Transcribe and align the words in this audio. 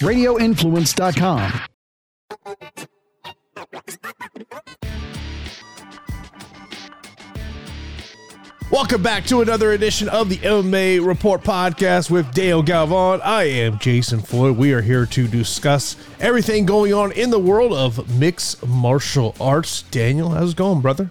radioinfluence.com. 0.00 1.60
Welcome 8.70 9.02
back 9.02 9.24
to 9.26 9.40
another 9.40 9.72
edition 9.72 10.08
of 10.08 10.28
the 10.28 10.36
MMA 10.36 11.04
Report 11.04 11.42
podcast 11.42 12.08
with 12.08 12.32
Dale 12.32 12.62
Galvan. 12.62 13.20
I 13.20 13.42
am 13.42 13.80
Jason 13.80 14.20
Floyd. 14.20 14.56
We 14.56 14.72
are 14.72 14.80
here 14.80 15.06
to 15.06 15.26
discuss 15.26 15.96
everything 16.20 16.66
going 16.66 16.94
on 16.94 17.10
in 17.10 17.30
the 17.30 17.38
world 17.40 17.72
of 17.72 18.16
mixed 18.16 18.64
martial 18.64 19.34
arts. 19.40 19.82
Daniel, 19.82 20.30
how's 20.30 20.52
it 20.52 20.56
going, 20.56 20.82
brother? 20.82 21.10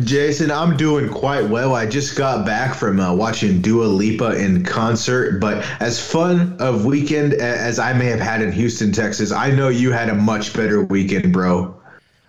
Jason, 0.00 0.50
I'm 0.50 0.76
doing 0.76 1.08
quite 1.08 1.48
well. 1.48 1.74
I 1.74 1.86
just 1.86 2.16
got 2.16 2.44
back 2.44 2.74
from 2.74 2.98
uh, 2.98 3.14
watching 3.14 3.60
Dua 3.60 3.84
Lipa 3.84 4.32
in 4.32 4.64
concert, 4.64 5.40
but 5.40 5.64
as 5.80 6.04
fun 6.04 6.56
of 6.58 6.84
weekend 6.84 7.34
as 7.34 7.78
I 7.78 7.92
may 7.92 8.06
have 8.06 8.20
had 8.20 8.42
in 8.42 8.50
Houston, 8.52 8.92
Texas, 8.92 9.30
I 9.30 9.50
know 9.50 9.68
you 9.68 9.92
had 9.92 10.08
a 10.08 10.14
much 10.14 10.52
better 10.54 10.82
weekend, 10.84 11.32
bro. 11.32 11.80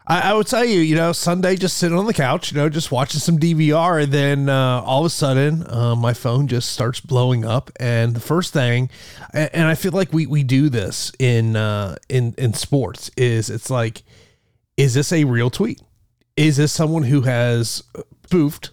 I, 0.07 0.31
I, 0.31 0.33
would 0.33 0.45
tell 0.45 0.63
you, 0.63 0.81
you 0.81 0.95
know, 0.95 1.11
Sunday 1.13 1.55
just 1.55 1.77
sitting 1.77 1.97
on 1.97 2.05
the 2.05 2.13
couch, 2.13 2.51
you 2.51 2.57
know, 2.57 2.69
just 2.69 2.91
watching 2.91 3.19
some 3.19 3.39
DVR, 3.39 4.03
and 4.03 4.11
then 4.11 4.49
uh, 4.49 4.81
all 4.85 4.99
of 4.99 5.07
a 5.07 5.09
sudden, 5.09 5.65
uh, 5.67 5.95
my 5.95 6.13
phone 6.13 6.47
just 6.47 6.71
starts 6.71 6.99
blowing 6.99 7.43
up, 7.43 7.71
and 7.79 8.13
the 8.15 8.19
first 8.19 8.53
thing, 8.53 8.89
and, 9.33 9.49
and 9.53 9.67
I 9.67 9.73
feel 9.73 9.93
like 9.93 10.13
we 10.13 10.27
we 10.27 10.43
do 10.43 10.69
this 10.69 11.11
in 11.17 11.55
uh, 11.55 11.95
in 12.07 12.35
in 12.37 12.53
sports 12.53 13.09
is 13.17 13.49
it's 13.49 13.71
like, 13.71 14.03
is 14.77 14.93
this 14.93 15.11
a 15.11 15.23
real 15.23 15.49
tweet? 15.49 15.81
Is 16.37 16.57
this 16.57 16.71
someone 16.71 17.03
who 17.03 17.21
has 17.21 17.83
spoofed 18.25 18.71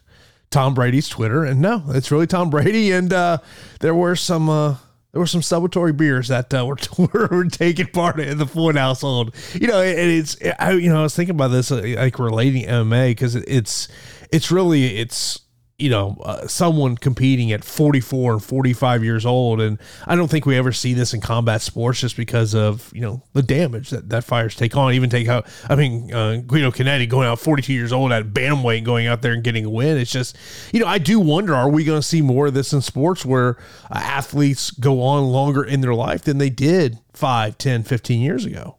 Tom 0.50 0.74
Brady's 0.74 1.08
Twitter? 1.08 1.44
And 1.44 1.60
no, 1.60 1.84
it's 1.88 2.10
really 2.10 2.26
Tom 2.26 2.50
Brady, 2.50 2.92
and 2.92 3.12
uh, 3.12 3.38
there 3.80 3.94
were 3.94 4.16
some 4.16 4.48
uh, 4.48 4.76
there 5.12 5.20
were 5.20 5.26
some 5.26 5.42
celebratory 5.42 5.96
beers 5.96 6.28
that 6.28 6.52
uh, 6.52 6.66
were, 6.98 7.28
were 7.28 7.44
taking 7.44 7.86
part 7.86 8.18
in 8.18 8.38
the 8.38 8.46
Floyd 8.46 8.76
household. 8.76 9.34
You 9.54 9.68
know, 9.68 9.80
and 9.80 10.10
it's 10.10 10.36
I, 10.58 10.72
you 10.72 10.88
know 10.88 11.00
I 11.00 11.02
was 11.02 11.14
thinking 11.14 11.36
about 11.36 11.48
this 11.48 11.70
uh, 11.70 11.82
like 11.96 12.18
relating 12.18 12.66
MMA 12.66 13.10
because 13.10 13.36
it's 13.36 13.88
it's 14.32 14.50
really 14.50 14.96
it's 14.96 15.41
you 15.82 15.90
know, 15.90 16.16
uh, 16.22 16.46
someone 16.46 16.96
competing 16.96 17.50
at 17.50 17.64
44 17.64 18.34
and 18.34 18.44
45 18.44 19.02
years 19.02 19.26
old. 19.26 19.60
And 19.60 19.80
I 20.06 20.14
don't 20.14 20.28
think 20.28 20.46
we 20.46 20.56
ever 20.56 20.70
see 20.70 20.94
this 20.94 21.12
in 21.12 21.20
combat 21.20 21.60
sports 21.60 22.00
just 22.00 22.16
because 22.16 22.54
of, 22.54 22.88
you 22.94 23.00
know, 23.00 23.20
the 23.32 23.42
damage 23.42 23.90
that, 23.90 24.08
that 24.10 24.22
fires 24.22 24.54
take 24.54 24.76
on. 24.76 24.94
Even 24.94 25.10
take 25.10 25.26
out, 25.26 25.48
I 25.68 25.74
mean, 25.74 26.14
uh, 26.14 26.36
Guido 26.36 26.70
Cannetti 26.70 27.08
going 27.08 27.26
out 27.26 27.40
42 27.40 27.72
years 27.72 27.92
old 27.92 28.12
at 28.12 28.26
Bantamweight 28.26 28.84
going 28.84 29.08
out 29.08 29.22
there 29.22 29.32
and 29.32 29.42
getting 29.42 29.64
a 29.64 29.70
win. 29.70 29.96
It's 29.96 30.12
just, 30.12 30.38
you 30.72 30.78
know, 30.78 30.86
I 30.86 30.98
do 30.98 31.18
wonder, 31.18 31.52
are 31.52 31.68
we 31.68 31.82
going 31.82 32.00
to 32.00 32.06
see 32.06 32.22
more 32.22 32.46
of 32.46 32.54
this 32.54 32.72
in 32.72 32.80
sports 32.80 33.26
where 33.26 33.56
uh, 33.90 33.98
athletes 33.98 34.70
go 34.70 35.02
on 35.02 35.24
longer 35.24 35.64
in 35.64 35.80
their 35.80 35.94
life 35.94 36.22
than 36.22 36.38
they 36.38 36.50
did 36.50 37.00
5, 37.12 37.58
10, 37.58 37.82
15 37.82 38.20
years 38.20 38.44
ago? 38.44 38.76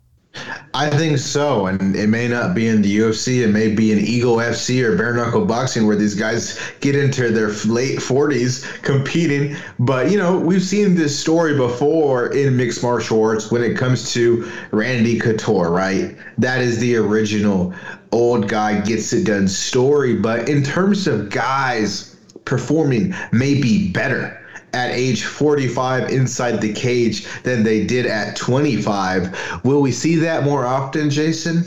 I 0.73 0.89
think 0.89 1.19
so, 1.19 1.67
and 1.67 1.95
it 1.95 2.07
may 2.07 2.27
not 2.27 2.55
be 2.55 2.67
in 2.67 2.81
the 2.81 2.97
UFC. 2.97 3.43
It 3.43 3.49
may 3.49 3.73
be 3.73 3.91
in 3.91 3.99
Eagle 3.99 4.37
FC 4.37 4.83
or 4.83 4.97
bare 4.97 5.13
knuckle 5.13 5.45
boxing, 5.45 5.85
where 5.85 5.95
these 5.95 6.15
guys 6.15 6.59
get 6.79 6.95
into 6.95 7.29
their 7.29 7.51
late 7.65 8.01
forties 8.01 8.65
competing. 8.81 9.55
But 9.77 10.09
you 10.09 10.17
know, 10.17 10.39
we've 10.39 10.63
seen 10.63 10.95
this 10.95 11.17
story 11.17 11.55
before 11.55 12.33
in 12.33 12.57
mixed 12.57 12.81
martial 12.81 13.23
arts 13.23 13.51
when 13.51 13.63
it 13.63 13.77
comes 13.77 14.11
to 14.13 14.51
Randy 14.71 15.19
Couture, 15.19 15.69
right? 15.69 16.17
That 16.39 16.61
is 16.61 16.79
the 16.79 16.95
original 16.95 17.73
old 18.11 18.47
guy 18.47 18.81
gets 18.81 19.13
it 19.13 19.25
done 19.25 19.47
story. 19.47 20.15
But 20.15 20.49
in 20.49 20.63
terms 20.63 21.05
of 21.05 21.29
guys 21.29 22.15
performing, 22.45 23.13
maybe 23.31 23.91
better 23.91 24.42
at 24.73 24.91
age 24.91 25.23
45 25.23 26.09
inside 26.09 26.59
the 26.61 26.73
cage 26.73 27.27
than 27.43 27.63
they 27.63 27.85
did 27.85 28.05
at 28.05 28.35
25. 28.35 29.63
Will 29.63 29.81
we 29.81 29.91
see 29.91 30.15
that 30.15 30.43
more 30.43 30.65
often, 30.65 31.09
Jason? 31.09 31.65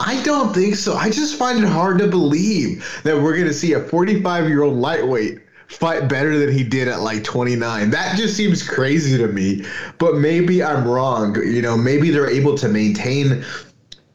I 0.00 0.22
don't 0.22 0.54
think 0.54 0.76
so. 0.76 0.94
I 0.94 1.10
just 1.10 1.36
find 1.36 1.62
it 1.62 1.68
hard 1.68 1.98
to 1.98 2.06
believe 2.06 3.00
that 3.04 3.20
we're 3.20 3.34
going 3.34 3.48
to 3.48 3.54
see 3.54 3.74
a 3.74 3.80
45 3.80 4.48
year 4.48 4.62
old 4.62 4.76
lightweight 4.76 5.40
fight 5.68 6.08
better 6.08 6.38
than 6.38 6.52
he 6.52 6.64
did 6.64 6.88
at 6.88 7.00
like 7.00 7.22
29. 7.22 7.90
That 7.90 8.16
just 8.16 8.36
seems 8.36 8.66
crazy 8.66 9.18
to 9.18 9.28
me. 9.28 9.64
But 9.98 10.16
maybe 10.16 10.64
I'm 10.64 10.88
wrong. 10.88 11.36
You 11.36 11.62
know, 11.62 11.76
maybe 11.76 12.10
they're 12.10 12.30
able 12.30 12.56
to 12.58 12.68
maintain 12.68 13.44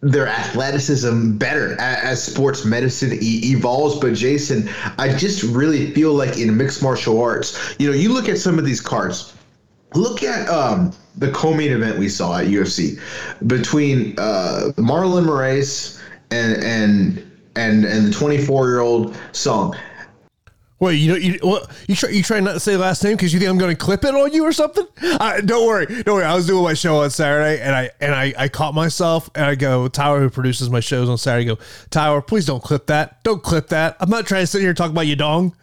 their 0.06 0.28
athleticism 0.28 1.36
better 1.38 1.76
as, 1.80 2.24
sports 2.24 2.64
medicine 2.64 3.18
evolves. 3.22 4.00
But 4.00 4.14
Jason, 4.14 4.70
I 5.00 5.10
just 5.10 5.42
really 5.42 5.92
feel 5.92 6.14
like 6.14 6.38
in 6.38 6.56
mixed 6.56 6.84
martial 6.84 7.22
arts, 7.22 7.76
you 7.80 7.90
know, 7.90 7.96
you 7.96 8.14
look 8.14 8.30
at 8.30 8.38
some 8.38 8.60
of 8.60 8.66
these 8.66 8.80
cards. 8.80 9.34
Look 9.96 10.22
at 10.24 10.48
um, 10.48 10.92
the 11.18 11.32
co-main 11.32 11.72
event 11.72 11.98
we 11.98 12.10
saw 12.10 12.38
at 12.38 12.48
UFC 12.48 13.00
between 13.48 14.14
uh, 14.20 14.72
Marlon 14.78 15.26
Moraes 15.26 16.00
and 16.32 16.62
and 16.64 17.32
and 17.56 17.86
and 17.86 18.08
the 18.08 18.12
24 18.12 18.68
year 18.68 18.82
old 18.82 19.18
Song. 19.32 19.76
Wait, 20.78 20.96
you 20.96 21.10
know, 21.10 21.18
you 21.18 21.40
what, 21.42 21.72
you 21.88 21.96
try 21.96 22.10
you 22.10 22.22
trying 22.22 22.44
not 22.44 22.52
to 22.52 22.60
say 22.60 22.76
last 22.76 23.02
name 23.02 23.16
because 23.16 23.34
you 23.34 23.40
think 23.40 23.50
I'm 23.50 23.58
going 23.58 23.74
to 23.74 23.78
clip 23.78 24.04
it 24.04 24.14
on 24.14 24.34
you 24.34 24.44
or 24.44 24.52
something? 24.52 24.86
Don't 25.46 25.66
worry, 25.66 25.86
don't 26.04 26.16
worry. 26.16 26.26
I 26.26 26.36
was 26.36 26.48
doing 26.48 26.64
my 26.64 26.74
show 26.74 26.98
on 27.02 27.10
Saturday 27.12 27.62
and 27.62 27.74
I 27.74 27.90
and 28.02 28.14
I, 28.14 28.34
I 28.38 28.50
caught 28.50 28.74
myself 28.74 29.30
and 29.36 29.46
I 29.46 29.56
go, 29.56 29.88
Tyler, 29.88 30.20
who 30.20 30.30
produces 30.30 30.70
my 30.70 30.82
shows 30.82 31.08
on 31.08 31.18
Saturday, 31.18 31.46
go, 31.46 31.58
Tyler, 31.92 32.22
please 32.22 32.46
don't 32.46 32.62
clip 32.62 32.88
that. 32.88 33.24
Don't 33.24 33.42
clip 33.42 33.70
that. 33.70 33.96
I'm 34.02 34.10
not 34.10 34.28
trying 34.28 34.44
to 34.44 34.48
sit 34.48 34.60
here 34.60 34.72
and 34.72 34.78
talk 34.78 34.92
about 34.92 35.08
your 35.08 35.16
dong. 35.16 35.56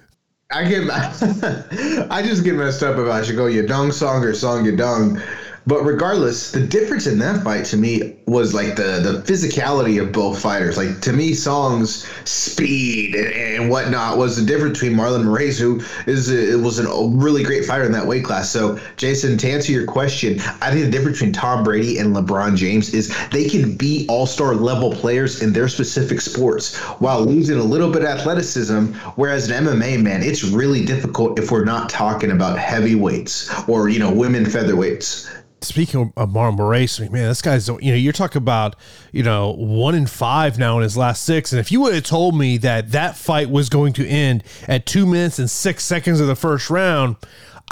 I 0.50 0.64
get, 0.64 0.88
I 2.10 2.22
just 2.22 2.42
get 2.42 2.54
messed 2.54 2.82
up 2.82 2.96
about 2.96 3.26
should 3.26 3.36
go 3.36 3.44
Yadong 3.44 3.92
song 3.92 4.22
or 4.24 4.32
song 4.32 4.64
Yadong 4.64 5.22
but 5.66 5.84
regardless, 5.84 6.50
the 6.50 6.66
difference 6.66 7.06
in 7.06 7.18
that 7.20 7.42
fight 7.44 7.64
to 7.66 7.76
me 7.76 8.16
was 8.26 8.52
like 8.52 8.74
the 8.74 9.00
the 9.00 9.22
physicality 9.32 10.00
of 10.00 10.10
both 10.12 10.40
fighters. 10.40 10.76
Like 10.76 11.00
to 11.02 11.12
me, 11.12 11.34
Song's 11.34 12.04
speed 12.28 13.14
and, 13.14 13.32
and 13.32 13.70
whatnot 13.70 14.18
was 14.18 14.36
the 14.36 14.44
difference 14.44 14.80
between 14.80 14.98
Marlon 14.98 15.24
Moraes, 15.24 15.60
who 15.60 15.80
is 16.10 16.30
a, 16.30 16.52
it 16.52 16.60
was 16.60 16.78
an, 16.78 16.86
a 16.86 17.16
really 17.16 17.44
great 17.44 17.64
fighter 17.64 17.84
in 17.84 17.92
that 17.92 18.06
weight 18.06 18.24
class. 18.24 18.50
So, 18.50 18.80
Jason, 18.96 19.38
to 19.38 19.50
answer 19.50 19.70
your 19.70 19.86
question, 19.86 20.40
I 20.60 20.70
think 20.70 20.84
the 20.84 20.90
difference 20.90 21.18
between 21.18 21.32
Tom 21.32 21.62
Brady 21.62 21.98
and 21.98 22.14
LeBron 22.14 22.56
James 22.56 22.92
is 22.92 23.14
they 23.30 23.48
can 23.48 23.76
be 23.76 24.06
all 24.08 24.26
star 24.26 24.54
level 24.54 24.92
players 24.92 25.42
in 25.42 25.52
their 25.52 25.68
specific 25.68 26.20
sports 26.20 26.76
while 26.98 27.24
losing 27.24 27.58
a 27.58 27.62
little 27.62 27.90
bit 27.90 28.02
of 28.02 28.08
athleticism. 28.08 28.94
Whereas 29.14 29.48
in 29.48 29.64
MMA, 29.64 30.02
man, 30.02 30.22
it's 30.22 30.42
really 30.42 30.84
difficult 30.84 31.38
if 31.38 31.52
we're 31.52 31.64
not 31.64 31.88
talking 31.88 32.32
about 32.32 32.58
heavyweights 32.58 33.68
or 33.68 33.88
you 33.88 34.00
know 34.00 34.12
women 34.12 34.44
featherweights 34.44 35.28
speaking 35.62 36.12
of 36.16 36.28
Marlon 36.30 36.56
Moraes, 36.56 36.98
man, 37.10 37.28
this 37.28 37.42
guy's 37.42 37.68
you 37.68 37.92
know 37.92 37.94
you're 37.94 38.12
talking 38.12 38.40
about 38.40 38.76
you 39.12 39.22
know 39.22 39.52
one 39.52 39.94
in 39.94 40.06
five 40.06 40.58
now 40.58 40.76
in 40.76 40.82
his 40.82 40.96
last 40.96 41.24
six, 41.24 41.52
and 41.52 41.60
if 41.60 41.72
you 41.72 41.80
would 41.80 41.94
have 41.94 42.04
told 42.04 42.36
me 42.36 42.58
that 42.58 42.92
that 42.92 43.16
fight 43.16 43.50
was 43.50 43.68
going 43.68 43.92
to 43.94 44.06
end 44.06 44.44
at 44.68 44.86
two 44.86 45.06
minutes 45.06 45.38
and 45.38 45.50
six 45.50 45.84
seconds 45.84 46.20
of 46.20 46.26
the 46.26 46.36
first 46.36 46.70
round, 46.70 47.16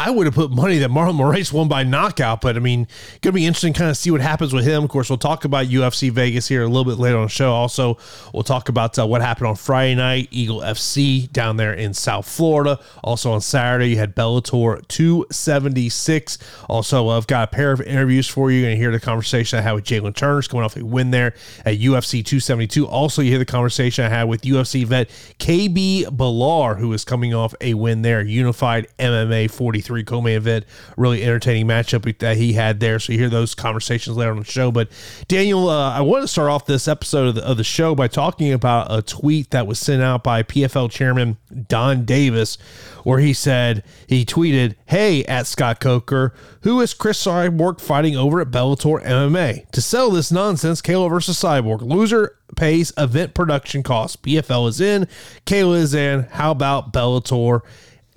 I 0.01 0.09
would 0.09 0.25
have 0.25 0.35
put 0.35 0.51
money 0.51 0.79
that 0.79 0.89
Marlon 0.89 1.19
Moraes 1.19 1.53
won 1.53 1.69
by 1.69 1.85
knockout, 1.85 2.41
but 2.41 2.57
I 2.57 2.59
mean, 2.59 2.89
gonna 3.21 3.35
be 3.35 3.45
interesting 3.45 3.75
kind 3.75 3.91
of 3.91 3.99
see 3.99 4.11
what 4.11 4.23
happens 4.23 4.51
with 4.51 4.65
him. 4.65 4.83
Of 4.83 4.89
course, 4.89 5.11
we'll 5.11 5.19
talk 5.19 5.45
about 5.45 5.67
UFC 5.67 6.11
Vegas 6.11 6.49
here 6.49 6.63
a 6.63 6.67
little 6.67 6.91
bit 6.91 6.99
later 6.99 7.19
on 7.19 7.25
the 7.25 7.29
show. 7.29 7.53
Also, 7.53 7.99
we'll 8.33 8.43
talk 8.43 8.71
about 8.71 8.99
uh, 8.99 9.07
what 9.07 9.21
happened 9.21 9.49
on 9.49 9.57
Friday 9.57 9.95
night, 9.95 10.29
Eagle 10.31 10.61
FC 10.61 11.31
down 11.31 11.59
there 11.59 11.75
in 11.75 11.93
South 11.93 12.27
Florida. 12.27 12.81
Also 13.05 13.31
on 13.31 13.43
Saturday, 13.43 13.91
you 13.91 13.99
had 13.99 14.17
Bellator 14.17 14.89
276. 14.89 16.39
Also, 16.71 17.11
I've 17.11 17.27
got 17.27 17.53
a 17.53 17.55
pair 17.55 17.71
of 17.71 17.83
interviews 17.83 18.27
for 18.27 18.51
you. 18.51 18.61
You're 18.61 18.71
gonna 18.71 18.77
hear 18.77 18.93
the 18.93 19.01
conversation 19.01 19.59
I 19.59 19.63
had 19.63 19.73
with 19.73 19.85
Jalin 19.85 20.17
Turner's 20.17 20.49
coming 20.49 20.65
off 20.65 20.79
a 20.79 20.83
win 20.83 21.11
there 21.11 21.35
at 21.67 21.79
UFC 21.79 22.25
272. 22.25 22.87
Also, 22.87 23.21
you 23.21 23.29
hear 23.29 23.39
the 23.39 23.45
conversation 23.45 24.07
I 24.07 24.09
had 24.09 24.25
with 24.25 24.45
UFC 24.45 24.87
vet 24.87 25.11
KB 25.39 26.05
Bhullar, 26.07 26.79
who 26.79 26.91
is 26.95 27.05
coming 27.05 27.35
off 27.35 27.55
a 27.61 27.75
win 27.75 28.01
there, 28.01 28.23
Unified 28.23 28.87
MMA 28.99 29.51
43 29.51 29.90
three 29.91 30.05
co-main 30.05 30.37
event. 30.37 30.65
Really 30.97 31.25
entertaining 31.25 31.67
matchup 31.67 32.19
that 32.19 32.37
he 32.37 32.53
had 32.53 32.79
there. 32.79 33.01
So 33.01 33.13
you 33.13 33.19
hear 33.19 33.29
those 33.29 33.57
conversations 33.57 34.17
later 34.17 34.31
on 34.31 34.39
the 34.39 34.45
show. 34.45 34.71
But 34.71 34.89
Daniel, 35.27 35.69
uh, 35.69 35.91
I 35.91 36.01
want 36.03 36.23
to 36.23 36.29
start 36.29 36.49
off 36.49 36.65
this 36.65 36.87
episode 36.87 37.27
of 37.27 37.35
the, 37.35 37.45
of 37.45 37.57
the 37.57 37.65
show 37.65 37.97
by 37.97 38.07
talking 38.07 38.53
about 38.53 38.87
a 38.89 39.03
tweet 39.03 39.51
that 39.51 39.67
was 39.67 39.81
sent 39.81 40.01
out 40.01 40.23
by 40.23 40.45
PFL 40.45 40.93
chairman 40.93 41.39
Donn 41.67 42.05
Davis, 42.05 42.57
where 43.03 43.19
he 43.19 43.33
said 43.33 43.83
he 44.07 44.25
tweeted, 44.25 44.77
"Hey, 44.87 45.25
at 45.25 45.49
Scott 45.49 45.81
Coker, 45.81 46.35
who 46.63 46.81
is 46.81 46.95
Cris 46.95 47.25
Cyborg 47.25 47.81
fighting 47.81 48.17
over 48.17 48.41
at 48.41 48.53
Bellator 48.53 49.05
MMA 49.05 49.69
to 49.73 49.83
sell 49.83 50.11
this 50.11 50.31
nonsense? 50.31 50.81
Kayla 50.81 51.11
versus 51.11 51.37
Cyborg. 51.37 51.83
Loser 51.83 52.37
pays 52.57 52.93
event 52.97 53.35
production 53.35 53.83
costs. 53.83 54.17
PFL 54.17 54.69
is 54.69 54.81
in, 54.81 55.09
Kayla 55.47 55.79
is 55.79 55.95
in. 55.95 56.29
How 56.31 56.53
about 56.53 56.93
Bellator?" 56.93 57.63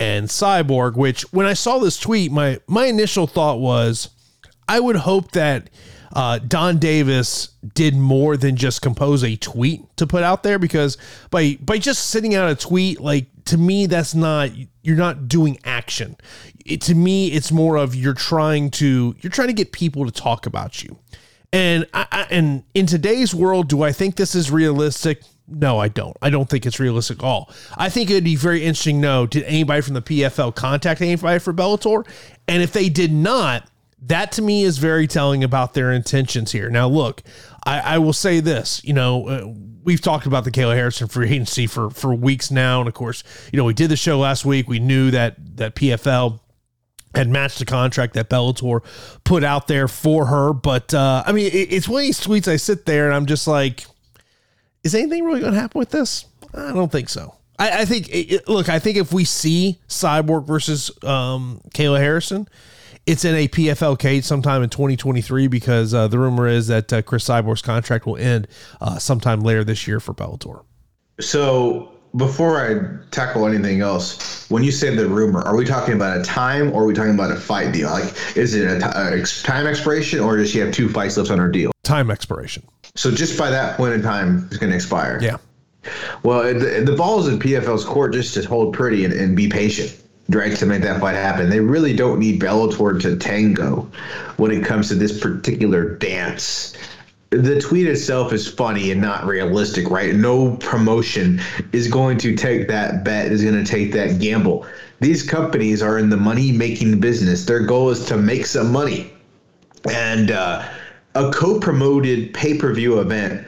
And 0.00 0.28
Cyborg, 0.28 0.96
which 0.96 1.22
when 1.32 1.46
I 1.46 1.52
saw 1.52 1.78
this 1.78 1.98
tweet, 1.98 2.32
my 2.32 2.60
my 2.66 2.86
initial 2.86 3.26
thought 3.26 3.60
was 3.60 4.10
I 4.68 4.80
would 4.80 4.96
hope 4.96 5.32
that 5.32 5.70
uh, 6.12 6.38
Donn 6.38 6.78
Davis 6.78 7.50
did 7.74 7.96
more 7.96 8.36
than 8.36 8.56
just 8.56 8.82
compose 8.82 9.24
a 9.24 9.36
tweet 9.36 9.82
to 9.96 10.06
put 10.06 10.22
out 10.22 10.42
there 10.42 10.58
because 10.58 10.96
by 11.30 11.58
by 11.60 11.78
just 11.78 12.10
sending 12.10 12.34
out 12.34 12.50
a 12.50 12.54
tweet, 12.54 13.00
like 13.00 13.26
to 13.46 13.58
me, 13.58 13.86
that's 13.86 14.14
not 14.14 14.50
you're 14.82 14.96
not 14.96 15.28
doing 15.28 15.58
action. 15.64 16.16
It, 16.64 16.80
to 16.82 16.94
me, 16.94 17.28
it's 17.28 17.52
more 17.52 17.76
of 17.76 17.94
you're 17.94 18.14
trying 18.14 18.70
to 18.72 19.14
you're 19.20 19.30
trying 19.30 19.48
to 19.48 19.54
get 19.54 19.72
people 19.72 20.04
to 20.06 20.12
talk 20.12 20.46
about 20.46 20.82
you. 20.82 20.98
And 21.52 21.86
I, 21.94 22.06
I, 22.10 22.26
and 22.30 22.64
in 22.74 22.86
today's 22.86 23.34
world, 23.34 23.68
do 23.68 23.82
I 23.82 23.92
think 23.92 24.16
this 24.16 24.34
is 24.34 24.50
realistic? 24.50 25.22
No, 25.46 25.78
I 25.78 25.88
don't. 25.88 26.16
I 26.22 26.30
don't 26.30 26.48
think 26.48 26.64
it's 26.64 26.80
realistic 26.80 27.18
at 27.18 27.24
all. 27.24 27.50
I 27.76 27.90
think 27.90 28.10
it'd 28.10 28.24
be 28.24 28.36
very 28.36 28.64
interesting. 28.64 29.00
No, 29.00 29.26
did 29.26 29.42
anybody 29.44 29.82
from 29.82 29.94
the 29.94 30.02
PFL 30.02 30.54
contact 30.54 31.02
anybody 31.02 31.38
for 31.38 31.52
Bellator? 31.52 32.06
And 32.48 32.62
if 32.62 32.72
they 32.72 32.88
did 32.88 33.12
not, 33.12 33.68
that 34.06 34.32
to 34.32 34.42
me 34.42 34.62
is 34.64 34.78
very 34.78 35.06
telling 35.06 35.44
about 35.44 35.74
their 35.74 35.92
intentions 35.92 36.52
here. 36.52 36.70
Now, 36.70 36.88
look, 36.88 37.22
I, 37.66 37.80
I 37.80 37.98
will 37.98 38.12
say 38.12 38.40
this. 38.40 38.82
You 38.84 38.94
know, 38.94 39.28
uh, 39.28 39.52
we've 39.82 40.00
talked 40.00 40.26
about 40.26 40.44
the 40.44 40.50
Kayla 40.50 40.74
Harrison 40.74 41.08
free 41.08 41.30
agency 41.30 41.66
for 41.66 41.90
for 41.90 42.14
weeks 42.14 42.50
now, 42.50 42.80
and 42.80 42.88
of 42.88 42.94
course, 42.94 43.22
you 43.52 43.58
know, 43.58 43.64
we 43.64 43.74
did 43.74 43.90
the 43.90 43.96
show 43.96 44.18
last 44.18 44.44
week. 44.44 44.66
We 44.66 44.78
knew 44.78 45.10
that 45.10 45.36
that 45.56 45.74
PFL 45.74 46.40
had 47.14 47.28
matched 47.28 47.58
the 47.60 47.64
contract 47.64 48.14
that 48.14 48.28
Bellator 48.28 48.82
put 49.24 49.44
out 49.44 49.68
there 49.68 49.88
for 49.88 50.26
her. 50.26 50.52
But 50.52 50.92
uh, 50.92 51.22
I 51.26 51.32
mean, 51.32 51.46
it, 51.46 51.72
it's 51.72 51.88
one 51.88 52.02
of 52.02 52.06
these 52.06 52.20
tweets. 52.20 52.48
I 52.48 52.56
sit 52.56 52.86
there 52.86 53.06
and 53.06 53.14
I'm 53.14 53.26
just 53.26 53.46
like 53.46 53.86
is 54.84 54.94
anything 54.94 55.24
really 55.24 55.40
going 55.40 55.54
to 55.54 55.60
happen 55.60 55.78
with 55.78 55.90
this? 55.90 56.26
I 56.54 56.72
don't 56.72 56.92
think 56.92 57.08
so. 57.08 57.34
I, 57.58 57.80
I 57.80 57.84
think, 57.84 58.08
it, 58.10 58.48
look, 58.48 58.68
I 58.68 58.78
think 58.78 58.96
if 58.96 59.12
we 59.12 59.24
see 59.24 59.78
Cyborg 59.88 60.46
versus 60.46 60.90
um, 61.02 61.60
Kayla 61.70 61.98
Harrison, 61.98 62.48
it's 63.06 63.24
in 63.24 63.34
a 63.34 63.48
PFL 63.48 63.98
cage 63.98 64.24
sometime 64.24 64.62
in 64.62 64.70
2023 64.70 65.46
because 65.48 65.94
uh, 65.94 66.08
the 66.08 66.18
rumor 66.18 66.46
is 66.46 66.68
that 66.68 66.92
uh, 66.92 67.02
Cris 67.02 67.24
Cyborg's 67.24 67.62
contract 67.62 68.06
will 68.06 68.16
end 68.16 68.48
uh, 68.80 68.98
sometime 68.98 69.40
later 69.40 69.64
this 69.64 69.86
year 69.86 70.00
for 70.00 70.14
Bellator. 70.14 70.64
So 71.20 71.92
before 72.16 72.60
I 72.60 73.04
tackle 73.10 73.46
anything 73.46 73.82
else, 73.82 74.48
when 74.50 74.64
you 74.64 74.70
say 74.72 74.94
the 74.94 75.06
rumor, 75.08 75.42
are 75.42 75.56
we 75.56 75.64
talking 75.64 75.94
about 75.94 76.18
a 76.18 76.22
time 76.22 76.72
or 76.72 76.82
are 76.82 76.86
we 76.86 76.94
talking 76.94 77.14
about 77.14 77.30
a 77.30 77.36
fight 77.36 77.72
deal? 77.72 77.90
Like, 77.90 78.36
is 78.36 78.54
it 78.54 78.64
a, 78.64 78.78
t- 78.78 78.86
a 78.86 79.22
time 79.44 79.66
expiration 79.66 80.20
or 80.20 80.36
does 80.36 80.50
she 80.50 80.58
have 80.58 80.72
two 80.72 80.88
fights 80.88 81.16
left 81.16 81.30
on 81.30 81.38
her 81.38 81.50
deal? 81.50 81.73
Time 81.84 82.10
expiration. 82.10 82.66
So 82.96 83.10
just 83.10 83.38
by 83.38 83.50
that 83.50 83.76
point 83.76 83.94
in 83.94 84.02
time, 84.02 84.46
it's 84.46 84.56
going 84.56 84.70
to 84.70 84.76
expire. 84.76 85.18
Yeah. 85.20 85.36
Well, 86.22 86.42
the, 86.54 86.82
the 86.84 86.96
ball's 86.96 87.28
in 87.28 87.38
PFL's 87.38 87.84
court 87.84 88.14
just 88.14 88.34
to 88.34 88.42
hold 88.46 88.72
pretty 88.74 89.04
and, 89.04 89.12
and 89.12 89.36
be 89.36 89.48
patient, 89.48 89.94
right, 90.30 90.56
to 90.56 90.66
make 90.66 90.82
that 90.82 91.00
fight 91.00 91.14
happen. 91.14 91.50
They 91.50 91.60
really 91.60 91.94
don't 91.94 92.18
need 92.18 92.40
Bellator 92.40 93.00
to 93.02 93.16
tango 93.16 93.90
when 94.38 94.50
it 94.50 94.64
comes 94.64 94.88
to 94.88 94.94
this 94.94 95.20
particular 95.20 95.96
dance. 95.96 96.74
The 97.30 97.60
tweet 97.60 97.86
itself 97.86 98.32
is 98.32 98.46
funny 98.46 98.92
and 98.92 99.00
not 99.00 99.26
realistic, 99.26 99.90
right? 99.90 100.14
No 100.14 100.56
promotion 100.56 101.40
is 101.72 101.88
going 101.88 102.16
to 102.18 102.36
take 102.36 102.68
that 102.68 103.04
bet, 103.04 103.32
is 103.32 103.42
going 103.42 103.62
to 103.62 103.70
take 103.70 103.92
that 103.92 104.20
gamble. 104.20 104.66
These 105.00 105.22
companies 105.22 105.82
are 105.82 105.98
in 105.98 106.08
the 106.08 106.16
money 106.16 106.52
making 106.52 107.00
business. 107.00 107.44
Their 107.44 107.60
goal 107.60 107.90
is 107.90 108.06
to 108.06 108.16
make 108.16 108.46
some 108.46 108.70
money. 108.70 109.12
And, 109.90 110.30
uh, 110.30 110.66
a 111.14 111.30
co-promoted 111.30 112.34
pay-per-view 112.34 113.00
event 113.00 113.46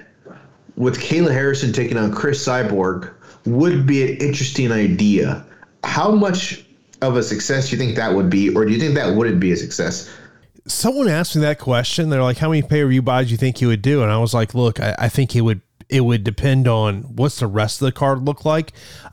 with 0.77 0.99
Kayla 0.99 1.33
Harrison 1.33 1.73
taking 1.73 1.97
on 1.97 2.13
Cris 2.13 2.47
Cyborg 2.47 3.13
would 3.45 3.87
be 3.87 4.03
an 4.03 4.19
interesting 4.19 4.73
idea. 4.73 5.45
How 5.85 6.11
much 6.11 6.65
of 7.03 7.17
a 7.17 7.23
success 7.23 7.69
do 7.69 7.77
you 7.77 7.83
think 7.83 7.97
that 7.97 8.15
would 8.15 8.31
be, 8.31 8.55
or 8.55 8.65
do 8.65 8.73
you 8.73 8.79
think 8.79 8.95
that 8.95 9.15
wouldn't 9.15 9.41
be 9.41 9.53
a 9.53 9.57
success? 9.57 10.11
Someone 10.67 11.09
asked 11.09 11.37
me 11.37 11.43
that 11.43 11.59
question. 11.59 12.09
They're 12.09 12.23
like, 12.23 12.39
"How 12.39 12.49
many 12.49 12.63
pay-per-view 12.63 13.03
buys 13.03 13.27
do 13.27 13.33
you 13.33 13.37
think 13.37 13.59
he 13.59 13.67
would 13.67 13.83
do?" 13.83 14.03
And 14.03 14.11
I 14.11 14.19
was 14.19 14.35
like, 14.35 14.55
"Look, 14.55 14.81
I, 14.81 14.95
I 14.99 15.09
think 15.09 15.37
it 15.37 15.43
would. 15.43 15.61
It 15.89 16.01
would 16.01 16.25
depend 16.25 16.67
on 16.67 17.03
what's 17.03 17.39
the 17.39 17.47
rest 17.47 17.81
of 17.81 17.87
the 17.87 17.93
card 17.93 18.23
look 18.23 18.45
like. 18.45 18.73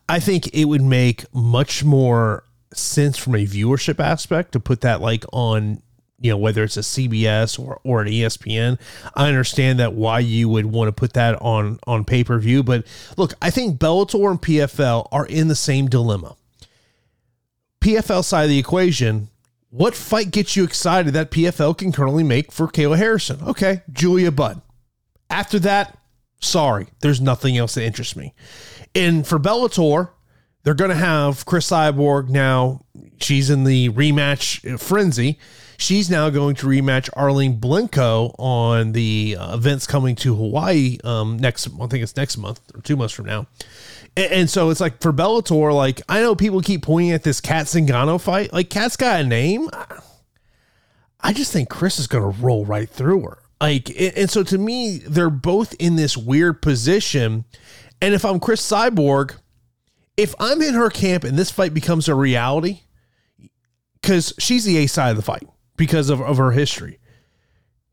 I 0.09 0.19
think 0.19 0.47
it 0.55 0.65
would 0.65 0.81
make 0.81 1.25
much 1.31 1.83
more 1.83 2.45
sense 2.73 3.15
from 3.15 3.35
a 3.35 3.45
viewership 3.45 3.99
aspect 3.99 4.53
to 4.53 4.59
put 4.59 4.81
that 4.81 4.99
like 4.99 5.23
on 5.31 5.83
you 6.23 6.31
know 6.31 6.37
whether 6.37 6.63
it's 6.63 6.77
a 6.77 6.81
CBS 6.81 7.59
or 7.59 7.79
or 7.83 8.01
an 8.01 8.07
ESPN. 8.07 8.79
I 9.13 9.27
understand 9.27 9.79
that 9.79 9.93
why 9.93 10.19
you 10.19 10.49
would 10.49 10.65
want 10.65 10.87
to 10.87 10.93
put 10.93 11.13
that 11.13 11.39
on 11.41 11.79
on 11.85 12.05
pay 12.05 12.23
per 12.23 12.39
view, 12.39 12.63
but 12.63 12.87
look, 13.17 13.33
I 13.41 13.51
think 13.51 13.77
Bellator 13.77 14.31
and 14.31 14.41
PFL 14.41 15.09
are 15.11 15.25
in 15.25 15.49
the 15.49 15.55
same 15.55 15.87
dilemma. 15.87 16.35
PFL 17.81 18.23
side 18.23 18.43
of 18.43 18.49
the 18.49 18.57
equation, 18.57 19.27
what 19.69 19.93
fight 19.93 20.31
gets 20.31 20.55
you 20.55 20.63
excited 20.63 21.13
that 21.13 21.31
PFL 21.31 21.77
can 21.77 21.91
currently 21.91 22.23
make 22.23 22.51
for 22.51 22.67
Kayla 22.67 22.97
Harrison? 22.97 23.39
Okay, 23.43 23.81
Julia 23.91 24.31
Budd. 24.31 24.61
After 25.29 25.59
that, 25.59 25.97
sorry, 26.39 26.87
there's 27.01 27.19
nothing 27.19 27.57
else 27.57 27.75
that 27.75 27.83
interests 27.83 28.15
me. 28.15 28.33
And 28.95 29.27
for 29.27 29.37
Bellator, 29.37 30.11
they're 30.63 30.73
going 30.73 30.91
to 30.91 30.95
have 30.95 31.45
Cris 31.45 31.69
Cyborg 31.69 32.29
now. 32.29 32.85
She's 33.19 33.49
in 33.49 33.65
the 33.65 33.89
rematch 33.89 34.79
frenzy. 34.79 35.39
She's 35.83 36.09
now 36.09 36.29
going 36.29 36.55
to 36.55 36.67
rematch 36.67 37.09
Arlene 37.11 37.59
Blencowe 37.59 38.33
on 38.39 38.93
the 38.93 39.35
uh, 39.37 39.53
events 39.53 39.85
coming 39.85 40.15
to 40.15 40.33
Hawaii 40.33 40.97
um, 41.03 41.35
next. 41.35 41.67
I 41.67 41.87
think 41.87 42.01
it's 42.01 42.15
next 42.15 42.37
month 42.37 42.61
or 42.73 42.79
two 42.79 42.95
months 42.95 43.13
from 43.13 43.25
now. 43.25 43.47
And, 44.15 44.31
and, 44.31 44.49
so 44.49 44.69
it's 44.69 44.79
like 44.79 45.01
for 45.01 45.11
Bellator, 45.11 45.75
like 45.75 46.01
I 46.07 46.21
know 46.21 46.35
people 46.35 46.61
keep 46.61 46.83
pointing 46.83 47.11
at 47.11 47.23
this 47.23 47.41
Cat 47.41 47.65
Zingano 47.65 48.19
fight. 48.19 48.53
Like 48.53 48.69
Cat's 48.69 48.95
got 48.95 49.19
a 49.19 49.23
name. 49.25 49.69
I 51.19 51.33
just 51.33 51.51
think 51.51 51.67
Cris 51.67 51.99
is 51.99 52.07
going 52.07 52.33
to 52.33 52.41
roll 52.41 52.63
right 52.63 52.89
through 52.89 53.23
her. 53.23 53.39
Like, 53.59 53.91
and 53.99 54.29
so 54.29 54.41
to 54.41 54.57
me, 54.57 54.99
they're 54.99 55.29
both 55.29 55.73
in 55.79 55.97
this 55.97 56.15
weird 56.15 56.61
position. 56.61 57.43
And 58.01 58.13
if 58.13 58.23
I'm 58.23 58.39
Cris 58.39 58.61
Cyborg, 58.61 59.35
if 60.15 60.33
I'm 60.39 60.61
in 60.61 60.75
her 60.75 60.89
camp 60.89 61.25
and 61.25 61.37
this 61.37 61.51
fight 61.51 61.73
becomes 61.73 62.07
a 62.07 62.15
reality, 62.15 62.83
because 64.01 64.33
she's 64.39 64.63
the 64.63 64.77
A 64.77 64.87
side 64.87 65.09
of 65.09 65.17
the 65.17 65.21
fight 65.21 65.43
because 65.77 66.09
of, 66.09 66.21
of 66.21 66.37
her 66.37 66.51
history. 66.51 66.99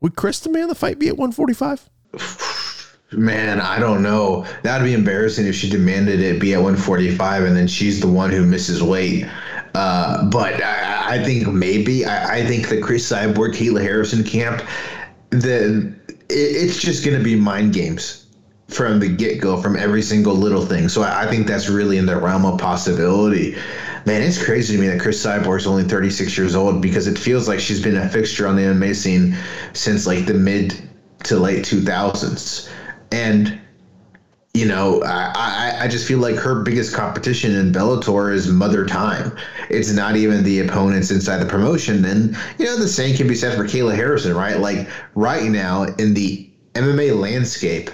Would 0.01 0.15
Cris 0.15 0.39
demand 0.39 0.69
the 0.69 0.75
fight 0.75 0.99
be 0.99 1.07
at 1.07 1.17
145? 1.17 1.89
Man, 3.11 3.59
I 3.59 3.77
don't 3.79 4.01
know. 4.01 4.45
That'd 4.63 4.85
be 4.85 4.93
embarrassing 4.93 5.45
if 5.45 5.55
she 5.55 5.69
demanded 5.69 6.21
it 6.21 6.39
be 6.39 6.53
at 6.53 6.61
145 6.61 7.43
and 7.43 7.55
then 7.55 7.67
she's 7.67 7.99
the 7.99 8.07
one 8.07 8.31
who 8.31 8.45
misses 8.45 8.81
weight. 8.81 9.25
Uh, 9.75 10.25
but 10.25 10.61
I, 10.63 11.17
I, 11.17 11.23
think 11.23 11.47
maybe 11.47 12.05
I, 12.05 12.37
I, 12.39 12.45
think 12.45 12.69
the 12.69 12.79
Cris 12.81 13.09
Cyborg, 13.09 13.53
Kayla 13.53 13.81
Harrison 13.81 14.23
camp, 14.23 14.63
the 15.29 15.93
it, 16.07 16.33
it's 16.33 16.77
just 16.77 17.05
going 17.05 17.17
to 17.17 17.23
be 17.23 17.35
mind 17.35 17.73
games 17.73 18.27
from 18.67 18.99
the 18.99 19.09
get 19.09 19.39
go, 19.39 19.61
from 19.61 19.75
every 19.75 20.01
single 20.01 20.33
little 20.33 20.65
thing. 20.65 20.89
So 20.89 21.03
I, 21.03 21.23
I 21.23 21.27
think 21.27 21.47
that's 21.47 21.69
really 21.69 21.97
in 21.97 22.05
the 22.05 22.17
realm 22.17 22.45
of 22.45 22.59
possibility 22.59 23.55
man, 24.05 24.21
it's 24.21 24.43
crazy 24.43 24.75
to 24.75 24.81
me 24.81 24.87
that 24.87 24.99
Cris 24.99 25.23
Cyborg 25.23 25.57
is 25.57 25.67
only 25.67 25.83
36 25.83 26.37
years 26.37 26.55
old 26.55 26.81
because 26.81 27.07
it 27.07 27.17
feels 27.17 27.47
like 27.47 27.59
she's 27.59 27.81
been 27.81 27.97
a 27.97 28.09
fixture 28.09 28.47
on 28.47 28.55
the 28.55 28.63
MMA 28.63 28.95
scene 28.95 29.35
since 29.73 30.07
like 30.07 30.25
the 30.25 30.33
mid 30.33 30.89
to 31.23 31.37
late 31.37 31.63
2000s. 31.65 32.69
And 33.11 33.61
you 34.53 34.65
know, 34.65 35.01
I, 35.03 35.31
I, 35.35 35.83
I 35.83 35.87
just 35.87 36.05
feel 36.05 36.19
like 36.19 36.35
her 36.35 36.61
biggest 36.61 36.93
competition 36.93 37.55
in 37.55 37.71
Bellator 37.71 38.33
is 38.33 38.49
Mother 38.49 38.85
Time. 38.85 39.31
It's 39.69 39.93
not 39.93 40.17
even 40.17 40.43
the 40.43 40.59
opponents 40.59 41.09
inside 41.09 41.37
the 41.37 41.45
promotion. 41.45 42.03
And, 42.03 42.35
you 42.57 42.65
know, 42.65 42.75
the 42.75 42.87
same 42.87 43.15
can 43.15 43.27
be 43.27 43.35
said 43.35 43.55
for 43.55 43.63
Kayla 43.63 43.95
Harrison, 43.95 44.35
right? 44.35 44.59
Like, 44.59 44.89
right 45.15 45.49
now 45.49 45.83
in 45.83 46.13
the 46.13 46.49
MMA 46.73 47.17
landscape, 47.17 47.91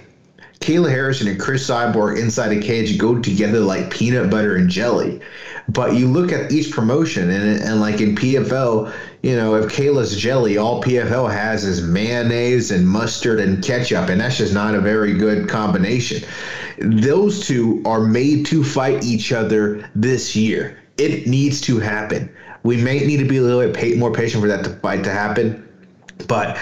Kayla 0.59 0.89
Harrison 0.89 1.27
and 1.27 1.39
Cris 1.39 1.69
Cyborg 1.69 2.19
inside 2.19 2.51
a 2.51 2.61
cage 2.61 2.97
go 2.97 3.19
together 3.19 3.59
like 3.59 3.89
peanut 3.89 4.29
butter 4.29 4.55
and 4.55 4.69
jelly. 4.69 5.21
But 5.69 5.95
you 5.95 6.07
look 6.07 6.31
at 6.31 6.51
each 6.51 6.71
promotion, 6.71 7.29
and, 7.29 7.61
and 7.61 7.81
like 7.81 7.99
in 7.99 8.15
PFL, 8.15 8.93
you 9.21 9.35
know, 9.35 9.55
if 9.55 9.71
Kayla's 9.71 10.15
jelly, 10.15 10.57
all 10.57 10.81
PFL 10.81 11.31
has 11.31 11.65
is 11.65 11.81
mayonnaise 11.81 12.71
and 12.71 12.87
mustard 12.87 13.39
and 13.39 13.61
ketchup, 13.63 14.09
and 14.09 14.21
that's 14.21 14.37
just 14.37 14.53
not 14.53 14.75
a 14.75 14.81
very 14.81 15.13
good 15.13 15.49
combination. 15.49 16.27
Those 16.79 17.45
two 17.45 17.81
are 17.85 18.01
made 18.01 18.45
to 18.47 18.63
fight 18.63 19.03
each 19.03 19.33
other 19.33 19.89
this 19.93 20.35
year. 20.35 20.79
It 20.97 21.27
needs 21.27 21.59
to 21.61 21.79
happen. 21.79 22.33
We 22.63 22.77
may 22.77 23.05
need 23.05 23.17
to 23.17 23.25
be 23.25 23.37
a 23.37 23.41
little 23.41 23.71
bit 23.71 23.97
more 23.97 24.11
patient 24.11 24.41
for 24.41 24.47
that 24.47 24.63
to 24.63 24.71
fight 24.77 25.03
to 25.03 25.11
happen 25.11 25.66
but 26.27 26.57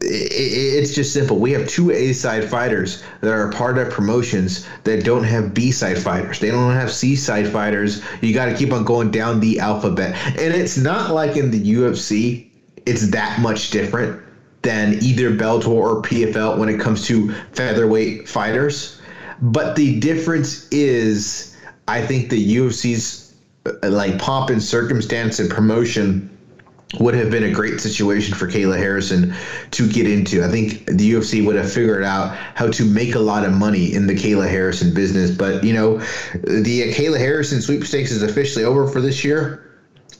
it's 0.00 0.94
just 0.94 1.12
simple. 1.12 1.38
We 1.38 1.52
have 1.52 1.68
two 1.68 1.90
A 1.90 2.12
side 2.12 2.48
fighters 2.48 3.02
that 3.20 3.32
are 3.32 3.50
part 3.52 3.78
of 3.78 3.90
promotions 3.90 4.66
that 4.84 5.04
don't 5.04 5.24
have 5.24 5.54
B 5.54 5.70
side 5.70 5.98
fighters. 5.98 6.38
They 6.38 6.50
don't 6.50 6.72
have 6.72 6.92
C 6.92 7.16
side 7.16 7.48
fighters. 7.48 8.02
You 8.20 8.34
got 8.34 8.46
to 8.46 8.56
keep 8.56 8.72
on 8.72 8.84
going 8.84 9.10
down 9.10 9.40
the 9.40 9.60
alphabet. 9.60 10.14
And 10.26 10.54
it's 10.54 10.76
not 10.76 11.12
like 11.12 11.36
in 11.36 11.50
the 11.50 11.74
UFC, 11.74 12.48
it's 12.86 13.10
that 13.10 13.40
much 13.40 13.70
different 13.70 14.22
than 14.62 14.94
either 15.02 15.30
Bellator 15.30 15.68
or 15.68 16.02
PFL 16.02 16.58
when 16.58 16.68
it 16.68 16.80
comes 16.80 17.06
to 17.06 17.32
featherweight 17.52 18.28
fighters. 18.28 19.00
But 19.40 19.76
the 19.76 20.00
difference 20.00 20.68
is, 20.70 21.56
I 21.86 22.04
think 22.04 22.30
the 22.30 22.56
UFC's 22.56 23.34
uh, 23.66 23.88
like 23.88 24.18
pomp 24.18 24.50
and 24.50 24.62
circumstance 24.62 25.38
and 25.38 25.48
promotion 25.50 26.37
would 26.98 27.14
have 27.14 27.30
been 27.30 27.44
a 27.44 27.52
great 27.52 27.80
situation 27.80 28.34
for 28.34 28.46
Kayla 28.46 28.78
Harrison 28.78 29.34
to 29.72 29.88
get 29.88 30.10
into. 30.10 30.42
I 30.42 30.48
think 30.48 30.86
the 30.86 31.12
UFC 31.12 31.44
would 31.44 31.56
have 31.56 31.70
figured 31.70 32.02
out 32.02 32.34
how 32.54 32.70
to 32.70 32.84
make 32.84 33.14
a 33.14 33.18
lot 33.18 33.44
of 33.44 33.52
money 33.52 33.92
in 33.92 34.06
the 34.06 34.14
Kayla 34.14 34.48
Harrison 34.48 34.94
business. 34.94 35.30
But, 35.30 35.62
you 35.62 35.74
know, 35.74 35.98
the 35.98 36.92
Kayla 36.94 37.18
Harrison 37.18 37.60
sweepstakes 37.60 38.10
is 38.10 38.22
officially 38.22 38.64
over 38.64 38.86
for 38.86 39.00
this 39.00 39.22
year. 39.22 39.64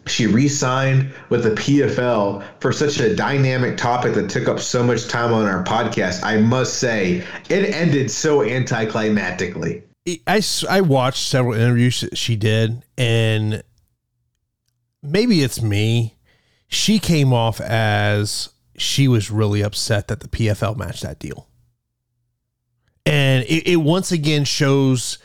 She 0.07 0.27
re 0.27 0.49
signed 0.49 1.13
with 1.31 1.43
the 1.45 1.51
PFL 1.51 2.45
for 2.61 2.73
such 2.73 2.99
a 3.01 3.15
dynamic 3.15 3.77
topic 3.77 4.15
that 4.15 4.31
took 4.31 4.49
up 4.49 4.59
so 4.59 4.83
much 4.83 5.09
time 5.09 5.33
on 5.33 5.47
our 5.47 5.65
podcast. 5.65 6.23
I 6.23 6.39
must 6.39 6.79
say, 6.79 7.25
it 7.49 7.75
ended 7.75 8.11
so 8.11 8.41
anticlimactically. 8.41 9.83
I, 10.27 10.43
I 10.69 10.81
watched 10.81 11.29
several 11.29 11.55
interviews 11.55 12.05
she 12.15 12.37
did, 12.37 12.83
and 12.97 13.63
maybe 15.03 15.43
it's 15.43 15.61
me 15.61 16.18
she 16.69 16.99
came 16.99 17.33
off 17.33 17.61
as 17.61 18.51
she 18.77 19.09
was 19.09 19.31
really 19.31 19.63
upset 19.63 20.09
that 20.09 20.21
the 20.21 20.29
PFL 20.29 20.77
matched 20.77 21.03
that 21.03 21.19
deal. 21.19 21.49
And 23.05 23.45
it, 23.45 23.67
it 23.67 23.77
once 23.77 24.13
again 24.13 24.45
shows 24.45 25.19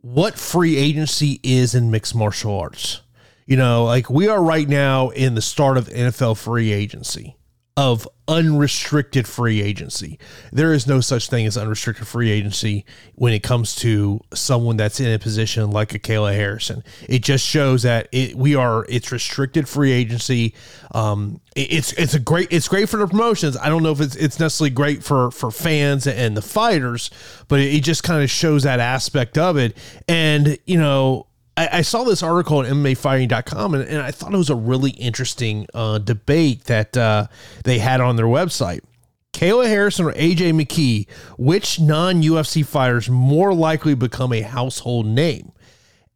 what 0.00 0.38
free 0.38 0.76
agency 0.76 1.40
is 1.42 1.74
in 1.74 1.90
mixed 1.90 2.14
martial 2.14 2.56
arts. 2.58 3.02
You 3.44 3.56
know, 3.56 3.84
like 3.84 4.08
we 4.08 4.28
are 4.28 4.42
right 4.42 4.68
now 4.68 5.08
in 5.10 5.34
the 5.34 5.42
start 5.42 5.76
of 5.76 5.88
NFL 5.88 6.36
free 6.36 6.70
agency 6.70 7.37
of 7.78 8.08
unrestricted 8.26 9.28
free 9.28 9.62
agency. 9.62 10.18
There 10.50 10.72
is 10.72 10.88
no 10.88 11.00
such 11.00 11.28
thing 11.30 11.46
as 11.46 11.56
unrestricted 11.56 12.08
free 12.08 12.28
agency 12.28 12.84
when 13.14 13.32
it 13.32 13.44
comes 13.44 13.76
to 13.76 14.18
someone 14.34 14.76
that's 14.76 14.98
in 14.98 15.12
a 15.12 15.18
position 15.20 15.70
like 15.70 15.94
a 15.94 16.00
Kayla 16.00 16.34
Harrison. 16.34 16.82
It 17.08 17.22
just 17.22 17.46
shows 17.46 17.84
that 17.84 18.08
it 18.10 18.34
we 18.34 18.56
are 18.56 18.84
it's 18.88 19.12
restricted 19.12 19.68
free 19.68 19.92
agency. 19.92 20.56
Um, 20.90 21.40
it, 21.54 21.72
it's 21.72 21.92
it's 21.92 22.14
a 22.14 22.18
great 22.18 22.48
it's 22.50 22.66
great 22.66 22.88
for 22.88 22.96
the 22.96 23.06
promotions. 23.06 23.56
I 23.56 23.68
don't 23.68 23.84
know 23.84 23.92
if 23.92 24.00
it's 24.00 24.16
it's 24.16 24.40
necessarily 24.40 24.70
great 24.70 25.04
for 25.04 25.30
for 25.30 25.52
fans 25.52 26.08
and 26.08 26.36
the 26.36 26.42
fighters, 26.42 27.10
but 27.46 27.60
it, 27.60 27.72
it 27.74 27.84
just 27.84 28.02
kind 28.02 28.24
of 28.24 28.28
shows 28.28 28.64
that 28.64 28.80
aspect 28.80 29.38
of 29.38 29.56
it. 29.56 29.76
And 30.08 30.58
you 30.66 30.78
know, 30.78 31.28
I, 31.58 31.78
I 31.78 31.82
saw 31.82 32.04
this 32.04 32.22
article 32.22 32.58
on 32.58 32.66
MMAfighting.com 32.66 33.74
and, 33.74 33.82
and 33.82 34.00
I 34.00 34.12
thought 34.12 34.32
it 34.32 34.36
was 34.36 34.48
a 34.48 34.54
really 34.54 34.92
interesting 34.92 35.66
uh, 35.74 35.98
debate 35.98 36.64
that 36.64 36.96
uh, 36.96 37.26
they 37.64 37.80
had 37.80 38.00
on 38.00 38.14
their 38.14 38.26
website. 38.26 38.80
Kayla 39.32 39.66
Harrison 39.66 40.06
or 40.06 40.12
AJ 40.12 40.52
McKee, 40.52 41.08
which 41.36 41.80
non 41.80 42.22
UFC 42.22 42.64
fighters 42.64 43.10
more 43.10 43.52
likely 43.52 43.94
become 43.94 44.32
a 44.32 44.42
household 44.42 45.06
name? 45.06 45.52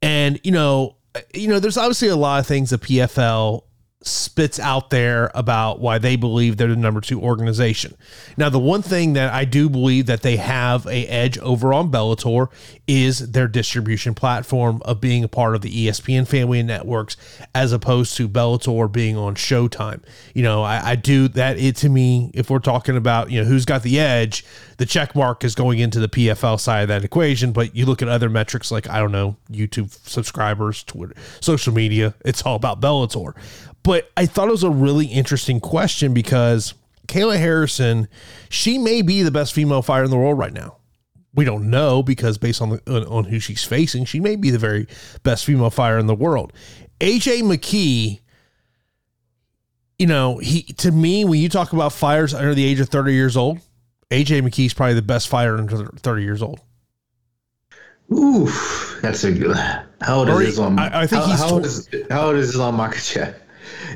And 0.01 0.41
you 0.45 0.53
know, 0.53 0.97
you 1.35 1.49
know, 1.49 1.59
there's 1.59 1.77
obviously 1.77 2.09
a 2.09 2.17
lot 2.17 2.41
of 2.41 2.47
things 2.47 2.71
the 2.71 2.79
PFL 2.79 3.65
spits 4.03 4.59
out 4.59 4.91
there 4.91 5.31
about 5.35 5.79
why 5.81 5.99
they 5.99 6.17
believe 6.17 6.57
they're 6.57 6.69
the 6.69 6.77
number 6.77 7.01
two 7.01 7.21
organization. 7.21 7.97
Now, 8.37 8.49
the 8.49 8.59
one 8.59 8.83
thing 8.83 9.13
that 9.15 9.33
I 9.33 9.45
do 9.45 9.69
believe 9.69 10.07
that 10.07 10.23
they 10.23 10.37
have 10.37 10.87
a 10.87 11.07
edge 11.07 11.39
over 11.39 11.73
on 11.73 11.91
Bellator 11.91 12.49
is 12.87 13.31
their 13.31 13.49
distribution 13.49 14.15
platform 14.15 14.83
of 14.85 15.01
being 15.01 15.23
a 15.25 15.29
part 15.29 15.55
of 15.55 15.63
the 15.63 15.87
ESPN 15.87 16.27
family 16.27 16.61
of 16.61 16.67
networks, 16.67 17.17
as 17.55 17.73
opposed 17.73 18.17
to 18.17 18.29
Bellator 18.29 18.91
being 18.91 19.17
on 19.17 19.35
Showtime. 19.35 20.03
You 20.35 20.43
know, 20.43 20.63
I, 20.63 20.91
I 20.91 20.97
do 20.97 21.29
that. 21.29 21.59
It 21.59 21.77
to 21.77 21.89
me, 21.89 22.31
if 22.35 22.51
we're 22.51 22.59
talking 22.59 22.97
about 22.97 23.31
you 23.31 23.41
know 23.41 23.47
who's 23.47 23.65
got 23.65 23.83
the 23.83 24.01
edge, 24.01 24.45
the 24.79 24.87
check 24.87 25.15
mark 25.15 25.45
is 25.45 25.55
going 25.55 25.79
into 25.79 26.01
the 26.01 26.09
PFL 26.09 26.59
side 26.59 26.83
of 26.83 26.89
that 26.89 27.05
equation. 27.05 27.53
But 27.53 27.77
you 27.77 27.87
look 27.87 28.03
at 28.03 28.09
other 28.09 28.29
metrics 28.29 28.71
like 28.71 28.89
I 28.89 28.99
don't 28.99 29.13
know 29.13 29.37
YouTube 29.51 29.91
subscribers, 30.09 30.83
Twitter, 30.83 31.15
social 31.41 31.73
media. 31.73 32.15
It's 32.25 32.43
all 32.43 32.57
about 32.57 32.81
Bellator. 32.81 33.35
But 33.83 34.11
I 34.17 34.27
thought 34.27 34.49
it 34.49 34.53
was 34.53 34.63
a 34.63 34.71
really 34.71 35.07
interesting 35.07 35.61
question 35.61 36.15
because 36.15 36.75
Kayla 37.09 37.39
Harrison, 37.39 38.09
she 38.49 38.79
may 38.79 39.03
be 39.03 39.23
the 39.23 39.31
best 39.31 39.53
female 39.53 39.83
fighter 39.83 40.05
in 40.05 40.11
the 40.11 40.17
world 40.17 40.39
right 40.39 40.53
now. 40.53 40.77
We 41.35 41.45
don't 41.45 41.71
know 41.71 42.03
because 42.03 42.39
based 42.39 42.61
on 42.61 42.71
the, 42.71 43.07
on 43.09 43.25
who 43.25 43.41
she's 43.41 43.65
facing, 43.65 44.05
she 44.05 44.21
may 44.21 44.37
be 44.37 44.51
the 44.51 44.59
very 44.59 44.87
best 45.23 45.45
female 45.45 45.71
fighter 45.71 45.99
in 45.99 46.07
the 46.07 46.15
world. 46.15 46.53
AJ 47.01 47.43
McKee, 47.43 48.21
you 49.99 50.07
know, 50.07 50.39
he 50.39 50.63
to 50.63 50.93
me 50.93 51.25
when 51.25 51.41
you 51.41 51.49
talk 51.49 51.73
about 51.73 51.93
fighters 51.93 52.35
under 52.35 52.55
the 52.55 52.65
age 52.65 52.81
of 52.81 52.89
30 52.89 53.15
years 53.15 53.37
old, 53.37 53.61
AJ 54.11 54.43
McKee 54.43 54.67
is 54.67 54.75
probably 54.75 54.95
the 54.95 55.03
best 55.03 55.29
fighter 55.29 55.57
under 55.57 55.87
30 55.87 56.23
years 56.23 56.43
old. 56.43 56.61
Ooh, 58.13 58.47
that's 59.01 59.25
a 59.25 59.33
good. 59.33 59.57
How 60.03 60.19
old 60.19 60.29
is 60.29 60.49
Islam? 60.49 60.79
I, 60.79 61.03
I 61.03 61.07
think 61.07 61.23
how, 61.23 61.31
he's 61.31 61.41
how 61.41 61.51
old 61.51 61.65
is, 61.65 61.89
how 62.11 62.27
old 62.27 62.37
is 62.37 62.51
Islam 62.51 62.77
Makhachev? 62.77 63.35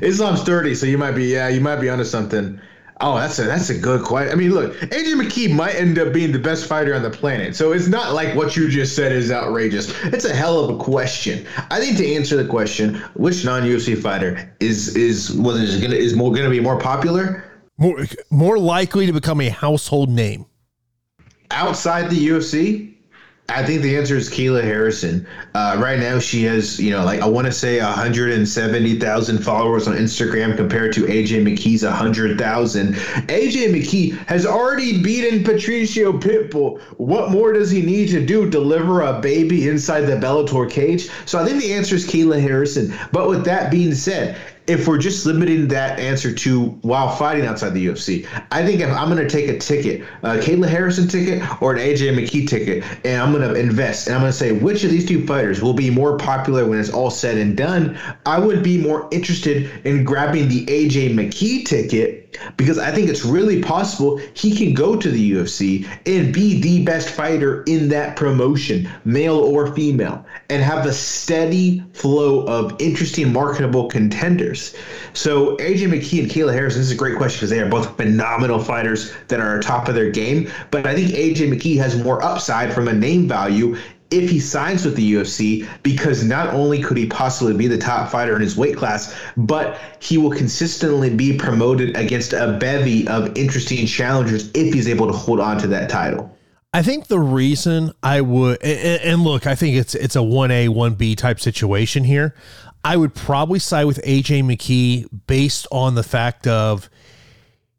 Islam's 0.01 0.43
30, 0.43 0.75
so 0.75 0.85
you 0.85 0.97
might 0.97 1.11
be 1.11 1.25
yeah, 1.25 1.47
you 1.49 1.61
might 1.61 1.77
be 1.77 1.89
onto 1.89 2.03
something. 2.03 2.59
Oh, 2.99 3.15
that's 3.15 3.37
a 3.37 3.43
that's 3.43 3.69
a 3.69 3.77
good 3.77 4.03
question. 4.03 4.33
I 4.33 4.35
mean, 4.35 4.51
look, 4.51 4.73
AJ 4.75 5.21
McKee 5.21 5.53
might 5.53 5.75
end 5.75 5.99
up 5.99 6.13
being 6.13 6.31
the 6.31 6.39
best 6.39 6.65
fighter 6.65 6.95
on 6.95 7.03
the 7.03 7.11
planet. 7.11 7.55
So 7.55 7.71
it's 7.71 7.87
not 7.87 8.13
like 8.13 8.35
what 8.35 8.55
you 8.55 8.69
just 8.69 8.95
said 8.95 9.11
is 9.11 9.31
outrageous. 9.31 9.93
It's 10.05 10.25
a 10.25 10.33
hell 10.33 10.59
of 10.63 10.75
a 10.75 10.83
question. 10.83 11.45
I 11.69 11.79
think 11.79 11.97
to 11.97 12.15
answer 12.15 12.41
the 12.41 12.49
question, 12.49 12.95
which 13.13 13.45
non-UFC 13.45 14.01
fighter 14.01 14.51
is 14.59 14.95
is 14.95 15.31
was 15.33 15.61
is 15.61 15.79
gonna 15.79 15.95
is 15.95 16.15
more 16.15 16.33
gonna 16.33 16.49
be 16.49 16.59
more 16.59 16.79
popular? 16.79 17.43
More 17.77 18.03
more 18.31 18.57
likely 18.57 19.05
to 19.05 19.13
become 19.13 19.41
a 19.41 19.49
household 19.49 20.09
name. 20.09 20.47
Outside 21.51 22.09
the 22.09 22.27
UFC? 22.27 22.96
I 23.49 23.63
think 23.63 23.81
the 23.81 23.95
answer 23.95 24.17
is 24.17 24.29
Kayla 24.29 24.61
Harrison. 24.61 25.25
Uh, 25.55 25.77
right 25.79 25.97
now, 25.97 26.19
she 26.19 26.43
has, 26.43 26.81
you 26.81 26.91
know, 26.91 27.05
like 27.05 27.21
I 27.21 27.27
want 27.27 27.47
to 27.47 27.53
say 27.53 27.79
170,000 27.79 29.37
followers 29.37 29.87
on 29.87 29.95
Instagram 29.95 30.57
compared 30.57 30.91
to 30.93 31.03
AJ 31.03 31.43
McKee's 31.43 31.83
100,000. 31.83 32.93
AJ 32.93 33.73
McKee 33.73 34.17
has 34.27 34.45
already 34.45 35.01
beaten 35.01 35.45
Patricio 35.45 36.11
Pitbull. 36.11 36.81
What 36.97 37.31
more 37.31 37.53
does 37.53 37.71
he 37.71 37.81
need 37.81 38.09
to 38.09 38.25
do? 38.25 38.49
Deliver 38.49 39.01
a 39.01 39.21
baby 39.21 39.69
inside 39.69 40.01
the 40.01 40.17
Bellator 40.17 40.69
cage? 40.69 41.09
So 41.25 41.39
I 41.39 41.45
think 41.45 41.61
the 41.61 41.73
answer 41.73 41.95
is 41.95 42.05
Kayla 42.05 42.41
Harrison. 42.41 42.93
But 43.13 43.29
with 43.29 43.45
that 43.45 43.71
being 43.71 43.93
said, 43.93 44.37
if 44.67 44.85
we're 44.85 44.97
just 44.97 45.25
limiting 45.25 45.69
that 45.69 45.97
answer 45.97 46.33
to 46.33 46.65
while 46.81 47.15
fighting 47.15 47.45
outside 47.45 47.73
the 47.73 47.87
UFC, 47.87 48.27
I 48.51 48.65
think 48.65 48.81
if 48.81 48.89
I'm 48.89 49.09
going 49.09 49.25
to 49.25 49.29
take 49.29 49.47
a 49.49 49.57
ticket, 49.57 50.01
a 50.23 50.37
Kayla 50.37 50.67
Harrison 50.67 51.07
ticket 51.07 51.41
or 51.61 51.73
an 51.73 51.79
AJ 51.79 52.13
McKee 52.15 52.47
ticket, 52.47 52.83
and 53.05 53.21
I'm 53.21 53.31
going 53.31 53.47
to 53.47 53.57
invest 53.57 54.07
and 54.07 54.15
I'm 54.15 54.21
going 54.21 54.31
to 54.31 54.37
say 54.37 54.51
which 54.51 54.83
of 54.83 54.91
these 54.91 55.07
two 55.07 55.25
fighters 55.25 55.61
will 55.61 55.73
be 55.73 55.89
more 55.89 56.17
popular 56.17 56.67
when 56.67 56.79
it's 56.79 56.91
all 56.91 57.09
said 57.09 57.37
and 57.37 57.55
done, 57.55 57.97
I 58.25 58.39
would 58.39 58.61
be 58.61 58.77
more 58.77 59.07
interested 59.11 59.71
in 59.85 60.03
grabbing 60.03 60.49
the 60.49 60.65
AJ 60.65 61.13
McKee 61.13 61.65
ticket 61.65 62.26
because 62.57 62.77
I 62.77 62.91
think 62.91 63.09
it's 63.09 63.25
really 63.25 63.61
possible 63.61 64.17
he 64.33 64.55
can 64.55 64.73
go 64.73 64.95
to 64.95 65.09
the 65.09 65.31
UFC 65.31 65.87
and 66.05 66.33
be 66.33 66.59
the 66.59 66.83
best 66.83 67.09
fighter 67.09 67.63
in 67.63 67.89
that 67.89 68.15
promotion, 68.15 68.89
male 69.05 69.37
or 69.37 69.73
female, 69.73 70.25
and 70.49 70.61
have 70.61 70.85
a 70.85 70.93
steady 70.93 71.83
flow 71.93 72.45
of 72.45 72.75
interesting, 72.79 73.31
marketable 73.31 73.87
contenders. 73.87 74.75
So 75.13 75.57
AJ 75.57 75.89
McKee 75.89 76.21
and 76.21 76.31
Kayla 76.31 76.53
Harrison, 76.53 76.81
this 76.81 76.87
is 76.87 76.93
a 76.93 76.95
great 76.95 77.17
question 77.17 77.37
because 77.39 77.49
they 77.49 77.59
are 77.59 77.69
both 77.69 77.97
phenomenal 77.97 78.59
fighters 78.59 79.13
that 79.27 79.39
are 79.39 79.59
top 79.59 79.87
of 79.87 79.95
their 79.95 80.11
game. 80.11 80.49
But 80.71 80.85
I 80.85 80.95
think 80.95 81.11
AJ 81.11 81.53
McKee 81.53 81.77
has 81.77 82.01
more 82.01 82.23
upside 82.23 82.73
from 82.73 82.87
a 82.87 82.93
name 82.93 83.27
value 83.27 83.77
if 84.09 84.29
he 84.29 84.39
signs 84.39 84.85
with 84.85 84.95
the 84.95 85.13
UFC 85.13 85.67
because 85.83 86.23
not 86.23 86.53
only 86.53 86.81
could 86.81 86.97
he 86.97 87.07
possibly 87.07 87.53
be 87.53 87.67
the 87.67 87.77
top 87.77 88.09
fighter 88.09 88.35
in 88.35 88.41
his 88.41 88.55
weight 88.55 88.77
class, 88.77 89.15
but 89.35 89.79
he 89.99 90.17
will 90.17 90.31
consistently 90.31 91.13
be 91.13 91.37
promoted 91.37 91.95
against 91.97 92.33
a 92.33 92.57
bevy 92.59 93.07
of 93.07 93.35
interesting 93.37 93.85
challengers 93.85 94.49
if 94.53 94.73
he's 94.73 94.87
able 94.87 95.07
to 95.07 95.13
hold 95.13 95.39
on 95.39 95.57
to 95.57 95.67
that 95.67 95.89
title. 95.89 96.33
I 96.73 96.83
think 96.83 97.07
the 97.07 97.19
reason 97.19 97.91
I 98.03 98.21
would 98.21 98.61
and, 98.61 99.01
and 99.01 99.23
look, 99.23 99.47
I 99.47 99.55
think 99.55 99.75
it's 99.75 99.95
it's 99.95 100.15
a 100.15 100.19
1A 100.19 100.69
1B 100.69 101.17
type 101.17 101.39
situation 101.39 102.03
here. 102.03 102.35
I 102.83 102.95
would 102.97 103.15
probably 103.15 103.59
side 103.59 103.85
with 103.85 104.01
AJ 104.03 104.43
McKee 104.43 105.07
based 105.27 105.67
on 105.71 105.95
the 105.95 106.03
fact 106.03 106.47
of 106.47 106.89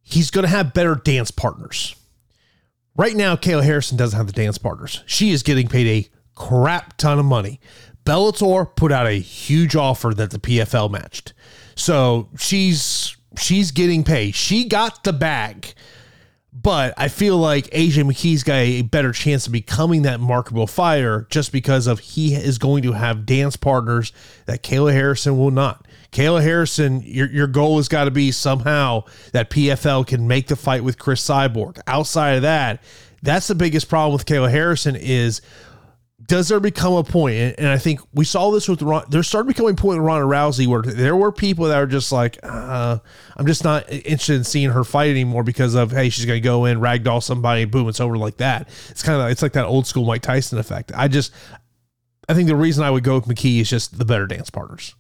he's 0.03 0.31
going 0.31 0.43
to 0.43 0.51
have 0.51 0.75
better 0.75 0.95
dance 0.95 1.31
partners. 1.31 1.95
Right 2.97 3.15
now, 3.15 3.37
Kayla 3.37 3.63
Harrison 3.63 3.97
doesn't 3.97 4.17
have 4.17 4.27
the 4.27 4.33
dance 4.33 4.59
partners. 4.59 5.05
She 5.07 5.31
is 5.31 5.43
getting 5.43 5.69
paid 5.69 5.87
a 5.87 6.18
crap 6.39 6.97
ton 6.97 7.19
of 7.19 7.25
money. 7.25 7.61
Bellator 8.05 8.75
put 8.75 8.91
out 8.91 9.07
a 9.07 9.19
huge 9.19 9.77
offer 9.77 10.15
that 10.15 10.31
the 10.31 10.39
PFL 10.39 10.91
matched. 10.91 11.35
So 11.75 12.29
she's 12.39 13.17
she's 13.37 13.71
getting 13.71 14.05
paid. 14.05 14.35
She 14.35 14.65
got 14.65 15.05
the 15.05 15.13
bag. 15.13 15.75
But 16.51 16.95
I 16.97 17.09
feel 17.09 17.37
like 17.37 17.67
AJ 17.67 18.05
McKee's 18.05 18.43
got 18.43 18.57
a 18.57 18.83
better 18.83 19.13
chance 19.13 19.47
of 19.47 19.53
becoming 19.53 20.03
that 20.03 20.19
marketable 20.19 20.67
fighter 20.67 21.27
just 21.31 21.53
because 21.53 21.87
of 21.87 22.01
he 22.01 22.35
is 22.35 22.59
going 22.59 22.83
to 22.83 22.93
have 22.93 23.27
dance 23.27 23.55
partners 23.55 24.13
that 24.47 24.63
Kayla 24.63 24.93
Harrison 24.93 25.39
will 25.39 25.53
not. 25.53 25.87
Kayla 26.11 26.43
Harrison, 26.43 27.03
your, 27.05 27.29
your 27.31 27.47
goal 27.47 27.77
has 27.77 27.87
got 27.87 28.05
to 28.05 28.11
be 28.11 28.33
somehow 28.33 29.05
that 29.33 29.51
PFL 29.51 30.07
can 30.07 30.27
make 30.27 30.49
the 30.49 30.57
fight 30.57 30.83
with 30.83 30.99
Cris 30.99 31.23
Cyborg. 31.23 31.79
Outside 31.87 32.33
of 32.33 32.43
that, 32.43 32.83
that's 33.23 33.47
the 33.47 33.55
biggest 33.55 33.89
problem 33.89 34.15
with 34.15 34.27
Kayla 34.27 34.51
Harrison 34.51 34.97
is 34.97 35.43
does 36.29 36.49
there 36.49 36.61
become 36.61 36.93
a 36.93 37.03
point, 37.03 37.37
and, 37.37 37.55
and 37.59 37.69
I 37.69 37.79
think 37.79 38.01
we 38.13 38.25
saw 38.25 38.51
this 38.51 38.69
with 38.69 38.83
Ron, 38.83 39.05
there 39.09 39.23
started 39.23 39.49
becoming 39.49 39.73
a 39.73 39.77
point 39.77 39.99
with 39.99 40.07
Ronda 40.07 40.27
Rousey 40.27 40.67
where 40.67 40.83
there 40.83 41.17
were 41.17 41.33
people 41.33 41.65
that 41.65 41.77
are 41.77 41.87
just 41.87 42.13
like, 42.13 42.39
uh, 42.43 42.99
I'm 43.37 43.47
just 43.47 43.65
not 43.65 43.91
interested 43.91 44.37
in 44.37 44.45
seeing 44.45 44.71
her 44.71 44.85
fight 44.85 45.11
anymore 45.11 45.43
because 45.43 45.75
of 45.75 45.91
hey, 45.91 46.11
she's 46.11 46.27
going 46.27 46.37
to 46.37 46.45
go 46.45 46.67
in 46.67 46.81
ragdoll 46.81 47.23
somebody, 47.23 47.65
boom, 47.65 47.89
it's 47.89 47.99
over 47.99 48.19
like 48.19 48.37
that. 48.37 48.69
It's 48.91 49.03
kind 49.03 49.21
of 49.21 49.31
it's 49.31 49.41
like 49.41 49.53
that 49.53 49.65
old 49.65 49.87
school 49.87 50.05
Mike 50.05 50.23
Tyson 50.23 50.59
effect. 50.59 50.93
I 50.95 51.09
just, 51.09 51.33
I 52.29 52.35
think 52.35 52.47
the 52.47 52.57
reason 52.57 52.85
I 52.85 52.91
would 52.91 53.05
go 53.05 53.15
with 53.15 53.25
McKee 53.25 53.61
is 53.61 53.71
just 53.71 53.99
the 53.99 54.05
better 54.05 54.27
dance 54.27 54.51
partners. 54.51 54.95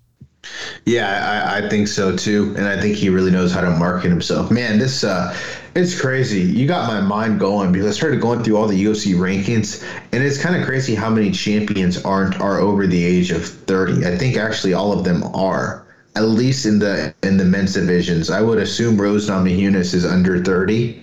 Yeah, 0.85 1.53
I, 1.53 1.59
I, 1.59 1.69
think 1.69 1.89
so 1.89 2.17
too, 2.17 2.55
and 2.57 2.67
I 2.67 2.81
think 2.81 2.97
he 2.97 3.09
really 3.09 3.31
knows 3.31 3.53
how 3.53 3.61
to 3.61 3.71
market 3.71 4.09
himself. 4.09 4.51
Man, 4.51 4.79
this 4.79 5.05
uh, 5.05 5.37
it's 5.75 6.01
crazy. 6.01 6.41
You 6.41 6.67
got 6.67 6.89
my 6.89 7.01
mind 7.01 7.41
going 7.41 7.73
because 7.73 7.87
I 7.87 7.91
started 7.91 8.21
going 8.21 8.43
through 8.43 8.57
all 8.57 8.67
the 8.67 8.85
UFC 8.85 9.15
rankings, 9.15 9.85
and 10.13 10.23
it's 10.23 10.41
kind 10.41 10.57
of 10.57 10.65
crazy 10.65 10.95
how 10.95 11.11
many 11.11 11.31
champions 11.31 12.03
aren't 12.05 12.41
are 12.41 12.59
over 12.59 12.87
the 12.87 13.05
age 13.05 13.31
of 13.31 13.45
thirty. 13.45 14.07
I 14.07 14.17
think 14.17 14.37
actually 14.37 14.73
all 14.73 14.93
of 14.93 15.05
them 15.05 15.23
are, 15.35 15.87
at 16.17 16.23
least 16.23 16.65
in 16.65 16.79
the 16.79 17.15
in 17.23 17.37
the 17.37 17.45
men's 17.45 17.75
divisions. 17.75 18.31
I 18.31 18.41
would 18.41 18.59
assume 18.59 19.01
Rose 19.01 19.29
Namajunas 19.29 19.93
is 19.93 20.07
under 20.07 20.43
thirty. 20.43 21.03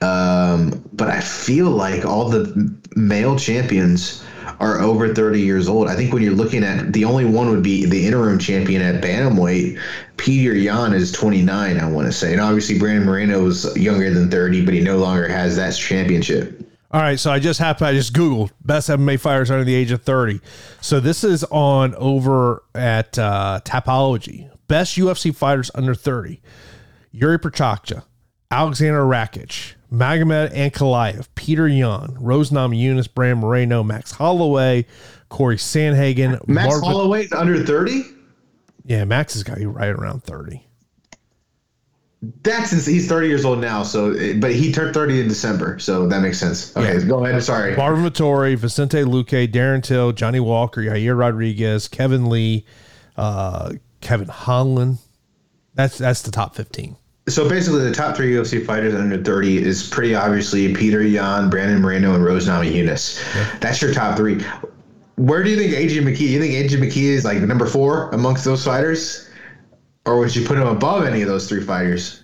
Um, 0.00 0.88
but 0.92 1.08
I 1.08 1.20
feel 1.20 1.70
like 1.70 2.04
all 2.06 2.28
the 2.28 2.72
male 2.94 3.36
champions 3.36 4.24
are 4.60 4.80
over 4.80 5.14
30 5.14 5.40
years 5.40 5.68
old. 5.68 5.88
I 5.88 5.94
think 5.94 6.12
when 6.12 6.22
you're 6.22 6.34
looking 6.34 6.64
at 6.64 6.92
the 6.92 7.04
only 7.04 7.24
one 7.24 7.50
would 7.50 7.62
be 7.62 7.86
the 7.86 8.06
interim 8.06 8.38
champion 8.38 8.82
at 8.82 9.02
bantamweight. 9.02 9.80
Peter 10.16 10.54
Yan 10.54 10.92
is 10.92 11.12
29, 11.12 11.78
I 11.78 11.88
want 11.88 12.06
to 12.06 12.12
say. 12.12 12.32
And 12.32 12.40
obviously, 12.40 12.78
Brandon 12.78 13.06
Moreno 13.06 13.46
is 13.46 13.76
younger 13.76 14.12
than 14.12 14.30
30, 14.30 14.64
but 14.64 14.74
he 14.74 14.80
no 14.80 14.98
longer 14.98 15.28
has 15.28 15.56
that 15.56 15.74
championship. 15.74 16.60
All 16.90 17.00
right, 17.00 17.20
so 17.20 17.30
I 17.30 17.38
just 17.38 17.60
happened. 17.60 17.88
I 17.88 17.92
just 17.92 18.14
googled 18.14 18.50
best 18.64 18.88
MMA 18.88 19.20
fighters 19.20 19.50
under 19.50 19.64
the 19.64 19.74
age 19.74 19.90
of 19.90 20.02
30. 20.02 20.40
So 20.80 21.00
this 21.00 21.22
is 21.22 21.44
on 21.44 21.94
over 21.96 22.62
at 22.74 23.18
uh, 23.18 23.60
Tapology. 23.64 24.50
Best 24.68 24.96
UFC 24.96 25.34
fighters 25.34 25.70
under 25.74 25.94
30. 25.94 26.40
Yuri 27.12 27.38
Prochazka, 27.38 28.04
Alexander 28.50 29.02
Rakic, 29.02 29.74
Magomed 29.92 30.54
Ankalaev, 30.54 31.28
Peter 31.34 31.66
Yan, 31.66 32.16
Rose 32.20 32.50
Namajunas, 32.50 33.12
Brand 33.12 33.40
Moreno, 33.40 33.82
Max 33.82 34.12
Holloway, 34.12 34.86
Cory 35.28 35.56
Sandhagen. 35.56 36.46
Max 36.46 36.68
Marvin, 36.68 36.90
Holloway 36.90 37.28
under 37.30 37.64
30? 37.64 38.04
Yeah, 38.84 39.04
Max 39.04 39.34
has 39.34 39.42
got 39.42 39.60
you 39.60 39.70
right 39.70 39.90
around 39.90 40.24
30. 40.24 40.64
That's 42.42 42.84
he's 42.84 43.08
30 43.08 43.28
years 43.28 43.44
old 43.44 43.60
now. 43.60 43.84
So, 43.84 44.12
but 44.40 44.52
he 44.52 44.72
turned 44.72 44.92
30 44.92 45.20
in 45.20 45.28
December. 45.28 45.78
So 45.78 46.08
that 46.08 46.20
makes 46.20 46.38
sense. 46.38 46.76
Okay, 46.76 46.98
yeah. 46.98 47.04
go 47.04 47.24
ahead. 47.24 47.42
Sorry. 47.44 47.76
Marvin 47.76 48.04
Vettori, 48.04 48.56
Vicente 48.56 49.04
Luque, 49.04 49.50
Darren 49.50 49.82
Till, 49.82 50.10
Johnny 50.12 50.40
Walker, 50.40 50.80
Yair 50.80 51.16
Rodriguez, 51.16 51.86
Kevin 51.86 52.28
Lee, 52.28 52.66
uh, 53.16 53.72
Kevin 54.00 54.26
Holland. 54.26 54.98
That's 55.74 55.96
that's 55.96 56.22
the 56.22 56.32
top 56.32 56.56
15 56.56 56.96
so 57.28 57.48
basically, 57.48 57.80
the 57.80 57.92
top 57.92 58.16
three 58.16 58.32
UFC 58.32 58.64
fighters 58.64 58.94
under 58.94 59.22
30 59.22 59.58
is 59.58 59.88
pretty 59.88 60.14
obviously 60.14 60.74
Peter 60.74 61.02
Yan, 61.02 61.50
Brandon 61.50 61.80
Moreno, 61.80 62.14
and 62.14 62.24
Rose 62.24 62.46
Namajunas. 62.46 63.22
Yeah. 63.34 63.58
That's 63.60 63.80
your 63.82 63.92
top 63.92 64.16
three. 64.16 64.42
Where 65.16 65.42
do 65.42 65.50
you 65.50 65.56
think 65.56 65.72
AJ 65.74 66.02
McKee? 66.02 66.28
You 66.28 66.40
think 66.40 66.54
AJ 66.54 66.78
McKee 66.78 67.10
is 67.10 67.24
like 67.24 67.40
number 67.40 67.66
four 67.66 68.10
amongst 68.10 68.44
those 68.44 68.64
fighters, 68.64 69.28
or 70.06 70.18
would 70.18 70.34
you 70.34 70.46
put 70.46 70.58
him 70.58 70.66
above 70.66 71.04
any 71.04 71.22
of 71.22 71.28
those 71.28 71.48
three 71.48 71.62
fighters? 71.62 72.22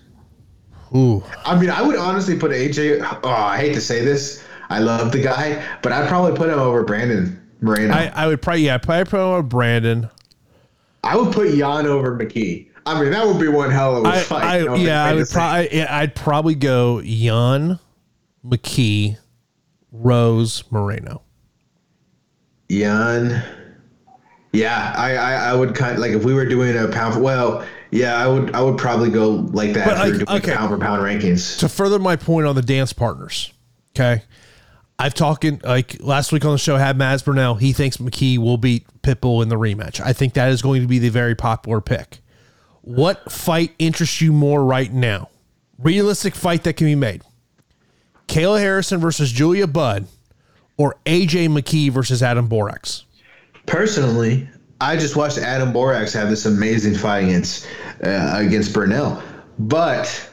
Ooh. 0.95 1.23
I 1.45 1.59
mean, 1.59 1.69
I 1.69 1.81
would 1.81 1.97
honestly 1.97 2.37
put 2.37 2.51
AJ. 2.51 3.01
Oh, 3.23 3.29
I 3.29 3.57
hate 3.57 3.73
to 3.73 3.81
say 3.81 4.03
this. 4.03 4.43
I 4.69 4.79
love 4.79 5.11
the 5.11 5.21
guy, 5.21 5.63
but 5.81 5.91
I'd 5.91 6.07
probably 6.07 6.35
put 6.35 6.49
him 6.49 6.59
over 6.59 6.83
Brandon 6.83 7.39
Moreno. 7.61 7.93
I, 7.93 8.11
I 8.15 8.27
would 8.27 8.41
probably 8.41 8.61
yeah, 8.63 8.75
I'd 8.75 8.83
probably 8.83 9.05
put 9.05 9.17
him 9.17 9.27
over 9.27 9.43
Brandon. 9.43 10.09
I 11.03 11.17
would 11.17 11.33
put 11.33 11.53
Yan 11.53 11.85
over 11.85 12.17
McKee. 12.17 12.67
I 12.85 13.01
mean, 13.01 13.11
that 13.11 13.25
would 13.25 13.39
be 13.39 13.47
one 13.47 13.71
hell 13.71 13.97
of 13.97 14.05
a 14.05 14.07
I, 14.07 14.19
fight. 14.19 14.43
I, 14.43 14.59
know, 14.63 14.75
yeah, 14.75 15.03
I 15.03 15.13
would 15.13 15.27
probably. 15.29 15.81
I'd 15.81 16.15
probably 16.15 16.55
go 16.55 16.99
Yan, 16.99 17.79
McKee, 18.45 19.17
Rose, 19.91 20.63
Moreno. 20.69 21.23
Yan. 22.69 23.43
Yeah, 24.51 24.93
I, 24.95 25.15
I, 25.15 25.33
I 25.33 25.53
would 25.53 25.75
kind 25.75 25.93
of, 25.93 25.99
like 25.99 26.11
if 26.11 26.23
we 26.23 26.33
were 26.33 26.45
doing 26.45 26.77
a 26.77 26.87
pound. 26.87 27.15
For, 27.15 27.19
well, 27.19 27.65
yeah, 27.91 28.15
I 28.15 28.27
would 28.27 28.55
I 28.55 28.61
would 28.61 28.77
probably 28.77 29.09
go 29.09 29.31
like 29.31 29.73
that. 29.73 29.85
But 29.85 30.07
if 30.07 30.19
like, 30.19 30.43
okay. 30.43 30.55
pound 30.55 30.69
for 30.69 30.77
pound 30.77 31.01
rankings. 31.01 31.59
To 31.59 31.69
further 31.69 31.99
my 31.99 32.15
point 32.15 32.47
on 32.47 32.55
the 32.55 32.61
dance 32.61 32.93
partners, 32.93 33.51
okay. 33.91 34.23
I've 34.97 35.13
talking 35.13 35.59
like 35.63 35.97
last 36.01 36.31
week 36.31 36.45
on 36.45 36.51
the 36.51 36.57
show 36.57 36.77
had 36.77 36.97
Mads 36.97 37.23
Burnell. 37.23 37.55
He 37.55 37.73
thinks 37.73 37.97
McKee 37.97 38.37
will 38.37 38.57
beat 38.57 38.85
Pitbull 39.01 39.43
in 39.43 39.49
the 39.49 39.57
rematch. 39.57 39.99
I 39.99 40.13
think 40.13 40.33
that 40.35 40.49
is 40.49 40.61
going 40.61 40.81
to 40.81 40.87
be 40.87 40.99
the 40.99 41.09
very 41.09 41.35
popular 41.35 41.81
pick. 41.81 42.19
What 42.85 43.31
fight 43.31 43.73
interests 43.79 44.21
you 44.21 44.31
more 44.31 44.63
right 44.63 44.93
now? 44.93 45.29
Realistic 45.79 46.35
fight 46.35 46.63
that 46.65 46.73
can 46.73 46.85
be 46.85 46.93
made. 46.93 47.23
Kayla 48.27 48.59
Harrison 48.59 48.99
versus 48.99 49.31
Julia 49.31 49.65
Budd 49.65 50.05
or 50.77 50.95
AJ 51.07 51.47
McKee 51.49 51.89
versus 51.89 52.21
Adam 52.21 52.47
Borics? 52.47 53.03
Personally, 53.65 54.47
I 54.79 54.97
just 54.97 55.15
watched 55.15 55.39
Adam 55.39 55.73
Borics 55.73 56.13
have 56.13 56.29
this 56.29 56.45
amazing 56.45 56.93
fight 56.93 57.23
against 57.23 57.67
uh, 58.03 58.33
against 58.35 58.71
Burnell, 58.71 59.21
but 59.57 60.29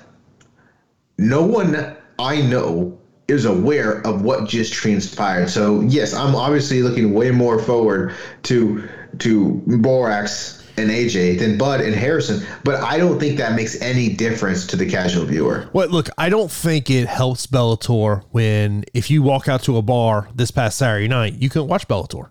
no 1.17 1.43
one 1.43 1.97
I 2.19 2.43
know 2.43 2.99
is 3.29 3.47
aware 3.47 4.07
of 4.07 4.21
what 4.21 4.47
just 4.47 4.75
transpired. 4.75 5.49
So 5.49 5.81
yes, 5.81 6.12
I'm 6.12 6.35
obviously 6.35 6.83
looking 6.83 7.15
way 7.15 7.31
more 7.31 7.59
forward 7.59 8.15
to 8.43 8.87
to 9.21 9.62
Borics 9.67 10.62
and 10.77 10.91
AJ 10.91 11.39
than 11.39 11.59
Budd 11.59 11.81
and 11.81 11.95
Harrison, 11.95 12.45
but 12.65 12.77
I 12.83 12.99
don't 12.99 13.19
think 13.19 13.39
that 13.39 13.55
makes 13.55 13.81
any 13.81 14.09
difference 14.09 14.67
to 14.69 14.77
the 14.77 14.89
casual 14.89 15.25
viewer. 15.25 15.69
Well, 15.73 15.89
look, 15.89 16.09
I 16.17 16.29
don't 16.29 16.51
think 16.51 16.91
it 16.91 17.07
helps 17.07 17.47
Bellator 17.47 18.25
when 18.31 18.85
if 18.95 19.11
you 19.11 19.23
walk 19.23 19.49
out 19.49 19.63
to 19.65 19.77
a 19.77 19.83
bar 19.83 20.29
this 20.35 20.51
past 20.51 20.79
Saturday 20.79 21.09
night, 21.09 21.35
you 21.35 21.51
can 21.51 21.67
watch 21.67 21.87
Bellator. 21.89 22.31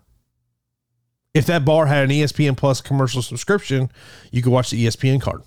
If 1.34 1.46
that 1.46 1.64
bar 1.64 1.86
had 1.86 2.04
an 2.04 2.10
ESPN 2.10 2.56
Plus 2.56 2.80
commercial 2.80 3.22
subscription, 3.22 3.90
you 4.30 4.42
could 4.42 4.52
watch 4.52 4.70
the 4.70 4.84
ESPN 4.84 5.20
card. 5.20 5.42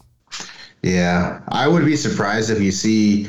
Yeah, 0.82 1.42
I 1.50 1.68
would 1.68 1.86
be 1.86 1.96
surprised 1.96 2.50
if 2.50 2.62
you 2.62 2.72
see. 2.72 3.28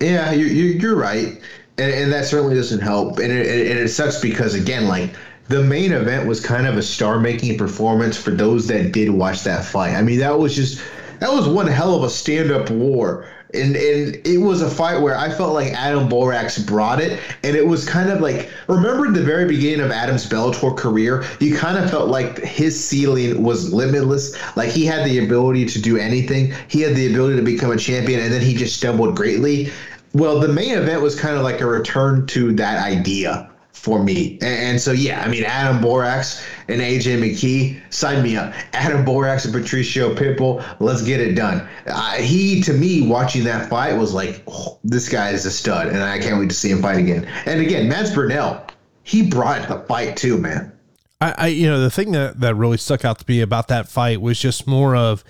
Yeah, 0.00 0.32
you're, 0.32 0.48
you're 0.48 0.96
right, 0.96 1.40
and, 1.78 1.92
and 1.92 2.12
that 2.12 2.24
certainly 2.24 2.54
doesn't 2.54 2.80
help, 2.80 3.18
and 3.18 3.32
it, 3.32 3.70
and 3.70 3.78
it 3.78 3.88
sucks 3.88 4.20
because 4.20 4.54
again, 4.54 4.88
like 4.88 5.14
the 5.48 5.62
main 5.62 5.92
event 5.92 6.26
was 6.26 6.40
kind 6.40 6.66
of 6.66 6.76
a 6.76 6.82
star 6.82 7.18
making 7.18 7.58
performance 7.58 8.16
for 8.16 8.30
those 8.30 8.66
that 8.68 8.92
did 8.92 9.10
watch 9.10 9.42
that 9.42 9.64
fight. 9.64 9.94
I 9.94 10.02
mean, 10.02 10.18
that 10.20 10.38
was 10.38 10.54
just 10.54 10.82
that 11.20 11.32
was 11.32 11.46
one 11.48 11.66
hell 11.66 11.94
of 11.94 12.02
a 12.02 12.10
stand 12.10 12.50
up 12.50 12.70
war. 12.70 13.26
And, 13.52 13.76
and 13.76 14.26
it 14.26 14.38
was 14.38 14.62
a 14.62 14.68
fight 14.68 15.00
where 15.00 15.16
I 15.16 15.30
felt 15.30 15.54
like 15.54 15.72
Adam 15.74 16.08
Borics 16.08 16.66
brought 16.66 17.00
it, 17.00 17.20
and 17.44 17.54
it 17.54 17.64
was 17.64 17.88
kind 17.88 18.10
of 18.10 18.20
like 18.20 18.50
remember 18.66 19.12
the 19.12 19.22
very 19.22 19.46
beginning 19.46 19.80
of 19.80 19.92
Adam's 19.92 20.28
Bellator 20.28 20.76
career. 20.76 21.24
You 21.38 21.56
kind 21.56 21.78
of 21.78 21.88
felt 21.88 22.08
like 22.08 22.38
his 22.38 22.82
ceiling 22.82 23.44
was 23.44 23.72
limitless, 23.72 24.34
like 24.56 24.70
he 24.70 24.84
had 24.84 25.06
the 25.06 25.24
ability 25.24 25.66
to 25.66 25.80
do 25.80 25.98
anything. 25.98 26.52
He 26.66 26.80
had 26.80 26.96
the 26.96 27.08
ability 27.12 27.36
to 27.36 27.42
become 27.42 27.70
a 27.70 27.76
champion, 27.76 28.18
and 28.18 28.32
then 28.32 28.42
he 28.42 28.54
just 28.54 28.76
stumbled 28.76 29.14
greatly. 29.14 29.70
Well, 30.14 30.40
the 30.40 30.48
main 30.48 30.76
event 30.76 31.00
was 31.02 31.18
kind 31.18 31.36
of 31.36 31.44
like 31.44 31.60
a 31.60 31.66
return 31.66 32.26
to 32.28 32.52
that 32.54 32.84
idea 32.84 33.53
for 33.84 34.02
me. 34.02 34.38
And, 34.40 34.80
so, 34.80 34.92
yeah, 34.92 35.22
I 35.22 35.28
mean, 35.28 35.44
Adam 35.44 35.78
Borics 35.78 36.42
and 36.68 36.80
AJ 36.80 37.18
McKee, 37.18 37.82
sign 37.92 38.22
me 38.22 38.34
up. 38.34 38.54
Adam 38.72 39.04
Borics 39.04 39.44
and 39.44 39.52
Patricio 39.52 40.14
Pitbull, 40.14 40.64
let's 40.80 41.02
get 41.02 41.20
it 41.20 41.34
done. 41.34 41.68
Uh, 41.86 42.14
he, 42.14 42.62
to 42.62 42.72
me, 42.72 43.06
watching 43.06 43.44
that 43.44 43.68
fight 43.68 43.92
was 43.98 44.14
like, 44.14 44.42
oh, 44.48 44.78
this 44.84 45.06
guy 45.06 45.30
is 45.30 45.44
a 45.44 45.50
stud, 45.50 45.88
and 45.88 45.98
I 45.98 46.18
can't 46.18 46.40
wait 46.40 46.48
to 46.48 46.54
see 46.54 46.70
him 46.70 46.80
fight 46.80 46.96
again. 46.96 47.26
And 47.44 47.60
again, 47.60 47.86
Mads 47.86 48.14
Burnell, 48.14 48.66
he 49.02 49.20
brought 49.20 49.68
the 49.68 49.80
fight 49.80 50.16
too, 50.16 50.38
man. 50.38 50.72
I, 51.20 51.34
I, 51.36 51.46
you 51.48 51.68
know, 51.68 51.78
the 51.78 51.90
thing 51.90 52.12
that, 52.12 52.40
that 52.40 52.54
really 52.54 52.78
stuck 52.78 53.04
out 53.04 53.18
to 53.18 53.24
me 53.28 53.42
about 53.42 53.68
that 53.68 53.86
fight 53.90 54.22
was 54.22 54.38
just 54.40 54.66
more 54.66 54.96
of 54.96 55.22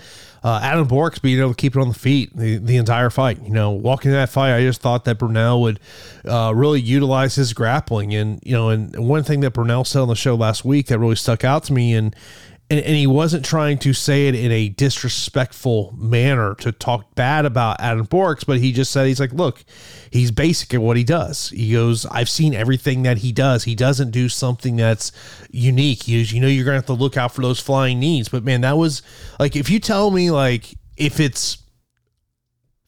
uh, 0.44 0.60
Adam 0.62 0.86
Borics 0.86 1.20
being 1.20 1.40
able 1.40 1.50
to 1.50 1.56
keep 1.56 1.74
it 1.74 1.80
on 1.80 1.88
the 1.88 1.94
feet 1.94 2.36
the, 2.36 2.58
the 2.58 2.76
entire 2.76 3.08
fight. 3.08 3.42
You 3.42 3.50
know, 3.50 3.70
walking 3.70 4.10
that 4.10 4.28
fight, 4.28 4.54
I 4.54 4.60
just 4.60 4.82
thought 4.82 5.06
that 5.06 5.18
Burnell 5.18 5.62
would 5.62 5.80
uh, 6.26 6.52
really 6.54 6.82
utilize 6.82 7.34
his 7.34 7.54
grappling. 7.54 8.14
And, 8.14 8.40
you 8.44 8.52
know, 8.52 8.68
and 8.68 8.94
one 9.08 9.22
thing 9.24 9.40
that 9.40 9.52
Burnell 9.52 9.84
said 9.84 10.00
on 10.00 10.08
the 10.08 10.14
show 10.14 10.34
last 10.34 10.62
week 10.62 10.88
that 10.88 10.98
really 10.98 11.16
stuck 11.16 11.44
out 11.44 11.64
to 11.64 11.72
me 11.72 11.94
and 11.94 12.14
and, 12.70 12.80
and 12.80 12.96
he 12.96 13.06
wasn't 13.06 13.44
trying 13.44 13.78
to 13.78 13.92
say 13.92 14.26
it 14.26 14.34
in 14.34 14.50
a 14.50 14.70
disrespectful 14.70 15.94
manner 15.98 16.54
to 16.56 16.72
talk 16.72 17.14
bad 17.14 17.44
about 17.44 17.80
Adam 17.80 18.06
Borics, 18.06 18.46
but 18.46 18.58
he 18.58 18.72
just 18.72 18.90
said 18.90 19.06
he's 19.06 19.20
like, 19.20 19.32
look, 19.32 19.64
he's 20.10 20.30
basic 20.30 20.72
at 20.72 20.80
what 20.80 20.96
he 20.96 21.04
does. 21.04 21.50
He 21.50 21.72
goes, 21.72 22.06
I've 22.06 22.28
seen 22.28 22.54
everything 22.54 23.02
that 23.02 23.18
he 23.18 23.32
does. 23.32 23.64
He 23.64 23.74
doesn't 23.74 24.12
do 24.12 24.30
something 24.30 24.76
that's 24.76 25.12
unique. 25.50 26.08
You, 26.08 26.20
you 26.20 26.40
know, 26.40 26.46
you're 26.46 26.64
gonna 26.64 26.78
have 26.78 26.86
to 26.86 26.94
look 26.94 27.18
out 27.18 27.34
for 27.34 27.42
those 27.42 27.60
flying 27.60 28.00
knees. 28.00 28.30
But 28.30 28.44
man, 28.44 28.62
that 28.62 28.78
was 28.78 29.02
like 29.38 29.56
if 29.56 29.68
you 29.68 29.78
tell 29.78 30.10
me 30.10 30.30
like 30.30 30.74
if 30.96 31.20
it's 31.20 31.58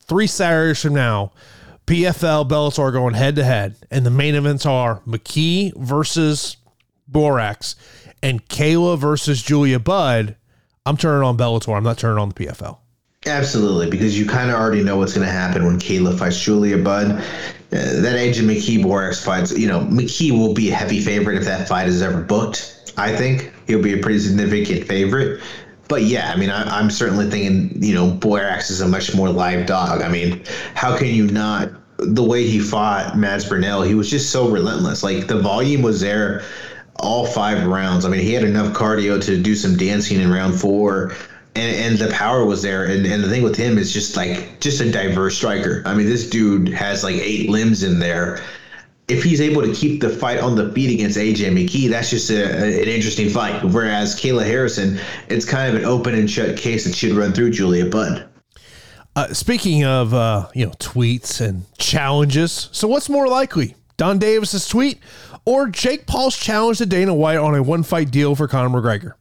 three 0.05 0.27
Saturdays 0.27 0.81
from 0.81 0.95
now, 0.95 1.33
PFL 1.87 2.49
Bellator 2.49 2.93
going 2.93 3.15
head 3.15 3.37
to 3.37 3.45
head, 3.45 3.77
and 3.91 4.07
the 4.07 4.11
main 4.11 4.35
events 4.35 4.65
are 4.65 5.01
McKee 5.01 5.77
versus 5.77 6.57
Borics 7.11 7.75
and 8.23 8.47
Kayla 8.49 8.99
versus 8.99 9.43
Julia 9.43 9.79
Budd, 9.79 10.37
I'm 10.85 10.97
turning 10.97 11.27
on 11.27 11.37
Bellator. 11.37 11.77
I'm 11.77 11.85
not 11.85 11.99
turning 11.99 12.19
on 12.19 12.29
the 12.31 12.35
PFL. 12.35 12.79
Absolutely, 13.27 13.91
because 13.91 14.19
you 14.19 14.25
kind 14.25 14.51
of 14.51 14.57
already 14.57 14.85
know 14.85 14.97
what's 14.99 15.15
going 15.15 15.27
to 15.27 15.33
happen 15.33 15.65
when 15.67 15.79
Kayla 15.79 16.17
fights 16.17 16.41
Julia 16.41 16.79
Budd. 16.79 17.11
Uh, 17.11 17.21
that 18.01 18.17
AJ 18.17 18.45
McKee 18.45 18.85
Borics 18.85 19.25
fights, 19.25 19.57
you 19.59 19.67
know, 19.67 19.81
McKee 19.81 20.31
will 20.31 20.55
be 20.55 20.71
a 20.71 20.75
heavy 20.75 21.01
favorite 21.01 21.37
if 21.37 21.45
that 21.45 21.67
fight 21.67 21.89
is 21.89 22.01
ever 22.01 22.23
booked. 22.23 22.93
I 22.97 23.15
think 23.15 23.53
he'll 23.67 23.83
be 23.83 23.93
a 23.93 23.99
pretty 23.99 24.21
significant 24.21 24.87
favorite. 24.87 25.43
But 25.89 26.03
yeah, 26.03 26.33
I 26.33 26.37
mean, 26.37 26.51
I, 26.51 26.81
am 26.81 26.91
certainly 26.91 27.29
thinking, 27.29 27.83
you 27.83 27.95
know, 27.95 28.11
Borics 28.11 28.71
is 28.71 28.81
a 28.81 28.89
much 28.89 29.15
more 29.15 29.29
live 29.29 29.67
dog. 29.67 30.03
I 30.03 30.09
mean, 30.09 30.43
how 30.75 30.97
can 30.97 31.09
you 31.09 31.27
not? 31.27 31.71
The 31.99 32.23
way 32.23 32.47
he 32.47 32.61
fought 32.61 33.17
Mads 33.17 33.49
Burnell, 33.49 33.83
he 33.83 33.95
was 33.95 34.11
just 34.11 34.31
so 34.31 34.49
relentless. 34.49 35.03
Like 35.03 35.27
the 35.27 35.39
volume 35.39 35.83
was 35.83 36.01
there 36.01 36.45
all 36.99 37.27
five 37.27 37.67
rounds. 37.67 38.05
I 38.05 38.09
mean, 38.09 38.21
he 38.21 38.33
had 38.33 38.45
enough 38.45 38.75
cardio 38.75 39.23
to 39.25 39.41
do 39.41 39.55
some 39.55 39.77
dancing 39.77 40.21
in 40.21 40.31
round 40.31 40.59
four 40.59 41.15
and, 41.57 41.77
and 41.77 41.99
the 41.99 42.15
power 42.15 42.45
was 42.45 42.63
there. 42.63 42.85
And, 42.85 43.07
and 43.07 43.23
the 43.23 43.29
thing 43.29 43.43
with 43.43 43.57
him 43.57 43.79
is 43.79 43.93
just 43.93 44.17
like 44.17 44.61
just 44.61 44.81
a 44.81 44.91
diverse 44.91 45.37
striker. 45.37 45.83
I 45.87 45.95
mean, 45.95 46.07
this 46.07 46.29
dude 46.29 46.69
has 46.69 47.03
like 47.03 47.17
eight 47.17 47.49
limbs 47.49 47.83
in 47.83 47.99
there. 47.99 48.43
If 49.09 49.23
he's 49.23 49.41
able 49.41 49.63
to 49.63 49.73
keep 49.73 50.01
the 50.01 50.11
fight 50.11 50.41
on 50.41 50.57
the 50.57 50.73
feet 50.73 50.93
against 50.93 51.17
AJ 51.17 51.53
McKee, 51.53 51.89
that's 51.89 52.11
just 52.11 52.29
a, 52.31 52.43
a, 52.43 52.83
an 52.83 52.89
interesting 52.89 53.31
fight. 53.31 53.65
Whereas 53.65 54.21
Kayla 54.21 54.45
Harrison, 54.45 54.99
it's 55.29 55.45
kind 55.45 55.75
of 55.75 55.81
an 55.81 55.87
open 55.87 56.15
and 56.15 56.29
shut 56.29 56.57
case 56.57 56.85
that 56.85 56.95
should 56.95 57.13
run 57.13 57.33
through 57.33 57.51
Julia 57.51 57.87
Budd. 57.87 58.29
Uh, 59.15 59.33
speaking 59.33 59.85
of 59.85 60.13
uh, 60.13 60.49
you 60.55 60.67
know 60.67 60.73
tweets 60.73 61.41
and 61.41 61.65
challenges, 61.79 62.69
so 62.73 62.87
what's 62.87 63.09
more 63.09 63.29
likely, 63.29 63.77
Donn 63.97 64.19
Davis's 64.19 64.69
tweet 64.69 65.01
or 65.47 65.69
Jake 65.69 66.07
Paul's 66.07 66.37
challenge 66.37 66.79
to 66.79 66.87
Dana 66.87 67.15
White 67.15 67.39
on 67.39 67.55
a 67.55 67.63
one 67.63 67.83
fight 67.83 68.11
deal 68.11 68.35
for 68.35 68.47
Conor 68.47 68.69
McGregor? 68.69 69.15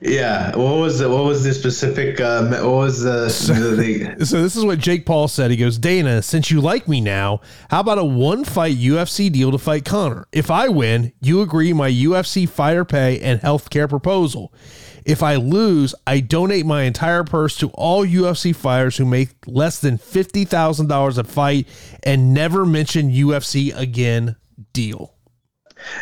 Yeah. 0.00 0.54
What 0.56 0.76
was 0.76 0.98
the 0.98 1.08
what 1.08 1.24
was 1.24 1.42
the 1.42 1.54
specific? 1.54 2.20
Um, 2.20 2.50
what 2.50 2.64
was 2.64 3.02
the, 3.02 3.28
so, 3.30 3.54
the, 3.54 4.24
so 4.24 4.42
this 4.42 4.54
is 4.54 4.64
what 4.64 4.78
Jake 4.78 5.06
Paul 5.06 5.26
said. 5.28 5.50
He 5.50 5.56
goes, 5.56 5.78
Dana, 5.78 6.22
since 6.22 6.50
you 6.50 6.60
like 6.60 6.86
me 6.86 7.00
now, 7.00 7.40
how 7.70 7.80
about 7.80 7.98
a 7.98 8.04
one 8.04 8.44
fight 8.44 8.76
UFC 8.76 9.32
deal 9.32 9.50
to 9.52 9.58
fight 9.58 9.84
Conor? 9.84 10.26
If 10.32 10.50
I 10.50 10.68
win, 10.68 11.12
you 11.20 11.40
agree 11.40 11.72
my 11.72 11.90
UFC 11.90 12.48
fighter 12.48 12.84
pay 12.84 13.20
and 13.20 13.40
health 13.40 13.70
care 13.70 13.88
proposal. 13.88 14.52
If 15.06 15.22
I 15.22 15.36
lose, 15.36 15.94
I 16.04 16.18
donate 16.18 16.66
my 16.66 16.82
entire 16.82 17.22
purse 17.22 17.56
to 17.58 17.68
all 17.70 18.04
UFC 18.04 18.54
fighters 18.54 18.96
who 18.96 19.06
make 19.06 19.30
less 19.46 19.78
than 19.78 19.98
fifty 19.98 20.44
thousand 20.44 20.88
dollars 20.88 21.16
a 21.16 21.24
fight 21.24 21.68
and 22.02 22.34
never 22.34 22.66
mention 22.66 23.10
UFC 23.10 23.74
again. 23.74 24.36
Deal. 24.76 25.14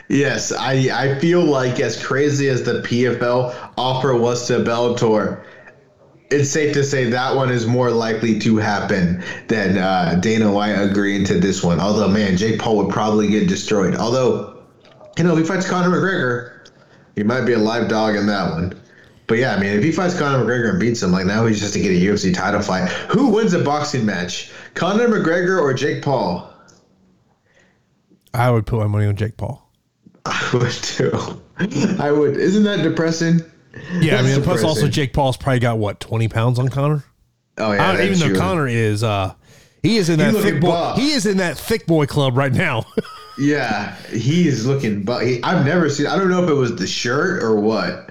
Yes, 0.09 0.51
I, 0.51 0.89
I 0.93 1.19
feel 1.21 1.43
like 1.43 1.79
as 1.79 2.05
crazy 2.05 2.49
as 2.49 2.65
the 2.65 2.83
PFL 2.83 3.73
offer 3.79 4.17
was 4.17 4.49
to 4.49 4.55
Bellator, 4.65 5.45
it's 6.33 6.51
safe 6.51 6.75
to 6.75 6.83
say 6.83 7.05
that 7.11 7.37
one 7.37 7.53
is 7.53 7.69
more 7.69 7.93
likely 7.93 8.37
to 8.41 8.57
happen 8.57 9.23
than 9.47 9.79
uh, 9.79 10.17
Dana 10.21 10.51
White 10.51 10.73
agreeing 10.73 11.25
to 11.27 11.39
this 11.39 11.63
one. 11.63 11.79
Although, 11.79 12.09
man, 12.09 12.37
Jake 12.37 12.59
Paul 12.59 12.79
would 12.79 12.91
probably 12.91 13.29
get 13.29 13.49
destroyed. 13.49 13.95
Although, 13.95 14.65
you 15.17 15.23
know, 15.23 15.35
if 15.35 15.39
he 15.39 15.45
fights 15.45 15.71
Conor 15.71 15.97
McGregor, 15.97 16.69
he 17.15 17.23
might 17.23 17.45
be 17.45 17.53
a 17.53 17.59
live 17.59 17.89
dog 17.89 18.17
in 18.17 18.27
that 18.27 18.51
one. 18.51 18.81
But 19.29 19.39
yeah, 19.39 19.55
I 19.55 19.61
mean, 19.61 19.71
if 19.71 19.85
he 19.85 19.93
fights 19.93 20.19
Conor 20.19 20.45
McGregor 20.45 20.71
and 20.71 20.81
beats 20.81 21.01
him, 21.01 21.13
like 21.13 21.27
now 21.27 21.47
he's 21.47 21.61
just 21.61 21.75
to 21.75 21.81
get 21.81 21.93
a 21.93 22.01
UFC 22.01 22.35
title 22.35 22.61
fight. 22.61 22.89
Who 23.13 23.29
wins 23.29 23.55
a 23.55 23.63
boxing 23.63 24.05
match, 24.05 24.51
Conor 24.75 25.07
McGregor 25.07 25.63
or 25.63 25.73
Jake 25.75 26.03
Paul? 26.03 26.54
I 28.35 28.51
would 28.51 28.67
put 28.67 28.81
my 28.81 28.87
money 28.87 29.07
on 29.07 29.17
Jake 29.17 29.37
Paul. 29.37 29.71
I 30.27 30.51
would 30.53 30.71
too. 30.73 31.13
I 31.99 32.11
would. 32.11 32.37
Isn't 32.37 32.65
that 32.65 32.83
depressing? 32.83 33.41
Yeah, 34.01 34.17
That's 34.17 34.23
I 34.25 34.27
mean, 34.27 34.41
depressing. 34.41 34.43
plus 34.43 34.65
also 34.65 34.89
Jake 34.89 35.13
Paul's 35.13 35.37
probably 35.37 35.61
got 35.61 35.79
what 35.79 36.01
twenty 36.01 36.29
pounds 36.29 36.59
on 36.59 36.69
Conor. 36.69 37.05
Oh 37.59 37.73
yeah, 37.73 38.03
even 38.03 38.19
though 38.19 38.39
Conor 38.39 38.67
is, 38.67 39.03
uh 39.03 39.35
he 39.83 39.99
is 39.99 40.09
in 40.09 40.19
that 40.19 40.35
thick 40.35 40.61
boy. 40.61 40.69
Buff. 40.69 40.99
He 40.99 41.11
is 41.13 41.27
in 41.27 41.37
that 41.37 41.59
thick 41.59 41.87
boy 41.87 42.07
club 42.07 42.37
right 42.39 42.53
now. 42.53 42.85
yeah, 43.39 43.95
he 44.07 44.49
is 44.49 44.67
looking. 44.67 45.03
But 45.05 45.23
I've 45.43 45.67
never 45.67 45.91
seen. 45.91 46.07
I 46.07 46.17
don't 46.17 46.31
know 46.31 46.43
if 46.43 46.49
it 46.49 46.55
was 46.55 46.75
the 46.77 46.87
shirt 46.87 47.43
or 47.43 47.61
what, 47.61 48.11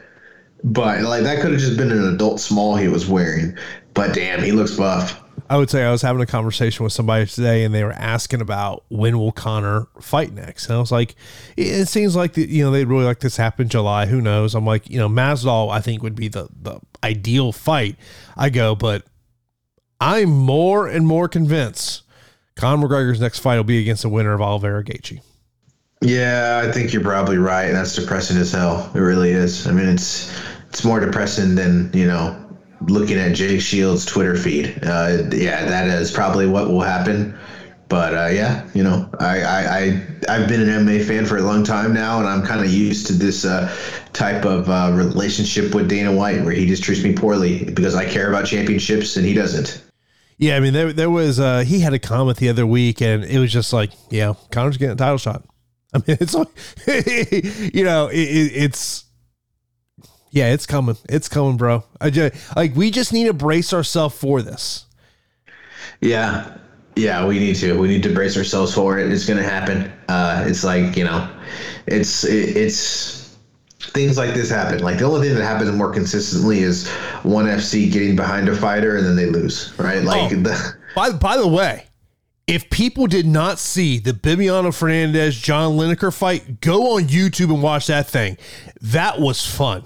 but 0.64 1.02
like 1.02 1.24
that 1.24 1.42
could 1.42 1.52
have 1.52 1.60
just 1.60 1.76
been 1.76 1.92
an 1.92 2.14
adult 2.14 2.40
small 2.40 2.76
he 2.76 2.88
was 2.88 3.08
wearing. 3.08 3.58
But 3.96 4.14
damn, 4.14 4.44
he 4.44 4.52
looks 4.52 4.76
buff. 4.76 5.20
I 5.50 5.58
would 5.58 5.70
say 5.70 5.84
I 5.84 5.92
was 5.92 6.02
having 6.02 6.22
a 6.22 6.26
conversation 6.26 6.84
with 6.84 6.94
somebody 6.94 7.26
today, 7.26 7.64
and 7.64 7.74
they 7.74 7.84
were 7.84 7.94
asking 7.94 8.42
about 8.42 8.84
when 8.90 9.20
will 9.20 9.32
Conor 9.32 9.88
fight 10.00 10.34
next, 10.34 10.68
and 10.68 10.76
I 10.76 10.80
was 10.80 10.92
like, 10.92 11.16
it 11.58 11.88
seems 11.88 12.16
like 12.16 12.34
the, 12.34 12.48
you 12.48 12.64
know 12.64 12.72
they'd 12.72 12.86
really 12.86 13.06
like 13.06 13.20
this 13.20 13.38
happen 13.38 13.70
July. 13.70 14.06
Who 14.06 14.22
knows? 14.22 14.56
I'm 14.56 14.66
like, 14.66 14.90
you 14.90 14.98
know, 14.98 15.10
Masvidal 15.10 15.72
I 15.72 15.82
think 15.82 16.02
would 16.02 16.16
be 16.16 16.28
the 16.28 16.48
the 16.62 16.80
ideal 17.04 17.52
fight. 17.52 17.98
I 18.38 18.50
go, 18.50 18.76
but 18.76 19.04
I'm 20.00 20.30
more 20.30 20.88
and 20.88 21.06
more 21.06 21.28
convinced 21.28 22.04
Conor 22.56 22.88
McGregor's 22.88 23.22
next 23.22 23.40
fight 23.40 23.58
will 23.58 23.64
be 23.64 23.80
against 23.80 24.04
the 24.04 24.10
winner 24.10 24.34
of 24.34 24.42
Oliveira 24.42 24.84
Gaethje. 24.84 25.22
Yeah, 26.02 26.62
I 26.64 26.72
think 26.72 26.92
you're 26.92 27.02
probably 27.02 27.38
right. 27.38 27.66
and 27.66 27.76
That's 27.76 27.96
depressing 27.96 28.38
as 28.38 28.52
hell. 28.52 28.92
It 28.94 29.00
really 29.00 29.32
is. 29.32 29.68
I 29.68 29.72
mean, 29.72 29.88
it's 29.88 30.38
it's 30.70 30.84
more 30.84 31.00
depressing 31.00 31.56
than 31.56 31.92
you 31.94 32.06
know 32.06 32.38
looking 32.88 33.18
at 33.18 33.34
Jake 33.34 33.62
Shields' 33.62 34.06
Twitter 34.06 34.36
feed. 34.36 34.80
Uh, 34.84 35.24
yeah, 35.32 35.66
that 35.66 35.88
is 35.88 36.12
probably 36.12 36.48
what 36.48 36.70
will 36.70 36.82
happen. 36.82 37.38
But 37.90 38.16
uh, 38.16 38.30
yeah, 38.32 38.68
you 38.74 38.82
know, 38.82 39.10
I, 39.20 39.42
I, 39.42 39.78
I 39.78 40.08
I've 40.30 40.48
been 40.48 40.62
an 40.62 40.86
MMA 40.86 41.06
fan 41.06 41.26
for 41.26 41.38
a 41.38 41.42
long 41.42 41.64
time 41.64 41.94
now, 41.94 42.20
and 42.20 42.28
I'm 42.28 42.44
kind 42.44 42.62
of 42.62 42.72
used 42.74 43.06
to 43.08 43.14
this 43.14 43.46
uh, 43.46 43.72
type 44.14 44.46
of 44.46 44.70
uh, 44.70 44.92
relationship 44.94 45.76
with 45.76 45.90
Dana 45.90 46.12
White, 46.12 46.44
where 46.44 46.54
he 46.54 46.66
just 46.66 46.84
treats 46.84 47.04
me 47.04 47.14
poorly 47.14 47.66
because 47.66 47.94
I 47.94 48.10
care 48.10 48.30
about 48.30 48.46
championships 48.46 49.16
and 49.16 49.26
he 49.26 49.34
doesn't. 49.34 49.84
Yeah, 50.38 50.56
I 50.56 50.60
mean, 50.60 50.74
there 50.74 50.92
there 50.92 51.10
was 51.10 51.40
uh, 51.40 51.60
he 51.60 51.82
had 51.82 51.94
a 51.94 52.00
comment 52.00 52.38
the 52.38 52.50
other 52.50 52.66
week, 52.66 53.02
and 53.02 53.24
it 53.24 53.38
was 53.38 53.52
just 53.52 53.74
like, 53.74 53.92
yeah, 54.10 54.34
Conor's 54.52 54.78
getting 54.78 54.94
a 54.94 54.96
title 54.96 55.18
shot. 55.18 55.44
I 55.94 56.00
mean, 56.00 56.18
it's 56.20 56.34
like, 56.34 56.48
you 57.76 57.84
know, 57.84 58.08
it, 58.08 58.16
it's 58.16 59.03
yeah, 60.34 60.52
it's 60.52 60.66
coming. 60.66 60.98
It's 61.08 61.30
coming, 61.30 61.58
bro. 61.58 61.84
I 62.02 62.10
just 62.10 62.56
like 62.56 62.76
we 62.76 62.90
just 62.90 63.14
need 63.14 63.26
to 63.26 63.34
brace 63.34 63.72
ourselves 63.72 64.18
for 64.18 64.42
this. 64.42 64.88
Yeah. 66.02 66.58
Yeah, 66.96 67.28
we 67.28 67.38
need 67.38 67.56
to. 67.58 67.80
We 67.80 67.88
need 67.88 68.02
to 68.02 68.14
brace 68.14 68.36
ourselves 68.36 68.74
for 68.74 68.98
it. 68.98 69.12
It's 69.12 69.28
going 69.28 69.38
to 69.38 69.48
happen. 69.48 69.92
Uh, 70.10 70.44
it's 70.48 70.64
like, 70.64 70.98
you 70.98 71.04
know, 71.04 71.30
it's 71.86 72.24
it, 72.24 72.58
it's 72.58 73.38
things 73.80 74.18
like 74.18 74.34
this 74.34 74.50
happen. 74.50 74.80
Like 74.80 74.98
the 74.98 75.06
only 75.06 75.28
thing 75.28 75.38
that 75.38 75.44
happens 75.44 75.72
more 75.72 75.92
consistently 75.92 76.60
is 76.60 76.90
one 77.22 77.46
FC 77.46 77.92
getting 77.92 78.16
behind 78.16 78.50
a 78.50 78.56
fighter 78.56 78.98
and 78.98 79.06
then 79.06 79.16
they 79.16 79.28
lose, 79.28 79.72
right? 79.78 80.04
Like 80.04 80.32
oh, 80.32 80.36
the 80.36 80.76
By 80.96 81.12
by 81.12 81.38
the 81.38 81.48
way, 81.48 81.86
if 82.48 82.72
people 82.72 83.06
did 83.06 83.28
not 83.28 83.60
see 83.60 84.00
the 84.00 84.14
Bibiano 84.14 84.70
Fernandes 84.70 85.40
John 85.40 85.74
Lineker 85.74 86.12
fight, 86.12 86.60
go 86.60 86.96
on 86.96 87.04
YouTube 87.04 87.54
and 87.54 87.62
watch 87.62 87.86
that 87.86 88.08
thing. 88.08 88.38
That 88.82 89.20
was 89.20 89.46
fun. 89.46 89.86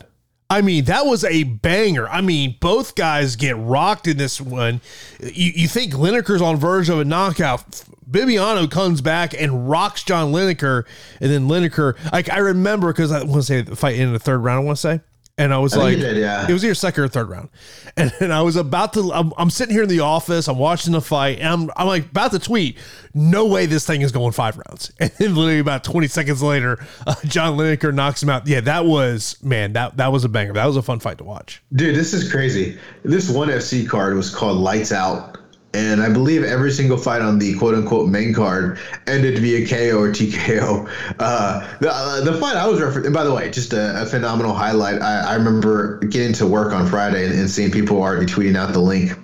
I 0.50 0.62
mean, 0.62 0.86
that 0.86 1.06
was 1.06 1.26
a 1.26 1.44
banger. 1.44 2.08
I 2.08 2.22
mean, 2.22 2.56
both 2.62 2.96
guys 2.96 3.36
get 3.36 3.58
rocked 3.58 4.08
in 4.08 4.18
this 4.18 4.40
one. 4.40 4.80
You, 5.20 5.52
you 5.56 5.68
think 5.68 5.94
Lineker's 5.94 6.42
on 6.42 6.56
verge 6.56 6.90
of 6.90 7.00
a 7.00 7.06
knockout. 7.06 7.84
Bibiano 8.10 8.72
comes 8.72 9.02
back 9.02 9.34
and 9.40 9.70
rocks 9.70 10.04
John 10.04 10.32
Lineker, 10.32 10.86
and 11.20 11.30
then 11.30 11.50
Lineker. 11.50 11.96
Like 12.14 12.30
I 12.30 12.38
remember 12.38 12.94
because 12.94 13.12
I 13.12 13.24
want 13.24 13.42
to 13.42 13.44
say 13.44 13.62
the 13.62 13.76
fight 13.76 14.00
in 14.00 14.14
the 14.14 14.20
third 14.20 14.38
round. 14.38 14.62
I 14.62 14.64
want 14.64 14.78
to 14.78 14.82
say 14.82 15.02
and 15.38 15.54
I 15.54 15.60
was 15.60 15.74
I 15.74 15.78
like, 15.78 15.98
did, 15.98 16.18
yeah. 16.18 16.48
it 16.48 16.54
was 16.54 16.64
your 16.64 16.74
second 16.74 17.04
or 17.04 17.08
third 17.08 17.30
round. 17.30 17.50
And, 18.00 18.14
and 18.20 18.32
I 18.32 18.44
was 18.44 18.58
about 18.58 18.94
to, 18.94 19.12
I'm, 19.12 19.34
I'm, 19.40 19.50
sitting 19.50 19.74
here 19.74 19.82
in 19.82 19.90
the 19.90 20.02
office, 20.02 20.48
I'm 20.48 20.60
watching 20.60 20.94
the 20.94 21.02
fight, 21.02 21.40
and 21.40 21.48
I'm, 21.48 21.72
I'm 21.76 21.88
like 21.88 22.06
about 22.06 22.30
to 22.30 22.38
tweet, 22.38 22.78
no 23.16 23.48
way 23.48 23.66
this 23.66 23.88
thing 23.88 24.02
is 24.04 24.12
going 24.12 24.34
five 24.34 24.56
rounds. 24.56 24.92
And 25.00 25.10
then 25.18 25.34
literally 25.34 25.58
about 25.58 25.84
20 25.84 26.08
seconds 26.08 26.44
later, 26.44 26.78
uh, 27.08 27.16
John 27.26 27.58
Lineker 27.58 27.92
knocks 27.92 28.22
him 28.22 28.30
out. 28.30 28.46
Yeah, 28.46 28.62
that 28.62 28.86
was, 28.86 29.42
man, 29.42 29.74
that, 29.74 29.98
that 29.98 30.12
was 30.12 30.26
a 30.26 30.30
banger. 30.30 30.54
That 30.54 30.68
was 30.68 30.78
a 30.78 30.84
fun 30.84 31.00
fight 31.00 31.18
to 31.18 31.24
watch. 31.24 31.64
Dude, 31.74 31.96
this 31.96 32.14
is 32.14 32.32
crazy. 32.32 32.78
This 33.04 33.32
one 33.32 33.48
FC 33.48 33.90
card 33.90 34.14
was 34.14 34.30
called 34.34 34.60
Lights 34.60 34.92
Out 34.92 35.40
and 35.74 36.02
I 36.02 36.10
believe 36.10 36.44
every 36.44 36.72
single 36.72 36.98
fight 36.98 37.22
on 37.22 37.40
the 37.40 37.58
quote 37.58 37.76
unquote 37.76 38.10
main 38.10 38.34
card 38.34 38.80
ended 39.06 39.40
via 39.40 39.68
KO 39.68 40.00
or 40.00 40.10
TKO. 40.10 40.90
Uh, 41.20 41.78
the, 41.80 41.92
uh, 41.92 42.22
the 42.22 42.34
fight 42.34 42.56
I 42.56 42.68
was 42.68 42.80
referencing, 42.80 43.14
by 43.14 43.24
the 43.24 43.34
way, 43.34 43.50
just 43.52 43.74
a, 43.74 44.02
a 44.02 44.06
phenomenal 44.06 44.54
highlight. 44.54 45.02
I, 45.02 45.20
I, 45.22 45.36
remember 45.36 46.00
getting 46.00 46.34
to 46.34 46.48
work 46.48 46.74
on 46.74 46.88
Friday 46.88 47.26
and, 47.26 47.38
and, 47.38 47.50
seeing 47.50 47.72
people 47.72 48.02
already 48.02 48.26
tweeting 48.26 48.56
out 48.56 48.72
the 48.74 48.80
link, 48.80 49.18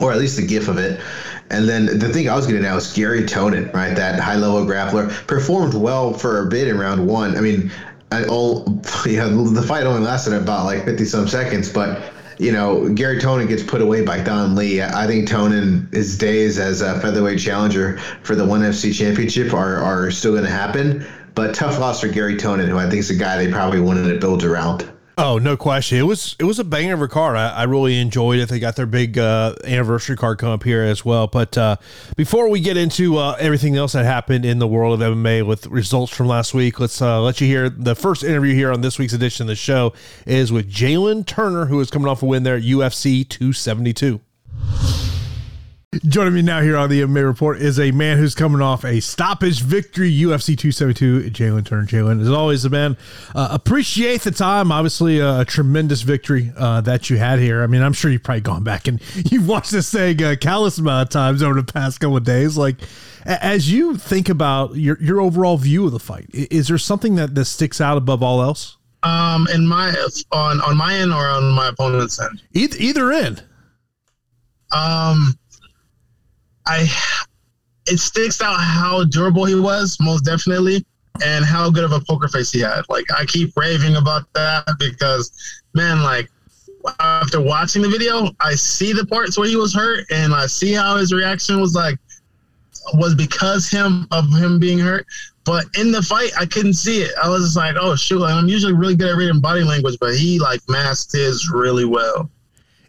or 0.00 0.12
at 0.12 0.18
least 0.18 0.36
the 0.36 0.46
GIF 0.46 0.68
of 0.68 0.78
it. 0.78 1.00
And 1.50 1.68
then 1.68 1.98
the 1.98 2.08
thing 2.12 2.28
I 2.28 2.36
was 2.36 2.46
getting 2.46 2.64
at 2.64 2.74
was 2.74 2.92
Garry 2.92 3.22
Tonon, 3.22 3.72
right? 3.72 3.94
That 3.94 4.20
high 4.20 4.36
level 4.36 4.66
grappler 4.66 5.26
performed 5.26 5.74
well 5.74 6.12
for 6.12 6.46
a 6.46 6.46
bit 6.46 6.68
in 6.68 6.78
round 6.78 7.06
one. 7.06 7.36
I 7.36 7.40
mean, 7.40 7.70
all 8.28 8.64
yeah, 9.06 9.28
the 9.28 9.64
fight 9.66 9.84
only 9.84 10.02
lasted 10.02 10.34
about 10.34 10.66
like 10.66 10.84
50 10.84 11.04
some 11.04 11.28
seconds, 11.28 11.72
but 11.72 12.12
you 12.38 12.52
know, 12.52 12.88
Garry 12.88 13.18
Tonon 13.18 13.48
gets 13.48 13.62
put 13.62 13.80
away 13.80 14.02
by 14.02 14.20
Thanh 14.20 14.54
Le. 14.54 14.84
I 14.86 15.06
think 15.06 15.28
Tonin, 15.28 15.92
his 15.92 16.16
days 16.16 16.58
as 16.58 16.80
a 16.80 17.00
featherweight 17.00 17.40
challenger 17.40 17.98
for 18.22 18.34
the 18.34 18.44
ONE 18.44 18.62
FC 18.62 18.94
championship 18.94 19.52
are, 19.52 19.76
are 19.76 20.10
still 20.10 20.32
going 20.32 20.44
to 20.44 20.50
happen. 20.50 21.04
but 21.34 21.54
tough 21.54 21.78
loss 21.78 22.00
for 22.00 22.08
Garry 22.08 22.36
Tonon, 22.36 22.68
who 22.68 22.78
I 22.78 22.90
think 22.90 23.00
is 23.00 23.10
a 23.10 23.14
guy 23.14 23.36
they 23.36 23.50
probably 23.52 23.80
wanted 23.80 24.08
to 24.12 24.18
build 24.18 24.42
around. 24.42 24.88
Oh, 25.20 25.36
no 25.36 25.56
question. 25.56 25.98
It 25.98 26.04
was 26.04 26.36
it 26.38 26.44
was 26.44 26.60
a 26.60 26.64
banger 26.64 26.94
of 26.94 27.02
a 27.02 27.08
card. 27.08 27.36
I, 27.36 27.48
I 27.48 27.62
really 27.64 27.98
enjoyed 27.98 28.38
it. 28.38 28.48
They 28.48 28.60
got 28.60 28.76
their 28.76 28.86
big 28.86 29.18
uh, 29.18 29.56
anniversary 29.64 30.16
card 30.16 30.38
come 30.38 30.50
up 30.50 30.62
here 30.62 30.84
as 30.84 31.04
well. 31.04 31.26
But 31.26 31.58
uh, 31.58 31.74
before 32.16 32.48
we 32.48 32.60
get 32.60 32.76
into 32.76 33.16
uh, 33.16 33.36
everything 33.40 33.74
else 33.74 33.94
that 33.94 34.04
happened 34.04 34.44
in 34.44 34.60
the 34.60 34.68
world 34.68 35.02
of 35.02 35.14
MMA 35.16 35.44
with 35.44 35.66
results 35.66 36.14
from 36.14 36.28
last 36.28 36.54
week, 36.54 36.78
let's 36.78 37.02
uh, 37.02 37.20
let 37.20 37.40
you 37.40 37.48
hear 37.48 37.68
the 37.68 37.96
first 37.96 38.22
interview 38.22 38.54
here 38.54 38.70
on 38.70 38.80
this 38.80 38.96
week's 38.96 39.12
edition 39.12 39.42
of 39.42 39.48
the 39.48 39.56
show 39.56 39.92
is 40.24 40.52
with 40.52 40.70
Jalin 40.70 41.26
Turner, 41.26 41.66
who 41.66 41.80
is 41.80 41.90
coming 41.90 42.06
off 42.06 42.22
a 42.22 42.26
win 42.26 42.44
there 42.44 42.54
at 42.54 42.62
UFC 42.62 43.28
272. 43.28 44.20
Joining 45.94 46.34
me 46.34 46.42
now 46.42 46.60
here 46.60 46.76
on 46.76 46.90
the 46.90 47.00
MMA 47.00 47.24
Report 47.24 47.62
is 47.62 47.80
a 47.80 47.92
man 47.92 48.18
who's 48.18 48.34
coming 48.34 48.60
off 48.60 48.84
a 48.84 49.00
stoppage 49.00 49.62
victory, 49.62 50.12
UFC 50.12 50.48
272, 50.48 51.30
Jalin 51.30 51.64
Turner. 51.64 51.86
Jalin, 51.86 52.20
as 52.20 52.28
always, 52.28 52.62
the 52.64 52.68
man, 52.68 52.98
uh, 53.34 53.48
appreciate 53.50 54.20
the 54.20 54.30
time. 54.30 54.70
Obviously, 54.70 55.18
a, 55.18 55.40
a 55.40 55.44
tremendous 55.46 56.02
victory 56.02 56.52
uh, 56.58 56.82
that 56.82 57.08
you 57.08 57.16
had 57.16 57.38
here. 57.38 57.62
I 57.62 57.68
mean, 57.68 57.80
I'm 57.80 57.94
sure 57.94 58.10
you've 58.10 58.22
probably 58.22 58.42
gone 58.42 58.62
back 58.62 58.86
and 58.86 59.00
you've 59.32 59.48
watched 59.48 59.70
this 59.70 59.90
thing 59.90 60.22
a 60.22 60.36
countless 60.36 60.76
amount 60.76 61.08
of 61.08 61.10
times 61.10 61.42
over 61.42 61.54
the 61.54 61.72
past 61.72 62.00
couple 62.00 62.18
of 62.18 62.24
days. 62.24 62.58
Like, 62.58 62.76
as 63.24 63.72
you 63.72 63.96
think 63.96 64.28
about 64.28 64.76
your, 64.76 65.00
your 65.00 65.22
overall 65.22 65.56
view 65.56 65.86
of 65.86 65.92
the 65.92 65.98
fight, 65.98 66.28
is 66.34 66.68
there 66.68 66.76
something 66.76 67.14
that, 67.14 67.34
that 67.34 67.46
sticks 67.46 67.80
out 67.80 67.96
above 67.96 68.22
all 68.22 68.42
else? 68.42 68.76
Um, 69.04 69.48
in 69.54 69.66
my 69.66 69.88
on 70.32 70.60
on 70.60 70.76
my 70.76 70.96
end 70.96 71.14
or 71.14 71.26
on 71.28 71.50
my 71.52 71.68
opponent's 71.68 72.20
end? 72.20 72.42
Either, 72.52 72.76
either 72.78 73.10
end. 73.10 73.44
Um 74.70 75.38
I 76.68 76.88
it 77.86 77.98
sticks 77.98 78.42
out 78.42 78.60
how 78.60 79.04
durable 79.04 79.46
he 79.46 79.54
was, 79.54 79.96
most 80.00 80.24
definitely, 80.24 80.84
and 81.24 81.44
how 81.44 81.70
good 81.70 81.84
of 81.84 81.92
a 81.92 82.00
poker 82.00 82.28
face 82.28 82.52
he 82.52 82.60
had. 82.60 82.82
Like 82.88 83.06
I 83.16 83.24
keep 83.24 83.56
raving 83.56 83.96
about 83.96 84.32
that 84.34 84.64
because 84.78 85.62
man, 85.74 86.02
like 86.02 86.30
after 87.00 87.40
watching 87.40 87.82
the 87.82 87.88
video, 87.88 88.30
I 88.40 88.54
see 88.54 88.92
the 88.92 89.06
parts 89.06 89.38
where 89.38 89.48
he 89.48 89.56
was 89.56 89.74
hurt 89.74 90.06
and 90.10 90.34
I 90.34 90.46
see 90.46 90.72
how 90.72 90.96
his 90.96 91.12
reaction 91.12 91.60
was 91.60 91.74
like 91.74 91.98
was 92.94 93.14
because 93.14 93.68
him 93.68 94.06
of 94.10 94.32
him 94.34 94.58
being 94.58 94.78
hurt. 94.78 95.06
But 95.44 95.66
in 95.78 95.90
the 95.90 96.02
fight, 96.02 96.30
I 96.38 96.44
couldn't 96.44 96.74
see 96.74 97.00
it. 97.00 97.12
I 97.22 97.28
was 97.28 97.42
just 97.42 97.56
like, 97.56 97.76
oh 97.80 97.96
shoot, 97.96 98.22
And 98.22 98.32
I'm 98.34 98.48
usually 98.48 98.74
really 98.74 98.96
good 98.96 99.10
at 99.10 99.16
reading 99.16 99.40
body 99.40 99.64
language, 99.64 99.96
but 99.98 100.14
he 100.14 100.38
like 100.38 100.60
masked 100.68 101.12
his 101.12 101.50
really 101.50 101.86
well. 101.86 102.30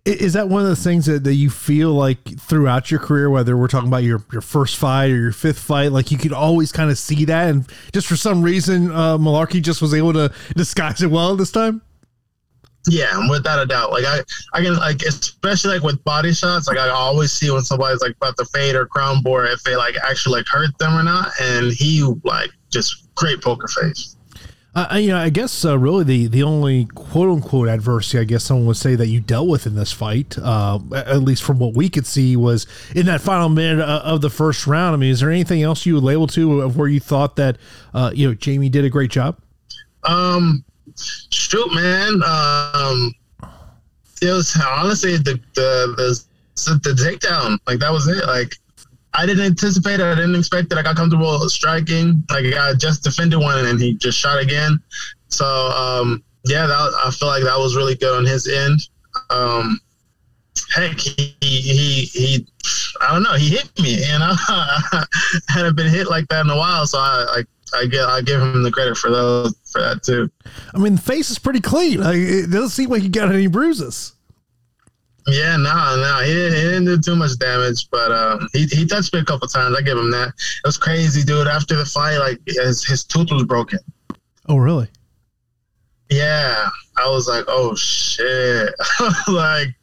Is 0.10 0.34
that 0.34 0.50
one 0.50 0.64
of 0.64 0.68
the 0.68 0.76
things 0.76 1.06
that, 1.06 1.24
that 1.24 1.36
you 1.36 1.50
feel 1.50 1.92
like 1.92 2.40
throughout 2.40 2.90
your 2.90 3.00
career, 3.00 3.30
whether 3.30 3.56
we're 3.56 3.68
talking 3.68 3.88
about 3.88 4.04
your, 4.04 4.24
your 4.32 4.42
first 4.42 4.78
fight 4.78 5.12
or 5.12 5.18
your 5.18 5.32
fifth 5.32 5.60
fight, 5.60 5.92
like 5.92 6.12
you 6.12 6.18
could 6.18 6.34
always 6.34 6.72
kind 6.72 6.90
of 6.90 6.98
see 6.98 7.26
that, 7.26 7.50
and 7.50 7.72
just 7.94 8.08
for 8.08 8.16
some 8.16 8.42
reason, 8.42 8.92
uh, 8.92 9.18
Mullarkey 9.18 9.62
just 9.62 9.82
was 9.82 9.94
able 9.94 10.14
to 10.14 10.34
disguise 10.56 11.02
it 11.02 11.12
well 11.12 11.36
this 11.36 11.52
time? 11.52 11.82
Yeah, 12.88 13.30
without 13.30 13.62
a 13.62 13.66
doubt. 13.66 13.92
Like 13.92 14.06
I, 14.06 14.22
I 14.54 14.64
can 14.64 14.76
like 14.78 15.04
especially 15.04 15.76
like 15.76 15.84
with 15.84 16.04
body 16.04 16.34
shots. 16.34 16.68
Like 16.68 16.78
I 16.78 16.90
always 16.90 17.32
see 17.32 17.52
when 17.52 17.62
somebody's 17.62 18.02
like 18.02 18.16
about 18.16 18.38
to 18.38 18.46
fade 18.46 18.76
or 18.76 18.86
crown 18.86 19.22
board 19.22 19.50
if 19.50 19.64
they 19.64 19.76
like 19.76 19.96
actually 20.02 20.40
like 20.40 20.48
hurt 20.48 20.76
them 20.80 20.96
or 20.96 21.04
not. 21.04 21.30
And 21.42 21.72
he 21.72 22.04
like 22.24 22.50
just 22.72 23.14
great 23.16 23.42
poker 23.42 23.68
face. 23.68 24.16
Uh, 24.76 24.98
you 25.00 25.08
know, 25.08 25.18
I 25.18 25.30
guess 25.30 25.66
uh, 25.66 25.78
really 25.78 26.04
the 26.04 26.28
the 26.28 26.44
only 26.44 26.86
quote 26.86 27.30
unquote 27.30 27.70
adversity 27.70 28.20
I 28.20 28.24
guess 28.24 28.44
someone 28.44 28.68
would 28.68 28.78
say 28.78 28.96
that 28.96 29.08
you 29.08 29.20
dealt 29.20 29.48
with 29.48 29.66
in 29.66 29.74
this 29.76 29.92
fight, 29.92 30.38
uh, 30.38 30.80
at 30.94 31.22
least 31.22 31.42
from 31.42 31.58
what 31.58 31.74
we 31.74 31.90
could 31.90 32.06
see, 32.06 32.36
was 32.36 32.68
in 32.96 33.08
that 33.08 33.20
final 33.20 33.50
minute 33.50 33.84
uh, 33.84 34.02
of 34.04 34.22
the 34.22 34.30
first 34.30 34.68
round. 34.68 34.94
I 34.94 34.98
mean, 34.98 35.10
is 35.10 35.22
there 35.22 35.32
anything 35.32 35.64
else 35.64 35.88
you 35.88 35.96
would 35.96 36.04
label 36.04 36.28
to 36.28 36.62
of 36.62 36.78
where 36.78 36.88
you 36.88 37.00
thought 37.00 37.36
that 37.38 37.58
uh, 37.96 38.12
you 38.14 38.28
know 38.28 38.36
Jamie 38.36 38.70
did 38.70 38.86
a 38.86 38.90
great 38.90 39.10
job? 39.10 39.40
Um, 40.04 40.64
shoot, 41.32 41.74
man. 41.74 42.22
Um, 42.24 43.14
it 44.22 44.32
was 44.32 44.56
honestly 44.68 45.18
the 45.18 45.40
the 45.56 45.96
the, 46.56 46.80
the 46.84 46.92
takedown. 46.92 47.58
Like 47.66 47.80
that 47.80 47.92
was 47.92 48.08
it. 48.08 48.24
Like 48.28 48.56
I 49.14 49.26
didn't 49.26 49.46
anticipate 49.46 50.00
it. 50.00 50.04
I 50.04 50.16
didn't 50.16 50.36
expect 50.36 50.72
it. 50.72 50.78
I 50.78 50.84
got 50.84 50.96
comfortable 50.96 51.38
striking. 51.50 52.24
Like 52.30 52.46
I 52.54 52.74
just 52.74 53.04
defended 53.04 53.40
one 53.40 53.66
and 53.66 53.80
he 53.80 53.96
just 53.96 54.18
shot 54.18 54.40
again. 54.40 54.80
So 55.30 55.46
um, 55.46 56.24
yeah, 56.46 56.68
that, 56.68 57.02
I 57.06 57.12
feel 57.12 57.28
like 57.28 57.44
that 57.44 57.58
was 57.58 57.76
really 57.76 57.96
good 57.96 58.16
on 58.16 58.26
his 58.26 58.48
end. 58.48 58.80
Um, 59.30 59.80
heck, 60.74 61.00
he, 61.00 61.36
he 61.42 62.06
he 62.06 62.48
I 63.02 63.14
don't 63.14 63.24
know. 63.24 63.34
He 63.34 63.50
hit 63.50 63.72
me, 63.80 63.98
know. 63.98 64.34
I 64.48 65.06
hadn't 65.48 65.76
been 65.76 65.90
hit 65.90 66.10
like 66.10 66.28
that 66.30 66.46
in 66.46 66.52
a 66.52 66.58
while, 66.58 66.86
so 66.86 67.00
I 67.00 67.44
I, 67.74 67.80
I 67.80 67.86
get 67.86 68.06
I 68.06 68.22
give 68.22 68.42
him 68.42 68.64
the 68.64 68.72
credit 68.72 68.98
for 68.98 69.10
those 69.10 69.56
for 69.72 69.82
that 69.82 70.04
too. 70.04 70.30
I 70.74 70.78
mean, 70.78 70.96
the 70.96 71.02
face 71.02 71.30
is 71.30 71.40
pretty 71.40 71.62
clean. 71.62 72.02
Like, 72.02 72.18
it 72.18 72.52
doesn't 72.52 72.70
seem 72.70 72.90
like 72.90 73.02
he 73.02 73.10
got 73.10 73.32
any 73.32 73.48
bruises. 73.48 74.14
Yeah, 75.32 75.58
no, 75.58 75.96
no, 76.02 76.24
he 76.24 76.34
didn't, 76.34 76.56
he 76.56 76.62
didn't 76.62 76.86
do 76.86 76.98
too 76.98 77.16
much 77.16 77.38
damage, 77.38 77.90
but 77.92 78.12
um, 78.12 78.48
he 78.54 78.66
he 78.66 78.86
touched 78.86 79.14
me 79.14 79.20
a 79.20 79.26
couple 79.26 79.48
times. 79.48 79.76
I 79.78 79.82
give 79.82 79.98
him 79.98 80.10
that. 80.12 80.30
It 80.30 80.66
was 80.66 80.78
crazy, 80.78 81.24
dude. 81.24 81.48
After 81.48 81.76
the 81.76 81.86
fight, 81.86 82.18
like 82.18 82.40
his 82.48 82.84
his 82.86 83.04
tooth 83.04 83.30
was 83.32 83.44
broken. 83.44 83.80
Oh, 84.48 84.58
really? 84.58 84.88
Yeah, 86.10 86.68
I 86.98 87.10
was 87.10 87.28
like, 87.28 87.46
oh 87.48 87.76
shit. 87.76 88.74
like, 89.28 89.76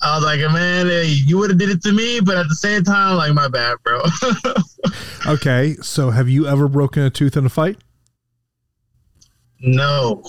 I 0.00 0.16
was 0.16 0.24
like, 0.24 0.40
man, 0.40 0.86
hey, 0.86 1.06
you 1.06 1.36
would 1.38 1.50
have 1.50 1.58
did 1.58 1.68
it 1.68 1.82
to 1.82 1.92
me, 1.92 2.20
but 2.20 2.38
at 2.38 2.48
the 2.48 2.54
same 2.54 2.82
time, 2.82 3.16
like, 3.16 3.34
my 3.34 3.48
bad, 3.48 3.76
bro. 3.82 4.02
okay, 5.26 5.74
so 5.82 6.10
have 6.10 6.30
you 6.30 6.46
ever 6.46 6.68
broken 6.68 7.02
a 7.02 7.10
tooth 7.10 7.36
in 7.36 7.44
a 7.44 7.50
fight? 7.50 7.76
No, 9.60 10.22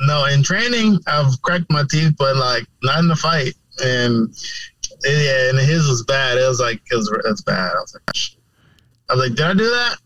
no. 0.00 0.24
In 0.24 0.42
training, 0.42 0.98
I've 1.06 1.40
cracked 1.42 1.70
my 1.70 1.84
teeth, 1.88 2.14
but 2.18 2.34
like, 2.36 2.66
not 2.82 2.98
in 2.98 3.06
the 3.06 3.16
fight 3.16 3.54
and 3.80 4.34
yeah, 5.04 5.50
and 5.50 5.58
his 5.58 5.88
was 5.88 6.02
bad. 6.04 6.38
It 6.38 6.46
was 6.46 6.60
like 6.60 6.80
it 6.90 6.96
was, 6.96 7.10
was 7.10 7.42
bad. 7.42 7.72
I 7.72 7.80
was 7.80 7.94
like, 7.94 8.16
I 9.08 9.14
was 9.14 9.28
like, 9.28 9.36
did 9.36 9.46
I 9.46 9.54
do 9.54 9.70
that? 9.70 9.96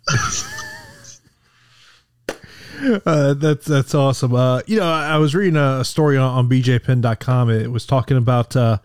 uh, 3.06 3.34
that's 3.34 3.66
that's 3.66 3.94
awesome. 3.94 4.34
Uh, 4.34 4.60
you 4.66 4.78
know, 4.78 4.86
I 4.86 5.16
was 5.18 5.34
reading 5.34 5.56
a 5.56 5.84
story 5.84 6.16
on, 6.16 6.38
on 6.38 6.48
BJPenn.com. 6.48 7.50
It 7.50 7.70
was 7.70 7.86
talking 7.86 8.16
about 8.16 8.56
uh, 8.56 8.78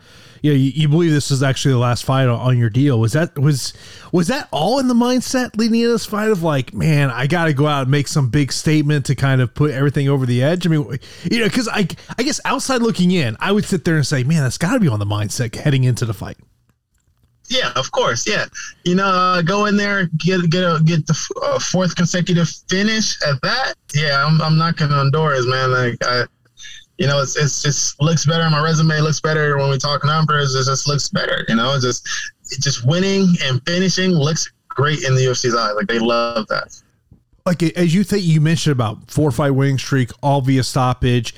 know, 0.43 0.55
you, 0.55 0.71
you, 0.73 0.87
believe 0.87 1.11
this 1.11 1.31
is 1.31 1.43
actually 1.43 1.73
the 1.73 1.79
last 1.79 2.03
fight 2.03 2.27
on, 2.27 2.39
on, 2.39 2.57
your 2.57 2.69
deal. 2.69 2.99
Was 2.99 3.13
that 3.13 3.37
was 3.37 3.73
was 4.11 4.27
that 4.27 4.47
all 4.51 4.79
in 4.79 4.87
the 4.87 4.93
mindset 4.93 5.57
leading 5.57 5.81
into 5.81 5.91
this 5.91 6.05
fight 6.05 6.29
of 6.29 6.43
like, 6.43 6.73
man, 6.73 7.09
I 7.09 7.27
got 7.27 7.45
to 7.45 7.53
go 7.53 7.67
out 7.67 7.83
and 7.83 7.91
make 7.91 8.07
some 8.07 8.29
big 8.29 8.51
statement 8.51 9.05
to 9.07 9.15
kind 9.15 9.41
of 9.41 9.53
put 9.53 9.71
everything 9.71 10.07
over 10.09 10.25
the 10.25 10.41
edge? 10.41 10.65
I 10.65 10.69
mean, 10.69 10.99
you 11.29 11.39
know, 11.39 11.45
because 11.45 11.67
I 11.67 11.87
I 12.17 12.23
guess 12.23 12.39
outside 12.45 12.81
looking 12.81 13.11
in, 13.11 13.35
I 13.39 13.51
would 13.51 13.65
sit 13.65 13.85
there 13.85 13.95
and 13.95 14.05
say, 14.05 14.23
man, 14.23 14.43
that's 14.43 14.57
got 14.57 14.73
to 14.73 14.79
be 14.79 14.87
on 14.87 14.99
the 14.99 15.05
mindset 15.05 15.55
heading 15.55 15.83
into 15.83 16.05
the 16.05 16.13
fight. 16.13 16.37
Yeah, 17.49 17.71
of 17.75 17.91
course. 17.91 18.27
Yeah, 18.27 18.45
you 18.83 18.95
know, 18.95 19.07
uh, 19.07 19.41
go 19.41 19.65
in 19.65 19.75
there, 19.75 20.05
get 20.17 20.49
get 20.49 20.63
a, 20.63 20.79
get 20.85 21.07
the 21.07 21.17
uh, 21.43 21.59
fourth 21.59 21.95
consecutive 21.95 22.47
finish 22.69 23.19
at 23.23 23.41
that. 23.41 23.73
Yeah, 23.93 24.23
I'm 24.23 24.39
I'm 24.39 24.57
knocking 24.57 24.91
on 24.91 25.09
doors, 25.11 25.47
man. 25.47 25.71
Like 25.71 25.97
I 26.03 26.25
you 26.99 27.07
know, 27.07 27.21
it's, 27.21 27.37
it's 27.37 27.63
just 27.63 27.99
looks 28.01 28.25
better 28.25 28.47
my 28.49 28.61
resume. 28.61 28.99
Looks 28.99 29.21
better 29.21 29.57
when 29.57 29.69
we 29.69 29.77
talk 29.77 30.03
numbers. 30.03 30.53
It 30.53 30.65
just 30.65 30.85
looks 30.87 31.07
better. 31.07 31.45
You 31.47 31.55
know, 31.55 31.79
just 31.79 32.07
just 32.59 32.85
winning 32.85 33.35
and 33.43 33.61
finishing 33.65 34.11
looks 34.11 34.51
great 34.67 35.03
in 35.03 35.15
the 35.15 35.21
UFC's 35.21 35.55
eye. 35.55 35.71
Like 35.71 35.87
they 35.87 35.99
love 35.99 36.47
that. 36.47 36.79
Like 37.45 37.63
as 37.63 37.95
you 37.95 38.03
think 38.03 38.25
you 38.25 38.41
mentioned 38.41 38.73
about 38.73 39.09
four 39.09 39.31
fight 39.31 39.51
winning 39.51 39.77
streak, 39.77 40.11
all 40.21 40.41
via 40.41 40.61
stoppage 40.61 41.33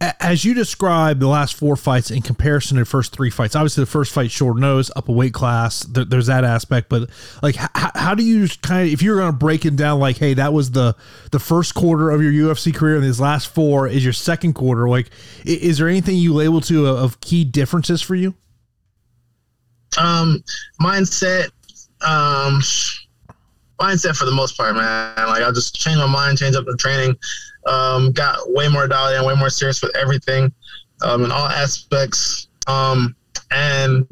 as 0.00 0.44
you 0.44 0.54
describe 0.54 1.18
the 1.18 1.26
last 1.26 1.54
four 1.56 1.74
fights 1.74 2.10
in 2.10 2.22
comparison 2.22 2.76
to 2.76 2.82
the 2.82 2.86
first 2.86 3.12
three 3.12 3.30
fights, 3.30 3.56
obviously 3.56 3.82
the 3.82 3.90
first 3.90 4.12
fight 4.12 4.30
short 4.30 4.56
nose 4.56 4.90
up 4.94 5.08
a 5.08 5.12
weight 5.12 5.34
class. 5.34 5.80
There, 5.80 6.04
there's 6.04 6.26
that 6.26 6.44
aspect, 6.44 6.88
but 6.88 7.10
like, 7.42 7.56
how, 7.56 7.90
how 7.94 8.14
do 8.14 8.22
you 8.22 8.48
kind 8.62 8.86
of 8.86 8.92
if 8.92 9.02
you're 9.02 9.16
going 9.16 9.32
to 9.32 9.36
break 9.36 9.64
it 9.64 9.74
down, 9.74 9.98
like, 9.98 10.18
hey, 10.18 10.34
that 10.34 10.52
was 10.52 10.70
the 10.70 10.94
the 11.32 11.40
first 11.40 11.74
quarter 11.74 12.10
of 12.10 12.22
your 12.22 12.32
UFC 12.32 12.72
career, 12.74 12.94
and 12.94 13.04
these 13.04 13.20
last 13.20 13.48
four 13.48 13.88
is 13.88 14.04
your 14.04 14.12
second 14.12 14.52
quarter. 14.52 14.88
Like, 14.88 15.10
is 15.44 15.78
there 15.78 15.88
anything 15.88 16.16
you 16.16 16.32
label 16.32 16.60
to 16.62 16.86
of 16.86 17.20
key 17.20 17.44
differences 17.44 18.00
for 18.00 18.14
you? 18.14 18.34
Um, 19.98 20.44
mindset. 20.80 21.50
Um, 22.00 22.60
mindset 23.80 24.16
for 24.16 24.24
the 24.24 24.32
most 24.32 24.56
part, 24.56 24.74
man. 24.74 25.14
Like 25.16 25.42
I'll 25.42 25.52
just 25.52 25.74
change 25.74 25.96
my 25.98 26.06
mind, 26.06 26.38
change 26.38 26.54
up 26.54 26.66
the 26.66 26.76
training. 26.76 27.16
Um, 27.68 28.12
got 28.12 28.38
way 28.52 28.68
more 28.68 28.88
dialed 28.88 29.20
in, 29.20 29.26
way 29.26 29.34
more 29.34 29.50
serious 29.50 29.82
with 29.82 29.94
everything, 29.96 30.52
um, 31.02 31.24
in 31.24 31.32
all 31.32 31.46
aspects. 31.46 32.48
Um, 32.66 33.14
and 33.50 34.06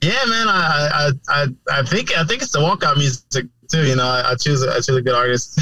yeah, 0.00 0.24
man, 0.26 0.48
I, 0.48 0.88
I, 0.92 1.10
I, 1.28 1.46
I 1.70 1.82
think, 1.82 2.16
I 2.16 2.24
think 2.24 2.42
it's 2.42 2.52
the 2.52 2.58
walkout 2.58 2.96
music 2.96 3.46
too. 3.70 3.84
You 3.86 3.96
know, 3.96 4.06
I, 4.06 4.32
I 4.32 4.34
choose, 4.34 4.66
I 4.66 4.76
choose 4.76 4.96
a 4.96 5.02
good 5.02 5.14
artist. 5.14 5.60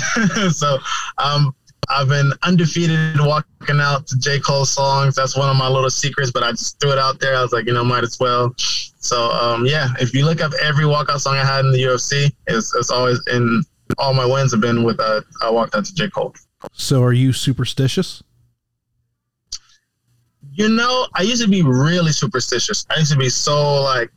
so, 0.51 0.79
um, 1.19 1.55
I've 1.89 2.09
been 2.09 2.33
undefeated 2.43 3.21
walking 3.21 3.81
out 3.81 4.07
to 4.09 4.19
J. 4.19 4.41
Cole 4.41 4.65
songs. 4.65 5.15
That's 5.15 5.37
one 5.37 5.49
of 5.49 5.57
my 5.57 5.69
little 5.69 5.91
secrets, 5.91 6.31
but 6.33 6.43
I 6.43 6.51
just 6.51 6.81
threw 6.81 6.93
it 6.93 6.99
out 6.99 7.21
there. 7.21 7.37
I 7.37 7.43
was 7.43 7.53
like, 7.53 7.67
you 7.67 7.73
know, 7.73 7.85
might 7.85 8.03
as 8.03 8.19
well. 8.19 8.55
So, 8.59 9.31
um, 9.31 9.67
yeah, 9.67 9.91
if 10.01 10.13
you 10.13 10.25
look 10.25 10.41
up 10.41 10.53
every 10.61 10.85
walkout 10.85 11.21
song 11.21 11.37
I 11.37 11.45
had 11.45 11.65
in 11.65 11.73
the 11.73 11.83
UFC, 11.83 12.33
it's, 12.49 12.75
it's 12.75 12.91
always 12.91 13.25
in 13.29 13.63
all 13.99 14.13
my 14.13 14.27
wins 14.27 14.53
have 14.53 14.61
been 14.61 14.83
with 14.83 14.99
uh, 14.99 15.21
I 15.43 15.51
walked 15.51 15.75
out 15.75 15.85
to 15.85 15.95
J 15.95 16.11
Cole. 16.11 16.35
So, 16.73 17.03
are 17.03 17.13
you 17.13 17.33
superstitious? 17.33 18.23
You 20.53 20.69
know, 20.69 21.07
I 21.15 21.23
used 21.23 21.43
to 21.43 21.49
be 21.49 21.63
really 21.63 22.13
superstitious. 22.13 22.87
I 22.91 22.99
used 22.99 23.13
to 23.13 23.19
be 23.19 23.29
so 23.29 23.83
like 23.83 24.11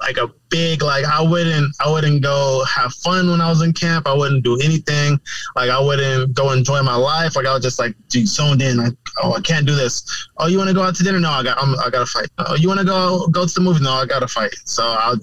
like 0.00 0.16
a 0.16 0.28
big 0.48 0.82
like 0.82 1.04
I 1.04 1.20
wouldn't 1.20 1.74
I 1.80 1.90
wouldn't 1.90 2.22
go 2.22 2.64
have 2.64 2.92
fun 2.94 3.30
when 3.30 3.40
I 3.40 3.48
was 3.48 3.62
in 3.62 3.72
camp. 3.72 4.06
I 4.06 4.14
wouldn't 4.14 4.44
do 4.44 4.58
anything. 4.60 5.20
Like 5.56 5.70
I 5.70 5.80
wouldn't 5.80 6.34
go 6.34 6.52
enjoy 6.52 6.82
my 6.82 6.94
life. 6.94 7.36
Like 7.36 7.46
I 7.46 7.54
was 7.54 7.62
just 7.62 7.78
like 7.78 7.94
zoned 8.10 8.62
in. 8.62 8.76
Like 8.76 8.94
oh 9.22 9.34
I 9.34 9.40
can't 9.40 9.66
do 9.66 9.74
this. 9.74 10.28
Oh 10.38 10.46
you 10.46 10.58
want 10.58 10.68
to 10.68 10.74
go 10.74 10.82
out 10.82 10.94
to 10.96 11.02
dinner? 11.02 11.20
No 11.20 11.30
I 11.30 11.42
got 11.42 11.58
I'm, 11.60 11.78
I 11.78 11.90
got 11.90 12.00
to 12.00 12.06
fight. 12.06 12.28
Oh 12.38 12.54
you 12.54 12.68
want 12.68 12.80
to 12.80 12.86
go 12.86 13.26
go 13.28 13.46
to 13.46 13.52
the 13.52 13.60
movie? 13.60 13.82
No 13.82 13.92
I 13.92 14.06
got 14.06 14.20
to 14.20 14.28
fight. 14.28 14.54
So 14.64 14.84
I 14.84 15.14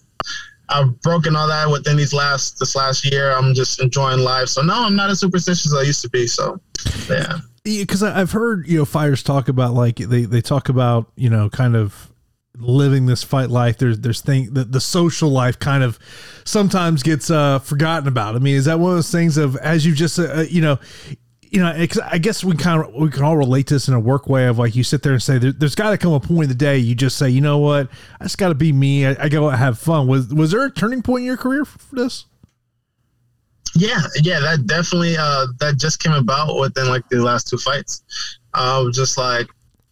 I've 0.69 0.99
broken 1.01 1.35
all 1.35 1.47
that 1.47 1.69
within 1.69 1.97
these 1.97 2.13
last 2.13 2.59
this 2.59 2.75
last 2.75 3.09
year. 3.09 3.31
I'm 3.31 3.53
just 3.53 3.81
enjoying 3.81 4.19
life. 4.19 4.49
So 4.49 4.61
no 4.61 4.73
I'm 4.73 4.95
not 4.95 5.09
as 5.09 5.19
superstitious 5.19 5.67
as 5.67 5.73
I 5.73 5.83
used 5.83 6.01
to 6.01 6.09
be. 6.09 6.27
So 6.27 6.59
yeah. 7.09 7.39
Because 7.63 8.03
I've 8.03 8.31
heard 8.31 8.67
you 8.67 8.79
know 8.79 8.85
fighters 8.85 9.23
talk 9.23 9.47
about 9.47 9.73
like 9.73 9.97
they 9.97 10.23
they 10.23 10.41
talk 10.41 10.69
about 10.69 11.11
you 11.15 11.29
know 11.29 11.49
kind 11.49 11.75
of 11.75 12.11
living 12.57 13.05
this 13.05 13.21
fight 13.21 13.49
life 13.49 13.77
there's 13.77 13.99
there's 13.99 14.21
thing 14.21 14.53
the, 14.53 14.63
the 14.63 14.79
social 14.79 15.29
life 15.29 15.59
kind 15.59 15.83
of 15.83 15.99
sometimes 16.45 17.03
gets 17.03 17.29
uh 17.29 17.59
forgotten 17.59 18.07
about 18.07 18.33
i 18.33 18.39
mean 18.39 18.55
is 18.55 18.63
that 18.63 18.79
one 18.79 18.91
of 18.91 18.97
those 18.97 19.11
things 19.11 19.35
of 19.35 19.57
as 19.57 19.85
you 19.85 19.93
just 19.93 20.17
uh, 20.19 20.45
you 20.49 20.61
know 20.61 20.79
you 21.55 21.61
know 21.61 21.73
i 22.11 22.17
guess 22.17 22.43
we 22.43 22.53
kind 22.53 22.83
of 22.83 22.93
we 22.93 23.09
can 23.09 23.23
all 23.23 23.37
relate 23.37 23.65
to 23.67 23.75
this 23.75 23.87
in 23.87 23.93
a 23.93 23.99
work 23.99 24.27
way 24.27 24.45
of 24.47 24.59
like 24.59 24.75
you 24.75 24.83
sit 24.83 25.01
there 25.03 25.13
and 25.13 25.23
say 25.23 25.37
there, 25.37 25.53
has 25.61 25.73
got 25.73 25.91
to 25.91 25.97
come 25.97 26.11
a 26.11 26.19
point 26.19 26.43
in 26.43 26.49
the 26.49 26.55
day 26.55 26.77
you 26.77 26.93
just 26.93 27.17
say 27.17 27.29
you 27.29 27.39
know 27.39 27.57
what 27.57 27.89
i 28.19 28.25
just 28.25 28.37
got 28.37 28.49
to 28.49 28.55
be 28.55 28.73
me 28.73 29.05
i, 29.05 29.15
I 29.23 29.29
go 29.29 29.47
have 29.47 29.79
fun 29.79 30.07
was 30.07 30.33
was 30.33 30.51
there 30.51 30.65
a 30.65 30.71
turning 30.71 31.01
point 31.01 31.21
in 31.21 31.27
your 31.27 31.37
career 31.37 31.63
for, 31.63 31.95
this 31.95 32.25
yeah 33.73 34.01
yeah 34.21 34.41
that 34.41 34.67
definitely 34.67 35.15
uh 35.17 35.47
that 35.59 35.77
just 35.77 36.03
came 36.03 36.13
about 36.13 36.59
within 36.59 36.89
like 36.89 37.07
the 37.07 37.23
last 37.23 37.47
two 37.47 37.57
fights 37.57 38.03
i 38.53 38.77
was 38.79 38.93
just 38.93 39.17
like 39.17 39.47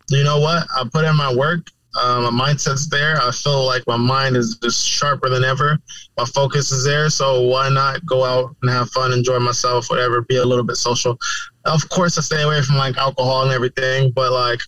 you 0.09 0.23
know 0.23 0.39
what 0.39 0.67
i 0.75 0.83
put 0.91 1.05
in 1.05 1.15
my 1.15 1.33
work 1.33 1.65
um, 2.01 2.35
my 2.35 2.47
mindset's 2.47 2.89
there. 2.89 3.21
I 3.21 3.31
feel 3.31 3.65
like 3.65 3.83
my 3.85 3.97
mind 3.97 4.35
is 4.35 4.57
just 4.57 4.85
sharper 4.85 5.29
than 5.29 5.43
ever. 5.43 5.77
My 6.17 6.25
focus 6.25 6.71
is 6.71 6.83
there. 6.83 7.09
So 7.09 7.41
why 7.41 7.69
not 7.69 8.03
go 8.05 8.23
out 8.23 8.55
and 8.61 8.71
have 8.71 8.89
fun, 8.89 9.13
enjoy 9.13 9.39
myself, 9.39 9.89
whatever, 9.89 10.21
be 10.21 10.37
a 10.37 10.45
little 10.45 10.63
bit 10.63 10.77
social. 10.77 11.17
Of 11.65 11.87
course, 11.89 12.17
I 12.17 12.21
stay 12.21 12.41
away 12.43 12.61
from 12.61 12.77
like 12.77 12.97
alcohol 12.97 13.43
and 13.43 13.51
everything, 13.51 14.11
but 14.11 14.31
like, 14.31 14.59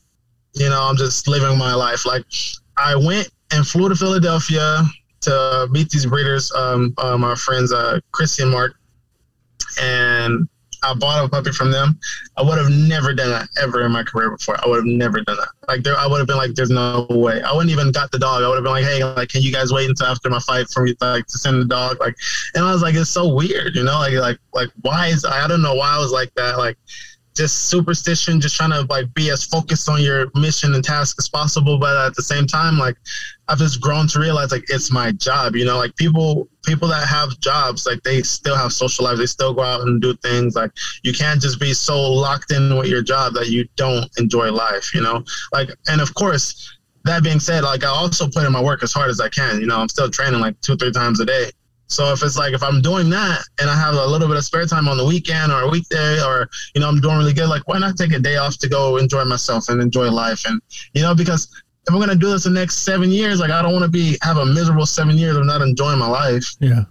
you 0.54 0.70
know, 0.70 0.82
I'm 0.82 0.96
just 0.96 1.28
living 1.28 1.58
my 1.58 1.74
life. 1.74 2.06
Like, 2.06 2.24
I 2.78 2.96
went 2.96 3.30
and 3.52 3.68
flew 3.68 3.90
to 3.90 3.96
Philadelphia 3.96 4.84
to 5.22 5.68
meet 5.72 5.90
these 5.90 6.06
breeders, 6.06 6.52
um, 6.54 6.94
uh, 6.98 7.18
my 7.18 7.36
friends, 7.36 7.74
uh, 7.74 8.00
Christian 8.12 8.50
Mark, 8.50 8.76
and 9.82 10.48
I 10.86 10.94
bought 10.94 11.26
a 11.26 11.30
puppy 11.30 11.52
from 11.52 11.72
them. 11.72 12.00
I 12.38 12.44
would 12.44 12.58
have 12.58 12.70
never 12.70 13.14
done 13.14 13.30
that 13.32 13.50
ever 13.62 13.86
in 13.86 13.92
my 13.92 14.04
career 14.04 14.30
before. 14.30 14.58
I 14.64 14.68
would 14.68 14.78
have 14.78 14.86
never 14.86 15.22
done 15.22 15.38
that. 15.38 15.50
Like 15.68 15.84
there, 15.84 15.98
I 15.98 16.08
would 16.08 16.20
have 16.20 16.28
been 16.28 16.38
like, 16.38 16.54
"There's 16.54 16.70
no 16.70 17.08
way." 17.10 17.42
I 17.42 17.52
wouldn't 17.54 17.72
even 17.72 17.92
got 17.92 18.12
the 18.12 18.20
dog. 18.20 18.44
I 18.44 18.48
would 18.48 18.56
have 18.56 18.64
been 18.64 18.74
like, 18.74 18.86
"Hey, 18.86 19.04
like, 19.04 19.30
can 19.30 19.42
you 19.42 19.52
guys 19.52 19.74
wait 19.74 19.90
until 19.90 20.08
after 20.08 20.30
my 20.30 20.40
fight 20.40 20.70
for 20.70 20.84
me 20.84 20.96
like 21.02 21.26
to 21.28 21.38
send 21.38 21.62
the 21.62 21.66
dog?" 21.66 22.00
Like, 22.00 22.16
and 22.54 22.64
I 22.64 22.72
was 22.72 22.82
like, 22.82 22.96
"It's 22.96 23.10
so 23.10 23.28
weird, 23.34 23.76
you 23.76 23.84
know? 23.84 24.00
Like, 24.00 24.14
like, 24.14 24.38
like, 24.54 24.70
why 24.82 25.08
is 25.08 25.26
I 25.26 25.48
don't 25.48 25.62
know 25.62 25.74
why 25.76 25.96
I 25.96 26.00
was 26.00 26.12
like 26.12 26.34
that. 26.36 26.58
Like, 26.58 26.78
just 27.36 27.70
superstition, 27.70 28.40
just 28.40 28.56
trying 28.56 28.72
to 28.72 28.82
like 28.90 29.14
be 29.14 29.30
as 29.30 29.46
focused 29.46 29.90
on 29.90 30.02
your 30.02 30.32
mission 30.36 30.74
and 30.74 30.84
task 30.84 31.18
as 31.20 31.28
possible. 31.28 31.78
But 31.78 31.98
at 31.98 32.16
the 32.16 32.22
same 32.22 32.48
time, 32.48 32.78
like 32.78 32.96
I've 33.48 33.58
just 33.58 33.82
grown 33.82 34.08
to 34.08 34.20
realize 34.20 34.52
like 34.52 34.66
it's 34.70 34.92
my 34.92 35.12
job. 35.12 35.56
You 35.56 35.66
know, 35.66 35.78
like 35.78 35.96
people 35.96 36.48
people 36.64 36.88
that 36.88 37.08
have 37.08 37.40
jobs, 37.40 37.86
like 37.86 38.02
they 38.04 38.22
still 38.22 38.56
have 38.56 38.72
social 38.72 39.06
lives. 39.06 39.20
They 39.20 39.26
still 39.26 39.54
go 39.54 39.64
out 39.64 39.82
and 39.82 40.02
do 40.02 40.16
things. 40.16 40.56
Like 40.56 40.72
you 41.04 41.14
can't 41.14 41.42
just 41.42 41.60
be 41.60 41.74
so 41.74 42.00
locked 42.00 42.52
in 42.52 42.76
with 42.78 42.88
your 42.88 43.02
job 43.02 43.34
that 43.34 43.50
you 43.50 43.68
don't 43.76 44.10
enjoy 44.18 44.52
life. 44.52 44.94
You 44.94 45.02
know, 45.02 45.24
like 45.52 45.70
and 45.88 46.02
of 46.02 46.14
course. 46.16 46.72
That 47.04 47.22
being 47.22 47.40
said, 47.40 47.64
like 47.64 47.84
I 47.84 47.90
also 47.90 48.28
put 48.28 48.48
in 48.48 48.52
my 48.52 48.64
work 48.64 48.82
as 48.82 48.92
hard 48.92 49.12
as 49.12 49.22
I 49.22 49.30
can. 49.30 49.60
You 49.60 49.68
know, 49.68 49.78
I'm 49.78 49.90
still 49.90 50.10
training 50.10 50.40
like 50.40 50.60
two, 50.62 50.76
three 50.76 50.92
times 50.92 51.20
a 51.20 51.26
day. 51.26 51.52
So 51.88 52.12
if 52.12 52.24
it's 52.24 52.38
like 52.38 52.54
if 52.54 52.64
I'm 52.64 52.82
doing 52.82 53.10
that 53.12 53.44
and 53.60 53.70
I 53.70 53.76
have 53.76 53.94
a 53.94 54.06
little 54.06 54.28
bit 54.28 54.38
of 54.38 54.44
spare 54.44 54.66
time 54.66 54.88
on 54.88 54.98
the 54.98 55.06
weekend 55.06 55.52
or 55.52 55.62
a 55.62 55.70
weekday 55.70 56.22
or 56.24 56.50
you 56.74 56.82
know 56.82 56.88
I'm 56.88 57.00
doing 57.00 57.18
really 57.18 57.34
good, 57.34 57.48
like 57.48 57.68
why 57.68 57.78
not 57.78 57.96
take 57.96 58.12
a 58.12 58.20
day 58.20 58.38
off 58.38 58.58
to 58.60 58.70
go 58.70 58.98
enjoy 58.98 59.24
myself 59.26 59.70
and 59.70 59.82
enjoy 59.82 60.10
life 60.10 60.46
and 60.48 60.62
you 60.94 61.02
know 61.02 61.14
because 61.14 61.48
if 61.88 61.94
I'm 61.94 62.00
gonna 62.00 62.16
do 62.16 62.32
this 62.32 62.46
the 62.46 62.50
next 62.50 62.80
seven 62.80 63.12
years, 63.12 63.40
like 63.40 63.52
I 63.52 63.62
don't 63.62 63.72
want 63.72 63.84
to 63.84 63.92
be 63.92 64.18
have 64.24 64.38
a 64.38 64.46
miserable 64.46 64.88
seven 64.88 65.18
years 65.18 65.38
of 65.38 65.46
not 65.46 65.62
enjoying 65.62 66.00
my 66.00 66.08
life. 66.08 66.56
Yeah. 66.60 66.86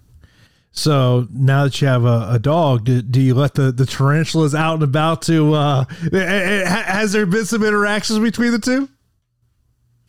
So 0.70 1.28
now 1.32 1.64
that 1.64 1.80
you 1.80 1.86
have 1.86 2.04
a, 2.04 2.28
a 2.32 2.38
dog, 2.38 2.84
do, 2.84 3.00
do 3.00 3.20
you 3.20 3.34
let 3.34 3.54
the, 3.54 3.70
the 3.70 3.86
tarantulas 3.86 4.56
out 4.56 4.74
and 4.74 4.82
about 4.82 5.22
to? 5.22 5.54
Uh, 5.54 5.84
has 5.84 7.12
there 7.12 7.26
been 7.26 7.46
some 7.46 7.62
interactions 7.62 8.18
between 8.18 8.50
the 8.50 8.58
two? 8.58 8.88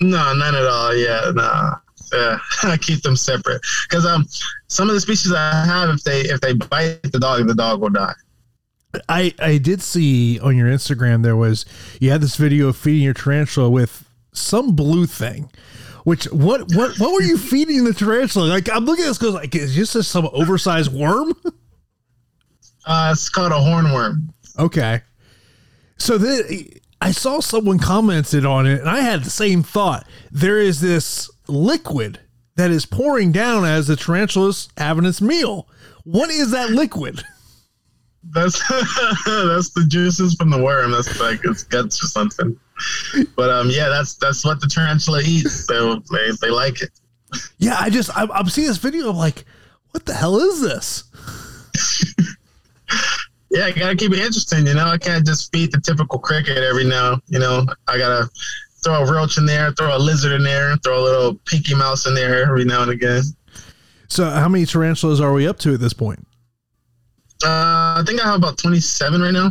No, 0.01 0.33
none 0.33 0.55
at 0.55 0.65
all. 0.65 0.95
Yeah, 0.95 1.31
no 1.35 1.75
yeah, 2.15 2.39
I 2.63 2.77
keep 2.77 3.01
them 3.01 3.15
separate 3.15 3.61
because 3.89 4.05
um, 4.05 4.27
some 4.67 4.89
of 4.89 4.95
the 4.95 5.01
species 5.01 5.33
I 5.33 5.65
have, 5.65 5.89
if 5.89 6.03
they 6.03 6.21
if 6.21 6.41
they 6.41 6.53
bite 6.53 7.01
the 7.03 7.19
dog, 7.19 7.47
the 7.47 7.55
dog 7.55 7.81
will 7.81 7.89
die. 7.89 8.13
I 9.09 9.33
I 9.39 9.57
did 9.57 9.81
see 9.81 10.39
on 10.39 10.55
your 10.55 10.69
Instagram 10.69 11.23
there 11.23 11.35
was 11.35 11.65
you 11.99 12.11
had 12.11 12.21
this 12.21 12.35
video 12.35 12.69
of 12.69 12.77
feeding 12.77 13.03
your 13.03 13.13
tarantula 13.13 13.69
with 13.69 14.07
some 14.31 14.75
blue 14.75 15.05
thing. 15.05 15.49
Which 16.03 16.25
what 16.25 16.73
what 16.73 16.97
what 16.99 17.13
were 17.13 17.21
you 17.21 17.37
feeding 17.37 17.83
the 17.83 17.93
tarantula? 17.93 18.47
Like 18.47 18.69
I'm 18.69 18.85
looking 18.85 19.05
at 19.05 19.09
this 19.09 19.17
goes 19.17 19.33
like 19.33 19.55
is 19.55 19.75
this 19.75 20.07
some 20.07 20.29
oversized 20.31 20.93
worm? 20.93 21.33
Uh, 22.87 23.09
it's 23.11 23.29
called 23.29 23.51
a 23.51 23.55
hornworm. 23.55 24.29
Okay, 24.59 25.01
so 25.97 26.19
then 26.19 26.67
I 27.01 27.11
saw 27.11 27.39
someone 27.39 27.79
commented 27.79 28.45
on 28.45 28.67
it, 28.67 28.79
and 28.79 28.87
I 28.87 28.99
had 28.99 29.23
the 29.23 29.29
same 29.29 29.63
thought. 29.63 30.07
There 30.31 30.59
is 30.59 30.81
this 30.81 31.29
liquid 31.47 32.19
that 32.55 32.71
is 32.71 32.85
pouring 32.85 33.31
down 33.31 33.65
as 33.65 33.87
the 33.87 33.95
tarantula's 33.95 34.69
having 34.77 35.05
its 35.05 35.21
meal. 35.21 35.67
What 36.03 36.29
is 36.29 36.51
that 36.51 36.71
liquid? 36.71 37.23
That's 38.31 38.59
that's 38.69 39.69
the 39.71 39.85
juices 39.87 40.35
from 40.35 40.49
the 40.49 40.61
worm. 40.61 40.91
That's 40.91 41.19
like 41.19 41.43
its 41.45 41.63
guts 41.63 42.03
or 42.03 42.07
something. 42.07 42.57
But 43.35 43.49
um, 43.49 43.69
yeah, 43.69 43.89
that's 43.89 44.15
that's 44.15 44.43
what 44.43 44.61
the 44.61 44.67
tarantula 44.67 45.21
eats. 45.23 45.65
So 45.65 46.01
they 46.11 46.31
they 46.41 46.49
like 46.49 46.81
it. 46.81 46.91
Yeah, 47.57 47.77
I 47.79 47.89
just 47.89 48.15
I'm, 48.17 48.31
I'm 48.31 48.49
seeing 48.49 48.67
this 48.67 48.77
video. 48.77 49.09
I'm 49.09 49.17
like, 49.17 49.45
what 49.91 50.05
the 50.05 50.13
hell 50.13 50.37
is 50.37 50.61
this? 50.61 51.03
yeah, 53.51 53.65
I 53.65 53.71
gotta 53.71 53.95
keep 53.95 54.11
it 54.11 54.19
interesting. 54.19 54.67
You 54.67 54.73
know, 54.73 54.87
I 54.87 54.97
can't 54.97 55.25
just 55.25 55.51
feed 55.51 55.71
the 55.71 55.79
typical 55.79 56.19
cricket 56.19 56.57
every 56.57 56.85
now. 56.85 57.21
You 57.27 57.39
know, 57.39 57.65
I 57.87 57.97
gotta 57.97 58.29
throw 58.85 59.03
a 59.03 59.11
roach 59.11 59.37
in 59.37 59.45
there, 59.45 59.71
throw 59.71 59.97
a 59.97 59.99
lizard 59.99 60.31
in 60.31 60.43
there, 60.43 60.77
throw 60.77 61.01
a 61.01 61.03
little 61.03 61.35
pinky 61.45 61.75
mouse 61.75 62.05
in 62.05 62.13
there 62.13 62.43
every 62.45 62.63
now 62.63 62.83
and 62.83 62.91
again. 62.91 63.23
So, 64.07 64.29
how 64.29 64.47
many 64.47 64.65
tarantulas 64.65 65.19
are 65.19 65.33
we 65.33 65.47
up 65.47 65.57
to 65.59 65.73
at 65.73 65.79
this 65.79 65.93
point? 65.93 66.25
Uh, 67.43 67.97
I 67.99 68.03
think 68.05 68.21
I 68.21 68.27
have 68.27 68.35
about 68.35 68.57
twenty-seven 68.59 69.21
right 69.21 69.33
now. 69.33 69.49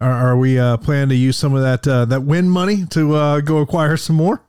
Are, 0.00 0.10
are 0.10 0.36
we 0.36 0.58
uh, 0.58 0.76
planning 0.78 1.10
to 1.10 1.14
use 1.14 1.36
some 1.36 1.54
of 1.54 1.62
that 1.62 1.86
uh, 1.86 2.04
that 2.06 2.24
win 2.24 2.50
money 2.50 2.84
to 2.86 3.14
uh, 3.14 3.40
go 3.40 3.58
acquire 3.58 3.96
some 3.96 4.16
more? 4.16 4.42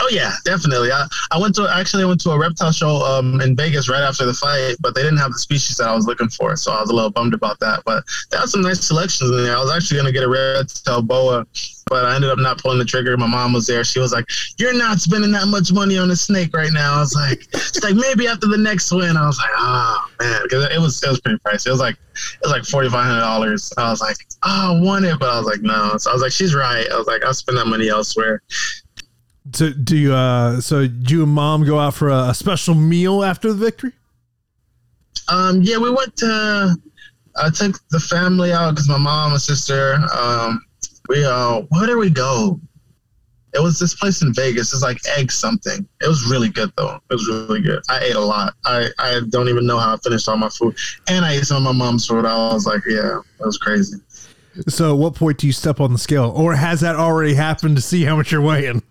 Oh 0.00 0.08
yeah, 0.10 0.32
definitely. 0.44 0.90
I, 0.90 1.06
I 1.30 1.38
went 1.38 1.54
to 1.56 1.68
actually 1.72 2.02
I 2.02 2.06
went 2.06 2.20
to 2.22 2.30
a 2.30 2.38
reptile 2.38 2.72
show 2.72 2.96
um, 3.04 3.40
in 3.40 3.54
Vegas 3.54 3.88
right 3.88 4.02
after 4.02 4.26
the 4.26 4.34
fight, 4.34 4.76
but 4.80 4.94
they 4.94 5.02
didn't 5.02 5.18
have 5.18 5.32
the 5.32 5.38
species 5.38 5.76
that 5.76 5.88
I 5.88 5.94
was 5.94 6.06
looking 6.06 6.28
for, 6.28 6.56
so 6.56 6.72
I 6.72 6.80
was 6.80 6.90
a 6.90 6.94
little 6.94 7.10
bummed 7.10 7.34
about 7.34 7.60
that. 7.60 7.82
But 7.84 8.04
there 8.30 8.40
was 8.40 8.50
some 8.52 8.62
nice 8.62 8.84
selections 8.84 9.30
in 9.30 9.44
there. 9.44 9.56
I 9.56 9.60
was 9.60 9.70
actually 9.70 9.98
gonna 9.98 10.12
get 10.12 10.24
a 10.24 10.28
red 10.28 10.68
tail 10.68 11.00
boa, 11.00 11.46
but 11.86 12.04
I 12.04 12.16
ended 12.16 12.30
up 12.30 12.38
not 12.38 12.58
pulling 12.58 12.78
the 12.78 12.84
trigger. 12.84 13.16
My 13.16 13.28
mom 13.28 13.52
was 13.52 13.66
there. 13.66 13.84
She 13.84 14.00
was 14.00 14.12
like, 14.12 14.26
"You're 14.58 14.74
not 14.74 15.00
spending 15.00 15.30
that 15.32 15.46
much 15.46 15.72
money 15.72 15.96
on 15.96 16.10
a 16.10 16.16
snake 16.16 16.54
right 16.54 16.72
now." 16.72 16.96
I 16.96 17.00
was 17.00 17.14
like, 17.14 17.46
"It's 17.52 17.82
like 17.84 17.94
maybe 17.94 18.26
after 18.26 18.48
the 18.48 18.58
next 18.58 18.90
win." 18.90 19.16
I 19.16 19.26
was 19.26 19.38
like, 19.38 19.50
"Oh 19.56 20.06
man," 20.20 20.40
because 20.42 20.64
it 20.64 20.80
was 20.80 21.02
it 21.04 21.08
was 21.08 21.20
pretty 21.20 21.38
pricey. 21.38 21.68
It 21.68 21.70
was 21.70 21.80
like 21.80 21.94
it 22.14 22.40
was 22.42 22.50
like 22.50 22.64
forty 22.64 22.88
five 22.88 23.04
hundred 23.04 23.20
dollars. 23.20 23.72
I 23.78 23.90
was 23.90 24.00
like, 24.00 24.16
"Oh, 24.42 24.76
I 24.76 24.80
want 24.80 25.04
it," 25.04 25.20
but 25.20 25.30
I 25.30 25.38
was 25.38 25.46
like, 25.46 25.62
"No." 25.62 25.96
So 25.98 26.10
I 26.10 26.12
was 26.12 26.22
like, 26.22 26.32
"She's 26.32 26.54
right." 26.54 26.90
I 26.90 26.98
was 26.98 27.06
like, 27.06 27.24
"I'll 27.24 27.34
spend 27.34 27.58
that 27.58 27.66
money 27.66 27.88
elsewhere." 27.88 28.42
So 29.54 29.70
do 29.70 29.96
you? 29.96 30.12
Uh, 30.12 30.60
so 30.60 30.86
do 30.88 31.14
you 31.14 31.22
and 31.22 31.32
mom 31.32 31.64
go 31.64 31.78
out 31.78 31.94
for 31.94 32.08
a, 32.08 32.30
a 32.30 32.34
special 32.34 32.74
meal 32.74 33.22
after 33.22 33.52
the 33.52 33.58
victory? 33.58 33.92
Um, 35.28 35.62
yeah, 35.62 35.78
we 35.78 35.90
went 35.90 36.16
to. 36.16 36.76
I 37.36 37.50
took 37.50 37.76
the 37.90 38.00
family 38.00 38.52
out 38.52 38.70
because 38.70 38.88
my 38.88 38.98
mom 38.98 39.32
and 39.32 39.40
sister. 39.40 40.00
Um, 40.12 40.64
we 41.08 41.24
uh, 41.24 41.60
where 41.68 41.86
did 41.86 41.96
we 41.96 42.10
go? 42.10 42.60
It 43.54 43.62
was 43.62 43.78
this 43.78 43.94
place 43.94 44.22
in 44.22 44.34
Vegas. 44.34 44.72
It's 44.72 44.82
like 44.82 44.98
egg 45.16 45.30
something. 45.30 45.86
It 46.00 46.08
was 46.08 46.28
really 46.28 46.48
good 46.48 46.72
though. 46.76 46.98
It 47.08 47.14
was 47.14 47.28
really 47.28 47.60
good. 47.60 47.80
I 47.88 48.00
ate 48.00 48.16
a 48.16 48.20
lot. 48.20 48.54
I, 48.64 48.88
I 48.98 49.20
don't 49.28 49.48
even 49.48 49.64
know 49.64 49.78
how 49.78 49.94
I 49.94 49.96
finished 49.98 50.28
all 50.28 50.36
my 50.36 50.48
food, 50.48 50.76
and 51.06 51.24
I 51.24 51.34
ate 51.34 51.44
some 51.44 51.58
of 51.58 51.62
my 51.62 51.84
mom's 51.84 52.06
food. 52.06 52.24
I 52.24 52.52
was 52.52 52.66
like, 52.66 52.82
yeah, 52.88 53.20
that 53.38 53.46
was 53.46 53.58
crazy. 53.58 53.98
So, 54.66 54.94
at 54.94 54.98
what 54.98 55.14
point 55.14 55.38
do 55.38 55.46
you 55.46 55.52
step 55.52 55.80
on 55.80 55.92
the 55.92 55.98
scale, 55.98 56.32
or 56.34 56.56
has 56.56 56.80
that 56.80 56.96
already 56.96 57.34
happened 57.34 57.76
to 57.76 57.82
see 57.82 58.04
how 58.04 58.16
much 58.16 58.32
you're 58.32 58.40
weighing? 58.40 58.82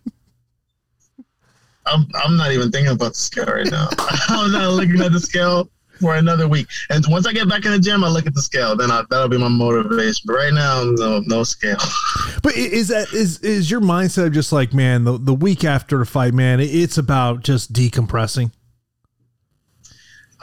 I'm 1.86 2.08
I'm 2.16 2.38
not 2.38 2.52
even 2.52 2.72
thinking 2.72 2.94
about 2.94 3.14
the 3.14 3.20
scale 3.20 3.46
right 3.46 3.70
now. 3.70 3.90
I'm 4.30 4.52
not 4.52 4.72
looking 4.74 5.02
at 5.02 5.12
the 5.12 5.20
scale. 5.20 5.70
for 6.00 6.16
another 6.16 6.48
week. 6.48 6.68
And 6.90 7.06
once 7.08 7.26
I 7.28 7.34
get 7.34 7.48
back 7.48 7.66
in 7.66 7.72
the 7.72 7.80
gym, 7.80 8.04
I 8.04 8.10
look 8.10 8.26
at 8.26 8.34
the 8.34 8.42
scale. 8.42 8.76
Then 8.76 8.92
I, 8.92 9.04
that'll 9.10 9.30
be 9.30 9.38
my 9.38 9.48
motivation. 9.48 10.24
But 10.26 10.34
right 10.34 10.54
now, 10.54 10.84
no, 10.84 11.20
no 11.26 11.44
scale. 11.44 11.78
But 12.42 12.58
is 12.58 12.90
that 12.90 13.14
is 13.14 13.40
is 13.40 13.72
your 13.72 13.80
mindset 13.80 14.34
just 14.34 14.52
like 14.52 14.74
man 14.74 15.06
the 15.06 15.18
the 15.18 15.34
week 15.34 15.64
after 15.64 16.02
a 16.02 16.06
fight, 16.06 16.34
man? 16.34 16.60
It's 16.60 16.98
about 16.98 17.42
just 17.42 17.72
decompressing. 17.72 18.52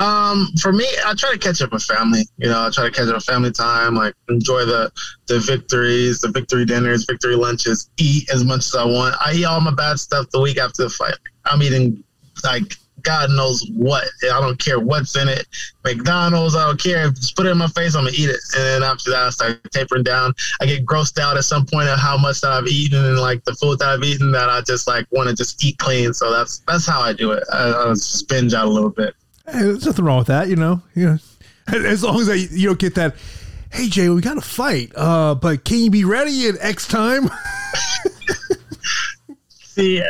Um, 0.00 0.48
for 0.60 0.72
me, 0.72 0.86
I 1.04 1.14
try 1.14 1.30
to 1.30 1.38
catch 1.38 1.60
up 1.60 1.72
with 1.72 1.82
family. 1.82 2.22
You 2.38 2.48
know, 2.48 2.66
I 2.66 2.70
try 2.70 2.84
to 2.84 2.90
catch 2.90 3.08
up 3.08 3.14
with 3.14 3.24
family 3.24 3.52
time, 3.52 3.94
like 3.94 4.14
enjoy 4.30 4.64
the 4.64 4.90
the 5.26 5.38
victories, 5.38 6.20
the 6.20 6.28
victory 6.28 6.64
dinners, 6.64 7.04
victory 7.04 7.36
lunches, 7.36 7.90
eat 7.98 8.28
as 8.30 8.42
much 8.42 8.60
as 8.60 8.74
I 8.74 8.84
want. 8.84 9.14
I 9.20 9.34
eat 9.34 9.44
all 9.44 9.60
my 9.60 9.74
bad 9.74 10.00
stuff 10.00 10.26
the 10.30 10.40
week 10.40 10.58
after 10.58 10.84
the 10.84 10.90
fight. 10.90 11.16
I'm 11.44 11.62
eating 11.62 12.02
like 12.42 12.76
God 13.02 13.30
knows 13.30 13.62
what. 13.74 14.08
I 14.24 14.40
don't 14.40 14.58
care 14.58 14.80
what's 14.80 15.16
in 15.16 15.28
it. 15.28 15.46
McDonald's, 15.84 16.56
I 16.56 16.66
don't 16.66 16.80
care. 16.80 17.10
Just 17.10 17.36
put 17.36 17.44
it 17.44 17.50
in 17.50 17.58
my 17.58 17.68
face, 17.68 17.94
I'm 17.94 18.04
gonna 18.04 18.16
eat 18.16 18.30
it. 18.30 18.40
And 18.56 18.64
then 18.64 18.82
after 18.82 19.10
that, 19.10 19.26
I 19.26 19.30
start 19.30 19.70
tapering 19.70 20.02
down. 20.02 20.32
I 20.62 20.66
get 20.66 20.86
grossed 20.86 21.18
out 21.18 21.36
at 21.36 21.44
some 21.44 21.66
point 21.66 21.90
of 21.90 21.98
how 21.98 22.16
much 22.16 22.42
I've 22.42 22.66
eaten 22.66 23.04
and 23.04 23.18
like 23.18 23.44
the 23.44 23.54
food 23.54 23.80
that 23.80 23.88
I've 23.88 24.02
eaten 24.02 24.32
that 24.32 24.48
I 24.48 24.62
just 24.62 24.88
like 24.88 25.06
want 25.10 25.28
to 25.28 25.34
just 25.34 25.62
eat 25.62 25.76
clean. 25.76 26.14
So 26.14 26.30
that's 26.30 26.60
that's 26.66 26.86
how 26.86 27.02
I 27.02 27.12
do 27.12 27.32
it. 27.32 27.44
I, 27.52 27.70
I 27.70 27.88
just 27.90 28.28
binge 28.28 28.54
out 28.54 28.66
a 28.66 28.70
little 28.70 28.88
bit. 28.88 29.14
Hey, 29.52 29.62
there's 29.62 29.86
nothing 29.86 30.04
wrong 30.04 30.18
with 30.18 30.28
that, 30.28 30.48
you 30.48 30.56
know. 30.56 30.82
You 30.94 31.06
know, 31.06 31.18
as 31.68 32.02
long 32.02 32.20
as 32.20 32.28
I, 32.28 32.34
you 32.34 32.68
don't 32.68 32.78
get 32.78 32.94
that. 32.96 33.16
Hey 33.72 33.88
Jay, 33.88 34.08
we 34.08 34.20
got 34.20 34.34
to 34.34 34.40
fight. 34.40 34.90
Uh, 34.96 35.36
but 35.36 35.64
can 35.64 35.78
you 35.78 35.90
be 35.90 36.04
ready 36.04 36.48
in 36.48 36.56
X 36.60 36.88
time? 36.88 37.30
See, 39.48 40.02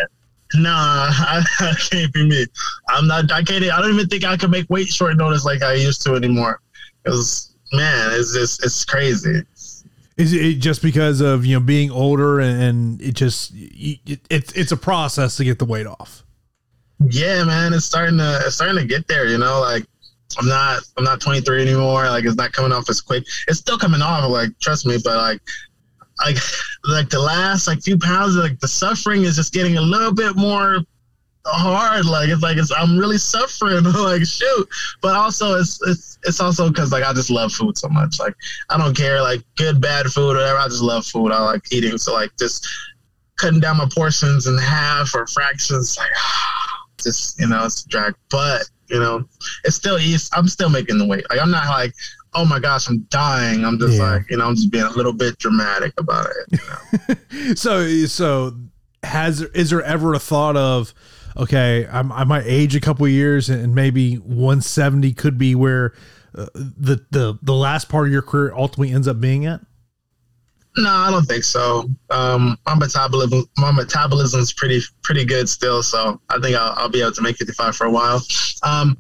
nah, 0.55 0.71
I, 1.11 1.45
I 1.61 1.75
can't 1.75 2.13
be 2.13 2.27
me. 2.27 2.47
I'm 2.89 3.07
not. 3.07 3.31
I 3.31 3.43
can't. 3.43 3.65
I 3.65 3.81
don't 3.81 3.93
even 3.95 4.09
think 4.09 4.25
I 4.25 4.37
can 4.37 4.51
make 4.51 4.69
weight 4.71 4.89
short 4.89 5.17
notice 5.17 5.45
like 5.45 5.63
I 5.63 5.75
used 5.75 6.03
to 6.03 6.15
anymore. 6.15 6.61
Because 7.03 7.55
man, 7.73 8.11
it's 8.13 8.35
just 8.35 8.65
it's 8.65 8.85
crazy. 8.85 9.43
Is 10.17 10.33
it 10.35 10.55
just 10.55 10.83
because 10.83 11.21
of 11.21 11.47
you 11.47 11.59
know 11.59 11.65
being 11.65 11.91
older 11.91 12.41
and, 12.41 12.63
and 12.63 13.03
it 13.03 13.13
just 13.15 13.53
it, 13.55 14.21
it's 14.29 14.53
it's 14.53 14.73
a 14.73 14.77
process 14.77 15.37
to 15.37 15.45
get 15.45 15.59
the 15.59 15.65
weight 15.65 15.87
off? 15.87 16.25
Yeah, 17.09 17.45
man, 17.45 17.73
it's 17.73 17.87
starting 17.87 18.19
to 18.19 18.43
it's 18.45 18.57
starting 18.57 18.77
to 18.77 18.87
get 18.87 19.09
there. 19.09 19.27
You 19.27 19.39
know, 19.39 19.61
like 19.61 19.85
I'm 20.39 20.49
not 20.49 20.83
I'm 20.97 21.05
not 21.05 21.21
23 21.21 21.63
anymore. 21.63 22.09
Like 22.09 22.25
it's 22.25 22.37
not 22.37 22.53
coming 22.53 22.73
off 22.73 22.89
as 22.91 23.01
quick. 23.01 23.25
It's 23.49 23.59
still 23.59 23.79
coming 23.79 24.03
off. 24.03 24.29
Like 24.31 24.51
trust 24.61 24.87
me, 24.87 24.99
but 25.03 25.17
like 25.17 25.41
like 26.25 26.37
like 26.85 27.09
the 27.09 27.21
last 27.21 27.67
like 27.67 27.83
few 27.83 27.99
pounds, 27.99 28.37
like 28.37 28.59
the 28.61 28.69
suffering 28.69 29.25
is 29.25 29.37
just 29.37 29.53
getting 29.53 29.77
a 29.79 29.83
little 29.83 30.13
bit 30.13 30.37
more 30.37 30.79
hard. 31.47 32.05
Like 32.05 32.29
it's 32.29 32.43
like 32.43 32.59
it's 32.59 32.71
I'm 32.71 32.99
really 32.99 33.19
suffering. 33.19 33.83
like 33.99 34.25
shoot, 34.25 34.69
but 35.01 35.17
also 35.17 35.59
it's 35.59 35.81
it's 35.87 36.19
it's 36.25 36.41
also 36.41 36.69
because 36.69 36.93
like 36.93 37.05
I 37.05 37.13
just 37.13 37.31
love 37.31 37.53
food 37.53 37.79
so 37.79 37.89
much. 37.89 38.21
Like 38.21 38.35
I 38.69 38.79
don't 38.79 38.97
care 38.97 39.23
like 39.23 39.43
good 39.57 39.81
bad 39.81 40.07
food 40.07 40.37
whatever. 40.37 40.59
I 40.59 40.69
just 40.69 40.83
love 40.83 41.07
food. 41.07 41.33
I 41.33 41.43
like 41.43 41.63
eating. 41.73 41.99
So 41.99 42.13
like 42.13 42.31
just 42.39 42.69
cutting 43.37 43.61
down 43.61 43.79
my 43.79 43.89
portions 43.93 44.47
in 44.47 44.59
half 44.59 45.15
or 45.15 45.27
fractions. 45.27 45.97
Like 45.97 46.11
just 47.05 47.39
you 47.41 47.47
know 47.47 47.65
it's 47.65 47.85
a 47.85 47.89
drag, 47.89 48.15
but 48.31 48.63
you 48.89 48.99
know 48.99 49.25
it's 49.65 49.77
still 49.77 49.99
east. 49.99 50.33
I'm 50.37 50.49
still 50.49 50.71
making 50.71 50.99
the 50.99 51.07
weight. 51.07 51.25
Like 51.31 51.41
I'm 51.41 51.51
not 51.51 51.67
like 51.67 51.95
oh 52.35 52.45
my 52.45 52.59
gosh, 52.61 52.89
I'm 52.89 53.01
dying. 53.11 53.65
I'm 53.65 53.79
just 53.79 53.99
yeah. 53.99 54.13
like, 54.13 54.31
you 54.31 54.37
know, 54.37 54.47
I'm 54.47 54.55
just 54.55 54.71
being 54.71 54.85
a 54.85 54.91
little 54.91 55.13
bit 55.13 55.39
dramatic 55.39 55.93
about 55.99 56.27
it. 56.27 56.61
You 57.09 57.15
know? 57.49 57.55
so, 57.55 58.07
so 58.07 58.57
has 59.03 59.41
is 59.41 59.71
there 59.71 59.83
ever 59.83 60.15
a 60.15 60.19
thought 60.19 60.57
of, 60.57 60.95
okay, 61.37 61.87
I'm, 61.91 62.13
I 62.13 62.25
might 62.25 62.45
age 62.47 62.77
a 62.77 62.81
couple 62.81 63.07
years 63.09 63.49
and 63.49 63.75
maybe 63.75 64.17
170 64.17 65.13
could 65.15 65.39
be 65.39 65.55
where 65.55 65.93
uh, 66.35 66.47
the 66.55 67.05
the 67.11 67.37
the 67.43 67.55
last 67.55 67.89
part 67.89 68.07
of 68.07 68.13
your 68.13 68.23
career 68.23 68.55
ultimately 68.55 68.95
ends 68.95 69.09
up 69.09 69.21
being 69.21 69.47
at? 69.47 69.61
No, 70.77 70.91
I 70.91 71.11
don't 71.11 71.25
think 71.25 71.45
so. 71.45 71.91
Um, 72.11 72.57
my 72.67 72.75
metabolism, 72.75 73.45
my 73.59 73.73
metabolism 73.73 74.41
is 74.41 74.53
pretty 74.53 74.81
pretty 75.03 75.25
good 75.25 75.49
still, 75.49 75.83
so 75.83 76.21
I 76.29 76.39
think 76.39 76.57
I'll, 76.57 76.75
I'll 76.77 76.89
be 76.89 77.01
able 77.01 77.13
to 77.13 77.23
make 77.23 77.37
55 77.37 77.75
for 77.75 77.87
a 77.87 77.91
while. 77.91 78.23
Um, 78.63 78.97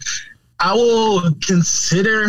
I 0.58 0.74
will 0.74 1.30
consider 1.46 2.28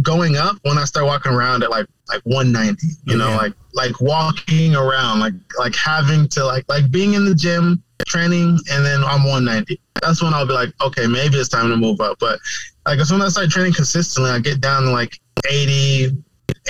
going 0.00 0.36
up 0.36 0.56
when 0.62 0.78
I 0.78 0.84
start 0.84 1.06
walking 1.06 1.32
around 1.32 1.62
at 1.62 1.70
like 1.70 1.86
like 2.08 2.22
190. 2.24 2.86
You 3.04 3.16
know, 3.16 3.36
like 3.36 3.52
like 3.72 4.00
walking 4.00 4.74
around, 4.74 5.20
like 5.20 5.34
like 5.58 5.74
having 5.74 6.28
to 6.28 6.44
like 6.44 6.64
like 6.68 6.90
being 6.90 7.14
in 7.14 7.24
the 7.24 7.34
gym, 7.34 7.82
training, 8.06 8.58
and 8.70 8.84
then 8.84 9.04
I'm 9.04 9.24
190. 9.24 9.80
That's 10.00 10.22
when 10.22 10.34
I'll 10.34 10.46
be 10.46 10.52
like, 10.54 10.70
okay, 10.82 11.06
maybe 11.06 11.36
it's 11.36 11.48
time 11.48 11.68
to 11.68 11.76
move 11.76 12.00
up. 12.00 12.18
But 12.18 12.40
like 12.86 12.98
as 12.98 13.08
soon 13.08 13.22
as 13.22 13.36
I 13.36 13.42
start 13.42 13.50
training 13.50 13.74
consistently, 13.74 14.30
I 14.30 14.40
get 14.40 14.60
down 14.60 14.82
to 14.82 14.90
like 14.90 15.18
80, 15.48 16.10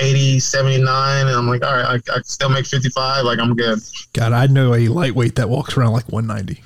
80, 0.01 0.41
79, 0.41 1.27
and 1.27 1.37
I'm 1.37 1.47
like, 1.47 1.65
all 1.65 1.75
right, 1.75 2.01
I, 2.09 2.15
I 2.15 2.21
still 2.23 2.49
make 2.49 2.67
55. 2.67 3.25
Like 3.25 3.39
I'm 3.39 3.55
good. 3.55 3.81
God, 4.13 4.33
I 4.33 4.47
know 4.47 4.75
a 4.75 4.89
lightweight 4.89 5.37
that 5.37 5.49
walks 5.49 5.77
around 5.77 5.93
like 5.93 6.09
190. 6.11 6.63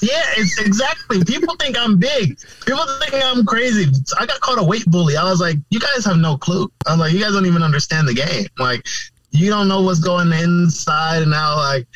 Yeah, 0.00 0.22
it's 0.36 0.60
exactly. 0.60 1.24
People 1.24 1.56
think 1.56 1.76
I'm 1.76 1.98
big. 1.98 2.38
People 2.64 2.86
think 3.00 3.24
I'm 3.24 3.44
crazy. 3.44 3.86
I 4.18 4.26
got 4.26 4.40
called 4.40 4.60
a 4.60 4.64
weight 4.64 4.84
bully. 4.86 5.16
I 5.16 5.24
was 5.24 5.40
like, 5.40 5.56
you 5.70 5.80
guys 5.80 6.04
have 6.04 6.18
no 6.18 6.36
clue. 6.36 6.70
I'm 6.86 7.00
like, 7.00 7.12
you 7.12 7.20
guys 7.20 7.32
don't 7.32 7.46
even 7.46 7.64
understand 7.64 8.06
the 8.06 8.14
game. 8.14 8.46
Like, 8.58 8.86
you 9.32 9.50
don't 9.50 9.66
know 9.66 9.82
what's 9.82 9.98
going 9.98 10.32
inside 10.32 11.22
and 11.22 11.34
out. 11.34 11.56
Like, 11.56 11.88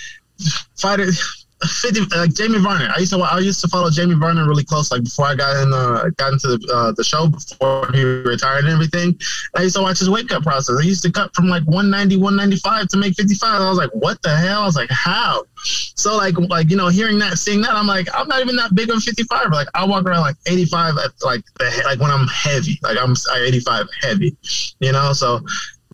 fighters 0.76 1.41
50 1.62 2.16
like 2.16 2.34
Jamie 2.34 2.58
Varner. 2.58 2.90
I 2.94 3.00
used 3.00 3.12
to 3.12 3.18
I 3.20 3.38
used 3.38 3.60
to 3.60 3.68
follow 3.68 3.90
Jamie 3.90 4.14
Varner 4.14 4.46
really 4.48 4.64
close, 4.64 4.90
like 4.90 5.04
before 5.04 5.26
I 5.26 5.34
got 5.34 5.62
in 5.62 5.72
uh, 5.72 6.10
got 6.16 6.32
into 6.32 6.48
the 6.48 6.72
uh, 6.74 6.92
the 6.92 7.04
show 7.04 7.28
before 7.28 7.90
he 7.92 8.04
retired 8.04 8.64
and 8.64 8.72
everything. 8.72 9.18
I 9.56 9.62
used 9.62 9.76
to 9.76 9.82
watch 9.82 9.98
his 9.98 10.10
weight 10.10 10.28
cut 10.28 10.42
process. 10.42 10.80
He 10.80 10.88
used 10.88 11.02
to 11.04 11.12
cut 11.12 11.34
from 11.34 11.48
like 11.48 11.64
190, 11.64 12.16
195 12.16 12.88
to 12.88 12.96
make 12.96 13.14
55. 13.14 13.60
I 13.60 13.68
was 13.68 13.78
like, 13.78 13.90
what 13.90 14.20
the 14.22 14.34
hell? 14.36 14.62
I 14.62 14.66
was 14.66 14.76
like, 14.76 14.90
how? 14.90 15.44
So 15.64 16.16
like 16.16 16.36
like 16.38 16.70
you 16.70 16.76
know, 16.76 16.88
hearing 16.88 17.18
that, 17.20 17.38
seeing 17.38 17.60
that, 17.62 17.72
I'm 17.72 17.86
like, 17.86 18.08
I'm 18.14 18.28
not 18.28 18.40
even 18.40 18.56
that 18.56 18.74
big 18.74 18.90
of 18.90 19.02
55. 19.02 19.50
Like 19.50 19.68
I 19.74 19.84
walk 19.84 20.04
around 20.04 20.22
like 20.22 20.36
85 20.46 20.98
at 20.98 21.10
like 21.22 21.42
the 21.58 21.82
like 21.84 22.00
when 22.00 22.10
I'm 22.10 22.26
heavy. 22.28 22.78
Like 22.82 22.98
I'm 22.98 23.14
85 23.34 23.86
heavy, 24.02 24.36
you 24.80 24.92
know. 24.92 25.12
So 25.12 25.40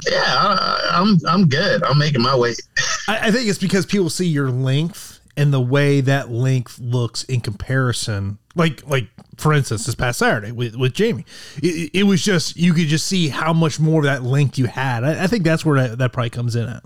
yeah, 0.08 0.22
I, 0.24 0.90
I'm 0.92 1.18
I'm 1.26 1.48
good. 1.48 1.82
I'm 1.82 1.98
making 1.98 2.22
my 2.22 2.36
weight. 2.36 2.60
I, 3.06 3.28
I 3.28 3.30
think 3.30 3.48
it's 3.48 3.58
because 3.58 3.86
people 3.86 4.10
see 4.10 4.26
your 4.26 4.50
length 4.50 5.07
and 5.39 5.53
the 5.53 5.61
way 5.61 6.01
that 6.01 6.30
length 6.30 6.80
looks 6.80 7.22
in 7.24 7.41
comparison 7.41 8.39
like 8.57 8.84
like 8.86 9.09
for 9.36 9.53
instance 9.53 9.86
this 9.86 9.95
past 9.95 10.18
saturday 10.18 10.51
with, 10.51 10.74
with 10.74 10.93
jamie 10.93 11.24
it, 11.62 11.91
it 11.95 12.03
was 12.03 12.22
just 12.22 12.57
you 12.57 12.74
could 12.74 12.89
just 12.89 13.07
see 13.07 13.28
how 13.28 13.53
much 13.53 13.78
more 13.78 14.01
of 14.01 14.05
that 14.05 14.24
length 14.24 14.59
you 14.59 14.66
had 14.66 15.05
i, 15.05 15.24
I 15.24 15.26
think 15.28 15.45
that's 15.45 15.64
where 15.64 15.80
that, 15.80 15.99
that 15.99 16.12
probably 16.12 16.30
comes 16.30 16.57
in 16.57 16.68
at 16.68 16.82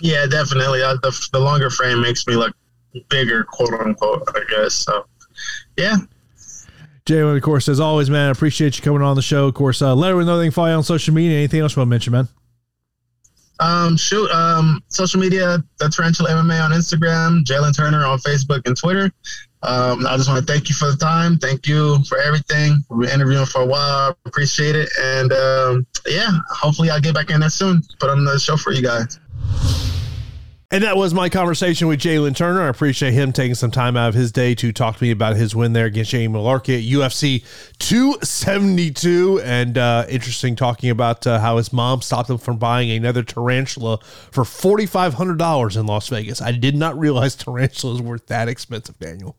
yeah 0.00 0.26
definitely 0.26 0.80
uh, 0.80 0.94
the, 1.02 1.28
the 1.32 1.40
longer 1.40 1.70
frame 1.70 2.00
makes 2.00 2.24
me 2.26 2.36
look 2.36 2.54
bigger 3.10 3.42
quote 3.42 3.74
unquote 3.74 4.22
i 4.36 4.40
guess 4.48 4.74
so 4.74 5.04
yeah 5.76 5.96
Jay, 7.06 7.18
of 7.18 7.42
course, 7.42 7.68
as 7.68 7.80
always, 7.80 8.08
man, 8.08 8.28
I 8.28 8.30
appreciate 8.30 8.78
you 8.78 8.82
coming 8.82 9.02
on 9.02 9.14
the 9.14 9.20
show. 9.20 9.46
Of 9.46 9.52
course, 9.52 9.82
uh, 9.82 9.94
let 9.94 10.08
everyone 10.08 10.24
know 10.24 10.38
they 10.38 10.46
can 10.46 10.52
follow 10.52 10.70
you 10.70 10.74
on 10.76 10.82
social 10.82 11.12
media. 11.12 11.36
Anything 11.36 11.60
else 11.60 11.76
you 11.76 11.80
want 11.80 11.88
to 11.88 11.90
mention, 11.90 12.12
man? 12.12 12.28
Um, 13.60 13.96
shoot, 13.96 14.30
um, 14.30 14.82
social 14.88 15.20
media, 15.20 15.62
the 15.78 15.88
Tarantula 15.88 16.30
MMA 16.30 16.64
on 16.64 16.72
Instagram, 16.72 17.44
Jalin 17.44 17.76
Turner 17.76 18.04
on 18.04 18.18
Facebook 18.18 18.66
and 18.66 18.76
Twitter. 18.76 19.10
Um, 19.62 20.06
I 20.06 20.16
just 20.16 20.28
want 20.28 20.46
to 20.46 20.52
thank 20.52 20.68
you 20.68 20.74
for 20.74 20.90
the 20.90 20.96
time. 20.96 21.38
Thank 21.38 21.66
you 21.66 22.02
for 22.04 22.18
everything. 22.18 22.84
We've 22.90 23.08
been 23.08 23.14
interviewing 23.14 23.46
for 23.46 23.62
a 23.62 23.66
while. 23.66 24.18
Appreciate 24.26 24.76
it. 24.76 24.90
And 25.00 25.32
um, 25.32 25.86
yeah, 26.06 26.30
hopefully 26.50 26.90
I'll 26.90 27.00
get 27.00 27.14
back 27.14 27.30
in 27.30 27.40
there 27.40 27.48
soon. 27.48 27.82
Put 27.98 28.10
on 28.10 28.24
the 28.24 28.38
show 28.38 28.56
for 28.56 28.72
you 28.72 28.82
guys. 28.82 29.18
And 30.70 30.82
that 30.82 30.96
was 30.96 31.14
my 31.14 31.28
conversation 31.28 31.88
with 31.88 32.00
Jalin 32.00 32.34
Turner. 32.34 32.62
I 32.62 32.68
appreciate 32.68 33.12
him 33.12 33.32
taking 33.32 33.54
some 33.54 33.70
time 33.70 33.96
out 33.96 34.08
of 34.08 34.14
his 34.14 34.32
day 34.32 34.54
to 34.56 34.72
talk 34.72 34.96
to 34.96 35.04
me 35.04 35.10
about 35.10 35.36
his 35.36 35.54
win 35.54 35.72
there 35.72 35.86
against 35.86 36.10
Jamie 36.10 36.34
Mullarkey 36.34 36.78
at 36.78 36.84
UFC 36.84 37.44
272. 37.78 39.40
And 39.44 39.78
uh, 39.78 40.06
interesting 40.08 40.56
talking 40.56 40.90
about 40.90 41.26
uh, 41.26 41.38
how 41.38 41.58
his 41.58 41.72
mom 41.72 42.02
stopped 42.02 42.30
him 42.30 42.38
from 42.38 42.56
buying 42.56 42.90
another 42.90 43.22
tarantula 43.22 43.98
for 44.32 44.44
$4,500 44.44 45.76
in 45.76 45.86
Las 45.86 46.08
Vegas. 46.08 46.40
I 46.40 46.52
did 46.52 46.76
not 46.76 46.98
realize 46.98 47.36
tarantulas 47.36 48.00
were 48.00 48.18
that 48.26 48.48
expensive, 48.48 48.98
Daniel. 48.98 49.36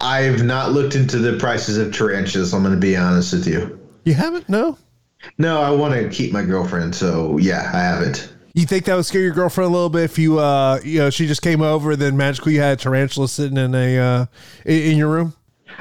I've 0.00 0.44
not 0.44 0.72
looked 0.72 0.94
into 0.94 1.18
the 1.18 1.38
prices 1.38 1.76
of 1.76 1.92
tarantulas. 1.94 2.52
I'm 2.54 2.62
going 2.62 2.74
to 2.74 2.80
be 2.80 2.96
honest 2.96 3.32
with 3.32 3.48
you. 3.48 3.80
You 4.04 4.14
haven't? 4.14 4.48
No? 4.48 4.78
No, 5.38 5.60
I 5.60 5.70
want 5.70 5.94
to 5.94 6.08
keep 6.08 6.32
my 6.32 6.42
girlfriend. 6.42 6.94
So, 6.94 7.36
yeah, 7.38 7.70
I 7.72 7.80
haven't. 7.80 8.32
You 8.52 8.66
think 8.66 8.84
that 8.86 8.96
would 8.96 9.06
scare 9.06 9.20
your 9.20 9.32
girlfriend 9.32 9.70
a 9.70 9.72
little 9.72 9.88
bit 9.88 10.02
if 10.02 10.18
you, 10.18 10.38
uh, 10.38 10.80
you 10.82 10.98
know, 10.98 11.10
she 11.10 11.26
just 11.26 11.42
came 11.42 11.62
over, 11.62 11.92
and 11.92 12.02
then 12.02 12.16
magically 12.16 12.54
you 12.54 12.60
had 12.60 12.78
a 12.78 12.82
tarantula 12.82 13.28
sitting 13.28 13.56
in 13.56 13.74
a, 13.74 13.98
uh, 13.98 14.26
in 14.64 14.96
your 14.96 15.08
room? 15.08 15.34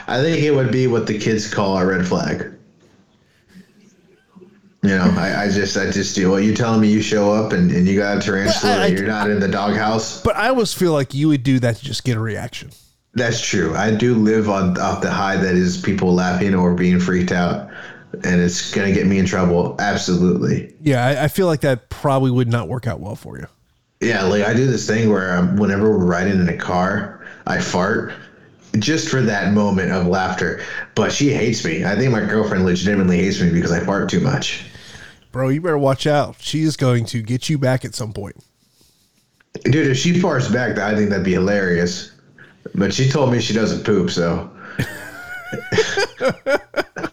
I 0.08 0.22
think 0.22 0.44
it 0.44 0.52
would 0.52 0.72
be 0.72 0.88
what 0.88 1.08
the 1.08 1.18
kids 1.18 1.52
call 1.52 1.78
a 1.78 1.86
red 1.86 2.06
flag. 2.08 2.54
You 4.82 4.90
know, 4.92 5.14
I, 5.18 5.44
I 5.44 5.50
just, 5.50 5.76
I 5.76 5.92
just 5.92 6.16
do. 6.16 6.32
Well, 6.32 6.40
you 6.40 6.54
telling 6.54 6.80
me 6.80 6.88
you 6.88 7.02
show 7.02 7.34
up 7.34 7.52
and, 7.52 7.70
and 7.72 7.86
you 7.86 8.00
got 8.00 8.18
a 8.18 8.22
tarantula, 8.22 8.78
I, 8.78 8.84
I, 8.84 8.88
you're 8.88 9.08
not 9.08 9.30
in 9.30 9.40
the 9.40 9.48
doghouse. 9.48 10.22
But 10.22 10.38
I 10.38 10.48
always 10.48 10.74
feel 10.74 10.94
like 10.94 11.14
you 11.14 11.28
would 11.28 11.44
do 11.44 11.60
that 11.60 11.76
to 11.78 11.84
just 11.84 12.06
get 12.06 12.16
a 12.16 12.20
reaction. 12.20 12.70
That's 13.14 13.42
true. 13.42 13.76
I 13.76 13.92
do 13.92 14.16
live 14.16 14.50
on 14.50 14.78
off 14.78 15.02
the 15.02 15.12
high 15.12 15.36
that 15.36 15.56
is 15.56 15.82
people 15.82 16.14
laughing 16.14 16.56
or 16.56 16.76
being 16.76 17.00
freaked 17.00 17.32
out, 17.32 17.70
and 18.24 18.42
it's 18.42 18.74
gonna 18.74 18.92
get 18.92 19.08
me 19.08 19.18
in 19.20 19.26
trouble. 19.26 19.76
Absolutely. 19.80 20.74
Yeah, 20.82 21.06
I, 21.06 21.26
I 21.26 21.28
feel 21.28 21.48
like 21.48 21.62
that 21.62 21.90
probably 21.90 22.32
would 22.32 22.48
not 22.48 22.68
work 22.68 22.88
out 22.88 23.00
well 23.00 23.16
for 23.16 23.38
you. 23.38 23.48
Yeah, 24.02 24.24
like 24.24 24.44
I 24.44 24.54
do 24.54 24.66
this 24.66 24.88
thing 24.88 25.10
where 25.10 25.36
um, 25.38 25.58
whenever 25.58 25.90
we're 25.90 26.06
riding 26.06 26.40
in 26.40 26.48
a 26.48 26.58
car, 26.58 27.26
I 27.46 27.60
fart 27.60 28.14
just 28.78 29.10
for 29.10 29.22
that 29.22 29.54
moment 29.54 29.92
of 29.92 30.08
laughter. 30.08 30.62
But 30.96 31.12
she 31.12 31.32
hates 31.32 31.66
me. 31.66 31.84
I 31.84 31.96
think 31.96 32.12
my 32.12 32.24
girlfriend 32.24 32.66
legitimately 32.66 33.18
hates 33.18 33.42
me 33.42 33.52
because 33.52 33.72
I 33.72 33.80
fart 33.82 34.10
too 34.10 34.22
much. 34.22 34.66
Bro, 35.32 35.50
you 35.50 35.62
better 35.62 35.78
watch 35.78 36.08
out. 36.08 36.38
She 36.40 36.64
is 36.64 36.76
going 36.78 37.06
to 37.06 37.22
get 37.22 37.50
you 37.50 37.58
back 37.58 37.86
at 37.86 37.94
some 37.94 38.14
point. 38.14 38.38
Dude, 39.64 39.88
if 39.88 39.98
she 39.98 40.14
farts 40.14 40.52
back, 40.52 40.78
I 40.78 40.96
think 40.96 41.10
that'd 41.10 41.26
be 41.26 41.34
hilarious. 41.34 42.14
But 42.76 42.94
she 42.94 43.10
told 43.10 43.32
me 43.32 43.40
she 43.42 43.54
doesn't 43.54 43.84
poop, 43.84 44.10
so. 44.10 44.50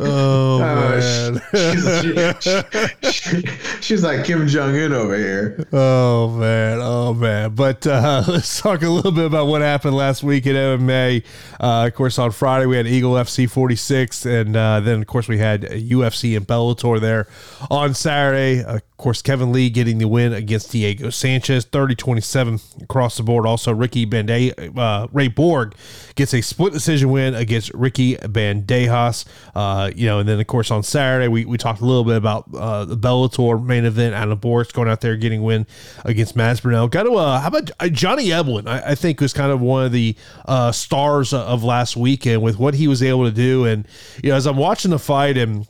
Oh, 0.00 0.60
Uh, 0.62 1.38
man. 1.38 1.40
she's, 1.52 2.42
she- 2.42 3.10
she- 3.12 3.46
she's 3.80 4.02
like 4.02 4.24
Kim 4.24 4.46
Jong 4.46 4.76
Un 4.76 4.92
over 4.92 5.16
here. 5.16 5.66
Oh 5.72 6.28
man, 6.30 6.78
oh 6.82 7.14
man! 7.14 7.54
But 7.54 7.86
uh, 7.86 8.24
let's 8.28 8.60
talk 8.60 8.82
a 8.82 8.88
little 8.88 9.12
bit 9.12 9.24
about 9.26 9.46
what 9.46 9.60
happened 9.62 9.94
last 9.96 10.22
week 10.22 10.46
at 10.46 10.54
MMA. 10.54 11.24
Uh, 11.60 11.86
of 11.86 11.94
course, 11.94 12.18
on 12.18 12.30
Friday 12.30 12.66
we 12.66 12.76
had 12.76 12.86
Eagle 12.86 13.12
FC 13.12 13.48
46, 13.48 14.26
and 14.26 14.56
uh, 14.56 14.80
then 14.80 15.00
of 15.00 15.06
course 15.06 15.28
we 15.28 15.38
had 15.38 15.62
UFC 15.62 16.36
and 16.36 16.46
Bellator 16.46 17.00
there. 17.00 17.26
On 17.70 17.94
Saturday, 17.94 18.62
of 18.62 18.82
course, 18.96 19.22
Kevin 19.22 19.52
Lee 19.52 19.70
getting 19.70 19.98
the 19.98 20.08
win 20.08 20.32
against 20.32 20.70
Diego 20.72 21.10
Sanchez, 21.10 21.64
30-27 21.66 22.82
across 22.82 23.16
the 23.16 23.22
board. 23.22 23.46
Also, 23.46 23.72
Ricky 23.72 24.04
Bande, 24.04 24.52
uh, 24.76 25.06
Ray 25.12 25.28
Borg 25.28 25.74
gets 26.16 26.34
a 26.34 26.40
split 26.40 26.72
decision 26.72 27.10
win 27.10 27.34
against 27.34 27.72
Ricky 27.78 28.16
Bandejas. 28.16 29.24
Uh, 29.54 29.90
you 29.94 30.06
know, 30.06 30.18
and 30.20 30.28
then 30.28 30.40
of 30.40 30.46
course 30.46 30.70
on 30.70 30.82
Saturday 30.82 31.28
we, 31.28 31.44
we 31.44 31.58
talked 31.58 31.80
a 31.80 31.84
little 31.84 32.04
bit 32.04 32.16
about 32.16 32.48
uh, 32.54 32.84
the 32.84 32.96
Bellator 32.96 33.64
main 33.64 33.84
event. 33.84 34.14
Adam 34.14 34.38
Borics 34.38 34.72
going 34.72 34.88
out 34.88 35.00
there 35.00 35.16
getting 35.16 35.42
win 35.42 35.66
against 36.04 36.36
Mads 36.36 36.60
Burnell. 36.60 36.88
Got 36.88 37.04
to 37.04 37.14
uh, 37.14 37.40
how 37.40 37.48
about 37.48 37.70
uh, 37.80 37.88
Johnny 37.88 38.26
Eblin? 38.28 38.68
I, 38.68 38.90
I 38.90 38.94
think 38.94 39.20
was 39.20 39.32
kind 39.32 39.52
of 39.52 39.60
one 39.60 39.84
of 39.84 39.92
the 39.92 40.16
uh, 40.46 40.72
stars 40.72 41.32
of 41.32 41.64
last 41.64 41.96
weekend 41.96 42.42
with 42.42 42.58
what 42.58 42.74
he 42.74 42.88
was 42.88 43.02
able 43.02 43.24
to 43.24 43.32
do. 43.32 43.64
And 43.64 43.86
you 44.22 44.30
know, 44.30 44.36
as 44.36 44.46
I'm 44.46 44.56
watching 44.56 44.90
the 44.90 44.98
fight 44.98 45.36
and 45.36 45.66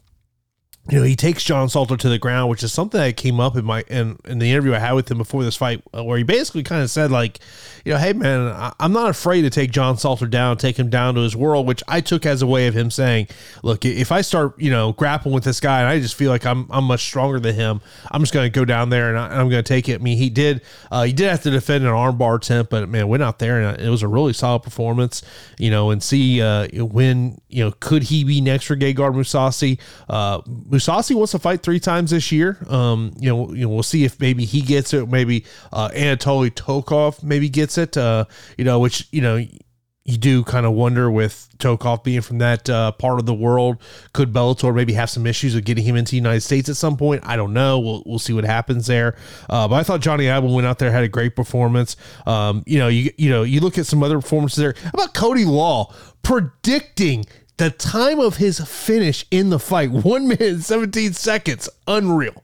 you 0.90 0.98
know, 0.98 1.04
he 1.04 1.16
takes 1.16 1.44
John 1.44 1.68
Salter 1.68 1.98
to 1.98 2.08
the 2.08 2.18
ground, 2.18 2.48
which 2.48 2.62
is 2.62 2.72
something 2.72 2.98
that 2.98 3.18
came 3.18 3.40
up 3.40 3.56
in 3.56 3.64
my 3.64 3.82
in, 3.88 4.18
in 4.24 4.38
the 4.38 4.50
interview 4.50 4.74
I 4.74 4.78
had 4.78 4.92
with 4.92 5.10
him 5.10 5.18
before 5.18 5.44
this 5.44 5.54
fight, 5.54 5.82
uh, 5.94 6.02
where 6.02 6.16
he 6.16 6.24
basically 6.24 6.62
kind 6.62 6.82
of 6.82 6.90
said 6.90 7.10
like, 7.10 7.40
you 7.84 7.92
know, 7.92 7.98
hey 7.98 8.14
man, 8.14 8.48
I, 8.48 8.72
I'm 8.80 8.92
not 8.92 9.10
afraid 9.10 9.42
to 9.42 9.50
take 9.50 9.70
John 9.70 9.98
Salter 9.98 10.26
down, 10.26 10.56
take 10.56 10.78
him 10.78 10.88
down 10.88 11.14
to 11.16 11.20
his 11.20 11.36
world, 11.36 11.66
which 11.66 11.82
I 11.88 12.00
took 12.00 12.24
as 12.24 12.40
a 12.40 12.46
way 12.46 12.68
of 12.68 12.74
him 12.74 12.90
saying, 12.90 13.28
look, 13.62 13.84
if 13.84 14.10
I 14.10 14.22
start, 14.22 14.58
you 14.58 14.70
know, 14.70 14.92
grappling 14.94 15.34
with 15.34 15.44
this 15.44 15.60
guy 15.60 15.80
and 15.80 15.88
I 15.88 16.00
just 16.00 16.14
feel 16.14 16.30
like 16.30 16.46
I'm 16.46 16.66
I'm 16.70 16.84
much 16.84 17.02
stronger 17.02 17.38
than 17.38 17.54
him, 17.54 17.82
I'm 18.10 18.22
just 18.22 18.32
going 18.32 18.50
to 18.50 18.58
go 18.58 18.64
down 18.64 18.88
there 18.88 19.10
and, 19.10 19.18
I, 19.18 19.40
am 19.40 19.50
going 19.50 19.62
to 19.62 19.68
take 19.68 19.90
it. 19.90 19.96
I 19.96 20.02
mean, 20.02 20.16
he 20.16 20.30
did 20.30 20.62
uh, 20.90 21.02
he 21.02 21.12
did 21.12 21.28
have 21.28 21.42
to 21.42 21.50
defend 21.50 21.84
an 21.84 21.90
armbar 21.90 22.36
attempt, 22.36 22.70
but 22.70 22.88
man, 22.88 23.08
went 23.08 23.22
out 23.22 23.40
there 23.40 23.60
and 23.60 23.78
it 23.78 23.90
was 23.90 24.02
a 24.02 24.08
really 24.08 24.32
solid 24.32 24.62
performance, 24.62 25.22
you 25.58 25.70
know, 25.70 25.90
and 25.90 26.02
see 26.02 26.40
uh, 26.40 26.66
when 26.82 27.42
you 27.50 27.62
know 27.62 27.72
could 27.72 28.04
he 28.04 28.24
be 28.24 28.40
next 28.40 28.64
for 28.64 28.74
Gegard 28.74 29.12
Mousasi? 29.14 29.78
Uh, 30.08 30.40
Mousasi 30.78 31.14
wants 31.14 31.32
to 31.32 31.38
fight 31.38 31.62
three 31.62 31.80
times 31.80 32.10
this 32.10 32.30
year. 32.30 32.58
Um, 32.68 33.12
you 33.18 33.28
know, 33.28 33.52
you 33.52 33.62
know, 33.62 33.68
we'll 33.68 33.82
see 33.82 34.04
if 34.04 34.20
maybe 34.20 34.44
he 34.44 34.60
gets 34.60 34.94
it. 34.94 35.08
Maybe 35.08 35.44
uh, 35.72 35.88
Anatoly 35.90 36.50
Tokov 36.50 37.22
maybe 37.22 37.48
gets 37.48 37.78
it. 37.78 37.96
Uh, 37.96 38.26
you 38.56 38.64
know, 38.64 38.78
which 38.78 39.08
you 39.10 39.20
know 39.20 39.36
you 39.36 40.16
do 40.16 40.42
kind 40.42 40.64
of 40.64 40.72
wonder 40.72 41.10
with 41.10 41.48
Tokov 41.58 42.02
being 42.02 42.22
from 42.22 42.38
that 42.38 42.70
uh, 42.70 42.92
part 42.92 43.18
of 43.18 43.26
the 43.26 43.34
world, 43.34 43.76
could 44.14 44.32
Bellator 44.32 44.74
maybe 44.74 44.94
have 44.94 45.10
some 45.10 45.26
issues 45.26 45.54
with 45.54 45.66
getting 45.66 45.84
him 45.84 45.96
into 45.96 46.12
the 46.12 46.16
United 46.16 46.40
States 46.40 46.68
at 46.70 46.76
some 46.76 46.96
point? 46.96 47.22
I 47.26 47.36
don't 47.36 47.52
know. 47.52 47.78
We'll, 47.78 48.02
we'll 48.06 48.18
see 48.18 48.32
what 48.32 48.44
happens 48.44 48.86
there. 48.86 49.16
Uh, 49.50 49.68
but 49.68 49.74
I 49.74 49.82
thought 49.82 50.00
Johnny 50.00 50.24
Eblin 50.24 50.54
went 50.54 50.66
out 50.66 50.78
there 50.78 50.90
had 50.90 51.04
a 51.04 51.08
great 51.08 51.36
performance. 51.36 51.96
Um, 52.26 52.62
you 52.66 52.78
know, 52.78 52.88
you 52.88 53.10
you 53.18 53.28
know 53.28 53.42
you 53.42 53.60
look 53.60 53.76
at 53.76 53.86
some 53.86 54.02
other 54.02 54.20
performances 54.20 54.58
there. 54.58 54.74
How 54.82 54.90
about 54.94 55.12
Cody 55.12 55.44
Law 55.44 55.92
predicting 56.22 57.26
the 57.58 57.70
time 57.70 58.18
of 58.20 58.36
his 58.36 58.58
finish 58.60 59.26
in 59.30 59.50
the 59.50 59.58
fight, 59.58 59.90
one 60.04 60.26
minute 60.28 60.40
and 60.40 60.64
17 60.64 61.12
seconds. 61.12 61.68
Unreal. 61.86 62.42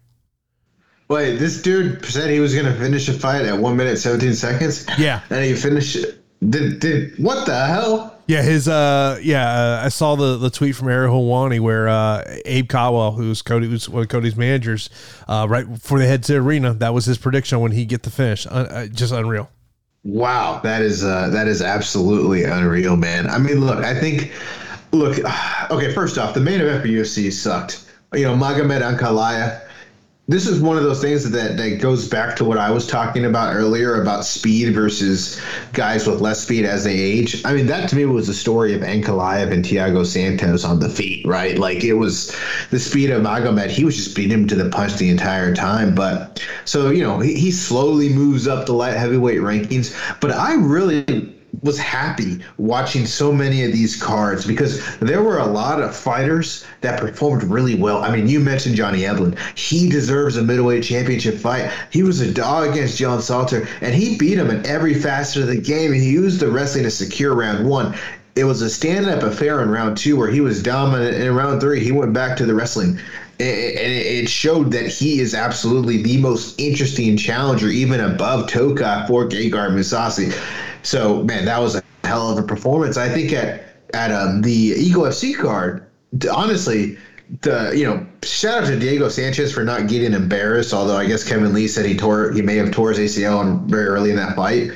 Wait, 1.09 1.37
this 1.37 1.61
dude 1.61 2.05
said 2.05 2.31
he 2.31 2.41
was 2.41 2.55
gonna 2.55 2.75
finish 2.75 3.09
a 3.09 3.13
fight 3.13 3.45
at 3.45 3.59
one 3.59 3.77
minute 3.77 3.99
seventeen 3.99 4.33
seconds. 4.35 4.87
Yeah. 4.99 5.21
and 5.31 5.45
he 5.45 5.55
finished. 5.55 5.97
it. 5.97 6.21
Did 6.49 6.81
did 6.81 7.13
what 7.23 7.45
the 7.47 7.67
hell? 7.67 8.19
Yeah, 8.27 8.41
his 8.43 8.69
uh 8.69 9.19
yeah, 9.23 9.47
uh, 9.49 9.83
I 9.85 9.89
saw 9.91 10.15
the 10.17 10.39
the 10.39 10.49
tweet 10.49 10.75
from 10.75 10.89
Ariel 10.89 11.15
Helwani 11.15 11.61
where 11.61 11.89
uh 11.89 12.25
Abe 12.47 12.69
Caldwell, 12.69 13.13
who's 13.13 13.43
Cody 13.43 13.67
who's 13.69 13.87
one 13.87 14.03
of 14.03 14.09
Cody's 14.09 14.35
managers, 14.35 14.89
uh 15.29 15.47
right 15.49 15.71
before 15.71 15.99
they 15.99 16.07
head 16.09 16.23
to 16.25 16.33
the 16.33 16.39
arena, 16.39 16.73
that 16.73 16.95
was 16.95 17.05
his 17.05 17.19
prediction 17.19 17.61
when 17.61 17.73
he 17.73 17.85
get 17.85 18.03
the 18.03 18.11
finish. 18.11 18.47
Uh, 18.47 18.51
uh, 18.51 18.87
just 18.87 19.13
unreal. 19.13 19.51
Wow, 20.05 20.61
that 20.65 20.83
is 20.83 21.05
uh, 21.05 21.29
that 21.31 21.49
is 21.49 21.63
absolutely 21.63 22.45
unreal, 22.45 22.97
man. 22.97 23.27
I 23.29 23.39
mean, 23.39 23.61
look, 23.61 23.83
I 23.85 23.99
think, 23.99 24.33
look, 24.95 25.19
okay. 25.71 25.93
First 25.93 26.19
off, 26.19 26.35
the 26.35 26.41
main 26.41 26.61
event 26.61 26.83
for 26.83 26.89
UFC 26.89 27.33
sucked. 27.33 27.85
You 28.13 28.25
know, 28.25 28.35
Magomed 28.35 28.81
Ankalaev. 28.81 29.63
This 30.27 30.47
is 30.47 30.59
one 30.59 30.79
of 30.79 30.85
those 30.85 31.03
things 31.03 31.31
that 31.31 31.59
that 31.59 31.81
goes 31.83 32.09
back 32.09 32.35
to 32.37 32.47
what 32.47 32.57
I 32.57 32.71
was 32.71 32.87
talking 32.87 33.27
about 33.27 33.55
earlier 33.55 34.01
about 34.01 34.25
speed 34.25 34.73
versus 34.73 35.39
guys 35.75 36.07
with 36.07 36.23
less 36.23 36.41
speed 36.41 36.65
as 36.65 36.85
they 36.85 36.99
age. 36.99 37.45
I 37.45 37.53
mean, 37.53 37.67
that 37.67 37.91
to 37.91 37.97
me 37.97 38.07
was 38.07 38.27
the 38.27 38.33
story 38.33 38.73
of 38.73 38.81
Ankalaev 38.81 39.53
and 39.53 39.63
Thiago 39.63 40.07
Santos 40.07 40.65
on 40.65 40.81
the 40.81 40.89
feet, 40.89 41.27
right? 41.27 41.59
Like 41.59 41.85
it 41.85 41.93
was 41.95 42.35
the 42.71 42.79
speed 42.79 43.11
of 43.11 43.23
Magomed. 43.23 43.69
He 43.69 43.85
was 43.85 43.97
just 43.97 44.17
beating 44.17 44.33
him 44.33 44.49
to 44.49 44.55
the 44.55 44.71
punch 44.71 44.95
the 44.95 45.11
entire 45.11 45.55
time. 45.55 45.95
But 45.95 46.43
so 46.65 46.89
you 46.89 47.03
know, 47.03 47.19
he, 47.19 47.35
he 47.35 47.51
slowly 47.51 48.09
moves 48.09 48.49
up 48.49 48.65
the 48.65 48.73
light 48.73 48.97
heavyweight 48.97 49.41
rankings. 49.41 49.95
But 50.21 50.31
I 50.31 50.55
really 50.55 51.35
was 51.63 51.79
happy 51.79 52.41
watching 52.59 53.07
so 53.07 53.33
many 53.33 53.65
of 53.65 53.73
these 53.73 54.01
cards 54.01 54.47
because 54.47 54.97
there 54.99 55.23
were 55.23 55.39
a 55.39 55.47
lot 55.47 55.81
of 55.81 55.95
fighters 55.95 56.65
that 56.81 57.01
performed 57.01 57.43
really 57.45 57.75
well. 57.75 58.03
I 58.03 58.15
mean, 58.15 58.29
you 58.29 58.41
mentioned 58.41 58.77
Johnny 58.77 59.01
Eblin. 59.01 59.39
He 59.57 59.89
deserves 59.89 60.37
a 60.37 60.43
middleweight 60.43 60.85
championship 60.85 61.37
fight. 61.37 61.71
He 61.91 62.03
was 62.03 62.21
a 62.21 62.33
dog 62.33 62.71
against 62.71 62.99
John 62.99 63.21
Salter, 63.21 63.69
and 63.81 63.95
he 63.95 64.17
beat 64.17 64.39
him 64.39 64.51
in 64.51 64.65
every 64.67 64.95
facet 64.95 65.43
of 65.43 65.49
the 65.49 65.61
game. 65.61 65.93
And 65.93 66.01
he 66.01 66.11
used 66.11 66.41
the 66.41 66.51
wrestling 66.51 66.85
to 66.85 66.91
secure 66.91 67.35
round 67.35 67.69
one. 67.69 67.95
It 68.37 68.45
was 68.45 68.63
a 68.63 68.71
stand-up 68.71 69.23
affair 69.23 69.63
in 69.63 69.71
round 69.71 69.97
two 69.97 70.17
where 70.17 70.29
he 70.29 70.41
was 70.41 70.63
dominant. 70.63 71.17
In 71.17 71.35
round 71.35 71.61
three, 71.61 71.85
he 71.85 71.93
went 71.93 72.13
back 72.13 72.37
to 72.39 72.47
the 72.47 72.55
wrestling 72.55 72.99
and 73.41 73.49
it 73.49 74.29
showed 74.29 74.71
that 74.71 74.87
he 74.87 75.19
is 75.19 75.35
absolutely 75.35 76.03
the 76.03 76.19
most 76.19 76.59
interesting 76.59 77.17
challenger, 77.17 77.69
even 77.69 77.99
above 78.01 78.49
Toka 78.49 79.05
for 79.09 79.29
Gegard 79.29 79.73
Mousasi. 79.73 80.33
So, 80.85 81.25
man, 81.25 81.45
that 81.47 81.59
was 81.61 81.75
a 81.75 81.83
hell 82.05 82.31
of 82.31 82.39
a 82.39 82.47
performance. 82.47 82.97
I 82.97 83.09
think 83.09 83.33
at 83.33 83.65
at 83.93 84.13
um, 84.13 84.43
the 84.43 84.53
Eagle 84.53 85.05
FC 85.05 85.37
card, 85.37 85.87
honestly, 86.33 86.97
the 87.41 87.73
you 87.75 87.85
know 87.85 88.07
shout 88.23 88.65
out 88.65 88.67
to 88.67 88.79
Diego 88.79 89.09
Sanchez 89.09 89.53
for 89.53 89.65
not 89.65 89.89
getting 89.89 90.13
embarrassed. 90.13 90.73
Although 90.73 90.97
I 90.97 91.07
guess 91.07 91.27
Kevin 91.27 91.53
Lee 91.55 91.69
said 91.69 91.87
he 91.87 91.97
tore 91.97 92.33
he 92.33 92.43
may 92.43 92.57
have 92.57 92.71
tore 92.71 92.93
his 92.93 92.99
ACL 93.17 93.39
on 93.39 93.67
very 93.67 93.87
early 93.87 94.11
in 94.11 94.17
that 94.17 94.37
fight. 94.37 94.71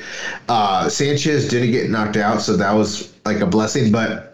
Uh, 0.47 0.89
Sanchez 0.89 1.47
didn't 1.47 1.71
get 1.71 1.89
knocked 1.89 2.17
out, 2.17 2.41
so 2.41 2.57
that 2.57 2.73
was 2.73 3.13
like 3.25 3.39
a 3.39 3.45
blessing. 3.45 3.91
But 3.91 4.28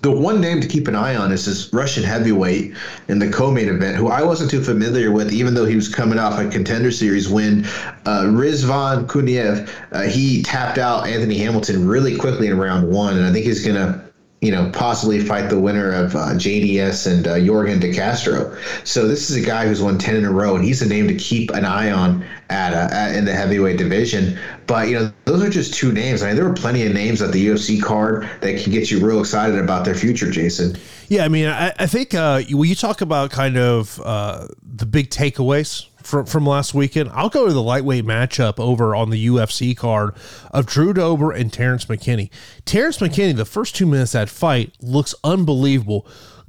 the 0.00 0.10
one 0.10 0.40
name 0.40 0.60
to 0.60 0.66
keep 0.66 0.88
an 0.88 0.96
eye 0.96 1.14
on 1.14 1.30
is 1.32 1.46
this 1.46 1.72
Russian 1.72 2.02
heavyweight 2.02 2.74
in 3.08 3.18
the 3.18 3.30
co-main 3.30 3.68
event, 3.68 3.96
who 3.96 4.08
I 4.08 4.22
wasn't 4.22 4.50
too 4.50 4.62
familiar 4.62 5.12
with, 5.12 5.32
even 5.32 5.54
though 5.54 5.64
he 5.64 5.76
was 5.76 5.88
coming 5.88 6.18
off 6.18 6.40
a 6.40 6.48
contender 6.48 6.90
series 6.90 7.28
win. 7.28 7.64
Uh, 8.04 8.24
Rizvan 8.24 9.06
Kuniev, 9.06 9.68
uh, 9.92 10.02
he 10.02 10.42
tapped 10.42 10.78
out 10.78 11.06
Anthony 11.06 11.38
Hamilton 11.38 11.86
really 11.86 12.16
quickly 12.16 12.48
in 12.48 12.58
round 12.58 12.90
one, 12.90 13.16
and 13.16 13.26
I 13.26 13.32
think 13.32 13.44
he's 13.44 13.64
gonna 13.64 14.02
you 14.42 14.50
know, 14.50 14.68
possibly 14.72 15.20
fight 15.20 15.48
the 15.48 15.58
winner 15.58 15.92
of 15.92 16.16
uh, 16.16 16.30
JDS 16.30 17.10
and 17.10 17.28
uh, 17.28 17.34
Yorgan 17.34 17.80
De 17.80 17.94
Castro. 17.94 18.56
So 18.82 19.06
this 19.06 19.30
is 19.30 19.36
a 19.36 19.40
guy 19.40 19.68
who's 19.68 19.80
won 19.80 19.98
ten 19.98 20.16
in 20.16 20.24
a 20.24 20.32
row, 20.32 20.56
and 20.56 20.64
he's 20.64 20.82
a 20.82 20.88
name 20.88 21.06
to 21.06 21.14
keep 21.14 21.50
an 21.50 21.64
eye 21.64 21.92
on 21.92 22.24
at, 22.50 22.74
uh, 22.74 22.92
at 22.92 23.14
in 23.14 23.24
the 23.24 23.32
heavyweight 23.32 23.78
division. 23.78 24.36
But 24.66 24.88
you 24.88 24.98
know, 24.98 25.12
those 25.26 25.44
are 25.44 25.48
just 25.48 25.74
two 25.74 25.92
names. 25.92 26.24
I 26.24 26.26
mean, 26.26 26.36
there 26.36 26.44
were 26.44 26.54
plenty 26.54 26.84
of 26.84 26.92
names 26.92 27.22
at 27.22 27.30
the 27.30 27.46
UFC 27.46 27.80
card 27.80 28.28
that 28.40 28.60
can 28.60 28.72
get 28.72 28.90
you 28.90 29.04
real 29.04 29.20
excited 29.20 29.60
about 29.60 29.84
their 29.84 29.94
future, 29.94 30.28
Jason. 30.28 30.76
Yeah, 31.06 31.24
I 31.24 31.28
mean, 31.28 31.46
I, 31.46 31.72
I 31.78 31.86
think 31.86 32.12
uh, 32.12 32.42
when 32.50 32.68
you 32.68 32.74
talk 32.74 33.00
about 33.00 33.30
kind 33.30 33.56
of 33.56 34.00
uh, 34.04 34.48
the 34.60 34.86
big 34.86 35.10
takeaways 35.10 35.86
from 36.04 36.26
from 36.26 36.46
last 36.46 36.74
weekend, 36.74 37.10
I'll 37.12 37.28
go 37.28 37.46
to 37.46 37.52
the 37.52 37.62
lightweight 37.62 38.04
matchup 38.04 38.58
over 38.58 38.94
on 38.94 39.10
the 39.10 39.26
UFC 39.26 39.76
card 39.76 40.14
of 40.50 40.66
Drew 40.66 40.92
Dober 40.92 41.32
and 41.32 41.52
Terrence 41.52 41.86
McKinney. 41.86 42.30
Terrence 42.64 42.98
McKinney, 42.98 43.36
the 43.36 43.44
first 43.44 43.76
two 43.76 43.86
minutes 43.86 44.12
that 44.12 44.28
fight 44.28 44.74
looks 44.80 45.14
unbelievable. 45.24 46.06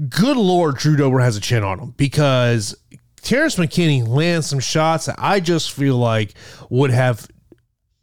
Good 0.10 0.38
lord, 0.38 0.78
Drew 0.78 0.96
Dober 0.96 1.20
has 1.20 1.38
a 1.38 1.42
chin 1.42 1.64
on 1.64 1.80
him 1.80 1.94
because 1.98 2.76
Terrence 3.22 3.56
McKinney 3.56 4.06
lands 4.08 4.48
some 4.48 4.60
shots 4.60 5.06
that 5.06 5.16
I 5.18 5.40
just 5.40 5.72
feel 5.72 5.98
like 5.98 6.34
would 6.70 6.92
have 6.92 7.28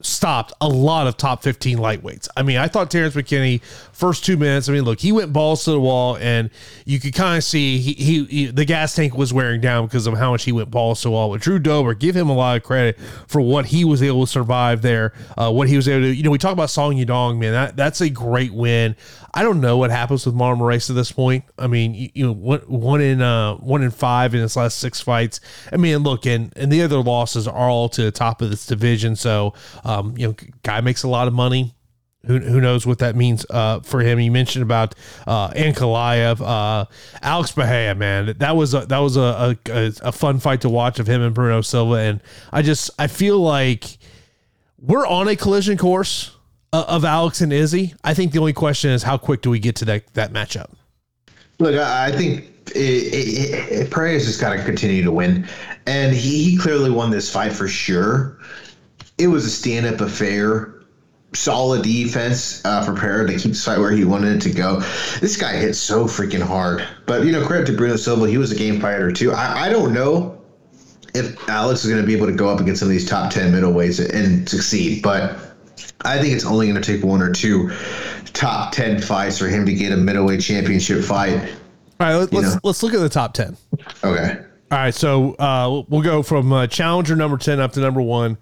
stopped 0.03 0.53
a 0.61 0.69
lot 0.69 1.07
of 1.07 1.17
top 1.17 1.43
15 1.43 1.79
lightweights. 1.79 2.29
I 2.37 2.43
mean, 2.43 2.57
I 2.57 2.69
thought 2.69 2.91
Terrence 2.91 3.15
McKinney 3.15 3.63
first 3.93 4.25
two 4.25 4.37
minutes. 4.37 4.69
I 4.69 4.73
mean, 4.73 4.85
look, 4.85 5.01
he 5.01 5.13
went 5.13 5.33
balls 5.33 5.65
to 5.65 5.73
the 5.73 5.81
wall, 5.81 6.17
and 6.17 6.51
you 6.87 6.99
could 6.99 7.15
kind 7.15 7.37
of 7.37 7.45
see 7.45 7.79
he, 7.79 7.93
he, 7.93 8.25
he, 8.25 8.47
the 8.47 8.65
gas 8.65 8.95
tank 8.95 9.17
was 9.17 9.33
wearing 9.33 9.61
down 9.61 9.87
because 9.87 10.07
of 10.07 10.15
how 10.15 10.31
much 10.31 10.45
he 10.45 10.53
went 10.53 10.71
balls 10.71 11.03
to 11.03 11.09
the 11.09 11.13
wall. 11.13 11.31
But 11.31 11.41
Drew 11.41 11.59
Dober, 11.59 11.95
give 11.95 12.17
him 12.17 12.29
a 12.29 12.35
lot 12.35 12.57
of 12.57 12.63
credit 12.63 12.99
for 13.27 13.41
what 13.41 13.67
he 13.67 13.85
was 13.85 14.03
able 14.03 14.27
to 14.27 14.31
survive 14.31 14.83
there. 14.83 15.13
Uh, 15.37 15.53
what 15.53 15.69
he 15.69 15.77
was 15.77 15.89
able 15.89 16.03
to, 16.03 16.15
you 16.15 16.23
know, 16.23 16.31
we 16.31 16.39
talk 16.39 16.53
about 16.53 16.71
Song 16.71 16.95
Yadong, 16.95 17.39
man. 17.39 17.53
That 17.53 17.77
that's 17.77 18.01
a 18.01 18.09
great 18.09 18.53
win. 18.53 18.97
I 19.33 19.43
don't 19.43 19.61
know 19.61 19.77
what 19.77 19.91
happens 19.91 20.27
with 20.27 20.35
Marlon 20.35 20.59
Moraes 20.59 20.91
at 20.91 20.97
this 20.97 21.13
point. 21.13 21.45
I 21.59 21.67
mean, 21.67 21.95
you, 21.95 22.11
you 22.15 22.27
know, 22.27 22.33
one, 22.33 22.61
one 22.61 23.01
in 23.01 23.23
uh, 23.23 23.55
one 23.57 23.83
in 23.83 23.91
five 23.91 24.35
in 24.35 24.41
his 24.41 24.57
last 24.57 24.79
six 24.79 25.01
fights. 25.01 25.41
I 25.73 25.77
mean, 25.77 25.99
look, 25.99 26.27
and 26.27 26.53
and 26.57 26.71
the 26.73 26.83
other 26.83 27.01
losses 27.01 27.47
are 27.47 27.69
all 27.69 27.89
to 27.91 28.03
the 28.03 28.11
top 28.11 28.43
of 28.43 28.51
this 28.51 28.67
division. 28.67 29.17
So, 29.17 29.55
um, 29.85 30.15
you 30.17 30.29
know, 30.29 30.35
guy 30.63 30.81
makes 30.81 31.03
a 31.03 31.09
lot 31.09 31.29
of 31.29 31.35
money. 31.35 31.75
Who, 32.27 32.39
who 32.39 32.61
knows 32.61 32.87
what 32.87 32.99
that 32.99 33.17
means 33.17 33.47
uh, 33.49 33.81
for 33.81 34.01
him? 34.01 34.21
You 34.21 34.31
mentioned 34.31 34.63
about 34.63 34.95
uh, 35.27 35.51
Ankalaev, 35.51 36.43
uh, 36.43 36.85
Alex 37.23 37.53
Bahia, 37.53 37.95
man. 37.95 38.35
That 38.39 38.57
was 38.57 38.75
a, 38.75 38.85
that 38.87 38.99
was 38.99 39.17
a, 39.17 39.57
a, 39.71 39.93
a 40.03 40.13
fun 40.13 40.39
fight 40.39 40.61
to 40.63 40.69
watch 40.69 40.99
of 40.99 41.07
him 41.07 41.23
and 41.23 41.35
Bruno 41.35 41.63
Silva, 41.63 41.95
and 41.95 42.21
I 42.53 42.61
just 42.61 42.91
I 42.99 43.07
feel 43.07 43.39
like 43.39 43.97
we're 44.79 45.07
on 45.07 45.29
a 45.29 45.37
collision 45.37 45.79
course 45.79 46.37
uh, 46.73 46.85
of 46.89 47.05
Alex 47.05 47.41
and 47.41 47.53
Izzy. 47.53 47.95
I 48.05 48.15
think 48.15 48.33
the 48.33 48.39
only 48.39 48.53
question 48.53 48.91
is 48.91 49.03
how 49.03 49.19
quick 49.19 49.43
do 49.43 49.51
we 49.51 49.59
get 49.59 49.77
to 49.77 49.85
that 49.87 50.13
that 50.15 50.33
matchup? 50.33 50.71
Look, 51.59 51.75
I 51.75 52.11
think 52.13 52.45
it, 52.75 52.79
it, 52.79 53.93
it, 53.93 54.19
just 54.21 54.41
got 54.41 54.55
to 54.55 54.65
continue 54.65 55.03
to 55.05 55.13
win, 55.13 55.47
and 55.87 56.15
he, 56.15 56.45
he 56.45 56.57
clearly 56.57 56.91
won 56.91 57.11
this 57.11 57.31
fight 57.31 57.53
for 57.53 57.69
sure. 57.69 58.39
It 59.19 59.27
was 59.27 59.45
a 59.45 59.51
stand-up 59.51 60.01
affair 60.01 60.81
solid 61.33 61.83
defense 61.83 62.65
uh, 62.65 62.85
for 62.85 62.95
Pereira 62.95 63.27
to 63.27 63.35
keep 63.35 63.53
the 63.53 63.59
fight 63.59 63.79
where 63.79 63.93
he 63.93 64.05
wanted 64.05 64.37
it 64.37 64.43
to 64.43 64.51
go. 64.51 64.81
This 65.21 65.37
guy 65.37 65.57
hit 65.57 65.75
so 65.75 66.05
freaking 66.05 66.43
hard. 66.43 66.87
But, 67.07 67.25
you 67.25 67.33
know, 67.33 67.47
credit 67.47 67.67
to 67.67 67.73
Bruno 67.73 67.97
Silva. 67.97 68.29
He 68.29 68.39
was 68.39 68.53
a 68.53 68.57
game 68.57 68.81
fighter, 68.81 69.13
too. 69.13 69.33
I, 69.33 69.67
I 69.67 69.69
don't 69.69 69.93
know 69.93 70.41
if 71.15 71.49
Alex 71.49 71.85
is 71.85 71.91
going 71.91 72.01
to 72.01 72.07
be 72.07 72.17
able 72.17 72.27
to 72.27 72.33
go 72.33 72.49
up 72.49 72.61
against 72.61 72.81
some 72.81 72.89
of 72.89 72.93
these 72.93 73.09
top 73.09 73.33
10 73.33 73.53
middleweights 73.53 74.13
and 74.13 74.49
succeed. 74.49 75.03
But 75.03 75.39
I 76.05 76.19
think 76.21 76.35
it's 76.35 76.47
only 76.47 76.69
going 76.69 76.81
to 76.81 76.93
take 76.97 77.05
one 77.05 77.21
or 77.23 77.33
two 77.33 77.71
top 78.33 78.73
10 78.73 79.01
fights 79.03 79.39
for 79.39 79.49
him 79.49 79.67
to 79.67 79.75
get 79.75 79.93
a 79.93 79.97
middleweight 79.97 80.41
championship 80.41 81.05
fight. 81.05 81.39
All 82.01 82.07
right, 82.07 82.15
let, 82.15 82.33
let's, 82.33 82.57
let's 82.65 82.83
look 82.83 82.95
at 82.95 83.01
the 83.01 83.09
top 83.09 83.35
10. 83.35 83.57
Okay. 84.03 84.37
All 84.73 84.79
right, 84.79 84.95
so 84.95 85.35
uh, 85.35 85.83
we'll 85.89 86.03
go 86.03 86.23
from 86.23 86.53
uh, 86.53 86.67
challenger 86.67 87.17
number 87.17 87.37
10 87.37 87.61
up 87.61 87.73
to 87.73 87.81
number 87.81 88.01
one, 88.01 88.39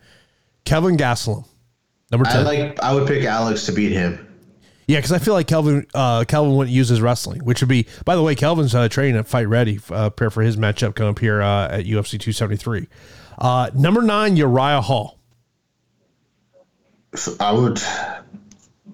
Kelvin 0.65 0.97
Gastelum. 0.97 1.45
Number 2.11 2.25
ten. 2.25 2.39
I 2.39 2.43
like. 2.43 2.83
I 2.83 2.95
would 2.95 3.07
pick 3.07 3.25
Alex 3.25 3.67
to 3.67 3.73
beat 3.73 3.93
him. 3.93 4.25
Yeah, 4.87 4.99
because 4.99 5.13
I 5.13 5.19
feel 5.19 5.35
like 5.35 5.47
Kelvin 5.47 5.87
uh, 5.93 6.25
Kelvin 6.25 6.57
wouldn't 6.57 6.75
use 6.75 6.89
his 6.89 7.01
wrestling, 7.03 7.45
which 7.45 7.61
would 7.61 7.69
be. 7.69 7.87
By 8.05 8.17
the 8.17 8.23
way, 8.23 8.35
Kelvin's 8.35 8.75
uh, 8.75 8.89
training 8.89 9.17
at 9.17 9.29
Fight 9.29 9.47
Ready, 9.49 9.79
uh, 9.91 10.11
prepare 10.11 10.31
for 10.31 10.43
his 10.43 10.57
matchup 10.57 10.95
coming 10.95 11.11
up 11.11 11.19
here 11.19 11.43
uh, 11.43 11.69
at 11.69 11.85
UFC 11.85 12.13
273. 12.19 12.89
Uh, 13.39 13.71
number 13.75 14.01
nine, 14.01 14.37
Uriah 14.37 14.81
Hall. 14.81 15.18
I 17.41 17.53
would. 17.53 17.81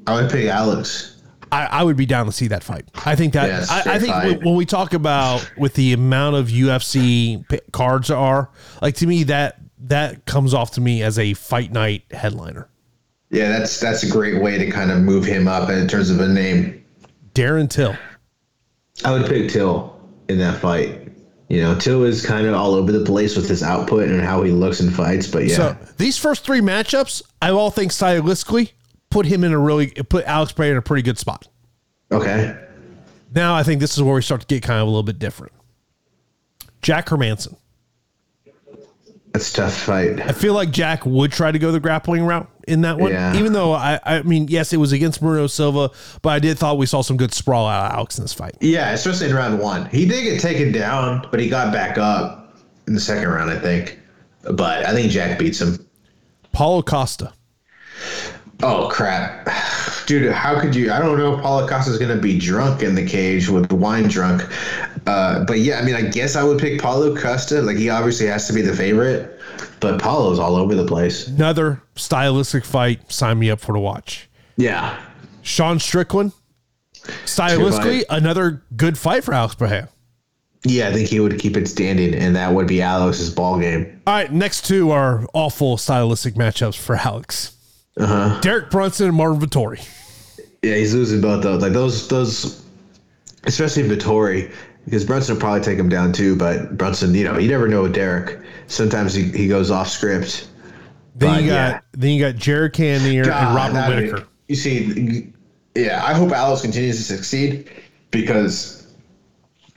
I 0.06 0.20
would 0.20 0.30
pick 0.30 0.46
Alex. 0.46 1.22
I, 1.50 1.66
I 1.66 1.82
would 1.82 1.96
be 1.96 2.06
down 2.06 2.26
to 2.26 2.32
see 2.32 2.48
that 2.48 2.64
fight. 2.64 2.88
I 3.06 3.14
think 3.14 3.32
that 3.34 3.46
Yes, 3.48 3.70
I, 3.70 3.94
I 3.94 3.98
think 3.98 4.12
fight. 4.12 4.44
when 4.44 4.56
we 4.56 4.66
talk 4.66 4.92
about 4.92 5.48
with 5.56 5.74
the 5.74 5.92
amount 5.92 6.36
of 6.36 6.48
UFC 6.48 7.44
cards 7.72 8.10
are, 8.10 8.50
like 8.82 8.96
to 8.96 9.06
me 9.06 9.22
that 9.24 9.60
that 9.78 10.24
comes 10.26 10.52
off 10.54 10.72
to 10.72 10.80
me 10.80 11.02
as 11.02 11.18
a 11.18 11.34
fight 11.34 11.70
night 11.70 12.02
headliner. 12.10 12.68
Yeah, 13.30 13.50
that's 13.50 13.78
that's 13.80 14.02
a 14.02 14.10
great 14.10 14.42
way 14.42 14.58
to 14.58 14.70
kind 14.70 14.90
of 14.90 14.98
move 14.98 15.24
him 15.24 15.46
up 15.46 15.68
in 15.70 15.86
terms 15.86 16.10
of 16.10 16.20
a 16.20 16.28
name. 16.28 16.84
Darren 17.34 17.68
Till. 17.70 17.96
I 19.04 19.12
would 19.12 19.26
pick 19.26 19.50
Till 19.50 19.98
in 20.28 20.38
that 20.38 20.60
fight. 20.60 21.03
You 21.54 21.62
know, 21.62 21.78
Till 21.78 22.02
is 22.02 22.26
kind 22.26 22.48
of 22.48 22.54
all 22.54 22.74
over 22.74 22.90
the 22.90 23.04
place 23.04 23.36
with 23.36 23.48
his 23.48 23.62
output 23.62 24.08
and 24.08 24.20
how 24.20 24.42
he 24.42 24.50
looks 24.50 24.80
and 24.80 24.92
fights, 24.92 25.28
but 25.28 25.46
yeah. 25.46 25.54
So 25.54 25.76
these 25.98 26.18
first 26.18 26.44
three 26.44 26.60
matchups, 26.60 27.22
I 27.40 27.50
all 27.50 27.70
think 27.70 27.92
stylistically 27.92 28.72
put 29.08 29.24
him 29.24 29.44
in 29.44 29.52
a 29.52 29.58
really 29.58 29.90
put 29.90 30.24
Alex 30.24 30.50
Pereira 30.50 30.72
in 30.72 30.78
a 30.78 30.82
pretty 30.82 31.02
good 31.02 31.16
spot. 31.16 31.46
okay. 32.10 32.60
Now 33.32 33.54
I 33.54 33.62
think 33.62 33.80
this 33.80 33.96
is 33.96 34.02
where 34.02 34.16
we 34.16 34.22
start 34.22 34.40
to 34.40 34.46
get 34.48 34.64
kind 34.64 34.80
of 34.80 34.88
a 34.88 34.90
little 34.90 35.04
bit 35.04 35.20
different. 35.20 35.52
Jack 36.82 37.06
Hermansson. 37.06 37.56
That's 39.32 39.50
a 39.52 39.54
tough 39.54 39.74
fight. 39.74 40.20
I 40.20 40.32
feel 40.32 40.54
like 40.54 40.70
Jack 40.70 41.06
would 41.06 41.30
try 41.30 41.52
to 41.52 41.58
go 41.58 41.70
the 41.70 41.80
grappling 41.80 42.24
route 42.24 42.48
in 42.68 42.82
that 42.82 42.98
one. 42.98 43.12
Yeah. 43.12 43.36
Even 43.36 43.52
though 43.52 43.72
I, 43.72 44.00
I 44.04 44.22
mean, 44.22 44.48
yes, 44.48 44.72
it 44.72 44.78
was 44.78 44.92
against 44.92 45.20
Bruno 45.20 45.46
Silva, 45.46 45.90
but 46.22 46.30
I 46.30 46.38
did 46.38 46.58
thought 46.58 46.78
we 46.78 46.86
saw 46.86 47.02
some 47.02 47.16
good 47.16 47.32
sprawl 47.32 47.66
out 47.66 47.86
of 47.86 47.92
Alex 47.96 48.18
in 48.18 48.24
this 48.24 48.34
fight. 48.34 48.56
Yeah, 48.60 48.90
especially 48.92 49.30
in 49.30 49.34
round 49.34 49.58
one. 49.58 49.86
He 49.86 50.06
did 50.06 50.24
get 50.24 50.40
taken 50.40 50.72
down, 50.72 51.26
but 51.30 51.40
he 51.40 51.48
got 51.48 51.72
back 51.72 51.98
up 51.98 52.54
in 52.86 52.94
the 52.94 53.00
second 53.00 53.28
round, 53.28 53.50
I 53.50 53.58
think. 53.58 53.98
But 54.42 54.86
I 54.86 54.92
think 54.92 55.10
Jack 55.10 55.38
beats 55.38 55.60
him. 55.60 55.86
Paulo 56.52 56.82
Costa. 56.82 57.32
Oh 58.62 58.88
crap, 58.90 59.48
dude! 60.06 60.30
How 60.32 60.60
could 60.60 60.74
you? 60.74 60.92
I 60.92 60.98
don't 60.98 61.18
know 61.18 61.34
if 61.34 61.42
Paulo 61.42 61.66
is 61.66 61.98
gonna 61.98 62.16
be 62.16 62.38
drunk 62.38 62.82
in 62.82 62.94
the 62.94 63.06
cage 63.06 63.48
with 63.48 63.72
wine 63.72 64.08
drunk. 64.08 64.42
Uh, 65.06 65.44
but 65.44 65.58
yeah, 65.60 65.78
I 65.78 65.84
mean, 65.84 65.94
I 65.94 66.02
guess 66.02 66.36
I 66.36 66.42
would 66.42 66.58
pick 66.58 66.80
Paulo 66.80 67.16
Costa. 67.16 67.60
Like 67.62 67.76
he 67.76 67.90
obviously 67.90 68.26
has 68.26 68.46
to 68.46 68.52
be 68.52 68.62
the 68.62 68.74
favorite, 68.74 69.38
but 69.80 70.00
Paulo's 70.00 70.38
all 70.38 70.56
over 70.56 70.74
the 70.74 70.86
place. 70.86 71.26
Another 71.28 71.82
stylistic 71.96 72.64
fight. 72.64 73.10
Sign 73.12 73.38
me 73.38 73.50
up 73.50 73.60
for 73.60 73.72
to 73.74 73.80
watch. 73.80 74.28
Yeah, 74.56 74.98
Sean 75.42 75.78
Strickland. 75.78 76.32
Stylistically, 77.26 78.04
another 78.08 78.62
good 78.76 78.96
fight 78.96 79.24
for 79.24 79.34
Alex 79.34 79.54
Pereira. 79.54 79.90
yeah, 80.64 80.88
I 80.88 80.92
think 80.92 81.08
he 81.08 81.20
would 81.20 81.38
keep 81.38 81.54
it 81.56 81.68
standing, 81.68 82.14
and 82.14 82.34
that 82.36 82.52
would 82.52 82.66
be 82.66 82.80
Alex's 82.80 83.28
ball 83.34 83.58
game. 83.60 84.00
All 84.06 84.14
right, 84.14 84.32
next 84.32 84.64
two 84.66 84.90
are 84.90 85.26
awful 85.34 85.76
stylistic 85.76 86.34
matchups 86.34 86.78
for 86.78 86.96
Alex. 86.96 87.53
Uh-huh. 87.98 88.40
Derek 88.40 88.70
Brunson 88.70 89.08
and 89.08 89.16
Marvin 89.16 89.40
Vettori. 89.48 89.78
Yeah, 90.62 90.76
he's 90.76 90.94
losing 90.94 91.20
both 91.20 91.42
those. 91.42 91.62
Like 91.62 91.72
those, 91.72 92.08
those, 92.08 92.64
especially 93.44 93.84
Vettori, 93.84 94.52
because 94.84 95.04
Brunson 95.04 95.34
will 95.34 95.40
probably 95.40 95.60
take 95.60 95.78
him 95.78 95.88
down 95.88 96.12
too. 96.12 96.36
But 96.36 96.76
Brunson, 96.76 97.14
you 97.14 97.24
know, 97.24 97.38
you 97.38 97.48
never 97.48 97.68
know 97.68 97.82
with 97.82 97.94
Derek. 97.94 98.40
Sometimes 98.66 99.14
he, 99.14 99.24
he 99.24 99.46
goes 99.46 99.70
off 99.70 99.88
script. 99.88 100.48
Then 101.16 101.30
But, 101.30 101.42
you 101.42 101.48
got 101.50 101.70
yeah. 101.70 101.80
then 101.92 102.10
you 102.10 102.20
got 102.20 102.36
Jared 102.36 102.72
Cannonier 102.72 103.22
and 103.22 103.30
God, 103.30 103.54
Robert 103.56 103.72
that'd 103.74 103.98
be- 103.98 104.10
Whitaker. 104.12 104.28
You 104.48 104.56
see, 104.56 105.32
yeah, 105.74 106.04
I 106.04 106.12
hope 106.14 106.32
Alex 106.32 106.62
continues 106.62 106.96
to 106.96 107.02
succeed 107.16 107.70
because 108.10 108.92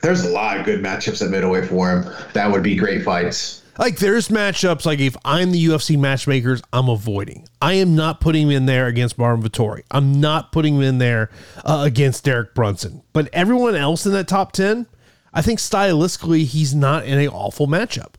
there's 0.01 0.25
a 0.25 0.29
lot 0.29 0.57
of 0.59 0.65
good 0.65 0.83
matchups 0.83 1.23
at 1.23 1.31
middleweight 1.31 1.65
for 1.65 1.91
him. 1.91 2.13
That 2.33 2.51
would 2.51 2.63
be 2.63 2.75
great 2.75 3.03
fights. 3.03 3.63
Like 3.77 3.97
there's 3.97 4.29
matchups 4.29 4.85
like 4.85 4.99
if 4.99 5.15
I'm 5.23 5.51
the 5.51 5.65
UFC 5.65 5.97
matchmakers, 5.97 6.61
I'm 6.73 6.89
avoiding. 6.89 7.47
I 7.61 7.73
am 7.73 7.95
not 7.95 8.21
putting 8.21 8.47
him 8.47 8.51
in 8.51 8.65
there 8.65 8.87
against 8.87 9.17
Marvin 9.17 9.47
Vettori. 9.47 9.83
I'm 9.91 10.19
not 10.19 10.51
putting 10.51 10.75
him 10.75 10.81
in 10.81 10.97
there 10.97 11.29
uh, 11.63 11.83
against 11.85 12.23
Derek 12.23 12.55
Brunson. 12.55 13.03
But 13.13 13.29
everyone 13.33 13.75
else 13.75 14.05
in 14.05 14.11
that 14.13 14.27
top 14.27 14.51
ten, 14.51 14.87
I 15.33 15.41
think 15.41 15.59
stylistically 15.59 16.45
he's 16.45 16.73
not 16.73 17.05
in 17.05 17.19
a 17.19 17.27
awful 17.27 17.67
matchup. 17.67 18.15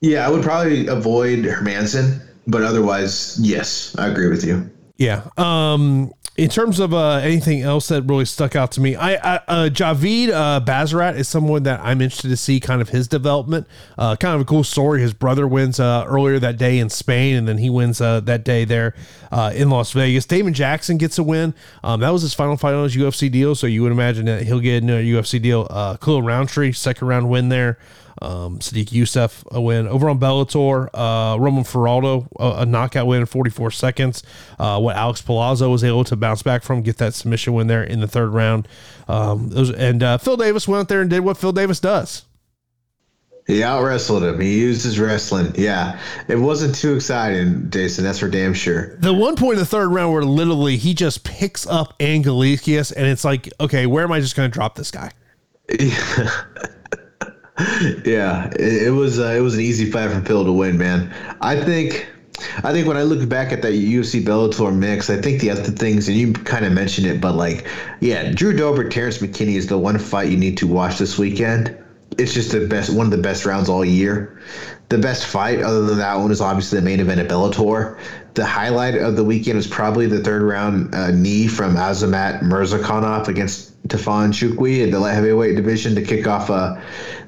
Yeah, 0.00 0.26
I 0.26 0.30
would 0.30 0.42
probably 0.42 0.86
avoid 0.86 1.40
Hermansson, 1.40 2.20
but 2.46 2.62
otherwise, 2.62 3.38
yes, 3.40 3.96
I 3.98 4.08
agree 4.08 4.28
with 4.28 4.44
you. 4.44 4.70
Yeah. 4.96 5.28
Um, 5.36 6.12
in 6.38 6.48
terms 6.48 6.78
of 6.78 6.94
uh, 6.94 7.14
anything 7.16 7.62
else 7.62 7.88
that 7.88 8.02
really 8.02 8.24
stuck 8.24 8.54
out 8.54 8.70
to 8.70 8.80
me, 8.80 8.94
I, 8.94 9.14
I 9.14 9.36
uh, 9.48 9.68
Javid 9.68 10.28
uh, 10.28 10.60
Basharat 10.64 11.16
is 11.16 11.28
someone 11.28 11.64
that 11.64 11.80
I'm 11.80 12.00
interested 12.00 12.28
to 12.28 12.36
see 12.36 12.60
kind 12.60 12.80
of 12.80 12.90
his 12.90 13.08
development. 13.08 13.66
Uh, 13.98 14.14
kind 14.14 14.36
of 14.36 14.42
a 14.42 14.44
cool 14.44 14.62
story. 14.62 15.00
His 15.00 15.12
brother 15.12 15.48
wins 15.48 15.80
uh, 15.80 16.04
earlier 16.06 16.38
that 16.38 16.56
day 16.56 16.78
in 16.78 16.90
Spain, 16.90 17.34
and 17.34 17.48
then 17.48 17.58
he 17.58 17.68
wins 17.68 18.00
uh, 18.00 18.20
that 18.20 18.44
day 18.44 18.64
there 18.64 18.94
uh, 19.32 19.52
in 19.52 19.68
Las 19.68 19.90
Vegas. 19.90 20.26
Damon 20.26 20.54
Jackson 20.54 20.96
gets 20.96 21.18
a 21.18 21.24
win. 21.24 21.54
Um, 21.82 21.98
that 22.00 22.10
was 22.10 22.22
his 22.22 22.34
final 22.34 22.56
fight 22.56 22.74
on 22.74 22.84
his 22.84 22.96
UFC 22.96 23.28
deal, 23.28 23.56
so 23.56 23.66
you 23.66 23.82
would 23.82 23.92
imagine 23.92 24.26
that 24.26 24.44
he'll 24.44 24.60
get 24.60 24.84
a 24.84 24.86
UFC 24.86 25.42
deal. 25.42 25.66
Uh, 25.68 25.96
Khalil 25.96 26.22
Rountree, 26.22 26.70
second 26.70 27.08
round 27.08 27.28
win 27.28 27.48
there. 27.48 27.78
Um, 28.20 28.58
Sadiq 28.58 28.92
Youssef 28.92 29.44
a 29.50 29.60
win 29.60 29.86
over 29.86 30.08
on 30.08 30.18
Bellator. 30.18 30.88
Uh, 30.92 31.38
Roman 31.38 31.64
Feraldo 31.64 32.28
a, 32.38 32.62
a 32.62 32.66
knockout 32.66 33.06
win 33.06 33.20
in 33.20 33.26
44 33.26 33.70
seconds. 33.70 34.22
Uh, 34.58 34.80
what 34.80 34.96
Alex 34.96 35.22
Polizzi 35.22 35.70
was 35.70 35.84
able 35.84 36.04
to 36.04 36.16
bounce 36.16 36.42
back 36.42 36.62
from, 36.62 36.82
get 36.82 36.98
that 36.98 37.14
submission 37.14 37.54
win 37.54 37.66
there 37.66 37.82
in 37.82 38.00
the 38.00 38.08
third 38.08 38.28
round. 38.30 38.68
Um, 39.08 39.48
those 39.50 39.70
and 39.70 40.02
uh, 40.02 40.18
Phil 40.18 40.36
Davis 40.36 40.68
went 40.68 40.82
out 40.82 40.88
there 40.88 41.00
and 41.00 41.10
did 41.10 41.20
what 41.20 41.36
Phil 41.36 41.52
Davis 41.52 41.80
does. 41.80 42.24
He 43.48 43.62
out 43.62 43.82
wrestled 43.82 44.24
him. 44.24 44.38
He 44.40 44.60
used 44.60 44.84
his 44.84 44.98
wrestling. 44.98 45.54
Yeah, 45.56 45.98
it 46.28 46.36
wasn't 46.36 46.74
too 46.74 46.94
exciting, 46.94 47.70
Jason. 47.70 48.04
That's 48.04 48.18
for 48.18 48.28
damn 48.28 48.52
sure. 48.52 48.96
The 48.98 49.14
one 49.14 49.36
point 49.36 49.54
in 49.54 49.60
the 49.60 49.66
third 49.66 49.88
round 49.88 50.12
where 50.12 50.22
literally 50.22 50.76
he 50.76 50.92
just 50.92 51.24
picks 51.24 51.66
up 51.66 51.98
Anglickas 51.98 52.92
and 52.94 53.06
it's 53.06 53.24
like, 53.24 53.50
okay, 53.58 53.86
where 53.86 54.04
am 54.04 54.12
I 54.12 54.20
just 54.20 54.36
going 54.36 54.50
to 54.50 54.52
drop 54.52 54.74
this 54.74 54.90
guy? 54.90 55.10
yeah, 55.80 56.30
it, 57.58 58.86
it 58.86 58.90
was 58.90 59.18
uh, 59.18 59.34
it 59.36 59.40
was 59.40 59.54
an 59.54 59.60
easy 59.60 59.90
fight 59.90 60.10
for 60.10 60.20
Phil 60.20 60.44
to 60.44 60.52
win, 60.52 60.78
man. 60.78 61.12
I 61.40 61.62
think 61.62 62.08
I 62.62 62.72
think 62.72 62.86
when 62.86 62.96
I 62.96 63.02
look 63.02 63.28
back 63.28 63.52
at 63.52 63.62
that 63.62 63.72
UFC 63.72 64.22
Bellator 64.22 64.74
mix, 64.74 65.10
I 65.10 65.20
think 65.20 65.40
the 65.40 65.50
other 65.50 65.62
things, 65.62 66.08
and 66.08 66.16
you 66.16 66.32
kind 66.32 66.64
of 66.64 66.72
mentioned 66.72 67.06
it, 67.06 67.20
but 67.20 67.34
like, 67.34 67.66
yeah, 68.00 68.30
Drew 68.32 68.56
Dober, 68.56 68.88
Terrence 68.88 69.18
McKinney 69.18 69.56
is 69.56 69.66
the 69.66 69.78
one 69.78 69.98
fight 69.98 70.30
you 70.30 70.36
need 70.36 70.56
to 70.58 70.66
watch 70.66 70.98
this 70.98 71.18
weekend. 71.18 71.76
It's 72.16 72.32
just 72.32 72.52
the 72.52 72.66
best, 72.66 72.94
one 72.94 73.06
of 73.06 73.12
the 73.12 73.18
best 73.18 73.44
rounds 73.44 73.68
all 73.68 73.84
year. 73.84 74.40
The 74.88 74.98
best 74.98 75.26
fight, 75.26 75.60
other 75.60 75.84
than 75.84 75.98
that 75.98 76.14
one, 76.16 76.30
is 76.30 76.40
obviously 76.40 76.78
the 76.78 76.84
main 76.84 77.00
event 77.00 77.20
at 77.20 77.28
Bellator. 77.28 77.98
The 78.38 78.46
highlight 78.46 78.94
of 78.94 79.16
the 79.16 79.24
weekend 79.24 79.56
was 79.56 79.66
probably 79.66 80.06
the 80.06 80.20
third 80.20 80.42
round 80.42 80.94
uh, 80.94 81.10
knee 81.10 81.48
from 81.48 81.74
Azamat 81.74 82.42
Murzakanov 82.42 83.26
against 83.26 83.68
Tafon 83.88 84.28
Nchukwi 84.28 84.84
in 84.84 84.92
the 84.92 85.00
light 85.00 85.14
heavyweight 85.14 85.56
division 85.56 85.96
to 85.96 86.02
kick 86.02 86.28
off 86.28 86.48
uh, 86.48 86.80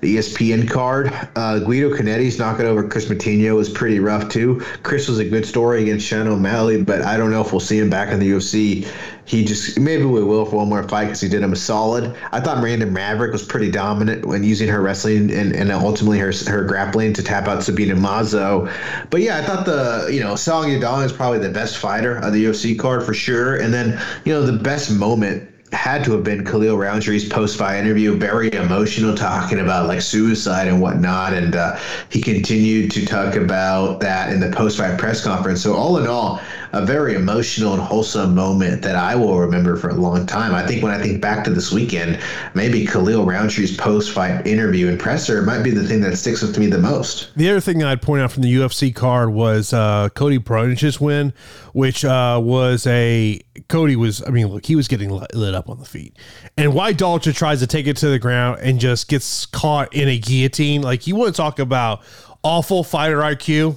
the 0.02 0.18
ESPN 0.18 0.70
card. 0.70 1.12
Uh, 1.34 1.58
Guido 1.58 1.90
Cannetti's 1.90 2.38
knocking 2.38 2.66
over 2.66 2.86
Chris 2.88 3.06
Moutinho 3.06 3.56
was 3.56 3.68
pretty 3.68 3.98
rough 3.98 4.28
too. 4.28 4.60
Chris 4.84 5.08
was 5.08 5.18
a 5.18 5.24
good 5.28 5.44
story 5.44 5.82
against 5.82 6.06
Sean 6.06 6.28
O'Malley, 6.28 6.84
but 6.84 7.02
I 7.02 7.16
don't 7.16 7.32
know 7.32 7.40
if 7.40 7.50
we'll 7.50 7.58
see 7.58 7.80
him 7.80 7.90
back 7.90 8.12
in 8.12 8.20
the 8.20 8.30
UFC. 8.30 8.86
He 9.30 9.44
just 9.44 9.78
maybe 9.78 10.04
we 10.06 10.24
will 10.24 10.44
for 10.44 10.56
one 10.56 10.68
more 10.68 10.82
fight 10.88 11.04
because 11.04 11.20
he 11.20 11.28
did 11.28 11.40
him 11.40 11.52
a 11.52 11.56
solid. 11.56 12.16
I 12.32 12.40
thought 12.40 12.58
Miranda 12.58 12.86
Maverick 12.86 13.30
was 13.30 13.44
pretty 13.44 13.70
dominant 13.70 14.26
when 14.26 14.42
using 14.42 14.68
her 14.68 14.82
wrestling 14.82 15.30
and, 15.30 15.54
and 15.54 15.70
ultimately 15.70 16.18
her 16.18 16.32
her 16.48 16.64
grappling 16.64 17.12
to 17.12 17.22
tap 17.22 17.46
out 17.46 17.62
Sabina 17.62 17.94
Mazo. 17.94 18.68
But 19.08 19.20
yeah, 19.20 19.38
I 19.38 19.42
thought 19.42 19.66
the 19.66 20.08
you 20.12 20.18
know 20.18 20.34
Song 20.34 20.64
Yadong 20.64 21.04
is 21.04 21.12
probably 21.12 21.38
the 21.38 21.48
best 21.48 21.78
fighter 21.78 22.18
on 22.18 22.32
the 22.32 22.44
UFC 22.44 22.76
card 22.76 23.04
for 23.04 23.14
sure. 23.14 23.54
And 23.54 23.72
then 23.72 24.02
you 24.24 24.32
know 24.32 24.42
the 24.42 24.58
best 24.58 24.90
moment 24.90 25.48
had 25.72 26.02
to 26.04 26.12
have 26.12 26.24
been 26.24 26.44
Khalil 26.44 26.76
Rountree's 26.76 27.28
post-fight 27.28 27.78
interview, 27.78 28.16
very 28.16 28.52
emotional, 28.52 29.14
talking 29.14 29.60
about 29.60 29.86
like 29.86 30.02
suicide 30.02 30.66
and 30.66 30.80
whatnot, 30.80 31.32
and 31.32 31.54
uh, 31.54 31.78
he 32.08 32.20
continued 32.20 32.90
to 32.90 33.06
talk 33.06 33.36
about 33.36 34.00
that 34.00 34.32
in 34.32 34.40
the 34.40 34.50
post-fight 34.50 34.98
press 34.98 35.22
conference. 35.22 35.62
So 35.62 35.74
all 35.74 35.98
in 35.98 36.08
all, 36.08 36.40
a 36.72 36.84
very 36.84 37.14
emotional 37.14 37.72
and 37.72 37.82
wholesome 37.82 38.34
moment 38.34 38.82
that 38.82 38.96
I 38.96 39.14
will 39.14 39.38
remember 39.38 39.76
for 39.76 39.90
a 39.90 39.94
long 39.94 40.26
time. 40.26 40.54
I 40.54 40.66
think 40.66 40.82
when 40.82 40.92
I 40.92 41.02
think 41.02 41.20
back 41.20 41.44
to 41.44 41.50
this 41.50 41.72
weekend, 41.72 42.20
maybe 42.54 42.86
Khalil 42.86 43.24
Rountree's 43.24 43.76
post-fight 43.76 44.46
interview 44.46 44.88
and 44.88 44.98
presser 44.98 45.42
might 45.42 45.62
be 45.62 45.70
the 45.70 45.86
thing 45.86 46.00
that 46.02 46.16
sticks 46.16 46.42
with 46.42 46.58
me 46.58 46.66
the 46.66 46.78
most. 46.78 47.30
The 47.36 47.50
other 47.50 47.60
thing 47.60 47.82
I'd 47.82 48.02
point 48.02 48.22
out 48.22 48.32
from 48.32 48.42
the 48.42 48.54
UFC 48.54 48.94
card 48.94 49.30
was 49.30 49.72
uh, 49.72 50.08
Cody 50.10 50.38
Brundage's 50.38 51.00
win, 51.00 51.32
which 51.72 52.04
uh, 52.04 52.40
was 52.42 52.86
a 52.86 53.40
Cody 53.68 53.96
was. 53.96 54.22
I 54.26 54.30
mean, 54.30 54.46
look, 54.46 54.66
he 54.66 54.76
was 54.76 54.88
getting 54.88 55.10
lit 55.10 55.54
up 55.54 55.68
on 55.68 55.78
the 55.78 55.84
feet, 55.84 56.16
and 56.56 56.74
why 56.74 56.92
Dalcha 56.92 57.34
tries 57.34 57.60
to 57.60 57.66
take 57.66 57.86
it 57.86 57.96
to 57.98 58.08
the 58.08 58.18
ground 58.18 58.60
and 58.62 58.78
just 58.78 59.08
gets 59.08 59.46
caught 59.46 59.94
in 59.94 60.08
a 60.08 60.18
guillotine. 60.18 60.82
Like 60.82 61.06
you 61.06 61.16
want 61.16 61.34
to 61.34 61.36
talk 61.36 61.58
about 61.58 62.02
awful 62.42 62.84
fighter 62.84 63.18
IQ 63.18 63.76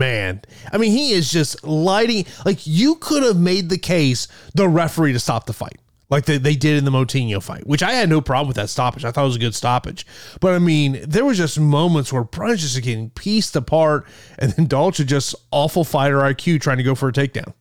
man. 0.00 0.40
I 0.72 0.78
mean, 0.78 0.90
he 0.90 1.12
is 1.12 1.30
just 1.30 1.62
lighting. 1.62 2.26
Like 2.44 2.66
you 2.66 2.96
could 2.96 3.22
have 3.22 3.36
made 3.36 3.68
the 3.68 3.78
case 3.78 4.26
the 4.54 4.68
referee 4.68 5.12
to 5.12 5.20
stop 5.20 5.46
the 5.46 5.52
fight, 5.52 5.78
like 6.08 6.24
they, 6.24 6.38
they 6.38 6.56
did 6.56 6.76
in 6.76 6.84
the 6.84 6.90
Moutinho 6.90 7.40
fight, 7.40 7.64
which 7.68 7.84
I 7.84 7.92
had 7.92 8.08
no 8.08 8.20
problem 8.20 8.48
with 8.48 8.56
that 8.56 8.70
stoppage. 8.70 9.04
I 9.04 9.12
thought 9.12 9.22
it 9.22 9.28
was 9.28 9.36
a 9.36 9.40
good 9.40 9.54
stoppage. 9.54 10.04
But 10.40 10.54
I 10.54 10.58
mean, 10.58 11.04
there 11.06 11.24
was 11.24 11.36
just 11.36 11.60
moments 11.60 12.12
where 12.12 12.24
Brunch 12.24 12.58
just 12.58 12.82
getting 12.82 13.10
pieced 13.10 13.54
apart, 13.54 14.08
and 14.40 14.50
then 14.52 14.66
Dalcha 14.66 15.06
just 15.06 15.36
awful 15.52 15.84
fighter 15.84 16.18
IQ 16.18 16.60
trying 16.60 16.78
to 16.78 16.82
go 16.82 16.96
for 16.96 17.08
a 17.08 17.12
takedown. 17.12 17.52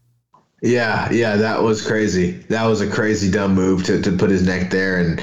Yeah, 0.62 1.10
yeah, 1.10 1.38
that 1.38 1.64
was 1.64 1.86
crazy. 1.86 2.32
That 2.50 2.66
was 2.66 2.82
a 2.82 2.90
crazy 2.90 3.32
dumb 3.32 3.54
move 3.54 3.86
to, 3.86 4.02
to 4.02 4.12
put 4.12 4.30
his 4.30 4.46
neck 4.46 4.70
there, 4.72 5.00
and 5.00 5.22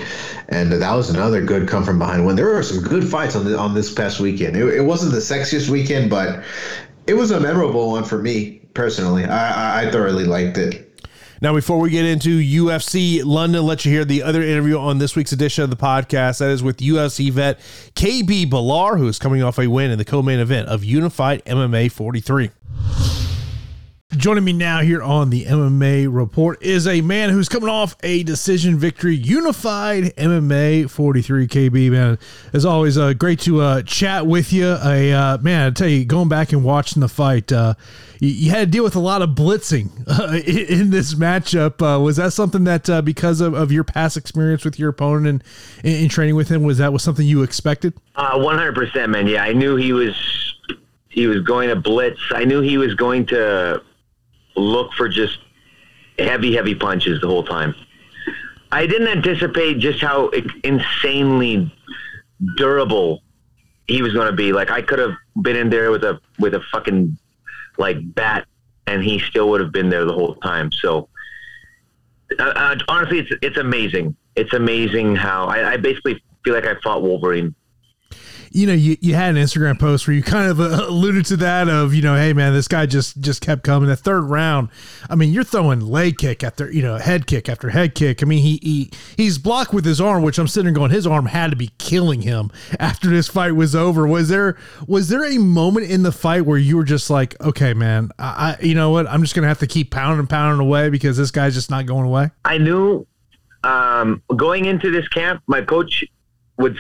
and 0.48 0.72
that 0.72 0.94
was 0.94 1.10
another 1.10 1.44
good 1.44 1.68
come 1.68 1.84
from 1.84 1.98
behind 1.98 2.24
win. 2.24 2.36
There 2.36 2.46
were 2.46 2.62
some 2.62 2.82
good 2.82 3.06
fights 3.06 3.36
on 3.36 3.44
the, 3.44 3.58
on 3.58 3.74
this 3.74 3.92
past 3.92 4.20
weekend. 4.20 4.56
It, 4.56 4.64
it 4.74 4.82
wasn't 4.82 5.12
the 5.12 5.18
sexiest 5.18 5.68
weekend, 5.68 6.08
but 6.08 6.42
it 7.06 7.14
was 7.14 7.30
a 7.30 7.40
memorable 7.40 7.90
one 7.90 8.04
for 8.04 8.18
me 8.18 8.60
personally. 8.74 9.24
I, 9.24 9.86
I, 9.86 9.90
thoroughly 9.90 10.24
liked 10.24 10.58
it. 10.58 10.82
Now, 11.40 11.54
before 11.54 11.78
we 11.78 11.90
get 11.90 12.04
into 12.04 12.40
UFC 12.40 13.22
London, 13.24 13.64
let 13.64 13.84
you 13.84 13.92
hear 13.92 14.04
the 14.04 14.22
other 14.22 14.42
interview 14.42 14.78
on 14.78 14.98
this 14.98 15.14
week's 15.14 15.32
edition 15.32 15.64
of 15.64 15.70
the 15.70 15.76
podcast. 15.76 16.38
That 16.38 16.50
is 16.50 16.62
with 16.62 16.78
UFC 16.78 17.30
vet 17.30 17.58
KB 17.94 18.46
Bhullar, 18.46 18.98
who 18.98 19.06
is 19.06 19.18
coming 19.18 19.42
off 19.42 19.58
a 19.58 19.66
win 19.66 19.90
in 19.90 19.98
the 19.98 20.04
co-main 20.04 20.40
event 20.40 20.68
of 20.68 20.82
Unified 20.82 21.44
MMA 21.44 21.92
43. 21.92 22.50
Joining 24.16 24.44
me 24.44 24.52
now 24.52 24.82
here 24.82 25.02
on 25.02 25.30
the 25.30 25.46
MMA 25.46 26.06
Report 26.08 26.62
is 26.62 26.86
a 26.86 27.00
man 27.00 27.30
who's 27.30 27.48
coming 27.48 27.68
off 27.68 27.96
a 28.04 28.22
decision 28.22 28.78
victory, 28.78 29.16
Unified 29.16 30.14
MMA 30.14 30.88
43 30.88 31.48
KB. 31.48 31.90
Man, 31.90 32.18
as 32.52 32.64
always, 32.64 32.96
uh, 32.96 33.14
great 33.14 33.40
to 33.40 33.60
uh, 33.60 33.82
chat 33.82 34.24
with 34.24 34.52
you. 34.52 34.68
A 34.68 35.12
uh, 35.12 35.38
man, 35.38 35.66
I 35.66 35.70
tell 35.70 35.88
you, 35.88 36.04
going 36.04 36.28
back 36.28 36.52
and 36.52 36.62
watching 36.62 37.00
the 37.00 37.08
fight, 37.08 37.50
uh, 37.50 37.74
you, 38.20 38.28
you, 38.28 38.50
had 38.50 38.60
to 38.60 38.66
deal 38.66 38.84
with 38.84 38.94
a 38.94 39.00
lot 39.00 39.22
of 39.22 39.30
blitzing 39.30 39.90
uh, 40.06 40.34
in, 40.46 40.82
in, 40.82 40.90
this 40.90 41.14
matchup. 41.14 41.82
Uh, 41.82 42.00
was 42.00 42.16
that 42.16 42.32
something 42.32 42.62
that, 42.62 43.04
because 43.04 43.40
of, 43.40 43.54
of 43.54 43.72
your 43.72 43.84
past 43.84 44.16
experience 44.16 44.64
with 44.64 44.78
your 44.78 44.90
opponent 44.90 45.26
and 45.26 45.42
in, 45.84 46.04
in, 46.04 46.08
training 46.08 46.36
with 46.36 46.48
him, 46.48 46.62
was 46.62 46.78
that 46.78 46.92
was 46.92 47.02
something 47.02 47.26
you 47.26 47.42
expected? 47.42 47.92
One 48.14 48.56
hundred 48.56 48.76
percent, 48.76 49.10
man. 49.10 49.26
Yeah, 49.26 49.42
I 49.42 49.52
knew 49.52 49.74
he 49.74 49.92
was 49.92 50.14
he 51.08 51.26
was 51.26 51.42
going 51.42 51.70
to 51.70 51.76
blitz. 51.76 52.20
I 52.30 52.44
knew 52.44 52.60
he 52.60 52.78
was 52.78 52.94
going 52.94 53.26
to 53.26 53.82
look 54.56 54.92
for 54.94 55.08
just 55.08 55.38
heavy, 56.18 56.54
heavy 56.54 56.74
punches 56.74 57.20
the 57.20 57.26
whole 57.26 57.44
time. 57.44 57.74
I 58.72 58.86
didn't 58.86 59.08
anticipate 59.08 59.78
just 59.78 60.00
how 60.00 60.30
insanely 60.64 61.72
durable 62.56 63.22
he 63.86 64.02
was 64.02 64.12
going 64.12 64.26
to 64.26 64.36
be. 64.36 64.52
Like 64.52 64.70
I 64.70 64.82
could 64.82 64.98
have 64.98 65.14
been 65.40 65.56
in 65.56 65.70
there 65.70 65.90
with 65.90 66.04
a 66.04 66.20
with 66.38 66.54
a 66.54 66.60
fucking 66.72 67.16
like 67.78 67.96
bat, 68.14 68.46
and 68.86 69.02
he 69.02 69.18
still 69.20 69.48
would 69.50 69.60
have 69.60 69.72
been 69.72 69.88
there 69.88 70.04
the 70.04 70.12
whole 70.12 70.34
time. 70.36 70.72
So 70.72 71.08
uh, 72.38 72.42
uh, 72.42 72.76
honestly, 72.88 73.20
it's 73.20 73.32
it's 73.42 73.56
amazing. 73.56 74.16
It's 74.34 74.52
amazing 74.52 75.16
how 75.16 75.46
I, 75.46 75.72
I 75.72 75.76
basically 75.76 76.22
feel 76.44 76.54
like 76.54 76.66
I 76.66 76.74
fought 76.82 77.02
Wolverine 77.02 77.54
you 78.56 78.66
know, 78.66 78.72
you, 78.72 78.96
you 79.02 79.14
had 79.14 79.36
an 79.36 79.42
Instagram 79.42 79.78
post 79.78 80.06
where 80.06 80.16
you 80.16 80.22
kind 80.22 80.50
of 80.50 80.58
uh, 80.60 80.86
alluded 80.88 81.26
to 81.26 81.36
that 81.36 81.68
of, 81.68 81.92
you 81.92 82.00
know, 82.00 82.16
hey 82.16 82.32
man, 82.32 82.54
this 82.54 82.66
guy 82.66 82.86
just 82.86 83.20
just 83.20 83.42
kept 83.42 83.62
coming. 83.62 83.86
The 83.86 83.96
third 83.96 84.22
round, 84.22 84.70
I 85.10 85.14
mean, 85.14 85.30
you're 85.30 85.44
throwing 85.44 85.80
leg 85.80 86.16
kick 86.16 86.42
after, 86.42 86.72
you 86.72 86.80
know, 86.80 86.96
head 86.96 87.26
kick 87.26 87.50
after 87.50 87.68
head 87.68 87.94
kick. 87.94 88.22
I 88.22 88.26
mean, 88.26 88.42
he, 88.42 88.58
he 88.62 88.90
he's 89.14 89.36
blocked 89.36 89.74
with 89.74 89.84
his 89.84 90.00
arm, 90.00 90.22
which 90.22 90.38
I'm 90.38 90.48
sitting 90.48 90.72
there 90.72 90.74
going, 90.74 90.90
his 90.90 91.06
arm 91.06 91.26
had 91.26 91.50
to 91.50 91.56
be 91.56 91.70
killing 91.76 92.22
him 92.22 92.50
after 92.80 93.10
this 93.10 93.28
fight 93.28 93.52
was 93.52 93.76
over. 93.76 94.06
Was 94.06 94.30
there 94.30 94.56
was 94.86 95.08
there 95.08 95.24
a 95.24 95.38
moment 95.38 95.90
in 95.90 96.02
the 96.02 96.12
fight 96.12 96.46
where 96.46 96.58
you 96.58 96.78
were 96.78 96.84
just 96.84 97.10
like, 97.10 97.38
okay, 97.42 97.74
man, 97.74 98.10
I, 98.18 98.56
I 98.58 98.64
you 98.64 98.74
know 98.74 98.90
what, 98.90 99.06
I'm 99.06 99.20
just 99.20 99.34
gonna 99.34 99.48
have 99.48 99.58
to 99.58 99.66
keep 99.66 99.90
pounding 99.90 100.20
and 100.20 100.30
pounding 100.30 100.66
away 100.66 100.88
because 100.88 101.18
this 101.18 101.30
guy's 101.30 101.52
just 101.52 101.70
not 101.70 101.84
going 101.84 102.06
away. 102.06 102.30
I 102.46 102.56
knew 102.56 103.06
um, 103.64 104.22
going 104.34 104.64
into 104.64 104.90
this 104.90 105.06
camp, 105.08 105.42
my 105.46 105.60
coach 105.60 106.04
would 106.56 106.78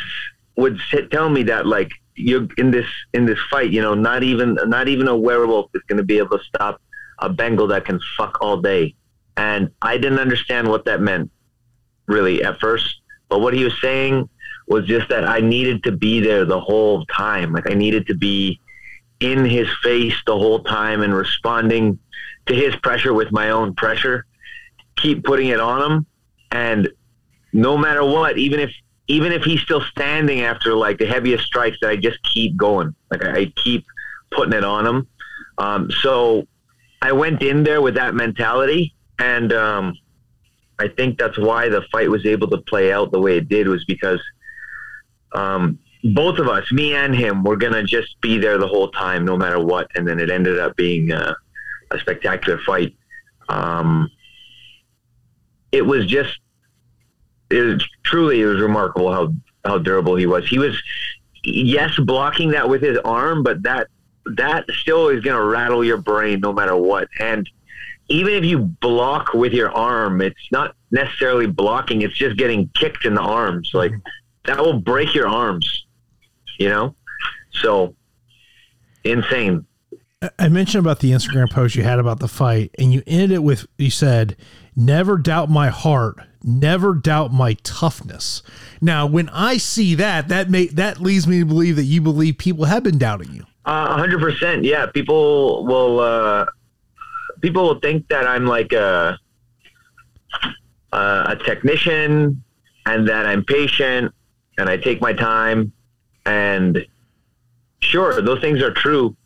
would 0.56 0.80
tell 1.10 1.28
me 1.28 1.42
that 1.44 1.66
like 1.66 1.90
you're 2.14 2.48
in 2.56 2.70
this 2.70 2.86
in 3.12 3.26
this 3.26 3.38
fight, 3.50 3.70
you 3.70 3.80
know, 3.80 3.94
not 3.94 4.22
even 4.22 4.58
not 4.66 4.88
even 4.88 5.08
a 5.08 5.16
werewolf 5.16 5.70
is 5.74 5.82
going 5.82 5.98
to 5.98 6.04
be 6.04 6.18
able 6.18 6.38
to 6.38 6.44
stop 6.44 6.80
a 7.18 7.28
Bengal 7.28 7.66
that 7.68 7.84
can 7.84 8.00
fuck 8.16 8.38
all 8.40 8.60
day. 8.60 8.94
And 9.36 9.70
I 9.82 9.98
didn't 9.98 10.18
understand 10.18 10.68
what 10.68 10.84
that 10.86 11.00
meant 11.00 11.30
really 12.06 12.42
at 12.42 12.58
first. 12.58 13.00
But 13.28 13.40
what 13.40 13.54
he 13.54 13.64
was 13.64 13.74
saying 13.80 14.28
was 14.66 14.86
just 14.86 15.08
that 15.08 15.28
I 15.28 15.40
needed 15.40 15.84
to 15.84 15.92
be 15.92 16.20
there 16.20 16.44
the 16.44 16.60
whole 16.60 17.04
time. 17.06 17.52
Like 17.52 17.70
I 17.70 17.74
needed 17.74 18.06
to 18.08 18.14
be 18.14 18.60
in 19.20 19.44
his 19.44 19.68
face 19.82 20.14
the 20.26 20.36
whole 20.36 20.60
time 20.60 21.02
and 21.02 21.14
responding 21.14 21.98
to 22.46 22.54
his 22.54 22.74
pressure 22.76 23.12
with 23.14 23.32
my 23.32 23.50
own 23.50 23.74
pressure. 23.74 24.26
Keep 24.96 25.24
putting 25.24 25.48
it 25.48 25.60
on 25.60 25.90
him. 25.90 26.06
And 26.50 26.88
no 27.52 27.76
matter 27.76 28.04
what, 28.04 28.38
even 28.38 28.60
if 28.60 28.70
even 29.08 29.32
if 29.32 29.44
he's 29.44 29.60
still 29.60 29.80
standing 29.82 30.40
after 30.42 30.74
like 30.74 30.98
the 30.98 31.06
heaviest 31.06 31.44
strikes, 31.44 31.78
that 31.80 31.90
I 31.90 31.96
just 31.96 32.22
keep 32.22 32.56
going. 32.56 32.94
Like 33.10 33.24
I, 33.24 33.38
I 33.38 33.52
keep 33.62 33.86
putting 34.30 34.52
it 34.52 34.64
on 34.64 34.86
him. 34.86 35.08
Um, 35.58 35.90
so 36.02 36.46
I 37.00 37.12
went 37.12 37.42
in 37.42 37.62
there 37.62 37.80
with 37.80 37.94
that 37.94 38.14
mentality, 38.14 38.94
and 39.18 39.52
um, 39.52 39.96
I 40.78 40.88
think 40.88 41.18
that's 41.18 41.38
why 41.38 41.68
the 41.68 41.82
fight 41.92 42.10
was 42.10 42.26
able 42.26 42.48
to 42.48 42.58
play 42.58 42.92
out 42.92 43.12
the 43.12 43.20
way 43.20 43.38
it 43.38 43.48
did. 43.48 43.68
Was 43.68 43.84
because 43.84 44.20
um, 45.32 45.78
both 46.02 46.38
of 46.38 46.48
us, 46.48 46.70
me 46.72 46.94
and 46.94 47.14
him, 47.14 47.44
were 47.44 47.56
gonna 47.56 47.84
just 47.84 48.20
be 48.20 48.38
there 48.38 48.58
the 48.58 48.68
whole 48.68 48.90
time, 48.90 49.24
no 49.24 49.36
matter 49.36 49.60
what. 49.60 49.88
And 49.94 50.06
then 50.06 50.18
it 50.18 50.30
ended 50.30 50.58
up 50.58 50.76
being 50.76 51.12
uh, 51.12 51.34
a 51.90 51.98
spectacular 51.98 52.58
fight. 52.66 52.96
Um, 53.48 54.10
it 55.70 55.82
was 55.82 56.06
just 56.06 56.38
it 57.50 57.82
truly 58.02 58.40
it 58.40 58.46
was 58.46 58.60
remarkable 58.60 59.12
how 59.12 59.32
how 59.64 59.78
durable 59.78 60.16
he 60.16 60.26
was. 60.26 60.48
He 60.48 60.58
was 60.58 60.80
yes 61.44 61.98
blocking 61.98 62.50
that 62.50 62.68
with 62.68 62.82
his 62.82 62.98
arm, 62.98 63.42
but 63.42 63.62
that 63.62 63.88
that 64.36 64.64
still 64.80 65.08
is 65.08 65.22
going 65.22 65.36
to 65.36 65.44
rattle 65.44 65.84
your 65.84 65.98
brain 65.98 66.40
no 66.40 66.52
matter 66.52 66.76
what. 66.76 67.08
And 67.20 67.48
even 68.08 68.34
if 68.34 68.44
you 68.44 68.58
block 68.58 69.34
with 69.34 69.52
your 69.52 69.70
arm, 69.70 70.20
it's 70.20 70.50
not 70.52 70.74
necessarily 70.90 71.46
blocking; 71.46 72.02
it's 72.02 72.16
just 72.16 72.36
getting 72.36 72.68
kicked 72.74 73.04
in 73.04 73.14
the 73.14 73.22
arms. 73.22 73.70
Like 73.74 73.92
that 74.44 74.58
will 74.58 74.80
break 74.80 75.14
your 75.14 75.28
arms, 75.28 75.86
you 76.58 76.68
know. 76.68 76.94
So 77.52 77.94
insane. 79.04 79.66
I 80.38 80.48
mentioned 80.48 80.84
about 80.84 81.00
the 81.00 81.12
Instagram 81.12 81.50
post 81.50 81.74
you 81.74 81.82
had 81.84 81.98
about 81.98 82.20
the 82.20 82.28
fight, 82.28 82.74
and 82.78 82.92
you 82.92 83.02
ended 83.06 83.32
it 83.32 83.42
with 83.42 83.66
you 83.78 83.90
said, 83.90 84.36
"Never 84.76 85.16
doubt 85.16 85.50
my 85.50 85.68
heart, 85.68 86.18
never 86.44 86.94
doubt 86.94 87.32
my 87.32 87.54
toughness." 87.64 88.42
Now, 88.80 89.06
when 89.06 89.28
I 89.30 89.56
see 89.56 89.94
that, 89.96 90.28
that 90.28 90.50
may 90.50 90.66
that 90.66 91.00
leads 91.00 91.26
me 91.26 91.40
to 91.40 91.46
believe 91.46 91.76
that 91.76 91.84
you 91.84 92.00
believe 92.00 92.38
people 92.38 92.66
have 92.66 92.82
been 92.84 92.98
doubting 92.98 93.32
you. 93.32 93.44
A 93.64 93.94
hundred 93.94 94.20
percent. 94.20 94.64
Yeah, 94.64 94.86
people 94.86 95.64
will. 95.64 96.00
Uh, 96.00 96.46
people 97.40 97.64
will 97.64 97.80
think 97.80 98.06
that 98.08 98.26
I'm 98.26 98.46
like 98.46 98.72
a 98.72 99.18
a 100.92 101.36
technician, 101.44 102.42
and 102.86 103.08
that 103.08 103.26
I'm 103.26 103.44
patient, 103.44 104.12
and 104.58 104.68
I 104.68 104.76
take 104.76 105.00
my 105.00 105.12
time, 105.12 105.72
and 106.24 106.86
sure, 107.80 108.20
those 108.22 108.40
things 108.40 108.62
are 108.62 108.72
true, 108.72 109.16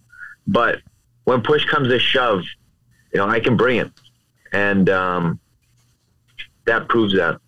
but 0.47 0.81
when 1.25 1.43
push 1.43 1.65
comes 1.67 1.89
to 1.89 1.99
shove, 1.99 2.43
you 3.13 3.19
know, 3.19 3.29
I 3.29 3.41
can 3.41 3.57
bring 3.57 3.79
it, 3.79 3.91
and 4.53 4.89
um, 4.89 5.41
that 6.67 6.89
proves 6.89 7.15
that. 7.15 7.41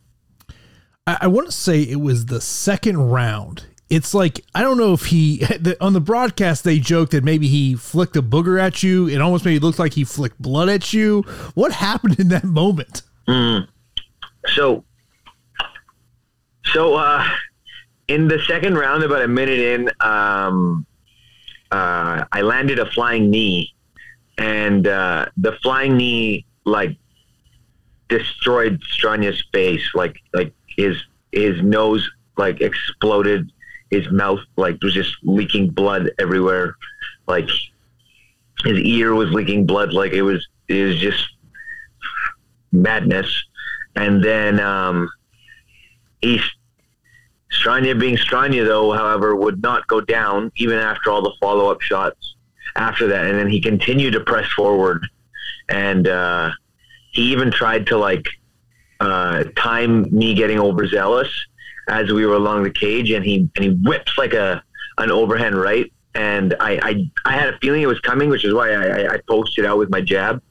I, 1.07 1.19
I 1.23 1.27
want 1.27 1.47
to 1.47 1.53
say 1.53 1.83
it 1.83 2.01
was 2.01 2.27
the 2.27 2.41
second 2.41 2.97
round. 3.11 3.67
It's 3.91 4.15
like 4.15 4.41
I 4.55 4.63
don't 4.63 4.79
know 4.79 4.95
if 4.95 5.07
he 5.07 5.45
on 5.81 5.93
the 5.93 6.01
broadcast 6.01 6.65
they 6.65 6.79
joked 6.79 7.13
that 7.13 7.25
maybe 7.25 7.47
he 7.49 7.75
flicked 7.75 8.17
a 8.17 8.23
booger 8.23 8.61
at 8.61 8.83
you. 8.83 9.09
It 9.09 9.21
almost 9.21 9.45
made 9.45 9.57
it 9.57 9.63
look 9.63 9.79
like 9.79 9.95
he 9.95 10.05
flicked 10.05 10.41
blood 10.41 10.69
at 10.69 10.93
you. 10.93 11.23
What 11.55 11.73
happened 11.73 12.19
in 12.19 12.29
that 12.29 12.45
moment? 12.45 13.03
Mm. 13.29 13.69
So, 14.55 14.85
so 16.73 16.95
uh, 16.95 17.29
in 18.09 18.29
the 18.29 18.41
second 18.49 18.77
round, 18.77 19.05
about 19.05 19.23
a 19.23 19.29
minute 19.29 19.59
in, 19.59 19.91
um, 20.01 20.87
uh, 21.71 22.25
I 22.33 22.41
landed 22.41 22.79
a 22.79 22.87
flying 22.91 23.31
knee, 23.31 23.75
and 24.39 24.87
uh, 24.87 25.27
the 25.37 25.53
flying 25.63 25.97
knee 25.97 26.47
like 26.65 26.97
destroyed 28.09 28.81
Stranya's 28.83 29.43
face. 29.53 29.83
Like 29.95 30.17
like 30.33 30.53
his 30.67 30.97
his 31.33 31.61
nose 31.63 32.09
like 32.37 32.61
exploded. 32.61 33.51
His 33.91 34.11
mouth 34.11 34.41
like 34.57 34.83
was 34.83 34.95
just 34.95 35.15
leaking 35.23 35.71
blood 35.71 36.11
everywhere. 36.19 36.77
Like 37.27 37.49
his 38.65 38.79
ear 38.79 39.15
was 39.15 39.31
leaking 39.31 39.67
blood. 39.67 39.93
Like 39.93 40.13
it 40.13 40.23
was 40.23 40.49
it 40.69 40.85
was 40.85 40.99
just 40.99 41.25
madness. 42.73 43.45
And 43.95 44.25
then 44.25 44.59
um, 44.61 45.11
he 46.23 46.41
Stranya 47.53 47.99
being 47.99 48.17
Stranya, 48.17 48.67
though, 48.67 48.93
however, 48.93 49.37
would 49.37 49.63
not 49.63 49.87
go 49.87 50.01
down 50.01 50.51
even 50.57 50.79
after 50.79 51.11
all 51.11 51.23
the 51.23 51.35
follow 51.41 51.71
up 51.71 51.83
shots 51.83 52.35
after 52.77 53.07
that. 53.09 53.27
And 53.27 53.39
then 53.39 53.49
he 53.49 53.61
continued 53.61 54.13
to 54.15 54.21
press 54.21 54.51
forward. 54.53 55.07
And 55.73 56.07
uh, 56.07 56.53
he 57.12 57.33
even 57.33 57.51
tried 57.51 57.87
to 57.89 57.97
like 57.97 58.27
uh, 59.01 59.45
time 59.57 60.14
me 60.16 60.35
getting 60.35 60.61
overzealous 60.61 61.29
as 61.89 62.12
we 62.12 62.25
were 62.27 62.35
along 62.35 62.62
the 62.62 62.70
cage. 62.70 63.11
And 63.11 63.25
he, 63.25 63.49
and 63.57 63.64
he 63.64 63.70
whips 63.70 64.16
like 64.18 64.35
a, 64.35 64.62
an 64.99 65.11
overhand 65.11 65.57
right. 65.57 65.91
And 66.14 66.55
I, 66.61 66.79
I, 66.83 67.11
I 67.25 67.33
had 67.33 67.55
a 67.55 67.59
feeling 67.59 67.83
it 67.83 67.87
was 67.87 68.01
coming, 68.01 68.29
which 68.29 68.45
is 68.45 68.53
why 68.53 68.73
I, 68.73 69.14
I 69.14 69.18
posted 69.27 69.64
out 69.64 69.79
with 69.79 69.91
my 69.91 70.03
jab. 70.03 70.43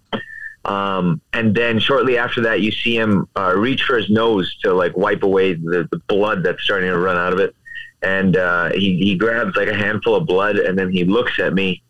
Um, 0.66 1.22
and 1.34 1.56
then 1.56 1.80
shortly 1.80 2.18
after 2.18 2.42
that, 2.42 2.62
you 2.62 2.72
see 2.72 2.98
him 2.98 3.28
uh, 3.36 3.54
reach 3.56 3.84
for 3.84 3.98
his 3.98 4.10
nose 4.10 4.56
to 4.64 4.74
like 4.74 4.96
wipe 4.98 5.24
away 5.24 5.54
the, 5.54 5.88
the 5.92 5.98
blood 6.08 6.44
that's 6.44 6.64
starting 6.64 6.90
to 6.90 6.98
run 6.98 7.18
out 7.18 7.34
of 7.34 7.40
it. 7.40 7.56
And 8.02 8.38
uh, 8.38 8.72
he, 8.72 8.98
he 8.98 9.16
grabs 9.16 9.56
like 9.56 9.68
a 9.68 9.76
handful 9.76 10.16
of 10.16 10.26
blood 10.26 10.58
and 10.58 10.78
then 10.78 10.90
he 10.90 11.04
looks 11.04 11.40
at 11.40 11.54
me 11.54 11.84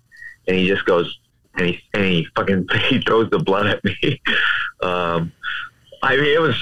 and 0.48 0.58
he 0.58 0.68
just 0.68 0.86
goes, 0.86 1.18
and 1.56 1.68
he, 1.68 1.80
and 1.94 2.04
he 2.04 2.28
fucking 2.36 2.68
he 2.90 3.02
throws 3.02 3.30
the 3.30 3.40
blood 3.40 3.68
at 3.68 3.84
me. 3.84 4.22
um, 4.82 5.32
I 6.04 6.16
mean, 6.16 6.26
it 6.26 6.42
was, 6.42 6.56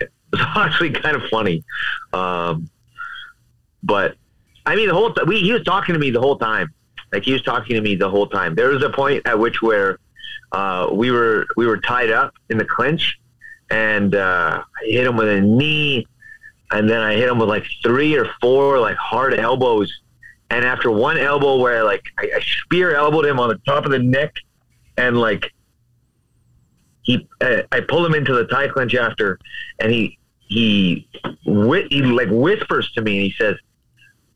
it 0.00 0.10
was 0.32 0.40
actually 0.56 0.90
kind 0.90 1.16
of 1.16 1.22
funny. 1.30 1.64
Um, 2.12 2.68
but 3.82 4.16
I 4.66 4.74
mean, 4.76 4.88
the 4.88 4.94
whole, 4.94 5.12
th- 5.12 5.26
we, 5.26 5.40
he 5.40 5.52
was 5.52 5.62
talking 5.62 5.94
to 5.94 5.98
me 5.98 6.10
the 6.10 6.20
whole 6.20 6.38
time. 6.38 6.72
Like 7.12 7.24
he 7.24 7.32
was 7.32 7.42
talking 7.42 7.74
to 7.76 7.80
me 7.80 7.94
the 7.94 8.10
whole 8.10 8.26
time. 8.26 8.54
There 8.54 8.68
was 8.68 8.82
a 8.82 8.90
point 8.90 9.26
at 9.26 9.38
which 9.38 9.62
where, 9.62 9.98
uh, 10.52 10.88
we 10.92 11.10
were 11.10 11.46
we 11.56 11.66
were 11.66 11.78
tied 11.78 12.10
up 12.10 12.34
in 12.48 12.58
the 12.58 12.64
clinch, 12.64 13.18
and 13.70 14.14
uh, 14.14 14.62
I 14.62 14.84
hit 14.86 15.06
him 15.06 15.16
with 15.16 15.28
a 15.28 15.40
knee, 15.40 16.06
and 16.70 16.88
then 16.88 17.00
I 17.00 17.14
hit 17.14 17.28
him 17.28 17.38
with 17.38 17.48
like 17.48 17.66
three 17.82 18.16
or 18.16 18.30
four 18.40 18.78
like 18.78 18.96
hard 18.96 19.34
elbows, 19.34 19.92
and 20.50 20.64
after 20.64 20.90
one 20.90 21.18
elbow 21.18 21.56
where 21.56 21.78
I 21.78 21.82
like 21.82 22.04
I, 22.18 22.30
I 22.36 22.40
spear 22.40 22.94
elbowed 22.94 23.26
him 23.26 23.38
on 23.40 23.48
the 23.48 23.58
top 23.66 23.84
of 23.84 23.90
the 23.90 23.98
neck, 23.98 24.34
and 24.96 25.18
like 25.18 25.52
he 27.02 27.28
uh, 27.40 27.62
I 27.72 27.80
pull 27.80 28.04
him 28.04 28.14
into 28.14 28.34
the 28.34 28.44
tie 28.44 28.68
clinch 28.68 28.94
after, 28.94 29.38
and 29.78 29.92
he 29.92 30.18
he 30.38 31.08
he 31.50 32.02
like 32.02 32.28
whispers 32.30 32.90
to 32.92 33.02
me 33.02 33.16
and 33.16 33.24
he 33.26 33.32
says, 33.32 33.56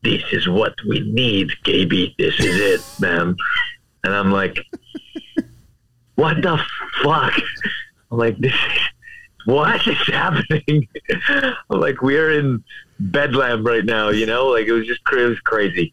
"This 0.03 0.23
is 0.33 0.49
what 0.49 0.75
we 0.89 1.01
need, 1.01 1.51
Gaby. 1.65 2.15
This 2.19 2.39
is 2.41 2.61
it, 2.61 3.01
man." 3.01 3.37
And 4.05 4.15
I'm 4.15 4.33
like, 4.33 4.59
what 6.17 6.43
the 6.43 6.61
fuck? 7.03 7.35
I'm 8.11 8.19
like, 8.19 8.37
this, 8.39 8.53
is, 8.53 8.81
what 9.45 9.87
is 9.87 10.07
happening? 10.09 10.89
I'm 11.29 11.81
like, 11.81 12.03
we're 12.03 12.33
in 12.39 12.65
bedlam 13.11 13.65
right 13.65 13.85
now, 13.85 14.11
you 14.11 14.27
know? 14.27 14.47
Like, 14.49 14.67
it 14.67 14.73
was 14.73 14.87
just 14.87 15.01
it 15.13 15.29
was 15.29 15.41
crazy. 15.41 15.93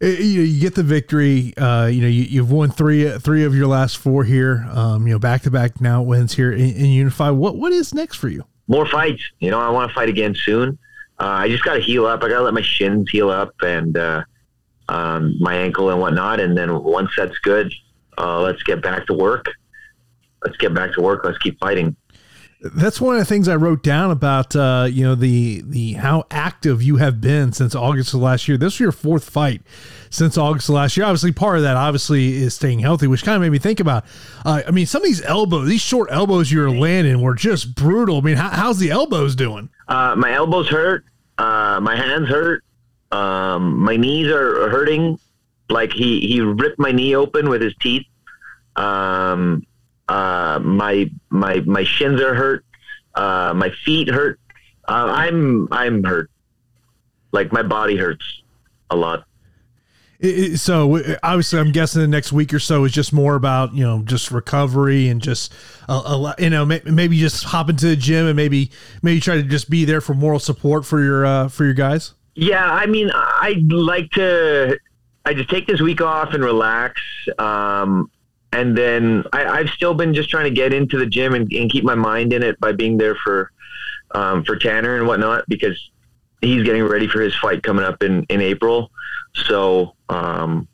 You, 0.00 0.08
you 0.08 0.60
get 0.60 0.74
the 0.74 0.82
victory. 0.82 1.54
Uh, 1.56 1.86
you 1.86 2.00
know, 2.00 2.08
you, 2.08 2.40
have 2.40 2.50
won 2.50 2.70
three 2.70 3.10
three 3.18 3.44
of 3.44 3.54
your 3.54 3.66
last 3.66 3.98
four 3.98 4.24
here. 4.24 4.66
Um, 4.70 5.06
you 5.06 5.12
know, 5.12 5.18
back 5.18 5.42
to 5.42 5.50
back 5.50 5.80
now 5.80 6.00
wins 6.00 6.34
here 6.34 6.52
in, 6.52 6.70
in 6.70 6.86
Unify. 6.86 7.30
What 7.30 7.56
what 7.56 7.72
is 7.72 7.92
next 7.92 8.16
for 8.16 8.28
you? 8.28 8.44
More 8.68 8.86
fights. 8.86 9.22
You 9.40 9.50
know, 9.50 9.60
I 9.60 9.68
want 9.70 9.90
to 9.90 9.94
fight 9.94 10.08
again 10.08 10.34
soon. 10.34 10.78
Uh, 11.18 11.24
I 11.24 11.48
just 11.48 11.64
got 11.64 11.74
to 11.74 11.80
heal 11.80 12.06
up. 12.06 12.22
I 12.22 12.28
got 12.28 12.38
to 12.38 12.44
let 12.44 12.54
my 12.54 12.62
shins 12.62 13.10
heal 13.10 13.30
up 13.30 13.52
and 13.62 13.96
uh, 13.96 14.22
um, 14.88 15.34
my 15.38 15.54
ankle 15.54 15.90
and 15.90 16.00
whatnot. 16.00 16.40
And 16.40 16.56
then 16.56 16.82
once 16.82 17.10
that's 17.16 17.36
good, 17.38 17.74
uh, 18.16 18.40
let's 18.40 18.62
get 18.62 18.80
back 18.82 19.06
to 19.08 19.12
work. 19.12 19.46
Let's 20.44 20.56
get 20.56 20.72
back 20.72 20.94
to 20.94 21.02
work. 21.02 21.24
Let's 21.24 21.36
keep 21.38 21.58
fighting. 21.60 21.94
That's 22.62 23.00
one 23.00 23.14
of 23.14 23.20
the 23.20 23.24
things 23.24 23.48
I 23.48 23.56
wrote 23.56 23.82
down 23.82 24.10
about 24.10 24.54
uh, 24.54 24.86
you 24.90 25.02
know 25.02 25.14
the 25.14 25.62
the 25.62 25.94
how 25.94 26.26
active 26.30 26.82
you 26.82 26.96
have 26.96 27.20
been 27.20 27.52
since 27.52 27.74
August 27.74 28.12
of 28.12 28.20
last 28.20 28.48
year. 28.48 28.58
This 28.58 28.74
was 28.74 28.80
your 28.80 28.92
fourth 28.92 29.28
fight 29.30 29.62
since 30.10 30.36
August 30.36 30.68
of 30.68 30.74
last 30.74 30.94
year. 30.94 31.06
Obviously, 31.06 31.32
part 31.32 31.56
of 31.56 31.62
that 31.62 31.78
obviously 31.78 32.34
is 32.36 32.54
staying 32.54 32.80
healthy, 32.80 33.06
which 33.06 33.24
kind 33.24 33.36
of 33.36 33.40
made 33.40 33.50
me 33.52 33.58
think 33.58 33.80
about. 33.80 34.04
Uh, 34.44 34.62
I 34.66 34.72
mean, 34.72 34.84
some 34.84 35.00
of 35.00 35.06
these 35.06 35.22
elbows, 35.22 35.68
these 35.68 35.80
short 35.80 36.10
elbows 36.12 36.52
you 36.52 36.60
were 36.60 36.70
landing 36.70 37.22
were 37.22 37.34
just 37.34 37.74
brutal. 37.74 38.18
I 38.18 38.20
mean, 38.20 38.36
how, 38.36 38.50
how's 38.50 38.78
the 38.78 38.90
elbows 38.90 39.34
doing? 39.34 39.70
Uh, 39.88 40.14
my 40.16 40.34
elbows 40.34 40.68
hurt. 40.68 41.06
Uh, 41.38 41.80
my 41.80 41.96
hands 41.96 42.28
hurt. 42.28 42.62
Um, 43.10 43.78
my 43.78 43.96
knees 43.96 44.26
are 44.28 44.68
hurting. 44.68 45.18
Like 45.70 45.92
he 45.92 46.26
he 46.26 46.42
ripped 46.42 46.78
my 46.78 46.92
knee 46.92 47.16
open 47.16 47.48
with 47.48 47.62
his 47.62 47.74
teeth. 47.80 48.06
Um, 48.76 49.66
uh, 50.10 50.58
my 50.58 51.08
my 51.30 51.60
my 51.60 51.84
shins 51.84 52.20
are 52.20 52.34
hurt. 52.34 52.64
Uh, 53.14 53.52
my 53.54 53.70
feet 53.84 54.08
hurt. 54.08 54.40
Uh, 54.88 55.06
I'm 55.08 55.68
I'm 55.72 56.02
hurt. 56.02 56.30
Like 57.30 57.52
my 57.52 57.62
body 57.62 57.96
hurts 57.96 58.42
a 58.90 58.96
lot. 58.96 59.24
It, 60.18 60.58
so 60.58 61.00
obviously, 61.22 61.60
I'm 61.60 61.70
guessing 61.70 62.02
the 62.02 62.08
next 62.08 62.32
week 62.32 62.52
or 62.52 62.58
so 62.58 62.84
is 62.84 62.92
just 62.92 63.12
more 63.12 63.36
about 63.36 63.72
you 63.72 63.84
know 63.84 64.02
just 64.02 64.32
recovery 64.32 65.08
and 65.08 65.22
just 65.22 65.52
a, 65.88 65.92
a, 65.92 66.34
you 66.40 66.50
know 66.50 66.66
maybe 66.66 67.16
just 67.16 67.44
hop 67.44 67.70
into 67.70 67.86
the 67.86 67.96
gym 67.96 68.26
and 68.26 68.34
maybe 68.34 68.72
maybe 69.02 69.20
try 69.20 69.36
to 69.36 69.44
just 69.44 69.70
be 69.70 69.84
there 69.84 70.00
for 70.00 70.14
moral 70.14 70.40
support 70.40 70.84
for 70.84 71.00
your 71.00 71.24
uh, 71.24 71.48
for 71.48 71.64
your 71.64 71.74
guys. 71.74 72.14
Yeah, 72.34 72.64
I 72.64 72.86
mean, 72.86 73.12
I'd 73.14 73.70
like 73.70 74.10
to 74.12 74.76
I 75.24 75.34
just 75.34 75.48
take 75.50 75.68
this 75.68 75.80
week 75.80 76.00
off 76.00 76.34
and 76.34 76.42
relax. 76.42 77.00
Um, 77.38 78.10
and 78.52 78.76
then 78.76 79.24
I, 79.32 79.58
have 79.58 79.70
still 79.70 79.94
been 79.94 80.12
just 80.12 80.28
trying 80.28 80.44
to 80.44 80.50
get 80.50 80.72
into 80.72 80.98
the 80.98 81.06
gym 81.06 81.34
and, 81.34 81.50
and, 81.52 81.70
keep 81.70 81.84
my 81.84 81.94
mind 81.94 82.32
in 82.32 82.42
it 82.42 82.58
by 82.58 82.72
being 82.72 82.96
there 82.96 83.14
for 83.14 83.52
um, 84.12 84.44
for 84.44 84.56
Tanner 84.56 84.96
and 84.96 85.06
whatnot 85.06 85.44
because 85.48 85.90
he's 86.40 86.64
getting 86.64 86.84
ready 86.84 87.06
for 87.06 87.20
his 87.20 87.34
fight 87.36 87.62
coming 87.62 87.84
up 87.84 88.02
in, 88.02 88.24
in 88.24 88.40
April. 88.40 88.90
So 89.34 89.94
um, 90.08 90.66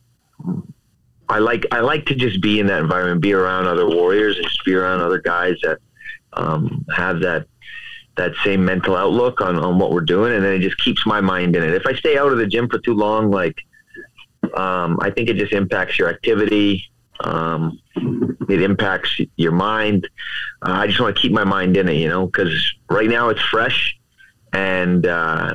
I 1.29 1.39
like 1.39 1.67
I 1.73 1.81
like 1.81 2.07
to 2.07 2.15
just 2.15 2.41
be 2.41 2.61
in 2.61 2.67
that 2.69 2.81
environment, 2.81 3.21
be 3.21 3.35
around 3.35 3.67
other 3.67 3.89
warriors, 3.89 4.37
and 4.37 4.47
just 4.47 4.65
be 4.65 4.75
around 4.75 5.01
other 5.01 5.21
guys 5.21 5.57
that 5.63 5.79
um, 6.33 6.87
have 6.95 7.21
that 7.21 7.47
that 8.17 8.33
same 8.43 8.65
mental 8.65 8.97
outlook 8.97 9.43
on, 9.43 9.59
on 9.59 9.79
what 9.79 9.93
we're 9.93 10.01
doing, 10.01 10.33
and 10.33 10.43
then 10.43 10.55
it 10.55 10.61
just 10.61 10.79
keeps 10.79 11.05
my 11.05 11.21
mind 11.21 11.55
in 11.55 11.63
it. 11.63 11.75
If 11.75 11.87
I 11.87 11.95
stay 11.95 12.17
out 12.17 12.33
of 12.33 12.39
the 12.39 12.47
gym 12.47 12.69
for 12.69 12.79
too 12.79 12.95
long, 12.95 13.31
like 13.31 13.59
um, 14.55 14.99
I 15.03 15.11
think 15.11 15.29
it 15.29 15.37
just 15.37 15.53
impacts 15.53 15.99
your 15.99 16.09
activity. 16.09 16.89
Um, 17.21 17.79
it 18.49 18.63
impacts 18.63 19.21
your 19.37 19.53
mind. 19.53 20.09
Uh, 20.63 20.73
I 20.73 20.87
just 20.87 21.01
want 21.01 21.17
to 21.17 21.21
keep 21.21 21.33
my 21.33 21.45
mind 21.45 21.77
in 21.77 21.89
it, 21.89 21.95
you 21.95 22.09
know, 22.09 22.27
because 22.27 22.75
right 22.91 23.09
now 23.09 23.29
it's 23.29 23.41
fresh, 23.41 23.97
and 24.53 25.07
uh, 25.07 25.55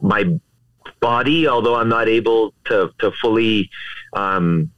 my 0.00 0.38
body, 1.00 1.48
although 1.48 1.76
I'm 1.76 1.88
not 1.88 2.08
able 2.08 2.54
to 2.66 2.90
to 2.98 3.10
fully 3.20 3.70
um, 4.12 4.70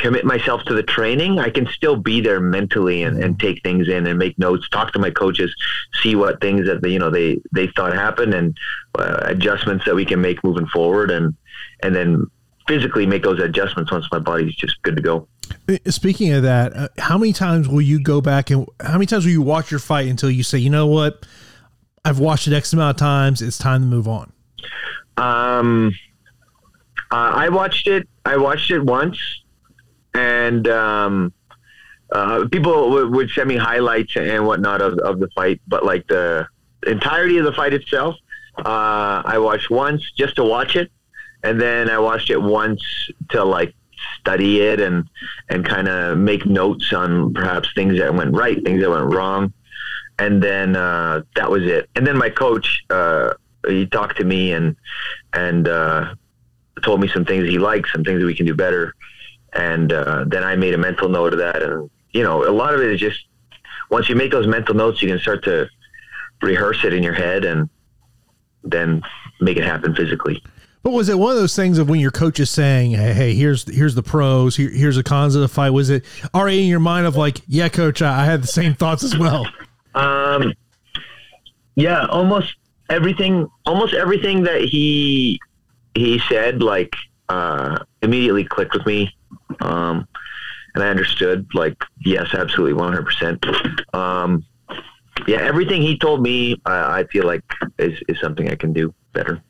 commit 0.00 0.24
myself 0.24 0.62
to 0.64 0.74
the 0.74 0.82
training, 0.82 1.38
I 1.38 1.50
can 1.50 1.66
still 1.66 1.96
be 1.96 2.20
there 2.20 2.40
mentally 2.40 3.02
and, 3.02 3.22
and 3.22 3.38
take 3.38 3.62
things 3.62 3.88
in 3.88 4.06
and 4.06 4.18
make 4.18 4.38
notes, 4.38 4.68
talk 4.70 4.92
to 4.94 4.98
my 4.98 5.10
coaches, 5.10 5.54
see 6.02 6.14
what 6.14 6.40
things 6.40 6.66
that 6.66 6.86
you 6.88 6.98
know 6.98 7.10
they 7.10 7.40
they 7.52 7.68
thought 7.68 7.92
happened 7.92 8.34
and 8.34 8.56
uh, 8.98 9.20
adjustments 9.24 9.84
that 9.84 9.94
we 9.94 10.04
can 10.04 10.20
make 10.20 10.42
moving 10.42 10.66
forward, 10.66 11.10
and 11.10 11.36
and 11.82 11.94
then 11.94 12.26
physically 12.66 13.06
make 13.06 13.22
those 13.22 13.40
adjustments 13.40 13.90
once 13.90 14.06
my 14.12 14.18
body's 14.18 14.54
just 14.54 14.80
good 14.82 14.96
to 14.96 15.02
go. 15.02 15.28
Uh, 15.68 15.76
speaking 15.86 16.32
of 16.32 16.42
that, 16.42 16.76
uh, 16.76 16.88
how 16.98 17.18
many 17.18 17.32
times 17.32 17.68
will 17.68 17.80
you 17.80 18.00
go 18.00 18.20
back 18.20 18.50
and 18.50 18.66
how 18.80 18.92
many 18.92 19.06
times 19.06 19.24
will 19.24 19.32
you 19.32 19.42
watch 19.42 19.70
your 19.70 19.80
fight 19.80 20.08
until 20.08 20.30
you 20.30 20.42
say, 20.42 20.58
you 20.58 20.70
know 20.70 20.86
what, 20.86 21.26
I've 22.04 22.18
watched 22.18 22.46
it 22.46 22.52
X 22.54 22.72
amount 22.72 22.96
of 22.96 23.00
times, 23.00 23.42
it's 23.42 23.58
time 23.58 23.82
to 23.82 23.86
move 23.86 24.06
on? 24.08 24.32
Um, 25.16 25.92
uh, 27.10 27.32
I 27.34 27.48
watched 27.48 27.88
it. 27.88 28.08
I 28.24 28.36
watched 28.36 28.70
it 28.70 28.80
once, 28.80 29.18
and 30.14 30.68
um, 30.68 31.32
uh, 32.12 32.46
people 32.50 32.90
w- 32.90 33.10
would 33.10 33.30
send 33.30 33.48
me 33.48 33.56
highlights 33.56 34.16
and 34.16 34.46
whatnot 34.46 34.80
of, 34.80 34.98
of 34.98 35.18
the 35.18 35.28
fight, 35.34 35.60
but 35.66 35.84
like 35.84 36.06
the 36.06 36.46
entirety 36.86 37.38
of 37.38 37.44
the 37.44 37.52
fight 37.52 37.74
itself, 37.74 38.16
uh, 38.58 39.22
I 39.24 39.38
watched 39.38 39.70
once 39.70 40.10
just 40.16 40.36
to 40.36 40.44
watch 40.44 40.76
it, 40.76 40.90
and 41.42 41.60
then 41.60 41.90
I 41.90 41.98
watched 41.98 42.30
it 42.30 42.40
once 42.40 42.82
to 43.30 43.44
like 43.44 43.74
study 44.18 44.60
it 44.60 44.80
and 44.80 45.08
and 45.48 45.64
kind 45.64 45.88
of 45.88 46.18
make 46.18 46.46
notes 46.46 46.92
on 46.92 47.34
perhaps 47.34 47.68
things 47.74 47.98
that 47.98 48.14
went 48.14 48.34
right, 48.34 48.62
things 48.64 48.80
that 48.80 48.90
went 48.90 49.12
wrong, 49.14 49.52
and 50.18 50.42
then 50.42 50.76
uh, 50.76 51.22
that 51.36 51.50
was 51.50 51.64
it. 51.64 51.88
And 51.96 52.06
then 52.06 52.16
my 52.16 52.30
coach, 52.30 52.84
uh, 52.90 53.34
he 53.66 53.86
talked 53.86 54.16
to 54.18 54.24
me 54.24 54.52
and 54.52 54.76
and 55.32 55.68
uh, 55.68 56.14
told 56.82 57.00
me 57.00 57.08
some 57.08 57.24
things 57.24 57.48
he 57.48 57.58
likes, 57.58 57.92
some 57.92 58.04
things 58.04 58.20
that 58.20 58.26
we 58.26 58.34
can 58.34 58.46
do 58.46 58.54
better, 58.54 58.94
and 59.52 59.92
uh, 59.92 60.24
then 60.26 60.44
I 60.44 60.56
made 60.56 60.74
a 60.74 60.78
mental 60.78 61.08
note 61.08 61.32
of 61.32 61.38
that. 61.38 61.62
And 61.62 61.90
you 62.12 62.22
know, 62.22 62.48
a 62.48 62.52
lot 62.52 62.74
of 62.74 62.80
it 62.80 62.90
is 62.90 63.00
just 63.00 63.24
once 63.90 64.08
you 64.08 64.14
make 64.14 64.30
those 64.30 64.46
mental 64.46 64.74
notes, 64.74 65.02
you 65.02 65.08
can 65.08 65.18
start 65.18 65.44
to 65.44 65.68
rehearse 66.42 66.84
it 66.84 66.94
in 66.94 67.02
your 67.02 67.12
head 67.12 67.44
and 67.44 67.68
then 68.62 69.02
make 69.40 69.56
it 69.56 69.64
happen 69.64 69.94
physically. 69.94 70.42
But 70.82 70.92
was 70.92 71.10
it 71.10 71.18
one 71.18 71.32
of 71.32 71.36
those 71.36 71.54
things 71.54 71.76
of 71.78 71.90
when 71.90 72.00
your 72.00 72.10
coach 72.10 72.40
is 72.40 72.50
saying, 72.50 72.92
"Hey, 72.92 73.12
hey 73.12 73.34
here's 73.34 73.68
here's 73.68 73.94
the 73.94 74.02
pros, 74.02 74.56
here, 74.56 74.70
here's 74.70 74.96
the 74.96 75.02
cons 75.02 75.34
of 75.34 75.42
the 75.42 75.48
fight"? 75.48 75.70
Was 75.70 75.90
it 75.90 76.04
already 76.34 76.62
in 76.62 76.68
your 76.68 76.80
mind 76.80 77.06
of 77.06 77.16
like, 77.16 77.42
"Yeah, 77.46 77.68
coach, 77.68 78.00
I, 78.00 78.22
I 78.22 78.24
had 78.24 78.42
the 78.42 78.46
same 78.46 78.74
thoughts 78.74 79.02
as 79.02 79.16
well"? 79.16 79.46
Um, 79.94 80.54
yeah, 81.74 82.06
almost 82.06 82.54
everything, 82.88 83.48
almost 83.66 83.92
everything 83.92 84.42
that 84.44 84.62
he 84.62 85.38
he 85.94 86.18
said, 86.28 86.62
like 86.62 86.94
uh, 87.28 87.78
immediately 88.00 88.44
clicked 88.44 88.72
with 88.72 88.86
me, 88.86 89.14
um, 89.60 90.08
and 90.74 90.82
I 90.82 90.88
understood. 90.88 91.46
Like, 91.52 91.76
yes, 92.04 92.32
absolutely, 92.32 92.72
one 92.74 92.92
hundred 92.92 93.04
percent. 93.04 93.44
Um, 93.92 94.44
yeah, 95.26 95.42
everything 95.42 95.82
he 95.82 95.98
told 95.98 96.22
me, 96.22 96.60
I, 96.64 97.00
I 97.00 97.04
feel 97.04 97.26
like 97.26 97.42
is 97.78 98.00
is 98.08 98.18
something 98.20 98.48
I 98.48 98.54
can 98.54 98.72
do 98.72 98.94
better. 99.12 99.42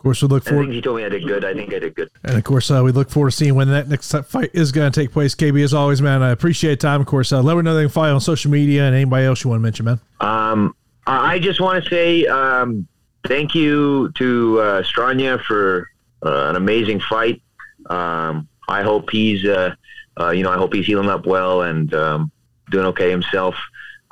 Of 0.00 0.04
course, 0.04 0.22
we 0.22 0.28
look 0.28 0.44
forward. 0.44 0.62
I 0.62 0.64
think 0.64 0.74
he 0.76 0.80
told 0.80 0.96
me 0.96 1.04
I 1.04 1.10
did 1.10 1.26
good. 1.26 1.44
I 1.44 1.52
think 1.52 1.74
I 1.74 1.78
did 1.78 1.94
good. 1.94 2.10
And 2.24 2.38
of 2.38 2.42
course, 2.42 2.70
uh, 2.70 2.80
we 2.82 2.90
look 2.90 3.10
forward 3.10 3.32
to 3.32 3.36
seeing 3.36 3.54
when 3.54 3.68
that 3.68 3.86
next 3.86 4.10
fight 4.10 4.48
is 4.54 4.72
going 4.72 4.90
to 4.90 4.98
take 4.98 5.12
place. 5.12 5.34
KB, 5.34 5.62
as 5.62 5.74
always, 5.74 6.00
man, 6.00 6.22
I 6.22 6.30
appreciate 6.30 6.80
time. 6.80 7.02
Of 7.02 7.06
course, 7.06 7.32
uh, 7.32 7.42
let 7.42 7.54
me 7.54 7.62
know 7.62 7.74
they 7.74 7.82
can 7.82 7.90
follow 7.90 8.06
you 8.06 8.14
on 8.14 8.20
social 8.22 8.50
media 8.50 8.84
and 8.84 8.94
anybody 8.94 9.26
else 9.26 9.44
you 9.44 9.50
want 9.50 9.60
to 9.60 9.62
mention, 9.62 9.84
man. 9.84 10.00
Um, 10.22 10.74
I 11.06 11.38
just 11.38 11.60
want 11.60 11.84
to 11.84 11.90
say 11.90 12.24
um, 12.28 12.88
thank 13.26 13.54
you 13.54 14.10
to 14.12 14.60
uh, 14.60 14.82
Stranya 14.84 15.38
for 15.42 15.90
uh, 16.24 16.48
an 16.48 16.56
amazing 16.56 17.00
fight. 17.00 17.42
Um, 17.90 18.48
I 18.68 18.80
hope 18.80 19.10
he's, 19.10 19.44
uh, 19.44 19.74
uh, 20.18 20.30
you 20.30 20.42
know, 20.44 20.50
I 20.50 20.56
hope 20.56 20.72
he's 20.72 20.86
healing 20.86 21.10
up 21.10 21.26
well 21.26 21.60
and 21.60 21.92
um, 21.92 22.32
doing 22.70 22.86
okay 22.86 23.10
himself. 23.10 23.54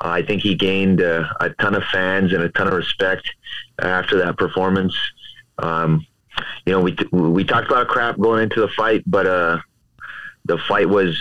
I 0.01 0.21
think 0.21 0.43
he 0.43 0.53
gained 0.53 1.01
uh, 1.01 1.25
a 1.39 1.49
ton 1.49 1.73
of 1.73 1.83
fans 1.85 2.31
and 2.31 2.43
a 2.43 2.49
ton 2.49 2.67
of 2.67 2.73
respect 2.73 3.27
after 3.81 4.19
that 4.19 4.37
performance. 4.37 4.95
Um, 5.61 6.05
you 6.65 6.73
know, 6.73 6.81
we 6.81 6.95
we 7.11 7.43
talked 7.43 7.67
about 7.67 7.87
crap 7.87 8.17
going 8.17 8.43
into 8.43 8.61
the 8.61 8.69
fight, 8.69 9.03
but 9.05 9.25
uh, 9.25 9.57
the 10.45 10.57
fight 10.57 10.89
was 10.89 11.17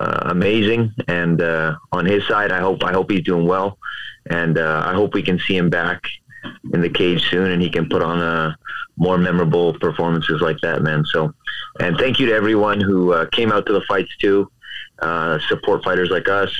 uh, 0.00 0.20
amazing. 0.24 0.92
And 1.08 1.40
uh, 1.40 1.76
on 1.92 2.06
his 2.06 2.26
side, 2.26 2.52
I 2.52 2.60
hope 2.60 2.82
I 2.84 2.92
hope 2.92 3.10
he's 3.10 3.22
doing 3.22 3.46
well, 3.46 3.78
and 4.30 4.58
uh, 4.58 4.82
I 4.86 4.94
hope 4.94 5.14
we 5.14 5.22
can 5.22 5.38
see 5.38 5.56
him 5.56 5.70
back 5.70 6.06
in 6.72 6.80
the 6.80 6.90
cage 6.90 7.28
soon, 7.30 7.50
and 7.50 7.62
he 7.62 7.70
can 7.70 7.88
put 7.88 8.02
on 8.02 8.20
uh, 8.20 8.54
more 8.96 9.18
memorable 9.18 9.78
performances 9.78 10.40
like 10.40 10.58
that, 10.60 10.82
man. 10.82 11.04
So, 11.04 11.32
and 11.80 11.96
thank 11.98 12.18
you 12.18 12.26
to 12.26 12.34
everyone 12.34 12.80
who 12.80 13.12
uh, 13.12 13.26
came 13.26 13.52
out 13.52 13.66
to 13.66 13.72
the 13.72 13.82
fights 13.82 14.14
too, 14.18 14.50
support 15.48 15.84
fighters 15.84 16.10
like 16.10 16.28
us. 16.28 16.54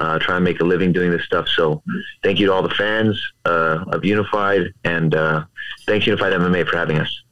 Uh, 0.00 0.18
try 0.18 0.36
and 0.36 0.44
make 0.44 0.60
a 0.60 0.64
living 0.64 0.92
doing 0.92 1.10
this 1.10 1.24
stuff. 1.24 1.48
So, 1.48 1.82
thank 2.22 2.38
you 2.38 2.46
to 2.46 2.52
all 2.52 2.62
the 2.62 2.74
fans 2.74 3.20
uh, 3.44 3.84
of 3.88 4.04
Unified, 4.04 4.72
and 4.84 5.14
uh, 5.14 5.44
thanks 5.86 6.06
Unified 6.06 6.32
MMA 6.32 6.68
for 6.68 6.76
having 6.76 6.98
us. 6.98 7.22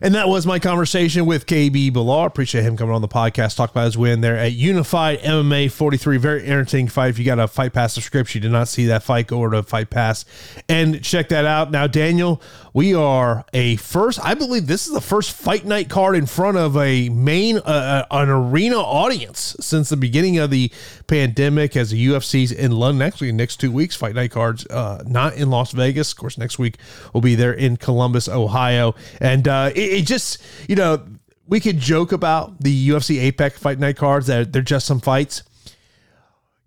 And 0.00 0.14
that 0.14 0.28
was 0.28 0.46
my 0.46 0.58
conversation 0.58 1.26
with 1.26 1.46
KB 1.46 1.90
Bhullar. 1.90 2.26
Appreciate 2.26 2.62
him 2.62 2.76
coming 2.76 2.94
on 2.94 3.02
the 3.02 3.08
podcast, 3.08 3.56
talk 3.56 3.70
about 3.70 3.86
his 3.86 3.98
win 3.98 4.20
there 4.20 4.36
at 4.36 4.52
Unified 4.52 5.20
MMA 5.20 5.70
43. 5.70 6.18
Very 6.18 6.46
entertaining 6.46 6.88
fight. 6.88 7.08
If 7.10 7.18
you 7.18 7.24
got 7.24 7.40
a 7.40 7.48
Fight 7.48 7.72
Pass 7.72 7.94
subscription, 7.94 8.38
you 8.38 8.42
did 8.42 8.52
not 8.52 8.68
see 8.68 8.86
that 8.86 9.02
fight, 9.02 9.26
go 9.26 9.38
over 9.38 9.50
to 9.50 9.62
Fight 9.64 9.90
Pass 9.90 10.24
and 10.68 11.02
check 11.02 11.28
that 11.30 11.44
out. 11.44 11.72
Now, 11.72 11.88
Daniel, 11.88 12.40
we 12.78 12.94
are 12.94 13.44
a 13.52 13.74
first, 13.74 14.20
I 14.22 14.34
believe 14.34 14.68
this 14.68 14.86
is 14.86 14.94
the 14.94 15.00
first 15.00 15.32
fight 15.32 15.64
night 15.64 15.88
card 15.88 16.14
in 16.14 16.26
front 16.26 16.58
of 16.58 16.76
a 16.76 17.08
main, 17.08 17.58
uh, 17.58 18.06
an 18.08 18.28
arena 18.28 18.76
audience 18.76 19.56
since 19.58 19.88
the 19.88 19.96
beginning 19.96 20.38
of 20.38 20.50
the 20.50 20.70
pandemic 21.08 21.76
as 21.76 21.90
the 21.90 22.06
UFC's 22.06 22.52
in 22.52 22.70
London. 22.70 23.02
Actually, 23.02 23.32
next 23.32 23.56
two 23.56 23.72
weeks, 23.72 23.96
fight 23.96 24.14
night 24.14 24.30
cards, 24.30 24.64
uh, 24.68 25.02
not 25.08 25.34
in 25.34 25.50
Las 25.50 25.72
Vegas. 25.72 26.12
Of 26.12 26.18
course, 26.18 26.38
next 26.38 26.60
week 26.60 26.76
we'll 27.12 27.20
be 27.20 27.34
there 27.34 27.52
in 27.52 27.78
Columbus, 27.78 28.28
Ohio. 28.28 28.94
And 29.20 29.48
uh, 29.48 29.72
it, 29.74 29.80
it 29.80 30.06
just, 30.06 30.40
you 30.68 30.76
know, 30.76 31.04
we 31.48 31.58
could 31.58 31.80
joke 31.80 32.12
about 32.12 32.60
the 32.60 32.90
UFC 32.90 33.20
Apex 33.20 33.58
fight 33.58 33.80
night 33.80 33.96
cards 33.96 34.28
that 34.28 34.52
they're 34.52 34.62
just 34.62 34.86
some 34.86 35.00
fights. 35.00 35.42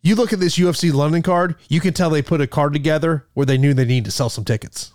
You 0.02 0.16
look 0.16 0.34
at 0.34 0.42
this 0.42 0.58
UFC 0.58 0.92
London 0.92 1.22
card, 1.22 1.56
you 1.70 1.80
can 1.80 1.94
tell 1.94 2.10
they 2.10 2.22
put 2.22 2.42
a 2.42 2.48
card 2.48 2.74
together 2.74 3.28
where 3.34 3.46
they 3.46 3.58
knew 3.58 3.74
they 3.74 3.86
needed 3.86 4.04
to 4.04 4.12
sell 4.12 4.30
some 4.30 4.44
tickets. 4.44 4.92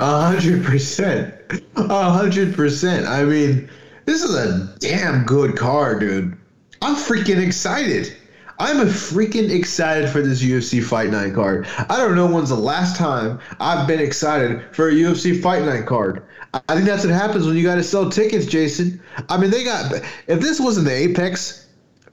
A 0.00 0.22
hundred 0.22 0.64
percent. 0.64 1.34
A 1.76 2.10
hundred 2.10 2.54
percent. 2.54 3.06
I 3.06 3.22
mean, 3.22 3.68
this 4.06 4.22
is 4.22 4.34
a 4.34 4.74
damn 4.78 5.24
good 5.24 5.58
card, 5.58 6.00
dude. 6.00 6.38
I'm 6.80 6.96
freaking 6.96 7.44
excited. 7.46 8.16
I'm 8.58 8.80
a 8.80 8.86
freaking 8.86 9.50
excited 9.50 10.08
for 10.08 10.22
this 10.22 10.42
UFC 10.42 10.82
Fight 10.82 11.10
Night 11.10 11.34
card. 11.34 11.66
I 11.90 11.98
don't 11.98 12.14
know 12.14 12.26
when's 12.26 12.48
the 12.48 12.54
last 12.54 12.96
time 12.96 13.40
I've 13.60 13.86
been 13.86 14.00
excited 14.00 14.62
for 14.72 14.88
a 14.88 14.92
UFC 14.92 15.38
Fight 15.40 15.64
Night 15.64 15.84
card. 15.84 16.24
I 16.54 16.74
think 16.74 16.86
that's 16.86 17.04
what 17.04 17.12
happens 17.12 17.46
when 17.46 17.56
you 17.56 17.62
got 17.62 17.74
to 17.74 17.82
sell 17.82 18.08
tickets, 18.08 18.46
Jason. 18.46 19.02
I 19.28 19.36
mean, 19.36 19.50
they 19.50 19.64
got. 19.64 19.92
If 20.26 20.40
this 20.40 20.58
wasn't 20.58 20.86
the 20.86 20.94
Apex, 20.94 21.66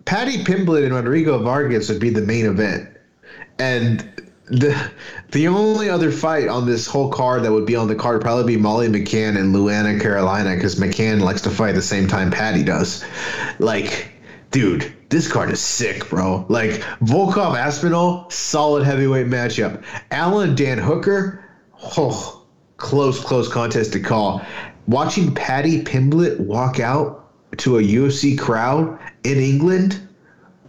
Paddy 0.03 0.43
Pimblett 0.43 0.83
and 0.83 0.93
Rodrigo 0.93 1.41
Vargas 1.41 1.87
would 1.87 2.01
be 2.01 2.09
the 2.09 2.21
main 2.21 2.47
event, 2.47 2.89
and 3.59 4.26
the 4.49 4.91
the 5.31 5.47
only 5.47 5.89
other 5.89 6.11
fight 6.11 6.47
on 6.47 6.65
this 6.65 6.87
whole 6.87 7.11
card 7.11 7.43
that 7.43 7.51
would 7.51 7.65
be 7.65 7.75
on 7.75 7.87
the 7.87 7.95
card 7.95 8.15
would 8.15 8.23
probably 8.23 8.55
be 8.55 8.61
Molly 8.61 8.87
McCann 8.87 9.37
and 9.37 9.53
Luana 9.53 9.99
Carolina 9.99 10.55
because 10.55 10.75
McCann 10.75 11.21
likes 11.21 11.41
to 11.41 11.49
fight 11.49 11.73
the 11.73 11.81
same 11.81 12.07
time 12.07 12.31
Paddy 12.31 12.63
does. 12.63 13.03
Like, 13.59 14.11
dude, 14.51 14.93
this 15.09 15.29
card 15.29 15.51
is 15.51 15.59
sick, 15.59 16.09
bro. 16.09 16.45
Like 16.47 16.71
Volkov 17.01 17.57
Aspinall, 17.57 18.29
solid 18.29 18.85
heavyweight 18.85 19.27
matchup. 19.27 19.83
Allen 20.11 20.55
Dan 20.55 20.77
Hooker, 20.77 21.43
oh, 21.97 22.45
close, 22.77 23.21
close 23.21 23.49
contest 23.49 23.93
to 23.93 23.99
call. 23.99 24.41
Watching 24.87 25.35
Paddy 25.35 25.83
Pimblett 25.83 26.39
walk 26.39 26.79
out 26.79 27.25
to 27.57 27.79
a 27.79 27.81
UFC 27.81 28.37
crowd 28.37 28.97
in 29.25 29.37
England, 29.39 30.07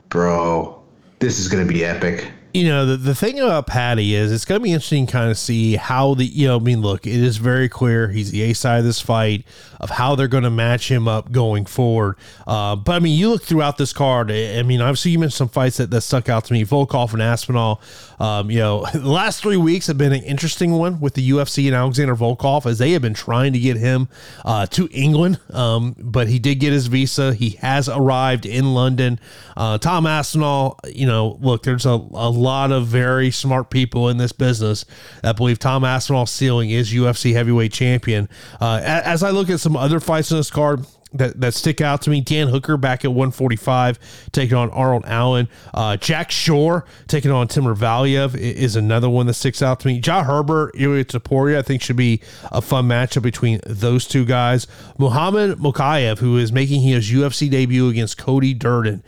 bro, 0.09 0.83
this 1.21 1.39
is 1.39 1.47
gonna 1.47 1.65
be 1.65 1.85
epic 1.85 2.33
you 2.55 2.65
know 2.67 2.87
the, 2.87 2.97
the 2.97 3.15
thing 3.15 3.39
about 3.39 3.67
Paddy 3.67 4.15
is 4.15 4.33
it's 4.33 4.45
going 4.45 4.61
to 4.61 4.63
be 4.63 4.73
interesting 4.73 5.07
to 5.07 5.13
kind 5.13 5.31
of 5.31 5.37
see 5.37 5.77
how 5.77 6.15
the 6.15 6.25
you 6.25 6.49
know 6.49 6.57
I 6.57 6.61
mean 6.61 6.81
look 6.81 7.07
it 7.07 7.15
is 7.15 7.37
very 7.37 7.69
clear 7.69 8.09
he's 8.09 8.31
the 8.31 8.43
A 8.43 8.55
side 8.55 8.79
of 8.79 8.85
this 8.85 9.01
fight 9.01 9.45
of 9.81 9.91
how 9.91 10.15
they're 10.15 10.29
going 10.29 10.45
to 10.45 10.51
match 10.51 10.91
him 10.91 11.07
up 11.07 11.31
going 11.31 11.67
forward. 11.67 12.17
Uh, 12.47 12.75
but 12.75 12.93
I 12.93 12.99
mean 13.01 13.19
you 13.19 13.29
look 13.29 13.43
throughout 13.43 13.77
this 13.77 13.93
card 13.93 14.31
I 14.31 14.63
mean 14.63 14.81
obviously 14.81 15.11
you 15.11 15.19
mentioned 15.19 15.37
some 15.37 15.49
fights 15.49 15.77
that, 15.77 15.91
that 15.91 16.01
stuck 16.01 16.29
out 16.29 16.47
to 16.47 16.53
me 16.53 16.65
Volkov 16.65 17.13
and 17.13 17.23
Aspinall. 17.23 17.83
Um, 18.19 18.51
you 18.51 18.59
know 18.59 18.87
the 18.93 19.09
last 19.09 19.43
three 19.43 19.59
weeks 19.59 19.87
have 19.87 19.99
been 19.99 20.13
an 20.13 20.23
interesting 20.23 20.73
one 20.73 21.01
with 21.01 21.15
the 21.15 21.31
UFC 21.31 21.67
and 21.67 21.75
Alexander 21.75 22.17
Volkov 22.17 22.65
as 22.65 22.79
they 22.79 22.93
have 22.93 23.03
been 23.03 23.15
trying 23.15 23.53
to 23.53 23.59
get 23.59 23.77
him 23.77 24.09
uh, 24.45 24.67
to 24.67 24.89
England. 24.93 25.39
Um, 25.53 25.95
but 25.99 26.29
he 26.29 26.39
did 26.39 26.57
get 26.57 26.73
his 26.73 26.87
visa. 26.87 27.35
He 27.35 27.51
has 27.61 27.89
arrived 27.89 28.47
in 28.47 28.75
London. 28.75 29.21
Uh, 29.57 29.77
Tom 29.77 30.07
Aspinall 30.07 30.79
you 30.87 31.07
know 31.07 31.39
look 31.43 31.65
there's 31.65 31.85
a, 31.85 31.91
a 31.91 32.38
lot 32.39 32.73
of 32.73 32.87
very 32.87 33.31
smart 33.31 33.71
people 33.71 34.09
in 34.09 34.17
this 34.17 34.33
business 34.33 34.85
that 35.23 35.37
believe 35.37 35.59
Tom 35.59 35.85
Aspinall's 35.85 36.31
ceiling 36.31 36.71
is 36.71 36.93
UFC 36.93 37.33
heavyweight 37.33 37.73
champion. 37.73 38.29
Uh, 38.61 38.81
as 38.83 39.23
I 39.23 39.31
look 39.31 39.51
at 39.51 39.61
some 39.61 39.77
other 39.77 40.01
fights 40.01 40.31
in 40.31 40.37
this 40.37 40.51
card, 40.51 40.85
that, 41.13 41.41
that 41.41 41.55
stick 41.55 41.81
out 41.81 42.03
to 42.03 42.11
me. 42.11 42.21
Dan 42.21 42.49
Hooker 42.49 42.77
back 42.77 43.05
at 43.05 43.09
145, 43.09 43.99
taking 44.33 44.57
on 44.57 44.71
Arnold 44.71 45.05
Allen. 45.07 45.49
Uh, 45.73 45.97
Jack 45.97 46.31
Shore 46.31 46.85
taking 47.07 47.31
on 47.31 47.49
Timur 47.49 47.75
Valiev 47.75 48.37
is 48.37 48.77
another 48.77 49.09
one 49.09 49.27
that 49.27 49.35
sticks 49.35 49.63
out 49.63 49.81
to 49.81 49.87
me. 49.87 50.01
Jai 50.01 50.25
Herbert, 50.25 50.73
Ilia 50.75 51.05
Topuria, 51.05 51.59
I 51.59 51.63
think 51.63 51.83
should 51.83 51.97
be 51.97 52.21
a 52.53 52.61
fun 52.61 52.89
matchup 52.89 53.23
between 53.23 53.61
those 53.67 54.07
two 54.07 54.25
guys. 54.25 54.67
Muhammad 54.99 55.59
Mokaev, 55.59 56.19
who 56.19 56.37
is 56.37 56.53
making 56.53 56.83
his 56.83 57.11
UFC 57.11 57.51
debut 57.51 57.89
against 57.89 58.19
Cody 58.19 58.55
Durden. 58.55 59.03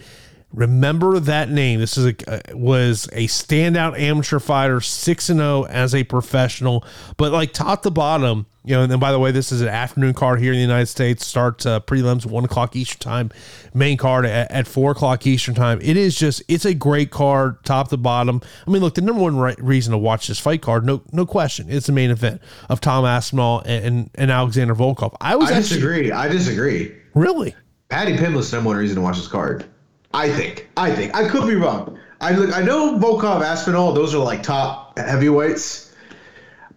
Remember 0.53 1.21
that 1.21 1.49
name. 1.49 1.79
This 1.79 1.97
is 1.97 2.07
a 2.07 2.15
was 2.57 3.09
a 3.13 3.29
standout 3.29 3.97
amateur 3.97 4.41
fighter, 4.41 4.81
six 4.81 5.29
and 5.29 5.39
zero 5.39 5.63
oh 5.63 5.67
as 5.67 5.95
a 5.95 6.03
professional, 6.03 6.85
but 7.17 7.31
like 7.31 7.53
top 7.53 7.83
to 7.83 7.91
bottom, 7.91 8.47
you 8.65 8.75
know. 8.75 8.83
And 8.83 8.91
then 8.91 8.99
by 8.99 9.13
the 9.13 9.21
way, 9.21 9.31
this 9.31 9.53
is 9.53 9.61
an 9.61 9.69
afternoon 9.69 10.13
card 10.13 10.41
here 10.41 10.53
in 10.53 10.59
the 10.59 10.63
United 10.63 10.87
States. 10.87 11.25
Starts 11.25 11.67
uh, 11.67 11.79
prelims 11.79 12.27
one 12.27 12.45
o'clock 12.45 12.75
Eastern 12.75 12.99
time, 12.99 13.31
main 13.75 13.97
card 13.97 14.27
at, 14.27 14.51
at, 14.51 14.67
four 14.67 14.91
o'clock 14.91 15.25
Eastern 15.25 15.55
time. 15.55 15.79
It 15.83 15.97
is 15.97 16.19
just 16.19 16.43
it's 16.49 16.65
a 16.65 16.75
great 16.75 17.13
card, 17.13 17.65
top 17.65 17.91
to 17.91 17.97
bottom. 17.97 18.43
I 18.67 18.71
mean, 18.73 18.83
look, 18.83 18.97
the 18.97 19.03
number 19.03 19.23
one 19.23 19.37
right, 19.37 19.63
reason 19.63 19.93
to 19.93 19.99
watch 19.99 20.27
this 20.27 20.41
fight 20.41 20.63
card, 20.63 20.85
no 20.85 21.01
no 21.13 21.27
question, 21.27 21.67
it's 21.71 21.87
the 21.87 21.93
main 21.93 22.11
event 22.11 22.43
of 22.69 22.81
Tom 22.81 23.05
Aspinall 23.05 23.63
and 23.67 23.85
and, 23.85 24.11
and 24.17 24.31
Alexander 24.33 24.75
Volkov. 24.75 25.15
I 25.21 25.37
was 25.37 25.49
I 25.53 25.59
actually, 25.59 25.77
disagree. 25.77 26.11
I 26.11 26.27
disagree. 26.27 26.93
Really, 27.15 27.55
Paddy 27.89 28.17
Pimblett's 28.17 28.53
number 28.53 28.71
one 28.71 28.79
reason 28.79 28.97
to 28.97 29.03
watch 29.03 29.17
this 29.17 29.29
card. 29.29 29.65
I 30.13 30.31
think. 30.31 30.69
I 30.77 30.95
think. 30.95 31.15
I 31.15 31.29
could 31.29 31.47
be 31.47 31.55
wrong. 31.55 31.99
I 32.21 32.33
look. 32.33 32.55
I 32.55 32.63
know 32.63 32.99
Volkov, 32.99 33.43
Aspinall. 33.43 33.93
Those 33.93 34.15
are 34.15 34.19
like 34.19 34.43
top 34.43 34.99
heavyweights, 34.99 35.95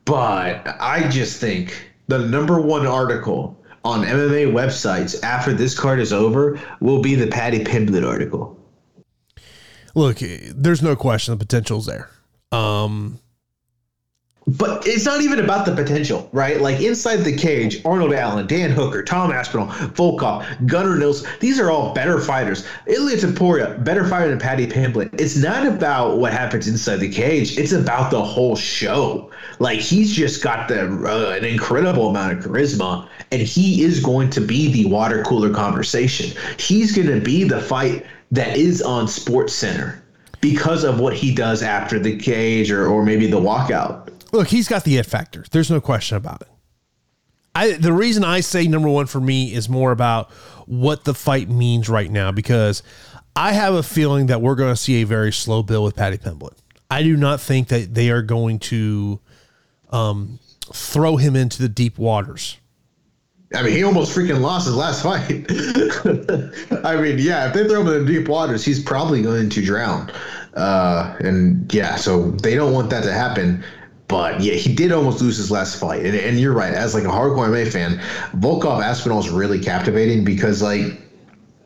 but 0.05 0.75
I 0.79 1.07
just 1.09 1.39
think 1.41 1.91
the 2.07 2.19
number 2.19 2.61
one 2.61 2.85
article 2.85 3.59
on 3.83 4.05
MMA 4.05 4.51
websites 4.51 5.21
after 5.23 5.53
this 5.53 5.77
card 5.77 5.99
is 5.99 6.13
over 6.13 6.59
will 6.79 7.01
be 7.01 7.15
the 7.15 7.27
Paddy 7.27 7.63
Pimblett 7.63 8.07
article. 8.07 8.57
Look, 9.95 10.19
there's 10.19 10.81
no 10.81 10.95
question 10.95 11.33
the 11.33 11.37
potential's 11.37 11.85
there. 11.85 12.09
Um, 12.51 13.19
but 14.45 14.85
it's 14.85 15.05
not 15.05 15.21
even 15.21 15.39
about 15.39 15.65
the 15.65 15.73
potential, 15.73 16.29
right? 16.33 16.59
Like 16.59 16.81
inside 16.81 17.17
the 17.17 17.35
cage, 17.35 17.81
Arnold 17.85 18.13
Allen, 18.13 18.45
Dan 18.45 18.71
Hooker, 18.71 19.03
Tom 19.03 19.31
Aspinall, 19.31 19.67
Volkov, 19.67 20.67
Gunnar 20.67 20.97
Nelson, 20.97 21.29
these 21.39 21.59
are 21.59 21.71
all 21.71 21.93
better 21.93 22.19
fighters. 22.19 22.65
Ilia 22.87 23.17
Topuria, 23.17 23.81
better 23.83 24.05
fighter 24.05 24.29
than 24.29 24.39
Paddy 24.39 24.67
Pimblett. 24.67 25.19
It's 25.19 25.37
not 25.37 25.65
about 25.65 26.17
what 26.17 26.33
happens 26.33 26.67
inside 26.67 26.97
the 26.97 27.09
cage. 27.09 27.57
It's 27.57 27.71
about 27.71 28.11
the 28.11 28.21
whole 28.21 28.55
show. 28.55 29.31
Like 29.59 29.79
he's 29.79 30.11
just 30.11 30.43
got 30.43 30.67
the 30.67 30.81
uh, 30.83 31.35
an 31.37 31.45
incredible 31.45 32.09
amount 32.09 32.37
of 32.37 32.43
charisma, 32.43 33.07
and 33.31 33.41
he 33.41 33.83
is 33.83 33.99
going 34.01 34.29
to 34.31 34.41
be 34.41 34.71
the 34.71 34.89
water 34.89 35.23
cooler 35.23 35.53
conversation. 35.53 36.37
He's 36.57 36.93
going 36.95 37.07
to 37.07 37.21
be 37.21 37.43
the 37.43 37.61
fight 37.61 38.05
that 38.31 38.57
is 38.57 38.81
on 38.81 39.07
Sports 39.07 39.53
Center 39.53 40.03
because 40.41 40.83
of 40.83 40.99
what 40.99 41.13
he 41.13 41.33
does 41.33 41.63
after 41.63 41.97
the 41.97 42.17
cage 42.17 42.69
or, 42.69 42.87
or 42.87 43.05
maybe 43.05 43.27
the 43.27 43.39
walkout. 43.39 44.09
Look, 44.33 44.47
he's 44.47 44.67
got 44.67 44.83
the 44.83 44.97
it 44.97 45.05
factor. 45.05 45.45
There's 45.51 45.71
no 45.71 45.79
question 45.79 46.17
about 46.17 46.41
it. 46.41 46.47
I 47.55 47.73
the 47.73 47.93
reason 47.93 48.23
I 48.23 48.39
say 48.39 48.67
number 48.67 48.89
one 48.89 49.05
for 49.05 49.21
me 49.21 49.53
is 49.53 49.69
more 49.69 49.91
about 49.91 50.31
what 50.65 51.03
the 51.03 51.13
fight 51.13 51.49
means 51.49 51.87
right 51.87 52.09
now 52.09 52.31
because 52.31 52.81
I 53.35 53.53
have 53.53 53.75
a 53.75 53.83
feeling 53.83 54.25
that 54.27 54.41
we're 54.41 54.55
going 54.55 54.73
to 54.73 54.79
see 54.79 55.01
a 55.01 55.05
very 55.05 55.31
slow 55.31 55.61
build 55.61 55.85
with 55.85 55.95
Paddy 55.95 56.17
Pimblett. 56.17 56.57
I 56.89 57.03
do 57.03 57.15
not 57.15 57.41
think 57.41 57.67
that 57.67 57.93
they 57.93 58.09
are 58.09 58.23
going 58.23 58.59
to 58.59 59.19
um, 59.91 60.39
throw 60.71 61.17
him 61.17 61.35
into 61.35 61.61
the 61.61 61.69
deep 61.69 61.99
waters. 61.99 62.57
I 63.55 63.61
mean, 63.61 63.73
he 63.73 63.83
almost 63.83 64.15
freaking 64.17 64.41
lost 64.41 64.65
his 64.65 64.75
last 64.75 65.03
fight. 65.03 65.45
I 66.85 66.99
mean, 66.99 67.19
yeah, 67.19 67.47
if 67.47 67.53
they 67.53 67.67
throw 67.67 67.81
him 67.81 67.87
in 67.87 68.05
the 68.05 68.11
deep 68.11 68.27
waters, 68.27 68.65
he's 68.65 68.81
probably 68.81 69.21
going 69.21 69.49
to 69.51 69.63
drown. 69.63 70.11
Uh, 70.55 71.15
and 71.19 71.71
yeah, 71.71 71.95
so 71.95 72.31
they 72.31 72.55
don't 72.55 72.73
want 72.73 72.89
that 72.89 73.03
to 73.03 73.13
happen. 73.13 73.63
But 74.13 74.41
yeah, 74.41 74.53
he 74.53 74.75
did 74.75 74.91
almost 74.91 75.21
lose 75.21 75.37
his 75.37 75.49
last 75.49 75.79
fight. 75.79 76.05
And, 76.05 76.15
and 76.15 76.39
you're 76.39 76.53
right. 76.53 76.71
As 76.71 76.93
like 76.93 77.03
a 77.03 77.07
hardcore 77.07 77.49
MMA 77.49 77.71
fan, 77.71 77.97
Volkov 78.39 78.79
Aspinall 78.79 79.17
is 79.17 79.29
really 79.31 79.59
captivating 79.59 80.23
because 80.23 80.61
like, 80.61 81.01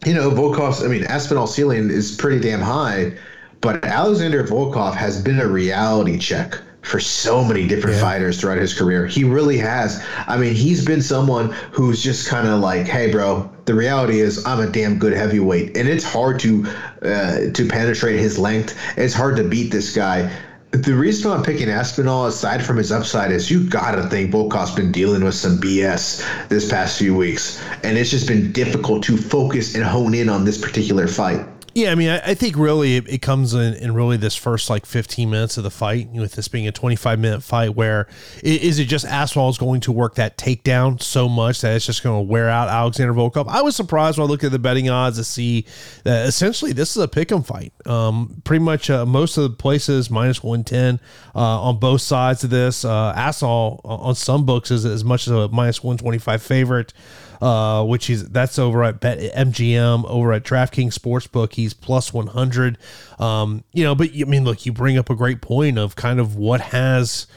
you 0.05 0.13
know, 0.13 0.31
Volkov's, 0.31 0.81
I 0.81 0.87
mean, 0.87 1.03
Aspinall's 1.03 1.53
ceiling 1.53 1.89
is 1.89 2.15
pretty 2.15 2.39
damn 2.39 2.61
high, 2.61 3.17
but 3.59 3.83
Alexander 3.83 4.45
Volkov 4.45 4.95
has 4.95 5.21
been 5.21 5.41
a 5.41 5.45
reality 5.45 6.17
check 6.17 6.57
for 6.83 7.01
so 7.01 7.43
many 7.43 7.67
different 7.67 7.97
yeah. 7.97 8.01
fighters 8.01 8.39
throughout 8.39 8.59
his 8.59 8.73
career. 8.73 9.05
He 9.05 9.25
really 9.25 9.57
has. 9.57 10.01
I 10.25 10.37
mean, 10.37 10.55
he's 10.55 10.85
been 10.85 11.01
someone 11.01 11.49
who's 11.73 12.01
just 12.01 12.29
kind 12.29 12.47
of 12.47 12.61
like, 12.61 12.87
"Hey, 12.87 13.11
bro, 13.11 13.51
the 13.65 13.73
reality 13.73 14.21
is 14.21 14.45
I'm 14.45 14.61
a 14.61 14.71
damn 14.71 14.97
good 14.97 15.11
heavyweight, 15.11 15.75
and 15.75 15.89
it's 15.89 16.05
hard 16.05 16.39
to 16.41 16.65
uh, 17.01 17.51
to 17.51 17.67
penetrate 17.67 18.21
his 18.21 18.39
length. 18.39 18.79
It's 18.95 19.13
hard 19.13 19.35
to 19.35 19.43
beat 19.43 19.69
this 19.69 19.93
guy." 19.93 20.31
The 20.71 20.93
reason 20.93 21.31
I'm 21.31 21.43
picking 21.43 21.69
Aspinall, 21.69 22.25
aside 22.25 22.61
from 22.61 22.75
his 22.75 22.91
upside, 22.91 23.31
is 23.31 23.49
you 23.49 23.63
gotta 23.63 24.03
think 24.09 24.31
Volkov's 24.31 24.75
been 24.75 24.91
dealing 24.91 25.23
with 25.23 25.35
some 25.35 25.59
BS 25.59 26.49
this 26.49 26.69
past 26.69 26.99
few 26.99 27.15
weeks, 27.15 27.63
and 27.83 27.97
it's 27.97 28.11
just 28.11 28.27
been 28.27 28.51
difficult 28.51 29.03
to 29.03 29.15
focus 29.15 29.75
and 29.75 29.83
hone 29.85 30.13
in 30.13 30.27
on 30.27 30.43
this 30.43 30.57
particular 30.57 31.07
fight. 31.07 31.56
Yeah, 31.77 31.91
I 31.91 31.95
mean, 31.95 32.09
I, 32.09 32.31
I 32.31 32.33
think 32.33 32.57
really 32.57 32.95
it, 32.95 33.07
it 33.07 33.21
comes 33.21 33.53
in, 33.53 33.75
in 33.75 33.93
really 33.93 34.17
this 34.17 34.35
first 34.35 34.67
like 34.67 34.87
15 34.87 35.29
minutes 35.29 35.57
of 35.57 35.63
the 35.63 35.69
fight, 35.69 36.09
with 36.09 36.31
this 36.31 36.47
being 36.47 36.67
a 36.67 36.71
25 36.71 37.19
minute 37.19 37.43
fight, 37.43 37.75
where 37.75 38.07
is 38.41 38.79
it 38.79 38.85
just 38.85 39.05
Aspinall 39.05 39.49
is 39.49 39.59
going 39.59 39.81
to 39.81 39.91
work 39.91 40.15
that 40.15 40.39
takedown 40.39 40.99
so 40.99 41.29
much 41.29 41.61
that 41.61 41.75
it's 41.75 41.85
just 41.85 42.01
going 42.01 42.17
to 42.17 42.31
wear 42.31 42.49
out 42.49 42.67
Alexander 42.67 43.13
Volkov? 43.13 43.45
I 43.47 43.61
was 43.61 43.75
surprised 43.75 44.17
when 44.17 44.25
I 44.25 44.27
looked 44.27 44.43
at 44.43 44.51
the 44.51 44.57
betting 44.57 44.89
odds 44.89 45.17
to 45.17 45.23
see 45.23 45.67
that 46.03 46.27
essentially 46.27 46.73
this 46.73 46.97
is 46.97 47.03
a 47.03 47.07
pick 47.07 47.31
'em 47.31 47.43
fight. 47.43 47.73
Um, 47.85 48.41
pretty 48.43 48.65
much 48.65 48.89
uh, 48.89 49.05
most 49.05 49.37
of 49.37 49.43
the 49.43 49.51
places 49.51 50.09
minus 50.09 50.41
110 50.41 50.99
uh, 51.35 51.39
on 51.39 51.77
both 51.77 52.01
sides 52.01 52.43
of 52.43 52.49
this. 52.49 52.85
Uh, 52.85 53.13
Aspinall 53.15 53.81
on 53.85 54.15
some 54.15 54.47
books 54.47 54.71
is 54.71 54.83
as 54.83 55.03
much 55.03 55.27
as 55.27 55.31
a 55.31 55.47
minus 55.49 55.83
125 55.83 56.41
favorite 56.41 56.91
uh, 57.41 57.83
which 57.83 58.09
is 58.09 58.29
that's 58.29 58.57
over 58.57 58.83
at 58.83 58.99
Bet 58.99 59.19
MGM 59.19 60.05
over 60.09 60.33
at 60.33 60.43
DraftKings 60.43 60.93
Sportsbook. 60.93 61.53
He's 61.53 61.73
plus 61.73 62.13
one 62.13 62.27
hundred. 62.27 62.77
Um, 63.19 63.63
you 63.73 63.83
know, 63.83 63.95
but 63.95 64.09
I 64.13 64.23
mean, 64.25 64.43
look, 64.43 64.65
you 64.65 64.73
bring 64.73 64.97
up 64.97 65.09
a 65.09 65.15
great 65.15 65.41
point 65.41 65.77
of 65.77 65.95
kind 65.95 66.19
of 66.19 66.35
what 66.35 66.61
has 66.61 67.27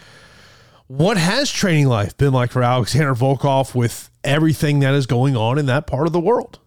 what 0.86 1.16
has 1.16 1.50
training 1.50 1.86
life 1.86 2.16
been 2.16 2.32
like 2.32 2.50
for 2.50 2.62
Alexander 2.62 3.14
Volkov 3.14 3.74
with 3.74 4.10
everything 4.24 4.80
that 4.80 4.94
is 4.94 5.06
going 5.06 5.36
on 5.36 5.58
in 5.58 5.66
that 5.66 5.86
part 5.86 6.06
of 6.06 6.12
the 6.12 6.20
world. 6.20 6.58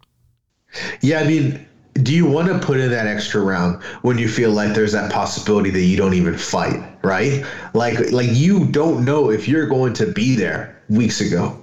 Yeah, 1.02 1.20
I 1.20 1.28
mean, 1.28 1.68
do 2.02 2.14
you 2.14 2.26
want 2.26 2.48
to 2.48 2.58
put 2.58 2.80
in 2.80 2.90
that 2.92 3.06
extra 3.06 3.42
round 3.42 3.84
when 4.02 4.18
you 4.18 4.28
feel 4.28 4.52
like 4.52 4.74
there's 4.74 4.94
that 4.94 5.12
possibility 5.12 5.70
that 5.70 5.82
you 5.82 5.98
don't 5.98 6.16
even 6.16 6.38
fight, 6.38 6.82
right? 7.04 7.46
Like 7.74 8.12
like 8.12 8.30
you 8.32 8.66
don't 8.68 9.06
know 9.06 9.30
if 9.30 9.48
you're 9.48 9.68
going 9.68 9.94
to 9.96 10.12
be 10.12 10.36
there 10.36 10.82
weeks 10.90 11.22
ago 11.22 11.63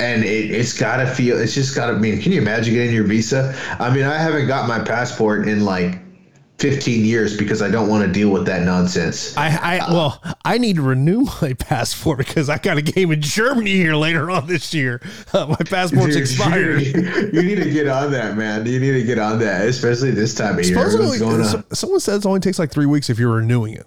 and 0.00 0.24
it, 0.24 0.50
has 0.50 0.72
got 0.78 0.96
to 0.98 1.06
feel 1.06 1.38
it's 1.38 1.54
just 1.54 1.74
got 1.74 1.86
to 1.86 1.92
I 1.92 1.98
mean 1.98 2.20
can 2.20 2.32
you 2.32 2.40
imagine 2.40 2.74
getting 2.74 2.94
your 2.94 3.04
visa? 3.04 3.54
I 3.78 3.92
mean 3.94 4.04
i 4.04 4.18
haven't 4.18 4.46
got 4.46 4.68
my 4.68 4.78
passport 4.78 5.48
in 5.48 5.64
like 5.64 6.00
15 6.58 7.04
years 7.04 7.36
because 7.36 7.60
i 7.60 7.70
don't 7.70 7.88
want 7.88 8.06
to 8.06 8.10
deal 8.10 8.30
with 8.30 8.46
that 8.46 8.62
nonsense. 8.62 9.36
I 9.36 9.56
i 9.62 9.78
uh, 9.78 9.92
well 9.92 10.36
i 10.44 10.58
need 10.58 10.76
to 10.76 10.82
renew 10.82 11.26
my 11.42 11.54
passport 11.54 12.18
because 12.18 12.48
i 12.48 12.58
got 12.58 12.78
a 12.78 12.82
game 12.82 13.12
in 13.12 13.20
germany 13.20 13.72
here 13.72 13.94
later 13.94 14.30
on 14.30 14.46
this 14.46 14.72
year. 14.74 15.00
Uh, 15.32 15.46
my 15.46 15.56
passport's 15.56 16.14
dude, 16.14 16.16
expired. 16.22 16.80
you 16.82 17.42
need 17.42 17.56
to 17.56 17.70
get 17.70 17.88
on 17.88 18.10
that 18.10 18.36
man. 18.36 18.64
You 18.64 18.80
need 18.80 18.92
to 18.92 19.02
get 19.02 19.18
on 19.18 19.38
that 19.40 19.66
especially 19.66 20.10
this 20.12 20.34
time 20.34 20.58
of 20.58 20.64
Supposedly, 20.64 21.18
year 21.18 21.26
only, 21.26 21.62
someone 21.72 22.00
says 22.00 22.24
it 22.24 22.26
only 22.26 22.40
takes 22.40 22.58
like 22.58 22.70
three 22.70 22.86
weeks 22.86 23.10
if 23.10 23.18
you're 23.18 23.34
renewing 23.34 23.74
it. 23.74 23.86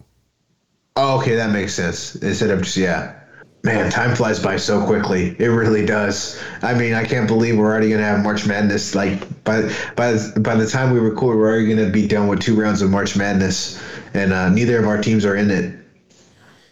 Oh 0.95 1.19
okay 1.19 1.35
that 1.35 1.51
makes 1.51 1.73
sense. 1.73 2.15
Instead 2.15 2.51
of 2.51 2.61
just 2.61 2.77
yeah 2.77 3.18
Man, 3.63 3.91
time 3.91 4.15
flies 4.15 4.39
by 4.39 4.55
so 4.55 4.85
quickly. 4.85 5.35
It 5.37 5.47
really 5.47 5.85
does. 5.85 6.41
I 6.61 6.73
mean, 6.73 6.93
I 6.93 7.03
can't 7.03 7.27
believe 7.27 7.57
we're 7.57 7.65
already 7.65 7.89
gonna 7.89 8.03
have 8.03 8.23
March 8.23 8.47
Madness. 8.47 8.95
Like 8.95 9.43
by 9.43 9.63
by 9.95 10.17
by 10.39 10.55
the 10.55 10.67
time 10.67 10.93
we 10.93 10.99
record, 10.99 11.37
we're 11.37 11.49
already 11.49 11.67
gonna 11.67 11.89
be 11.89 12.07
done 12.07 12.27
with 12.27 12.39
two 12.39 12.55
rounds 12.59 12.81
of 12.81 12.89
March 12.89 13.17
Madness, 13.17 13.81
and 14.13 14.31
uh, 14.31 14.49
neither 14.49 14.79
of 14.79 14.87
our 14.87 15.01
teams 15.01 15.25
are 15.25 15.35
in 15.35 15.51
it. 15.51 15.77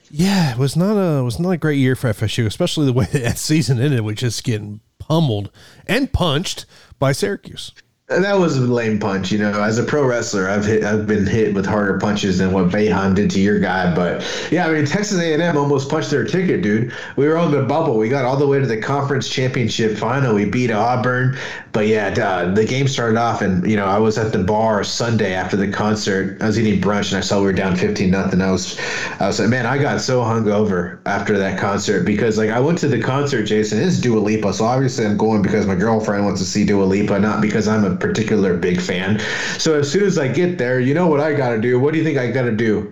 Yeah, 0.09 0.53
it 0.53 0.57
was 0.57 0.77
not 0.77 0.93
a 0.93 1.23
was 1.23 1.39
not 1.39 1.49
a 1.49 1.57
great 1.57 1.77
year 1.77 1.95
for 1.95 2.09
FSU, 2.09 2.45
especially 2.45 2.85
the 2.85 2.93
way 2.93 3.05
that 3.11 3.37
season 3.37 3.81
ended, 3.81 4.01
which 4.01 4.23
is 4.23 4.39
getting 4.39 4.79
pummeled 4.97 5.51
and 5.87 6.13
punched 6.13 6.65
by 6.99 7.11
Syracuse 7.11 7.73
that 8.07 8.39
was 8.39 8.57
a 8.57 8.61
lame 8.61 8.99
punch, 8.99 9.33
you 9.33 9.37
know. 9.37 9.61
As 9.61 9.77
a 9.79 9.83
pro 9.83 10.05
wrestler, 10.05 10.47
I've 10.47 10.65
hit, 10.65 10.81
I've 10.85 11.05
been 11.05 11.25
hit 11.25 11.53
with 11.53 11.65
harder 11.65 11.99
punches 11.99 12.37
than 12.37 12.53
what 12.53 12.69
Boeheim 12.69 13.13
did 13.13 13.29
to 13.31 13.39
your 13.41 13.59
guy. 13.59 13.93
But 13.93 14.25
yeah, 14.49 14.65
I 14.65 14.71
mean, 14.71 14.85
Texas 14.85 15.19
A&M 15.19 15.57
almost 15.57 15.89
punched 15.89 16.09
their 16.09 16.23
ticket, 16.23 16.61
dude. 16.61 16.93
We 17.17 17.27
were 17.27 17.37
on 17.37 17.51
the 17.51 17.63
bubble. 17.63 17.97
We 17.97 18.07
got 18.07 18.23
all 18.23 18.37
the 18.37 18.47
way 18.47 18.59
to 18.59 18.65
the 18.65 18.81
conference 18.81 19.27
championship 19.27 19.97
final. 19.97 20.35
We 20.35 20.45
beat 20.45 20.71
Auburn, 20.71 21.37
but 21.77 21.85
yeah, 21.85 22.07
uh, 22.07 22.51
the 22.51 22.65
game 22.65 22.87
started 22.87 23.19
off, 23.19 23.43
and 23.43 23.63
you 23.69 23.75
know, 23.75 23.85
I 23.85 23.99
was 23.99 24.17
at 24.17 24.31
the 24.31 24.43
bar 24.43 24.83
Sunday 24.83 25.35
after 25.35 25.55
the 25.55 25.71
concert. 25.71 26.41
I 26.41 26.47
was 26.47 26.59
eating 26.59 26.81
brunch, 26.81 27.09
and 27.09 27.19
I 27.19 27.21
saw 27.21 27.37
we 27.37 27.45
were 27.45 27.53
down 27.53 27.75
fifteen 27.75 28.09
nothing. 28.09 28.41
I 28.41 28.49
was, 28.49 28.79
I 29.19 29.27
was 29.27 29.39
like, 29.39 29.49
man, 29.49 29.67
I 29.67 29.77
got 29.77 30.01
so 30.01 30.21
hungover 30.21 30.97
after 31.05 31.37
that 31.37 31.59
concert 31.59 32.03
because 32.03 32.35
like 32.35 32.49
I 32.49 32.59
went 32.59 32.79
to 32.79 32.87
the 32.87 32.99
concert, 32.99 33.43
Jason. 33.43 33.79
It's 33.79 34.01
Dua 34.01 34.17
Lipa, 34.17 34.53
so 34.53 34.65
obviously 34.65 35.05
I'm 35.05 35.17
going 35.17 35.43
because 35.43 35.67
my 35.67 35.75
girlfriend 35.75 36.25
wants 36.25 36.41
to 36.41 36.47
see 36.47 36.65
Dua 36.65 36.83
Lipa, 36.83 37.19
not 37.19 37.41
because 37.41 37.67
I'm 37.67 37.85
a 37.85 37.95
particular 37.95 38.57
big 38.57 38.81
fan. 38.81 39.19
So 39.59 39.77
as 39.77 39.91
soon 39.91 40.05
as 40.05 40.17
I 40.17 40.29
get 40.29 40.57
there, 40.57 40.79
you 40.79 40.95
know 40.95 41.05
what 41.05 41.19
I 41.19 41.35
got 41.35 41.49
to 41.51 41.61
do? 41.61 41.79
What 41.79 41.91
do 41.91 41.99
you 41.99 42.03
think 42.03 42.17
I 42.17 42.31
got 42.31 42.45
to 42.45 42.55
do? 42.55 42.91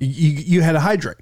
You 0.00 0.32
you 0.32 0.60
had 0.60 0.72
to 0.72 0.80
hydrate. 0.80 1.16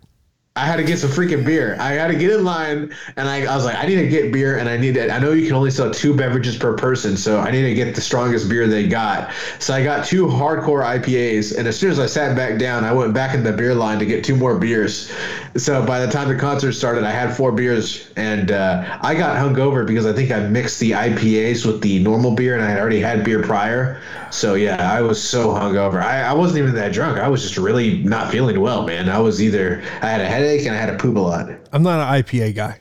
I 0.56 0.66
had 0.66 0.76
to 0.78 0.82
get 0.82 0.98
some 0.98 1.10
freaking 1.10 1.44
beer. 1.46 1.76
I 1.78 1.92
had 1.92 2.08
to 2.08 2.16
get 2.16 2.32
in 2.32 2.44
line, 2.44 2.92
and 3.16 3.28
I, 3.28 3.44
I 3.44 3.54
was 3.54 3.64
like, 3.64 3.76
I 3.76 3.86
need 3.86 4.00
to 4.00 4.08
get 4.08 4.32
beer, 4.32 4.58
and 4.58 4.68
I 4.68 4.76
need 4.76 4.94
to. 4.94 5.08
I 5.08 5.20
know 5.20 5.30
you 5.30 5.46
can 5.46 5.54
only 5.54 5.70
sell 5.70 5.92
two 5.92 6.12
beverages 6.12 6.56
per 6.56 6.76
person, 6.76 7.16
so 7.16 7.38
I 7.38 7.52
need 7.52 7.62
to 7.62 7.74
get 7.74 7.94
the 7.94 8.00
strongest 8.00 8.48
beer 8.48 8.66
they 8.66 8.88
got. 8.88 9.30
So 9.60 9.72
I 9.72 9.84
got 9.84 10.04
two 10.04 10.26
hardcore 10.26 10.84
IPAs, 10.84 11.56
and 11.56 11.68
as 11.68 11.78
soon 11.78 11.92
as 11.92 12.00
I 12.00 12.06
sat 12.06 12.34
back 12.34 12.58
down, 12.58 12.82
I 12.82 12.92
went 12.92 13.14
back 13.14 13.32
in 13.32 13.44
the 13.44 13.52
beer 13.52 13.76
line 13.76 14.00
to 14.00 14.04
get 14.06 14.24
two 14.24 14.34
more 14.34 14.58
beers. 14.58 15.12
So 15.56 15.86
by 15.86 16.04
the 16.04 16.10
time 16.10 16.26
the 16.26 16.34
concert 16.34 16.72
started, 16.72 17.04
I 17.04 17.12
had 17.12 17.36
four 17.36 17.52
beers, 17.52 18.10
and 18.16 18.50
uh, 18.50 18.98
I 19.02 19.14
got 19.14 19.36
hungover 19.36 19.86
because 19.86 20.04
I 20.04 20.12
think 20.12 20.32
I 20.32 20.40
mixed 20.40 20.80
the 20.80 20.90
IPAs 20.90 21.64
with 21.64 21.80
the 21.80 22.02
normal 22.02 22.32
beer, 22.32 22.56
and 22.56 22.64
I 22.64 22.70
had 22.70 22.80
already 22.80 23.00
had 23.00 23.22
beer 23.24 23.40
prior. 23.40 24.00
So 24.30 24.54
yeah, 24.54 24.92
I 24.92 25.00
was 25.02 25.22
so 25.22 25.48
hungover. 25.48 26.02
I, 26.02 26.22
I 26.22 26.32
wasn't 26.32 26.58
even 26.58 26.74
that 26.74 26.92
drunk. 26.92 27.18
I 27.18 27.28
was 27.28 27.42
just 27.42 27.56
really 27.56 27.98
not 27.98 28.30
feeling 28.30 28.60
well, 28.60 28.84
man. 28.84 29.08
I 29.08 29.18
was 29.18 29.42
either 29.42 29.82
I 30.02 30.10
had 30.10 30.20
a 30.20 30.28
headache 30.40 30.66
and 30.66 30.74
I 30.74 30.78
had 30.78 30.86
to 30.86 30.96
poop 30.96 31.16
a 31.16 31.20
lot. 31.20 31.48
I'm 31.72 31.82
not 31.82 32.00
an 32.00 32.22
IPA 32.22 32.54
guy. 32.54 32.80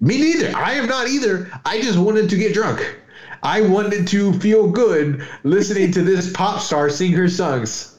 Me 0.00 0.18
neither. 0.18 0.56
I 0.56 0.72
am 0.72 0.86
not 0.86 1.08
either. 1.08 1.50
I 1.64 1.80
just 1.80 1.98
wanted 1.98 2.28
to 2.30 2.36
get 2.36 2.52
drunk. 2.54 2.98
I 3.44 3.60
wanted 3.62 4.06
to 4.08 4.32
feel 4.40 4.68
good 4.68 5.26
listening 5.44 5.92
to 5.92 6.02
this 6.02 6.32
pop 6.34 6.60
star 6.60 6.90
sing 6.90 7.12
her 7.12 7.28
songs. 7.28 7.98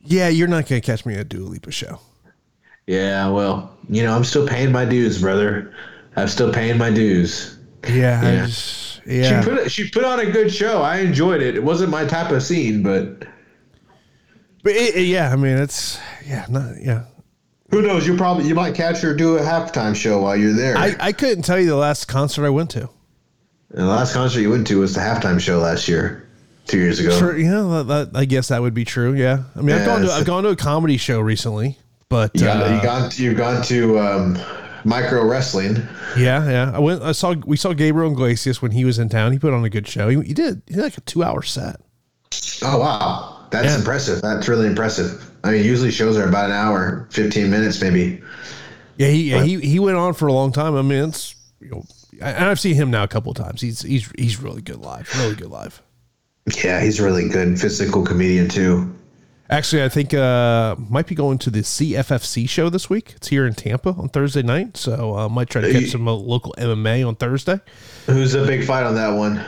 Yeah, 0.00 0.28
you're 0.28 0.48
not 0.48 0.68
gonna 0.68 0.80
catch 0.80 1.04
me 1.06 1.14
at 1.14 1.20
a 1.20 1.24
Dua 1.24 1.46
Lipa 1.48 1.70
show. 1.70 1.98
Yeah, 2.86 3.28
well, 3.30 3.76
you 3.88 4.02
know, 4.02 4.14
I'm 4.14 4.24
still 4.24 4.46
paying 4.46 4.70
my 4.70 4.84
dues, 4.84 5.20
brother. 5.20 5.74
I'm 6.16 6.28
still 6.28 6.52
paying 6.52 6.76
my 6.78 6.90
dues. 6.90 7.56
Yeah, 7.88 8.22
Yeah. 8.22 8.46
just- 8.46 9.00
yeah. 9.06 9.42
She 9.42 9.48
put 9.48 9.70
she 9.70 9.90
put 9.90 10.04
on 10.04 10.20
a 10.20 10.30
good 10.30 10.52
show. 10.52 10.80
I 10.80 10.98
enjoyed 10.98 11.42
it. 11.42 11.54
It 11.56 11.62
wasn't 11.64 11.90
my 11.90 12.06
type 12.06 12.30
of 12.30 12.42
scene, 12.42 12.82
but 12.82 13.26
but 14.62 14.72
it, 14.72 14.94
it- 14.96 15.06
yeah, 15.06 15.30
I 15.32 15.36
mean, 15.36 15.58
it's 15.58 15.98
yeah, 16.26 16.46
not 16.48 16.80
yeah. 16.80 17.04
Who 17.74 17.82
knows? 17.82 18.06
You 18.06 18.16
probably 18.16 18.46
you 18.46 18.54
might 18.54 18.74
catch 18.74 19.00
her 19.00 19.14
do 19.14 19.36
a 19.36 19.40
halftime 19.40 19.94
show 19.96 20.20
while 20.22 20.36
you're 20.36 20.52
there. 20.52 20.76
I, 20.78 20.94
I 21.00 21.12
couldn't 21.12 21.42
tell 21.42 21.58
you 21.58 21.66
the 21.66 21.76
last 21.76 22.06
concert 22.06 22.46
I 22.46 22.50
went 22.50 22.70
to. 22.70 22.82
And 23.70 23.80
the 23.82 23.86
last 23.86 24.12
concert 24.14 24.40
you 24.40 24.50
went 24.50 24.66
to 24.68 24.78
was 24.78 24.94
the 24.94 25.00
halftime 25.00 25.40
show 25.40 25.58
last 25.58 25.88
year, 25.88 26.28
two 26.66 26.78
years 26.78 27.00
ago. 27.00 27.18
True, 27.18 27.36
yeah, 27.36 27.82
that, 27.82 27.86
that, 28.12 28.18
I 28.18 28.24
guess 28.26 28.48
that 28.48 28.62
would 28.62 28.74
be 28.74 28.84
true. 28.84 29.14
Yeah, 29.14 29.42
I 29.56 29.60
mean, 29.62 29.74
I've 29.74 29.84
gone 29.86 30.02
to 30.02 30.12
I've 30.12 30.24
gone 30.24 30.44
to 30.44 30.50
a 30.50 30.56
comedy 30.56 30.96
show 30.96 31.18
recently, 31.20 31.76
but 32.08 32.30
You 32.34 32.42
got, 32.42 32.62
uh, 32.70 32.74
you 32.76 32.82
gone 32.82 33.10
you've 33.14 33.36
gone 33.36 33.62
to 33.64 33.98
um, 33.98 34.38
micro 34.84 35.24
wrestling. 35.26 35.76
yeah, 36.16 36.48
yeah. 36.48 36.70
I 36.72 36.78
went. 36.78 37.02
I 37.02 37.10
saw 37.10 37.34
we 37.44 37.56
saw 37.56 37.72
Gabriel 37.72 38.12
Iglesias 38.12 38.62
when 38.62 38.70
he 38.70 38.84
was 38.84 39.00
in 39.00 39.08
town. 39.08 39.32
He 39.32 39.38
put 39.40 39.52
on 39.52 39.64
a 39.64 39.70
good 39.70 39.88
show. 39.88 40.08
He, 40.08 40.20
he 40.22 40.32
did. 40.34 40.62
He 40.68 40.74
did 40.74 40.82
like 40.82 40.96
a 40.96 41.00
two 41.00 41.24
hour 41.24 41.42
set. 41.42 41.80
Oh 42.62 42.78
wow, 42.78 43.46
that's 43.50 43.66
Yeah. 43.66 43.78
impressive. 43.78 44.22
That's 44.22 44.46
really 44.46 44.68
impressive. 44.68 45.30
I 45.44 45.50
mean, 45.52 45.64
usually 45.64 45.90
shows 45.90 46.16
are 46.16 46.26
about 46.26 46.46
an 46.46 46.56
hour, 46.56 47.06
fifteen 47.10 47.50
minutes, 47.50 47.80
maybe. 47.80 48.22
Yeah, 48.96 49.08
he 49.08 49.30
he 49.40 49.60
he 49.60 49.78
went 49.78 49.96
on 49.96 50.14
for 50.14 50.26
a 50.26 50.32
long 50.32 50.52
time. 50.52 50.74
I 50.74 50.82
mean, 50.82 51.10
it's 51.10 51.36
you 51.60 51.70
know, 51.70 51.84
and 52.20 52.46
I've 52.46 52.58
seen 52.58 52.74
him 52.74 52.90
now 52.90 53.02
a 53.02 53.08
couple 53.08 53.30
of 53.30 53.36
times. 53.36 53.60
He's 53.60 53.82
he's 53.82 54.10
he's 54.18 54.40
really 54.40 54.62
good 54.62 54.78
live. 54.78 55.08
Really 55.16 55.34
good 55.34 55.50
live. 55.50 55.82
Yeah, 56.62 56.80
he's 56.80 57.00
really 57.00 57.28
good 57.28 57.60
physical 57.60 58.04
comedian 58.04 58.48
too. 58.48 58.94
Actually, 59.50 59.84
I 59.84 59.90
think 59.90 60.14
uh 60.14 60.76
might 60.88 61.06
be 61.06 61.14
going 61.14 61.38
to 61.38 61.50
the 61.50 61.60
CFFC 61.60 62.48
show 62.48 62.70
this 62.70 62.88
week. 62.88 63.12
It's 63.16 63.28
here 63.28 63.46
in 63.46 63.54
Tampa 63.54 63.90
on 63.90 64.08
Thursday 64.08 64.42
night, 64.42 64.76
so 64.78 65.16
uh, 65.16 65.28
might 65.28 65.50
try 65.50 65.60
to 65.60 65.70
catch 65.72 65.90
some 65.90 66.08
uh, 66.08 66.12
local 66.12 66.54
MMA 66.56 67.06
on 67.06 67.16
Thursday. 67.16 67.60
Who's 68.06 68.34
a 68.34 68.46
big 68.46 68.64
fight 68.64 68.84
on 68.84 68.94
that 68.94 69.10
one? 69.10 69.44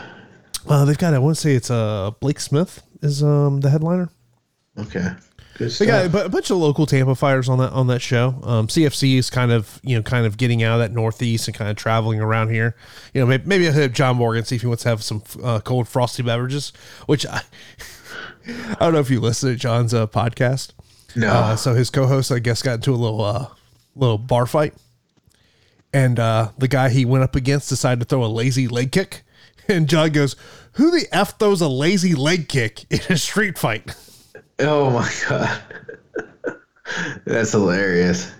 Uh, 0.69 0.85
they've 0.85 0.99
got 0.99 1.15
I 1.15 1.19
want 1.19 1.37
to 1.37 1.41
say 1.41 1.55
it's 1.55 1.71
uh 1.71 2.11
Blake 2.21 2.41
Smith 2.41 2.83
is 3.01 3.23
um 3.23 3.61
the 3.61 3.71
headliner. 3.71 4.11
Okay, 4.79 5.09
good 5.59 5.67
They 5.67 5.87
stuff. 5.87 6.13
got 6.13 6.27
a 6.27 6.29
bunch 6.29 6.51
of 6.51 6.59
local 6.59 6.87
Tampa 6.87 7.15
fighters 7.15 7.49
on 7.49 7.59
that 7.59 7.73
on 7.73 7.87
that 7.89 8.01
show. 8.01 8.39
Um, 8.43 8.67
CFC 8.69 9.19
is 9.19 9.31
kind 9.31 9.51
of 9.53 9.81
you 9.83 9.97
know 9.97 10.03
kind 10.03 10.27
of 10.27 10.37
getting 10.37 10.63
out 10.63 10.75
of 10.75 10.79
that 10.81 10.93
Northeast 10.93 11.49
and 11.49 11.57
kind 11.57 11.71
of 11.71 11.77
traveling 11.77 12.21
around 12.21 12.51
here. 12.51 12.77
You 13.15 13.21
know, 13.21 13.27
maybe, 13.27 13.45
maybe 13.47 13.67
I'll 13.67 13.73
hit 13.75 13.91
up 13.91 13.93
John 13.93 14.17
Morgan 14.17 14.45
see 14.45 14.57
if 14.57 14.61
he 14.63 14.67
wants 14.67 14.83
to 14.85 14.89
have 14.91 15.03
some 15.03 15.23
uh, 15.43 15.61
cold 15.61 15.89
frosty 15.89 16.23
beverages. 16.23 16.73
Which 17.07 17.27
I, 17.27 17.43
I 18.49 18.77
don't 18.81 18.93
know 18.93 19.01
if 19.01 19.11
you 19.11 19.21
listen 19.21 19.51
to 19.51 19.57
John's 19.57 19.93
uh, 19.95 20.07
podcast. 20.07 20.73
No. 21.15 21.29
Uh, 21.29 21.57
so 21.57 21.75
his 21.75 21.89
co-host, 21.91 22.31
I 22.31 22.39
guess, 22.39 22.63
got 22.63 22.75
into 22.75 22.93
a 22.93 22.97
little 22.97 23.23
uh, 23.23 23.47
little 23.95 24.19
bar 24.19 24.47
fight, 24.47 24.75
and 25.93 26.19
uh, 26.21 26.51
the 26.59 26.69
guy 26.69 26.91
he 26.91 27.05
went 27.05 27.25
up 27.25 27.35
against 27.35 27.69
decided 27.69 28.01
to 28.01 28.07
throw 28.07 28.25
a 28.25 28.27
lazy 28.27 28.69
leg 28.69 28.93
kick, 28.93 29.23
and 29.69 29.89
John 29.89 30.11
goes, 30.11 30.37
"Who 30.73 30.91
the 30.91 31.07
f 31.13 31.39
throws 31.39 31.61
a 31.63 31.69
lazy 31.69 32.15
leg 32.15 32.49
kick 32.49 32.85
in 32.91 33.01
a 33.09 33.17
street 33.17 33.59
fight?" 33.59 33.95
Oh 34.59 34.91
my 34.91 35.11
god, 35.29 35.61
that's 37.25 37.53
hilarious. 37.53 38.33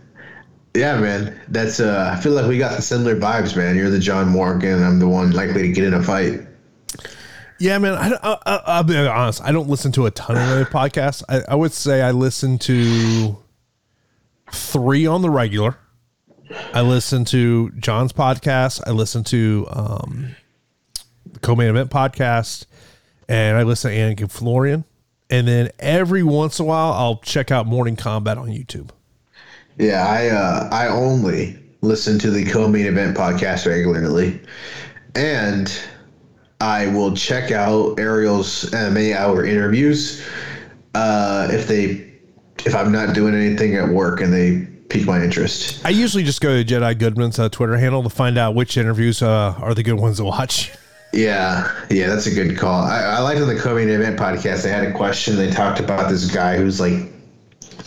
Yeah, 0.75 1.01
man. 1.01 1.41
That's 1.49 1.81
uh. 1.81 2.13
I 2.17 2.21
feel 2.21 2.33
like 2.33 2.47
we 2.47 2.59
got 2.59 2.77
the 2.77 2.83
similar 2.83 3.17
vibes, 3.17 3.57
man. 3.57 3.77
You're 3.77 3.91
the 3.91 3.99
John 3.99 4.29
Morgan. 4.29 4.83
I'm 4.83 4.99
the 4.99 5.09
one 5.09 5.31
likely 5.33 5.63
to 5.63 5.73
get 5.73 5.85
in 5.85 5.95
a 5.95 6.03
fight. 6.03 6.41
Yeah, 7.59 7.79
man. 7.79 7.95
I, 7.95 8.09
don't- 8.11 8.21
I, 8.23 8.39
I, 8.45 8.63
I'll 8.67 8.83
be 8.85 8.97
honest. 8.97 9.43
I 9.43 9.53
don't 9.53 9.69
listen 9.69 9.91
to 9.93 10.05
a 10.07 10.11
ton 10.11 10.37
of 10.37 10.43
other 10.43 10.65
podcasts. 10.67 11.23
I, 11.29 11.43
I 11.49 11.55
would 11.55 11.73
say 11.73 12.03
I 12.03 12.11
listen 12.11 12.59
to 12.61 13.39
three 14.53 15.07
on 15.07 15.23
the 15.23 15.31
regular. 15.31 15.79
I 16.75 16.83
listen 16.83 17.25
to 17.27 17.71
John's 17.73 18.13
podcast. 18.13 18.83
I 18.87 18.91
listen 18.91 19.25
to 19.25 19.67
um, 19.71 20.37
the 21.33 21.41
Co-Main 21.41 21.69
Event 21.71 21.91
podcast, 21.91 22.67
and 23.29 23.57
I 23.57 23.63
listen 23.63 23.91
to 23.91 23.97
Anik 23.97 24.21
and 24.21 24.31
Florian. 24.31 24.85
And 25.31 25.47
then 25.47 25.71
every 25.79 26.23
once 26.23 26.59
in 26.59 26.65
a 26.65 26.69
while, 26.69 26.93
I'll 26.93 27.19
check 27.19 27.51
out 27.51 27.67
Morning 27.67 27.97
Combat 27.97 28.39
on 28.39 28.49
YouTube. 28.49 28.91
Yeah, 29.79 30.07
I 30.07 30.29
uh, 30.29 30.69
I 30.73 30.89
only 30.89 31.59
listen 31.83 32.19
to 32.21 32.31
the 32.31 32.45
co-main 32.45 32.87
event 32.87 33.17
podcast 33.17 33.67
regularly, 33.67 34.41
and 35.15 35.71
I 36.61 36.87
will 36.89 37.15
check 37.15 37.51
out 37.51 37.99
Ariel's 37.99 38.71
MMA 38.71 39.15
hour 39.15 39.45
interviews 39.45 40.27
uh, 40.95 41.49
if 41.51 41.67
they 41.67 42.11
if 42.65 42.75
I'm 42.75 42.91
not 42.91 43.15
doing 43.15 43.35
anything 43.35 43.77
at 43.77 43.89
work 43.89 44.21
and 44.21 44.33
they 44.33 44.67
pique 44.89 45.07
my 45.07 45.23
interest. 45.23 45.85
I 45.85 45.91
usually 45.91 46.25
just 46.25 46.41
go 46.41 46.55
to 46.55 46.65
Jed 46.65 46.83
I. 46.83 46.95
Goodman's 46.95 47.39
uh, 47.39 47.49
Twitter 47.49 47.77
handle 47.77 48.03
to 48.03 48.11
find 48.11 48.39
out 48.39 48.55
which 48.55 48.77
interviews 48.77 49.21
uh, 49.21 49.55
are 49.59 49.75
the 49.75 49.83
good 49.83 49.95
ones 49.95 50.17
to 50.19 50.25
watch. 50.25 50.73
Yeah, 51.17 51.73
yeah, 51.91 52.09
that's 52.09 52.27
a 52.27 52.31
good 52.35 52.57
call. 52.59 52.83
I, 52.83 53.01
I 53.01 53.19
liked 53.21 53.41
on 53.41 53.49
the 53.49 53.59
co-main 53.59 53.89
event 53.89 54.19
podcast. 54.19 54.63
They 54.63 54.71
had 54.71 54.85
a 54.85 54.93
question. 54.93 55.37
They 55.37 55.51
talked 55.51 55.81
about 55.81 56.09
this 56.11 56.31
guy 56.31 56.57
who's 56.57 56.79
like 56.79 57.11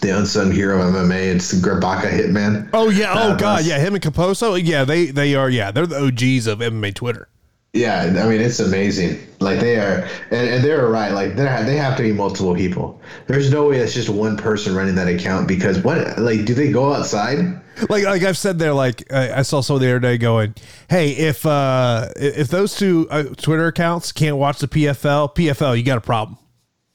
the 0.02 0.18
unsung 0.18 0.52
hero 0.52 0.82
of 0.82 0.94
MMA. 0.96 1.36
It's 1.36 1.52
the 1.52 1.58
Grabaka 1.68 2.10
Hitman. 2.10 2.70
Oh 2.74 2.90
yeah. 2.90 3.12
Oh 3.14 3.30
god. 3.36 3.40
that's- 3.40 3.68
Yeah. 3.68 3.80
Him 3.80 3.94
and 3.96 4.04
Caposa. 4.04 4.60
Yeah. 4.64 4.84
They 4.84 5.08
they 5.08 5.36
are. 5.36 5.50
Yeah. 5.50 5.72
They're 5.72 5.86
the 5.88 5.98
OGs 6.04 6.48
of 6.48 6.60
MMA 6.60 6.96
Twitter. 6.96 7.30
Yeah, 7.74 8.02
I 8.02 8.28
mean 8.28 8.42
it's 8.42 8.60
amazing. 8.60 9.20
Like 9.40 9.60
they 9.60 9.76
are, 9.76 10.08
and, 10.32 10.50
and 10.50 10.64
they're 10.64 10.88
right. 10.88 11.12
Like 11.12 11.36
they 11.36 11.44
they 11.44 11.78
have 11.78 11.96
to 11.98 12.04
be 12.04 12.12
multiple 12.12 12.56
people. 12.56 13.00
There's 13.28 13.52
no 13.52 13.70
way 13.70 13.78
it's 13.78 13.94
just 13.94 14.10
one 14.10 14.38
person 14.38 14.76
running 14.76 14.96
that 14.96 15.08
account 15.08 15.48
because 15.48 15.78
what? 15.80 16.18
Like, 16.18 16.46
do 16.46 16.56
they 16.56 16.72
go 16.72 16.94
outside? 16.94 17.62
Like 17.88 18.06
like 18.06 18.24
I've 18.24 18.38
said 18.38 18.58
there. 18.58 18.74
Like 18.74 19.14
I, 19.14 19.40
I 19.40 19.42
saw 19.44 19.62
someone 19.62 19.84
the 19.84 19.90
other 19.90 20.00
day 20.00 20.18
going, 20.18 20.56
"Hey, 20.90 21.12
if 21.12 21.46
uh 21.46 22.10
if 22.16 22.48
those 22.48 22.76
two 22.76 23.08
uh, 23.12 23.24
Twitter 23.38 23.68
accounts 23.68 24.12
can't 24.12 24.38
watch 24.38 24.60
the 24.60 24.68
PFL, 24.68 25.36
PFL, 25.36 25.78
you 25.78 25.84
got 25.84 25.98
a 26.00 26.02
problem." 26.02 26.40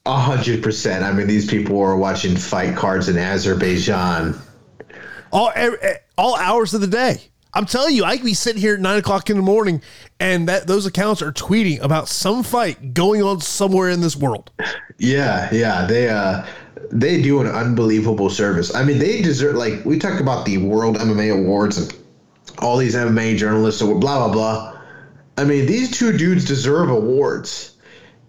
A 0.06 0.18
hundred 0.18 0.62
percent. 0.62 1.04
I 1.04 1.12
mean, 1.12 1.28
these 1.28 1.48
people 1.48 1.80
are 1.80 1.96
watching 1.96 2.36
fight 2.36 2.76
cards 2.76 3.08
in 3.08 3.16
Azerbaijan. 3.16 4.36
All 5.32 5.52
all 6.18 6.36
hours 6.36 6.74
of 6.74 6.80
the 6.80 6.86
day. 6.88 7.30
I'm 7.54 7.66
telling 7.66 7.94
you, 7.94 8.04
I 8.04 8.16
could 8.16 8.26
be 8.26 8.34
sitting 8.34 8.60
here 8.60 8.74
at 8.74 8.80
nine 8.80 8.98
o'clock 8.98 9.30
in 9.30 9.36
the 9.36 9.42
morning, 9.42 9.80
and 10.18 10.48
that 10.48 10.66
those 10.66 10.86
accounts 10.86 11.22
are 11.22 11.32
tweeting 11.32 11.80
about 11.80 12.08
some 12.08 12.42
fight 12.42 12.94
going 12.94 13.22
on 13.22 13.40
somewhere 13.40 13.90
in 13.90 14.00
this 14.00 14.16
world. 14.16 14.50
Yeah, 14.98 15.48
yeah. 15.52 15.86
They 15.86 16.08
uh 16.08 16.44
they 16.90 17.22
do 17.22 17.40
an 17.40 17.46
unbelievable 17.46 18.30
service. 18.30 18.74
I 18.74 18.84
mean, 18.84 18.98
they 18.98 19.22
deserve 19.22 19.56
like 19.56 19.84
we 19.84 19.98
talk 19.98 20.20
about 20.20 20.46
the 20.46 20.58
World 20.58 20.96
MMA 20.96 21.32
Awards 21.32 21.78
and 21.78 21.94
all 22.58 22.76
these 22.76 22.94
MMA 22.94 23.36
journalists 23.36 23.80
or 23.82 23.98
blah 23.98 24.26
blah 24.26 24.32
blah. 24.32 24.80
I 25.36 25.44
mean, 25.44 25.66
these 25.66 25.90
two 25.90 26.16
dudes 26.16 26.44
deserve 26.44 26.90
awards. 26.90 27.76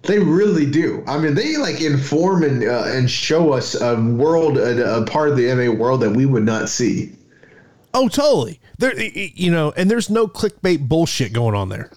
They 0.04 0.20
really 0.20 0.70
do. 0.70 1.04
I 1.08 1.18
mean, 1.18 1.34
they 1.34 1.58
like 1.58 1.82
inform 1.82 2.44
and 2.44 2.64
uh, 2.64 2.84
and 2.86 3.10
show 3.10 3.54
us 3.54 3.80
a 3.80 4.00
world, 4.00 4.58
a, 4.58 4.98
a 5.02 5.06
part 5.06 5.30
of 5.30 5.38
the 5.38 5.46
MMA 5.46 5.78
world 5.78 6.02
that 6.02 6.12
we 6.12 6.28
would 6.28 6.46
not 6.46 6.70
see. 6.70 7.12
Oh, 7.94 8.08
totally. 8.08 8.60
There, 8.78 9.00
you 9.00 9.52
know, 9.52 9.74
and 9.76 9.90
there's 9.90 10.10
no 10.10 10.28
clickbait 10.28 10.88
bullshit 10.88 11.34
going 11.34 11.56
on 11.56 11.70
there. 11.70 11.92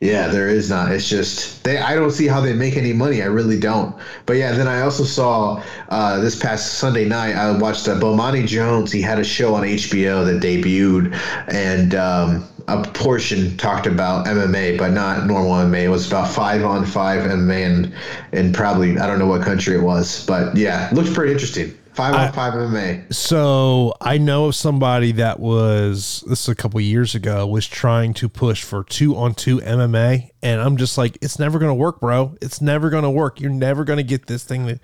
Yeah, 0.00 0.28
there 0.28 0.48
is 0.48 0.68
not. 0.68 0.92
It's 0.92 1.08
just 1.08 1.64
they. 1.64 1.78
I 1.78 1.94
don't 1.94 2.10
see 2.10 2.26
how 2.26 2.40
they 2.40 2.52
make 2.52 2.76
any 2.76 2.92
money. 2.92 3.22
I 3.22 3.26
really 3.26 3.58
don't. 3.58 3.96
But 4.26 4.34
yeah, 4.34 4.52
then 4.52 4.68
I 4.68 4.82
also 4.82 5.04
saw 5.04 5.62
uh, 5.88 6.20
this 6.20 6.38
past 6.38 6.74
Sunday 6.74 7.06
night. 7.06 7.36
I 7.36 7.56
watched 7.56 7.88
uh, 7.88 7.94
Bomani 7.94 8.46
Jones. 8.46 8.92
He 8.92 9.00
had 9.00 9.18
a 9.18 9.24
show 9.24 9.54
on 9.54 9.62
HBO 9.62 10.26
that 10.26 10.42
debuted, 10.42 11.16
and 11.48 11.94
um, 11.94 12.46
a 12.68 12.82
portion 12.82 13.56
talked 13.56 13.86
about 13.86 14.26
MMA, 14.26 14.76
but 14.76 14.92
not 14.92 15.26
normal 15.26 15.52
MMA. 15.52 15.84
It 15.84 15.88
was 15.88 16.06
about 16.06 16.28
five 16.28 16.64
on 16.64 16.84
five 16.84 17.22
MMA, 17.22 17.64
and 17.64 17.94
and 18.32 18.54
probably 18.54 18.98
I 18.98 19.06
don't 19.06 19.18
know 19.18 19.28
what 19.28 19.42
country 19.42 19.74
it 19.74 19.82
was, 19.82 20.26
but 20.26 20.56
yeah, 20.56 20.90
looked 20.92 21.14
pretty 21.14 21.32
interesting. 21.32 21.72
Five 21.94 22.14
on 22.14 22.32
five 22.32 22.54
MMA. 22.54 23.14
So 23.14 23.94
I 24.00 24.18
know 24.18 24.46
of 24.46 24.56
somebody 24.56 25.12
that 25.12 25.38
was 25.38 26.24
this 26.26 26.42
is 26.42 26.48
a 26.48 26.54
couple 26.54 26.80
years 26.80 27.14
ago 27.14 27.46
was 27.46 27.68
trying 27.68 28.14
to 28.14 28.28
push 28.28 28.64
for 28.64 28.82
two 28.82 29.16
on 29.16 29.34
two 29.34 29.58
MMA, 29.60 30.30
and 30.42 30.60
I'm 30.60 30.76
just 30.76 30.98
like, 30.98 31.16
it's 31.22 31.38
never 31.38 31.60
gonna 31.60 31.74
work, 31.74 32.00
bro. 32.00 32.36
It's 32.42 32.60
never 32.60 32.90
gonna 32.90 33.12
work. 33.12 33.40
You're 33.40 33.52
never 33.52 33.84
gonna 33.84 34.02
get 34.02 34.26
this 34.26 34.42
thing. 34.42 34.66
That, 34.66 34.80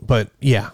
but 0.00 0.30
yeah, 0.40 0.70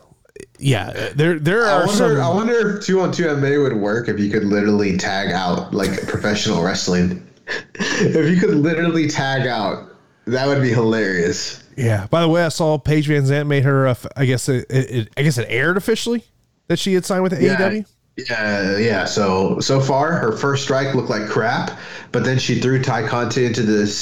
yeah, 0.58 1.10
there 1.14 1.38
there 1.40 1.66
I 1.66 1.72
are 1.72 1.86
wonder. 1.86 1.92
some. 1.92 2.20
I 2.20 2.28
wonder 2.28 2.76
if 2.76 2.84
two 2.86 3.00
on 3.00 3.10
two 3.10 3.24
MMA 3.24 3.60
would 3.62 3.76
work 3.76 4.08
if 4.08 4.20
you 4.20 4.30
could 4.30 4.44
literally 4.44 4.96
tag 4.96 5.32
out 5.32 5.74
like 5.74 6.06
professional 6.06 6.62
wrestling. 6.62 7.26
if 7.74 8.30
you 8.30 8.40
could 8.40 8.56
literally 8.56 9.08
tag 9.08 9.46
out, 9.48 9.90
that 10.26 10.46
would 10.46 10.62
be 10.62 10.70
hilarious. 10.70 11.62
Yeah. 11.76 12.06
By 12.08 12.20
the 12.22 12.28
way, 12.28 12.44
I 12.44 12.48
saw 12.48 12.78
Paige 12.78 13.08
VanZant 13.08 13.46
made 13.46 13.64
her. 13.64 13.86
Uh, 13.88 13.94
I 14.16 14.24
guess 14.26 14.48
it, 14.48 14.66
it, 14.70 15.08
I 15.16 15.22
guess 15.22 15.38
it 15.38 15.46
aired 15.48 15.76
officially 15.76 16.24
that 16.68 16.78
she 16.78 16.94
had 16.94 17.04
signed 17.04 17.22
with 17.22 17.40
Yeah. 17.40 17.56
AEW. 17.56 17.86
Yeah, 18.30 18.78
yeah. 18.78 19.04
So 19.04 19.60
so 19.60 19.78
far, 19.78 20.12
her 20.12 20.32
first 20.32 20.62
strike 20.64 20.94
looked 20.94 21.10
like 21.10 21.28
crap, 21.28 21.78
but 22.12 22.24
then 22.24 22.38
she 22.38 22.58
threw 22.60 22.80
Tay 22.80 23.06
Conti 23.06 23.44
into 23.44 23.62
the 23.62 23.82
s- 23.82 23.92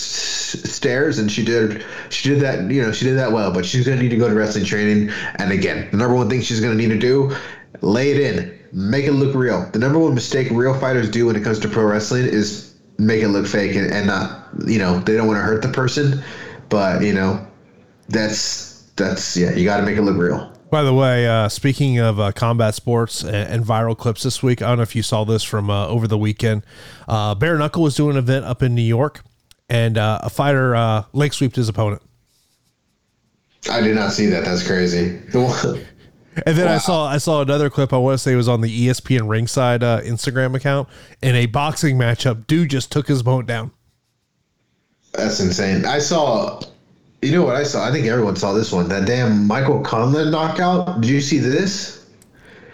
stairs, 0.70 1.18
and 1.18 1.30
she 1.32 1.44
did 1.44 1.84
she 2.10 2.28
did 2.28 2.40
that. 2.42 2.70
You 2.70 2.80
know, 2.82 2.92
she 2.92 3.04
did 3.06 3.18
that 3.18 3.32
well. 3.32 3.52
But 3.52 3.66
she's 3.66 3.84
gonna 3.84 4.00
need 4.00 4.10
to 4.10 4.16
go 4.16 4.28
to 4.28 4.34
wrestling 4.34 4.64
training. 4.66 5.10
And 5.40 5.50
again, 5.50 5.88
the 5.90 5.96
number 5.96 6.14
one 6.14 6.30
thing 6.30 6.42
she's 6.42 6.60
gonna 6.60 6.76
need 6.76 6.90
to 6.90 6.98
do, 6.98 7.34
lay 7.80 8.12
it 8.12 8.20
in, 8.20 8.56
make 8.72 9.06
it 9.06 9.12
look 9.14 9.34
real. 9.34 9.68
The 9.72 9.80
number 9.80 9.98
one 9.98 10.14
mistake 10.14 10.46
real 10.52 10.74
fighters 10.78 11.10
do 11.10 11.26
when 11.26 11.34
it 11.34 11.42
comes 11.42 11.58
to 11.58 11.68
pro 11.68 11.82
wrestling 11.82 12.26
is 12.26 12.73
make 12.98 13.22
it 13.22 13.28
look 13.28 13.46
fake 13.46 13.74
and, 13.76 13.92
and 13.92 14.06
not. 14.06 14.48
You 14.66 14.78
know, 14.78 15.00
they 15.00 15.16
don't 15.16 15.26
want 15.26 15.38
to 15.38 15.42
hurt 15.42 15.62
the 15.62 15.68
person, 15.68 16.22
but 16.68 17.02
you 17.02 17.12
know, 17.12 17.44
that's 18.08 18.82
that's 18.96 19.36
yeah. 19.36 19.52
You 19.52 19.64
got 19.64 19.78
to 19.78 19.82
make 19.82 19.96
it 19.96 20.02
look 20.02 20.16
real. 20.16 20.50
By 20.70 20.82
the 20.82 20.94
way, 20.94 21.28
uh, 21.28 21.48
speaking 21.48 21.98
of 21.98 22.18
uh, 22.18 22.32
combat 22.32 22.74
sports 22.74 23.22
and, 23.22 23.34
and 23.34 23.64
viral 23.64 23.96
clips 23.96 24.24
this 24.24 24.42
week, 24.42 24.60
I 24.60 24.68
don't 24.68 24.78
know 24.78 24.82
if 24.82 24.96
you 24.96 25.02
saw 25.02 25.24
this 25.24 25.44
from 25.44 25.70
uh, 25.70 25.86
over 25.86 26.08
the 26.08 26.18
weekend. 26.18 26.64
Uh, 27.06 27.34
Bare 27.36 27.56
Knuckle 27.56 27.82
was 27.82 27.94
doing 27.94 28.16
an 28.16 28.16
event 28.16 28.44
up 28.44 28.62
in 28.62 28.74
New 28.74 28.82
York, 28.82 29.22
and 29.68 29.96
uh, 29.96 30.18
a 30.22 30.30
fighter 30.30 30.74
uh, 30.74 31.04
leg 31.12 31.32
sweeped 31.32 31.56
his 31.56 31.68
opponent. 31.68 32.02
I 33.70 33.80
did 33.80 33.94
not 33.94 34.12
see 34.12 34.26
that. 34.26 34.44
That's 34.44 34.66
crazy. 34.66 35.20
And 36.46 36.56
then 36.56 36.68
I 36.68 36.78
saw 36.78 37.06
I 37.06 37.18
saw 37.18 37.42
another 37.42 37.70
clip. 37.70 37.92
I 37.92 37.96
want 37.96 38.14
to 38.14 38.18
say 38.18 38.32
it 38.32 38.36
was 38.36 38.48
on 38.48 38.60
the 38.60 38.88
ESPN 38.88 39.28
Ringside 39.28 39.82
uh, 39.82 40.00
Instagram 40.00 40.54
account 40.54 40.88
in 41.22 41.34
a 41.34 41.46
boxing 41.46 41.96
matchup. 41.96 42.46
Dude 42.46 42.70
just 42.70 42.90
took 42.90 43.06
his 43.06 43.20
opponent 43.20 43.48
down. 43.48 43.70
That's 45.12 45.38
insane. 45.38 45.84
I 45.84 46.00
saw, 46.00 46.60
you 47.22 47.32
know 47.32 47.44
what 47.44 47.54
I 47.54 47.62
saw? 47.62 47.86
I 47.86 47.92
think 47.92 48.06
everyone 48.06 48.34
saw 48.36 48.52
this 48.52 48.72
one. 48.72 48.88
That 48.88 49.06
damn 49.06 49.46
Michael 49.46 49.80
Conlan 49.82 50.30
knockout. 50.30 51.00
Did 51.00 51.10
you 51.10 51.20
see 51.20 51.38
this? 51.38 52.06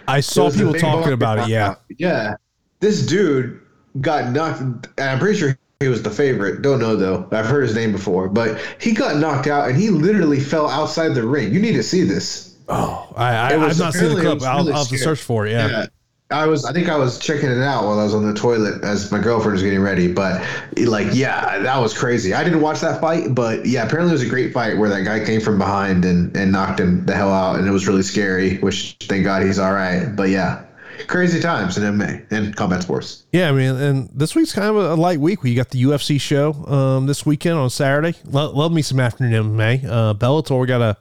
I 0.07 0.19
saw 0.21 0.49
people 0.49 0.73
talking 0.73 1.13
about 1.13 1.39
it. 1.39 1.47
Yeah. 1.47 1.75
Yeah. 1.97 2.35
This 2.79 3.05
dude 3.05 3.61
got 4.01 4.31
knocked. 4.31 4.61
and 4.61 4.89
I'm 4.97 5.19
pretty 5.19 5.37
sure 5.37 5.57
he 5.79 5.87
was 5.87 6.01
the 6.01 6.09
favorite. 6.09 6.61
Don't 6.61 6.79
know 6.79 6.95
though. 6.95 7.27
I've 7.31 7.45
heard 7.45 7.63
his 7.63 7.75
name 7.75 7.91
before, 7.91 8.27
but 8.27 8.59
he 8.79 8.93
got 8.93 9.17
knocked 9.17 9.47
out 9.47 9.69
and 9.69 9.77
he 9.79 9.89
literally 9.89 10.39
fell 10.39 10.67
outside 10.67 11.09
the 11.09 11.25
ring. 11.25 11.53
You 11.53 11.59
need 11.59 11.73
to 11.73 11.83
see 11.83 12.03
this. 12.03 12.50
Oh, 12.71 13.13
I, 13.15 13.35
I, 13.35 13.65
I've 13.65 13.77
not 13.77 13.93
seen 13.93 14.15
the 14.15 14.21
clip. 14.21 14.35
was 14.35 14.43
I'll, 14.43 14.67
I'll 14.69 14.79
have 14.79 14.87
to 14.87 14.97
search 14.97 15.21
for 15.21 15.45
it. 15.45 15.51
Yeah. 15.51 15.87
I 16.31 16.47
was, 16.47 16.63
I 16.63 16.71
think 16.71 16.87
I 16.87 16.95
was 16.95 17.19
checking 17.19 17.49
it 17.49 17.61
out 17.61 17.83
while 17.83 17.99
I 17.99 18.03
was 18.03 18.15
on 18.15 18.25
the 18.25 18.33
toilet 18.33 18.83
as 18.85 19.11
my 19.11 19.19
girlfriend 19.19 19.53
was 19.53 19.63
getting 19.63 19.81
ready. 19.81 20.11
But 20.11 20.41
like, 20.77 21.07
yeah, 21.11 21.59
that 21.59 21.77
was 21.77 21.97
crazy. 21.97 22.33
I 22.33 22.43
didn't 22.43 22.61
watch 22.61 22.79
that 22.79 23.01
fight, 23.01 23.35
but 23.35 23.65
yeah, 23.65 23.85
apparently 23.85 24.11
it 24.11 24.13
was 24.13 24.23
a 24.23 24.29
great 24.29 24.53
fight 24.53 24.77
where 24.77 24.89
that 24.89 25.03
guy 25.03 25.23
came 25.25 25.41
from 25.41 25.57
behind 25.57 26.05
and, 26.05 26.35
and 26.37 26.53
knocked 26.53 26.79
him 26.79 27.05
the 27.05 27.13
hell 27.13 27.33
out. 27.33 27.59
And 27.59 27.67
it 27.67 27.71
was 27.71 27.85
really 27.85 28.03
scary, 28.03 28.57
which 28.59 28.95
thank 29.01 29.25
God 29.25 29.43
he's 29.43 29.59
all 29.59 29.73
right. 29.73 30.15
But 30.15 30.29
yeah, 30.29 30.63
crazy 31.07 31.41
times 31.41 31.77
in 31.77 31.83
MMA 31.83 32.31
and 32.31 32.55
combat 32.55 32.83
sports. 32.83 33.25
Yeah, 33.33 33.49
I 33.49 33.51
mean, 33.51 33.75
and 33.75 34.09
this 34.13 34.33
week's 34.33 34.53
kind 34.53 34.69
of 34.69 34.77
a, 34.77 34.95
light 34.95 35.19
week. 35.19 35.43
We 35.43 35.53
got 35.53 35.69
the 35.69 35.83
UFC 35.83 36.19
show 36.19 36.53
um, 36.65 37.07
this 37.07 37.25
weekend 37.25 37.57
on 37.57 37.69
Saturday. 37.69 38.17
Lo- 38.25 38.51
love 38.51 38.71
me 38.71 38.81
some 38.81 38.99
afternoon 38.99 39.57
MMA. 39.57 39.83
Uh, 39.83 40.13
Bellator 40.13 40.59
we 40.59 40.67
got 40.67 40.81
a 40.81 40.97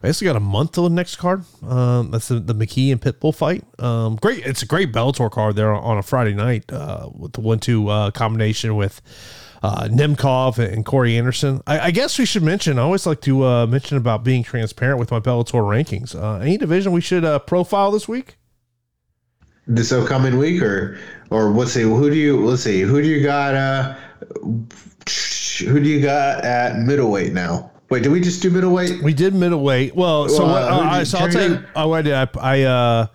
basically 0.00 0.26
got 0.26 0.36
a 0.36 0.40
month 0.40 0.72
till 0.72 0.84
the 0.84 0.94
next 0.94 1.16
card. 1.16 1.44
Um, 1.62 2.10
that's 2.10 2.28
the, 2.28 2.40
the 2.40 2.54
McKee 2.54 2.92
and 2.92 3.00
Pitbull 3.00 3.34
fight. 3.34 3.64
Um, 3.78 4.16
great, 4.16 4.44
it's 4.46 4.62
a 4.62 4.66
great 4.66 4.92
Bellator 4.92 5.30
card 5.30 5.56
there 5.56 5.72
on, 5.72 5.98
a 5.98 6.02
Friday 6.02 6.34
night 6.34 6.72
uh, 6.72 7.08
with 7.14 7.32
the 7.32 7.40
one-two 7.40 7.88
uh, 7.88 8.10
combination 8.10 8.76
with. 8.76 9.00
Uh, 9.60 9.88
Nemkov 9.88 10.60
and 10.60 10.86
Corey 10.86 11.18
Anderson. 11.18 11.60
I, 11.66 11.80
I 11.80 11.90
guess 11.90 12.16
we 12.16 12.24
should 12.24 12.44
mention. 12.44 12.78
I 12.78 12.82
always 12.82 13.06
like 13.06 13.20
to 13.22 13.44
uh, 13.44 13.66
mention 13.66 13.96
about 13.96 14.22
being 14.22 14.44
transparent 14.44 15.00
with 15.00 15.10
my 15.10 15.18
Bellator 15.18 15.62
rankings. 15.64 16.14
Uh, 16.14 16.38
any 16.38 16.56
division 16.58 16.92
we 16.92 17.00
should 17.00 17.24
uh, 17.24 17.40
profile 17.40 17.90
this 17.90 18.06
week? 18.06 18.36
This 19.66 19.90
upcoming 19.90 20.38
week, 20.38 20.62
or 20.62 20.96
or 21.30 21.50
let's 21.50 21.72
see, 21.72 21.82
who 21.82 22.08
do 22.08 22.14
you 22.14 22.46
let's 22.46 22.62
see, 22.62 22.82
who 22.82 23.02
do 23.02 23.08
you 23.08 23.20
got? 23.20 23.54
Uh, 23.56 23.96
who 24.36 25.80
do 25.80 25.88
you 25.88 26.00
got 26.02 26.44
at 26.44 26.78
middleweight 26.78 27.32
now? 27.32 27.72
Wait, 27.90 28.02
did 28.02 28.12
we 28.12 28.20
just 28.20 28.42
do 28.42 28.50
middleweight? 28.50 29.02
We 29.02 29.14
did 29.14 29.34
middleweight. 29.34 29.94
Well, 29.96 30.28
so, 30.28 30.44
what, 30.44 30.62
uh, 30.62 30.66
uh, 30.76 31.04
so 31.04 31.18
I'll 31.18 31.28
tell 31.30 31.42
you. 31.48 31.54
Terry- 31.56 31.66
I 31.74 31.84
what 31.86 31.98
I 31.98 32.02
did. 32.02 32.12
I 32.14 32.28
I, 32.40 32.62
uh, 32.62 33.06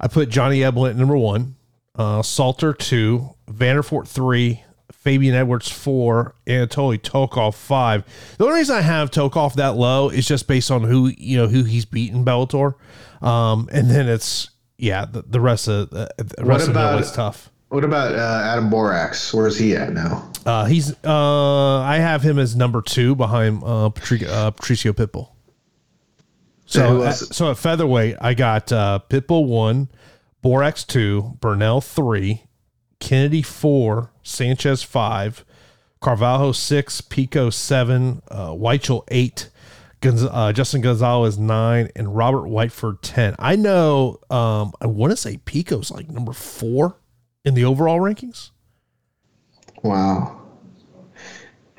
I 0.00 0.08
put 0.08 0.28
Johnny 0.28 0.60
Eblin 0.60 0.90
at 0.90 0.96
number 0.96 1.16
one, 1.16 1.56
uh, 1.96 2.22
Salter 2.22 2.72
two, 2.72 3.34
Vanderfort 3.50 4.06
three, 4.06 4.62
Fabian 4.92 5.34
Edwards 5.34 5.68
four, 5.68 6.36
Anatoly 6.46 7.00
Tokov 7.00 7.54
five. 7.54 8.04
The 8.38 8.44
only 8.44 8.58
reason 8.60 8.76
I 8.76 8.80
have 8.82 9.10
Tokov 9.10 9.54
that 9.54 9.74
low 9.76 10.08
is 10.08 10.26
just 10.26 10.46
based 10.46 10.70
on 10.70 10.82
who 10.84 11.08
you 11.18 11.36
know 11.36 11.48
who 11.48 11.64
he's 11.64 11.84
beaten 11.84 12.24
Bellator, 12.24 12.74
um, 13.22 13.68
and 13.72 13.90
then 13.90 14.08
it's 14.08 14.50
yeah 14.78 15.04
the, 15.04 15.22
the 15.22 15.40
rest 15.40 15.66
of 15.68 15.90
the, 15.90 16.08
the 16.16 16.44
rest 16.44 16.64
of 16.68 16.70
about- 16.70 17.00
middleweight's 17.00 17.12
tough. 17.12 17.48
What 17.72 17.84
about 17.84 18.14
uh, 18.14 18.42
Adam 18.44 18.68
Borics? 18.68 19.32
Where's 19.32 19.58
he 19.58 19.74
at 19.74 19.94
now? 19.94 20.30
Uh, 20.44 20.66
he's 20.66 20.92
uh, 21.02 21.78
I 21.80 21.96
have 21.96 22.20
him 22.20 22.38
as 22.38 22.54
number 22.54 22.82
two 22.82 23.14
behind 23.14 23.62
uh, 23.64 23.88
Patri- 23.88 24.26
uh, 24.26 24.50
Patricio 24.50 24.92
Pitbull. 24.92 25.30
So, 26.66 27.02
at, 27.02 27.14
so 27.14 27.50
at 27.50 27.56
featherweight, 27.56 28.16
I 28.20 28.34
got 28.34 28.70
uh, 28.72 28.98
Pitbull 29.08 29.46
one, 29.46 29.88
Borics 30.44 30.86
two, 30.86 31.38
Burnell 31.40 31.80
three, 31.80 32.42
Kennedy 33.00 33.40
four, 33.40 34.10
Sanchez 34.22 34.82
five, 34.82 35.42
Carvalho 36.02 36.52
six, 36.52 37.00
Pico 37.00 37.48
seven, 37.48 38.20
uh, 38.30 38.48
Weichel 38.50 39.04
eight, 39.08 39.48
Gonz- 40.02 40.28
uh, 40.30 40.52
Justin 40.52 40.82
Gonzalez 40.82 41.38
nine, 41.38 41.88
and 41.96 42.14
Robert 42.14 42.50
Whiteford 42.50 42.98
ten. 43.00 43.34
I 43.38 43.56
know. 43.56 44.20
Um, 44.28 44.74
I 44.78 44.88
want 44.88 45.12
to 45.12 45.16
say 45.16 45.38
Pico's 45.38 45.90
like 45.90 46.10
number 46.10 46.34
four 46.34 46.96
in 47.44 47.54
the 47.54 47.64
overall 47.64 47.98
rankings. 47.98 48.50
Wow. 49.82 50.38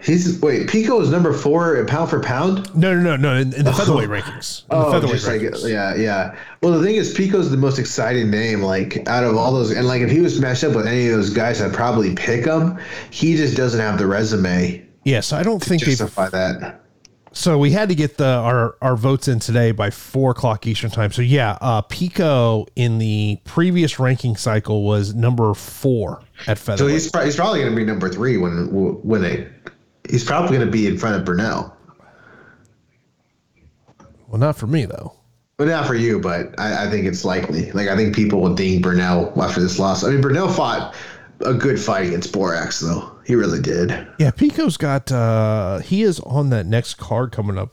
He's 0.02 0.38
wait. 0.42 0.68
Pico 0.68 1.00
is 1.00 1.10
number 1.10 1.32
four 1.32 1.86
pound 1.86 2.10
for 2.10 2.20
pound. 2.20 2.76
No, 2.76 2.94
no, 2.94 3.02
no, 3.02 3.16
no. 3.16 3.36
In, 3.40 3.54
in 3.54 3.64
the 3.64 3.70
oh, 3.74 3.74
featherweight 3.74 4.10
rankings. 4.10 4.64
In 4.64 4.78
the 4.78 4.86
Oh, 4.86 4.92
featherweight 4.92 5.16
just 5.16 5.28
like 5.28 5.40
rankings. 5.42 5.70
yeah, 5.70 5.96
yeah. 5.96 6.36
Well, 6.62 6.74
the 6.74 6.86
thing 6.86 6.96
is, 6.96 7.14
Pico's 7.14 7.50
the 7.50 7.56
most 7.56 7.80
exciting 7.80 8.30
name. 8.30 8.62
Like 8.62 9.08
out 9.08 9.24
of 9.24 9.38
all 9.38 9.54
those, 9.54 9.72
and 9.72 9.88
like 9.88 10.02
if 10.02 10.12
he 10.12 10.20
was 10.20 10.42
matched 10.42 10.66
up 10.66 10.76
with 10.76 10.88
any 10.88 11.08
of 11.08 11.16
those 11.16 11.30
guys, 11.30 11.62
I'd 11.62 11.74
probably 11.74 12.14
pick 12.16 12.44
him. 12.46 12.78
He 13.12 13.38
just 13.38 13.56
doesn't 13.56 13.80
have 13.80 13.98
the 13.98 14.06
resume 14.06 14.86
Yeah, 15.06 15.22
so 15.22 15.38
I 15.38 15.44
don't 15.44 15.64
think 15.64 15.82
justify 15.84 16.28
that. 16.30 16.82
So 17.34 17.58
we 17.58 17.72
had 17.72 17.90
to 17.90 17.96
get 17.96 18.18
the 18.18 18.28
our 18.28 18.78
our 18.82 18.96
votes 18.96 19.28
in 19.28 19.40
today 19.40 19.72
by 19.72 19.90
four 19.90 20.32
o'clock 20.32 20.68
Eastern 20.68 20.92
time. 20.92 21.12
So 21.12 21.24
yeah, 21.24 21.58
uh, 21.62 21.82
Pico 21.82 22.68
in 22.76 23.00
the 23.00 23.40
previous 23.44 24.00
ranking 24.00 24.36
cycle 24.36 24.84
was 24.84 25.16
number 25.16 25.54
four 25.56 26.22
at 26.48 26.60
So 26.60 26.88
he's 26.88 27.10
pro- 27.10 27.26
he's 27.26 27.36
probably 27.36 27.62
going 27.62 27.72
to 27.72 27.76
be 27.76 27.84
number 27.84 28.08
three 28.08 28.38
when 28.38 28.68
when 28.72 29.22
they. 29.22 29.48
He's 30.10 30.24
probably 30.24 30.56
going 30.56 30.66
to 30.68 30.72
be 30.72 30.86
in 30.86 30.98
front 30.98 31.16
of 31.16 31.26
Burnell. 31.26 31.76
well, 34.28 34.40
not 34.40 34.56
for 34.56 34.68
me 34.68 34.86
though. 34.86 35.16
But 35.58 35.68
not 35.68 35.88
for 35.88 35.96
you, 35.96 36.20
but 36.20 36.60
I, 36.60 36.88
I 36.88 36.90
think 36.90 37.06
it's 37.06 37.24
likely. 37.24 37.72
Like 37.72 37.88
I 37.88 37.96
think 37.96 38.16
people 38.16 38.42
will 38.42 38.54
ding 38.54 38.82
Burnell 38.82 39.34
after 39.42 39.62
this 39.62 39.80
loss. 39.80 40.04
I 40.04 40.10
mean, 40.10 40.22
Burnell 40.22 40.50
fought 40.50 40.94
a 41.42 41.54
good 41.54 41.80
fight 41.80 42.08
against 42.08 42.32
Borics, 42.34 42.82
though. 42.82 43.13
He 43.26 43.36
really 43.36 43.62
did. 43.62 43.90
Yeah, 44.20 44.32
Pico's 44.32 44.78
got. 44.78 45.12
uh 45.12 45.80
He 45.80 46.04
is 46.04 46.20
on 46.22 46.50
that 46.50 46.66
next 46.66 46.96
card 46.96 47.32
coming 47.32 47.58
up, 47.58 47.72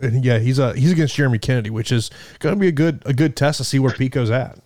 and 0.00 0.24
yeah, 0.24 0.38
he's 0.38 0.58
uh 0.58 0.72
he's 0.72 0.92
against 0.92 1.14
Jeremy 1.14 1.38
Kennedy, 1.38 1.70
which 1.70 1.90
is 1.92 2.10
going 2.38 2.54
to 2.54 2.60
be 2.60 2.68
a 2.68 2.72
good 2.72 3.02
a 3.06 3.14
good 3.14 3.36
test 3.36 3.58
to 3.58 3.64
see 3.64 3.78
where 3.78 3.92
Pico's 3.92 4.30
at. 4.30 4.58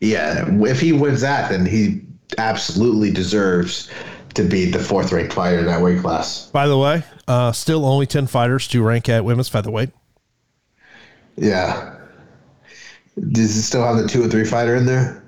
Yeah, 0.00 0.46
if 0.64 0.80
he 0.80 0.92
wins 0.92 1.20
that, 1.20 1.50
then 1.50 1.66
he 1.66 2.00
absolutely 2.38 3.10
deserves 3.10 3.90
to 4.34 4.44
be 4.44 4.70
the 4.70 4.78
fourth 4.78 5.12
ranked 5.12 5.32
fighter 5.32 5.58
in 5.58 5.66
that 5.66 5.82
weight 5.82 6.00
class. 6.00 6.46
By 6.46 6.66
the 6.68 6.78
way, 6.78 7.02
uh, 7.28 7.52
still 7.52 7.84
only 7.84 8.06
10 8.06 8.26
fighters 8.28 8.68
to 8.68 8.82
rank 8.82 9.08
at 9.08 9.24
women's 9.24 9.48
featherweight. 9.48 9.90
Yeah. 11.36 11.96
Does 13.32 13.56
it 13.56 13.62
still 13.62 13.82
have 13.82 13.96
the 13.96 14.08
two 14.08 14.24
or 14.24 14.28
three 14.28 14.44
fighter 14.44 14.76
in 14.76 14.86
there? 14.86 15.19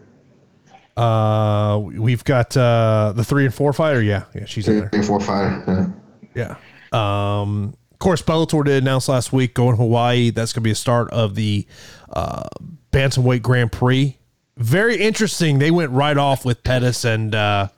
Uh, 0.97 1.79
we've 1.83 2.25
got 2.25 2.57
uh, 2.57 3.13
the 3.17 3.25
three 3.25 3.45
and 3.45 3.55
four 3.55 3.73
fighter. 3.73 4.03
Yeah, 4.03 4.25
yeah, 4.35 4.45
she's 4.45 4.69
in 4.69 4.75
Three 4.75 4.81
there. 4.81 4.91
and 4.93 5.05
four 5.07 5.21
fighter. 5.21 5.95
Yeah. 6.35 6.57
Yeah. 6.93 7.41
Um, 7.41 7.75
of 7.93 7.99
course, 7.99 8.21
Bellator 8.23 8.65
did 8.65 8.83
announce 8.83 9.09
last 9.09 9.33
week 9.33 9.55
going 9.55 9.73
to 9.77 9.83
Hawaii. 9.83 10.31
That's 10.31 10.53
going 10.53 10.63
to 10.63 10.65
be 10.65 10.71
a 10.73 10.75
start 10.75 11.11
of 11.11 11.35
the 11.35 11.67
uh, 12.11 12.49
bantamweight 12.93 13.43
Grand 13.43 13.73
Prix. 13.73 14.19
Very 14.59 14.97
interesting. 14.97 15.59
They 15.59 15.71
went 15.71 15.91
right 15.93 16.17
off 16.19 16.45
with 16.45 16.63
Pettis 16.63 17.05
and 17.05 17.35
uh, 17.35 17.69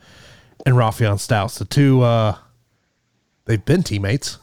and 0.67 0.75
Raufeon 0.75 1.15
Stots. 1.17 1.59
The 1.59 1.65
two, 1.67 2.03
uh, 2.03 2.37
they've 3.45 3.65
been 3.65 3.83
teammates. 3.85 4.39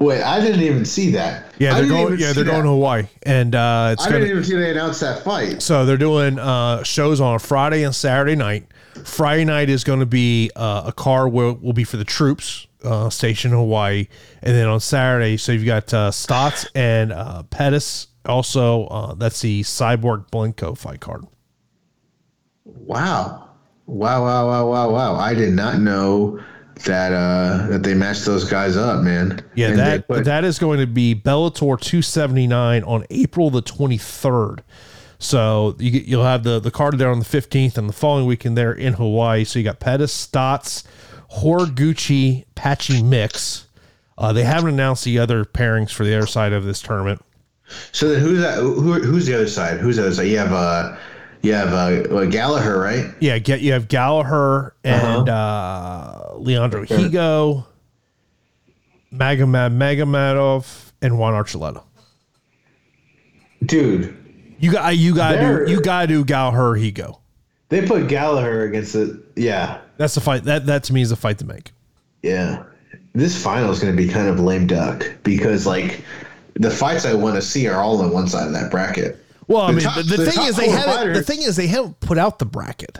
Wait, 0.00 0.22
I 0.22 0.40
didn't 0.40 0.62
even 0.62 0.84
see 0.84 1.10
that. 1.10 1.52
Yeah, 1.58 1.74
I 1.74 1.80
they're 1.80 1.88
going. 1.88 2.18
Yeah, 2.18 2.32
they're 2.32 2.44
going 2.44 2.58
that. 2.58 2.62
to 2.62 2.68
Hawaii, 2.68 3.06
and 3.24 3.54
uh, 3.54 3.90
it's 3.92 4.06
I 4.06 4.10
going 4.10 4.22
didn't 4.22 4.36
even 4.38 4.44
see 4.44 4.56
they 4.56 4.70
announced 4.70 5.00
that 5.00 5.24
fight. 5.24 5.60
So 5.60 5.84
they're 5.84 5.96
doing 5.96 6.38
uh, 6.38 6.84
shows 6.84 7.20
on 7.20 7.34
a 7.34 7.38
Friday 7.38 7.82
and 7.82 7.94
Saturday 7.94 8.36
night. 8.36 8.66
Friday 9.04 9.44
night 9.44 9.68
is 9.68 9.82
going 9.82 10.00
to 10.00 10.06
be 10.06 10.50
uh, 10.54 10.84
a 10.86 10.92
car 10.92 11.28
will 11.28 11.54
will 11.54 11.72
be 11.72 11.82
for 11.84 11.96
the 11.96 12.04
troops 12.04 12.68
uh, 12.84 13.10
stationed 13.10 13.52
in 13.54 13.58
Hawaii, 13.58 14.06
and 14.42 14.54
then 14.54 14.68
on 14.68 14.80
Saturday, 14.80 15.36
so 15.36 15.52
you've 15.52 15.66
got 15.66 15.92
uh, 15.92 16.10
Stots 16.10 16.66
and 16.74 17.12
uh, 17.12 17.42
Pettis. 17.44 18.08
Also, 18.24 18.84
uh, 18.86 19.14
that's 19.14 19.40
the 19.40 19.62
Cyborg 19.62 20.30
Blencowe 20.30 20.76
fight 20.76 21.00
card. 21.00 21.24
Wow. 22.64 23.48
Wow, 23.86 24.22
wow, 24.22 24.46
wow, 24.46 24.66
wow, 24.70 24.90
wow. 24.90 25.16
I 25.16 25.32
did 25.32 25.54
not 25.54 25.78
know 25.78 26.38
that 26.84 27.12
uh 27.12 27.66
that 27.68 27.82
they 27.82 27.94
matched 27.94 28.24
those 28.24 28.44
guys 28.44 28.76
up, 28.76 29.02
man. 29.02 29.42
Yeah, 29.54 29.68
And 29.68 29.78
that 29.78 30.08
put- 30.08 30.24
that 30.24 30.44
is 30.44 30.58
going 30.58 30.80
to 30.80 30.86
be 30.86 31.14
Bellator 31.14 31.80
279 31.80 32.82
on 32.84 33.04
April 33.10 33.50
the 33.50 33.62
23rd. 33.62 34.60
So 35.20 35.74
you 35.78 35.90
get, 35.90 36.04
you'll 36.04 36.24
have 36.24 36.44
the 36.44 36.60
the 36.60 36.70
card 36.70 36.96
there 36.98 37.10
on 37.10 37.18
the 37.18 37.24
15th, 37.24 37.76
and 37.76 37.88
the 37.88 37.92
following 37.92 38.26
weekend 38.26 38.56
there 38.56 38.72
in 38.72 38.94
Hawaii. 38.94 39.44
So 39.44 39.58
you 39.58 39.64
got 39.64 39.80
Pettis, 39.80 40.12
Stots, 40.26 40.84
Horiguchi, 41.42 42.44
Patchy 42.54 43.02
Mix. 43.02 43.66
Uh, 44.16 44.32
they 44.32 44.44
haven't 44.44 44.70
announced 44.70 45.04
the 45.04 45.18
other 45.18 45.44
pairings 45.44 45.90
for 45.92 46.04
the 46.04 46.16
other 46.16 46.26
side 46.26 46.52
of 46.52 46.64
this 46.64 46.80
tournament. 46.82 47.20
So 47.92 48.08
then 48.08 48.20
who's 48.20 48.40
that 48.40 48.58
who, 48.58 48.94
who's 48.94 49.26
the 49.26 49.34
other 49.34 49.46
side? 49.48 49.78
Who's 49.80 49.96
the 49.96 50.02
other 50.06 50.14
side? 50.14 50.28
You 50.28 50.38
have 50.38 50.52
uh 50.52 50.96
you 51.42 51.52
have 51.54 51.72
uh 51.72 52.24
Gallagher, 52.26 52.78
right? 52.80 53.06
Yeah, 53.20 53.38
get 53.38 53.60
you 53.60 53.72
have 53.72 53.88
Gallagher 53.88 54.74
and 54.84 55.28
uh, 55.28 56.32
Leandro 56.36 56.84
Higo, 56.84 57.64
Magomed 59.12 59.76
Magomedov, 59.76 60.92
and 61.02 61.18
Juan 61.18 61.34
Archuleta. 61.34 61.82
Dude, 63.64 64.16
You 64.58 64.72
got 64.72 64.96
you 64.96 65.14
got 65.14 65.32
to 65.32 65.70
you 65.70 65.80
got 65.80 66.02
to 66.02 66.06
do 66.06 66.24
Gallagher 66.24 66.78
Higo. 66.78 67.18
they 67.68 67.84
put 67.86 68.08
Gallagher 68.08 68.62
against 68.62 68.92
the 68.92 69.22
yeah. 69.36 69.80
That's 69.96 70.14
the 70.14 70.20
fight. 70.20 70.44
That 70.44 70.66
that 70.66 70.84
to 70.84 70.92
me 70.92 71.02
is 71.02 71.10
a 71.10 71.16
fight 71.16 71.38
to 71.38 71.44
make. 71.44 71.72
Yeah. 72.22 72.62
This 73.14 73.40
final 73.42 73.70
is 73.72 73.80
going 73.80 73.96
to 73.96 74.00
be 74.00 74.08
kind 74.08 74.28
of 74.28 74.38
lame 74.38 74.66
duck 74.68 75.04
because 75.24 75.66
like 75.66 76.04
the 76.54 76.70
fights 76.70 77.04
I 77.04 77.14
want 77.14 77.34
to 77.34 77.42
see 77.42 77.66
are 77.66 77.80
all 77.80 78.00
on 78.00 78.12
one 78.12 78.28
side 78.28 78.46
of 78.46 78.52
that 78.52 78.70
bracket. 78.70 79.24
Well, 79.48 79.62
I 79.62 79.66
The 79.68 79.76
mean, 79.78 79.84
top- 79.84 79.96
the, 79.96 80.02
the 80.04 80.16
the 80.18 80.30
thing 80.30 80.44
is 80.46 80.56
they 80.56 80.68
haven't. 80.70 81.12
The 81.14 81.22
thing 81.22 81.42
is 81.42 81.56
they 81.56 81.66
haven't 81.66 81.98
put 82.00 82.18
out 82.18 82.38
the 82.38 82.46
bracket. 82.46 82.98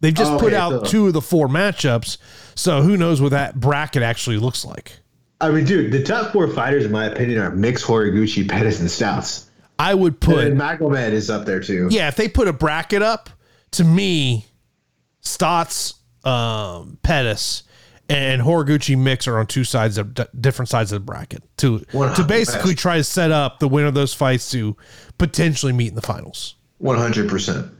They've 0.00 0.14
just 0.14 0.32
Oh, 0.32 0.38
put 0.38 0.52
okay, 0.52 0.56
out 0.56 0.86
so- 0.86 0.90
two 0.90 1.06
of 1.08 1.12
the 1.14 1.20
four 1.20 1.48
matchups. 1.48 2.18
So 2.54 2.82
who 2.82 2.96
knows 2.96 3.20
what 3.20 3.30
that 3.32 3.58
bracket 3.58 4.02
actually 4.02 4.36
looks 4.38 4.64
like? 4.64 4.92
I 5.40 5.50
mean, 5.50 5.64
dude, 5.64 5.90
the 5.90 6.02
top 6.02 6.32
four 6.32 6.46
fighters, 6.48 6.84
in 6.84 6.92
my 6.92 7.06
opinion, 7.06 7.40
are 7.40 7.50
Mix, 7.50 7.82
Horiguchi, 7.82 8.46
Pettis, 8.48 8.80
and 8.80 8.88
Stots. 8.90 9.46
I 9.78 9.94
would 9.94 10.20
put 10.20 10.46
and 10.46 10.60
Magomed 10.60 11.12
is 11.12 11.30
up 11.30 11.46
there 11.46 11.60
too. 11.60 11.88
yeah. 11.90 12.08
If 12.08 12.16
they 12.16 12.28
put 12.28 12.46
a 12.48 12.52
bracket 12.52 13.00
up, 13.00 13.30
to 13.72 13.84
me, 13.84 14.44
Stots, 15.22 15.94
um, 16.26 16.98
Pettis, 17.02 17.62
and 18.08 18.42
Horiguchi 18.42 18.98
mix 18.98 19.28
are 19.28 19.38
on 19.38 19.46
two 19.46 19.64
sides 19.64 19.96
of 19.98 20.14
d- 20.14 20.24
different 20.38 20.68
sides 20.68 20.92
of 20.92 21.00
the 21.00 21.04
bracket 21.06 21.42
to 21.58 21.78
to 21.78 21.86
100%. 21.86 22.26
basically 22.28 22.74
try 22.74 22.96
to 22.96 23.04
set 23.04 23.30
up 23.30 23.58
the 23.60 23.68
winner 23.68 23.86
of 23.86 23.94
those 23.94 24.12
fights 24.12 24.50
to 24.50 24.76
potentially 25.20 25.72
meet 25.72 25.88
in 25.90 25.94
the 25.94 26.02
finals. 26.02 26.56
One 26.78 26.96
hundred 26.98 27.28
percent. 27.28 27.70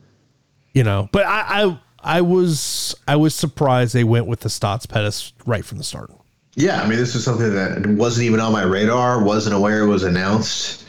you 0.73 0.85
know. 0.85 1.09
But 1.11 1.27
I, 1.27 1.65
I, 1.65 1.81
I 2.03 2.21
was, 2.21 2.95
I 3.09 3.17
was 3.17 3.35
surprised 3.35 3.95
they 3.95 4.05
went 4.05 4.27
with 4.27 4.41
the 4.41 4.49
Stots 4.49 4.89
Pettis 4.89 5.33
right 5.47 5.65
from 5.65 5.79
the 5.79 5.85
start. 5.85 6.13
Yeah, 6.55 6.83
I 6.83 6.89
mean, 6.89 6.99
this 6.99 7.15
was 7.15 7.25
something 7.25 7.53
that 7.55 7.87
wasn't 7.87 8.27
even 8.27 8.41
on 8.41 8.53
my 8.53 8.63
radar. 8.63 9.23
Wasn't 9.25 9.55
aware 9.55 9.85
it 9.85 9.87
was 9.89 10.03
announced. 10.03 10.85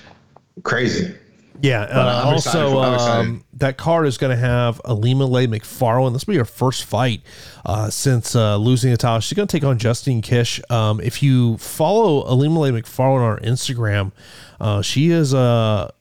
Crazy. 0.64 1.16
Yeah. 1.62 1.82
Uh, 1.84 2.24
I'm 2.26 2.34
also, 2.34 2.72
for- 2.72 2.80
I'm 2.80 2.94
excited. 2.96 3.20
um, 3.30 3.44
that 3.54 3.78
card 3.78 4.08
is 4.08 4.18
going 4.18 4.32
to 4.36 4.42
have 4.42 4.82
Ilima-Lei 4.84 5.46
Macfarlane. 5.48 6.14
This 6.14 6.26
will 6.26 6.34
be 6.34 6.38
her 6.40 6.46
first 6.46 6.86
fight 6.86 7.22
uh, 7.66 7.90
since 7.92 8.36
uh, 8.36 8.58
losing 8.58 8.90
the 8.90 8.98
title. 8.98 9.20
She's 9.20 9.36
going 9.36 9.48
to 9.48 9.52
take 9.52 9.64
on 9.64 9.78
Justine 9.78 10.22
Kish. 10.24 10.60
Um, 10.72 11.00
if 11.00 11.22
you 11.22 11.58
follow 11.58 12.24
Ilima-Lei 12.26 12.72
Macfarlane 12.72 13.22
on 13.22 13.40
Instagram, 13.40 14.12
uh, 14.60 14.82
she 14.82 15.12
is 15.12 15.34
uh, 15.36 15.92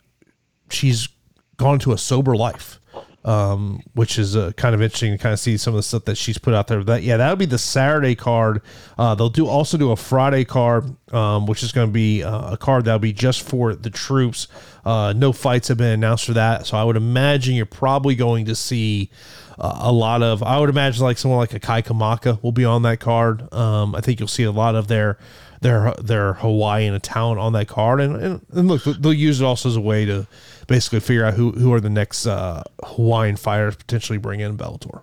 she's 0.72 1.08
gone 1.56 1.78
to 1.80 1.92
a 1.92 1.98
sober 1.98 2.36
life. 2.36 2.80
um, 3.24 3.82
which 3.94 4.18
is 4.18 4.34
uh, 4.34 4.52
kind 4.56 4.74
of 4.74 4.80
interesting 4.80 5.12
to 5.12 5.18
kind 5.18 5.32
of 5.32 5.38
see 5.38 5.56
some 5.56 5.74
of 5.74 5.78
the 5.78 5.82
stuff 5.82 6.06
that 6.06 6.16
she's 6.16 6.38
put 6.38 6.54
out 6.54 6.68
there. 6.68 6.82
That 6.82 7.02
yeah, 7.02 7.18
that'll 7.18 7.36
be 7.36 7.46
the 7.46 7.58
Saturday 7.58 8.14
card. 8.14 8.62
Uh, 8.96 9.14
they'll 9.14 9.28
do 9.28 9.46
also 9.46 9.76
do 9.76 9.92
a 9.92 9.96
Friday 9.96 10.44
card, 10.44 10.94
um, 11.12 11.46
which 11.46 11.62
is 11.62 11.72
going 11.72 11.88
to 11.88 11.92
be 11.92 12.22
uh, 12.22 12.54
a 12.54 12.56
card 12.56 12.86
that'll 12.86 12.98
be 12.98 13.12
just 13.12 13.42
for 13.42 13.74
the 13.74 13.90
troops. 13.90 14.48
Uh, 14.84 15.12
no 15.14 15.32
fights 15.32 15.68
have 15.68 15.76
been 15.76 15.92
announced 15.92 16.24
for 16.24 16.32
that, 16.32 16.66
so 16.66 16.78
I 16.78 16.84
would 16.84 16.96
imagine 16.96 17.54
you're 17.54 17.66
probably 17.66 18.14
going 18.14 18.46
to 18.46 18.54
see 18.54 19.10
uh, 19.58 19.78
a 19.82 19.92
lot 19.92 20.22
of. 20.22 20.42
I 20.42 20.58
would 20.58 20.70
imagine 20.70 21.04
like 21.04 21.18
someone 21.18 21.38
like 21.40 21.52
a 21.52 21.60
Kai 21.60 21.82
Kamaka 21.82 22.42
will 22.42 22.52
be 22.52 22.64
on 22.64 22.82
that 22.82 23.00
card. 23.00 23.52
Um, 23.52 23.94
I 23.94 24.00
think 24.00 24.18
you'll 24.18 24.28
see 24.28 24.44
a 24.44 24.52
lot 24.52 24.74
of 24.74 24.88
their 24.88 25.18
their 25.60 25.92
their 25.98 26.32
Hawaiian 26.34 26.98
talent 27.02 27.38
on 27.38 27.52
that 27.52 27.68
card, 27.68 28.00
and, 28.00 28.16
and, 28.16 28.46
and 28.50 28.68
look, 28.68 28.84
they'll 28.84 29.12
use 29.12 29.42
it 29.42 29.44
also 29.44 29.68
as 29.68 29.76
a 29.76 29.80
way 29.80 30.06
to 30.06 30.26
basically 30.70 31.00
figure 31.00 31.24
out 31.24 31.34
who 31.34 31.50
who 31.50 31.74
are 31.74 31.80
the 31.80 31.90
next 31.90 32.26
uh, 32.26 32.62
Hawaiian 32.84 33.36
fighters 33.36 33.74
potentially 33.74 34.18
bring 34.18 34.38
in 34.38 34.56
Bellator. 34.56 35.02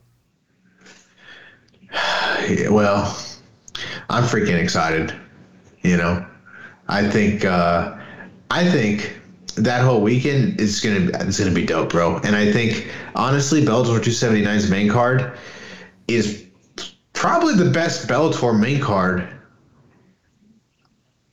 Yeah, 1.92 2.70
well, 2.70 3.16
I'm 4.10 4.24
freaking 4.24 4.58
excited. 4.58 5.14
You 5.82 5.98
know, 5.98 6.26
I 6.88 7.08
think 7.08 7.44
uh, 7.44 7.98
I 8.50 8.66
think 8.66 9.20
that 9.56 9.84
whole 9.84 10.02
weekend 10.02 10.60
is 10.62 10.80
gonna 10.80 11.12
it's 11.28 11.38
gonna 11.38 11.52
be 11.52 11.66
dope, 11.66 11.90
bro. 11.90 12.18
And 12.24 12.36
I 12.36 12.50
think 12.52 12.90
honestly, 13.14 13.62
Bellator 13.62 14.00
279's 14.00 14.72
main 14.72 14.90
card 14.90 15.38
is 16.08 16.46
probably 17.12 17.56
the 17.56 17.70
best 17.70 18.08
Bellator 18.08 18.58
main 18.58 18.80
card. 18.80 19.28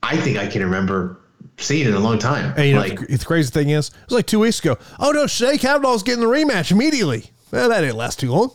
I 0.03 0.17
think 0.17 0.39
I 0.39 0.49
can 0.49 0.63
remember 0.63 1.24
seeing 1.59 1.87
in 1.89 1.95
a 1.95 1.99
long 2.01 2.19
time. 2.19 2.53
And 2.57 2.67
you 2.67 2.75
know, 2.75 2.81
like, 2.81 2.99
the, 3.01 3.17
the 3.17 3.25
crazy 3.25 3.51
thing 3.51 3.71
is, 3.71 3.89
it 3.89 3.95
was 4.07 4.15
like 4.15 4.27
two 4.27 4.41
weeks 4.41 4.59
ago. 4.61 4.77
Oh 4.99 5.13
no, 5.13 5.27
Shea 5.27 5.59
Kavanagh's 5.59 6.03
getting 6.03 6.21
the 6.21 6.31
rematch 6.31 6.71
immediately. 6.71 7.31
Well, 7.51 7.69
that 7.69 7.81
didn't 7.83 7.97
last 7.97 8.19
too 8.19 8.31
long. 8.33 8.51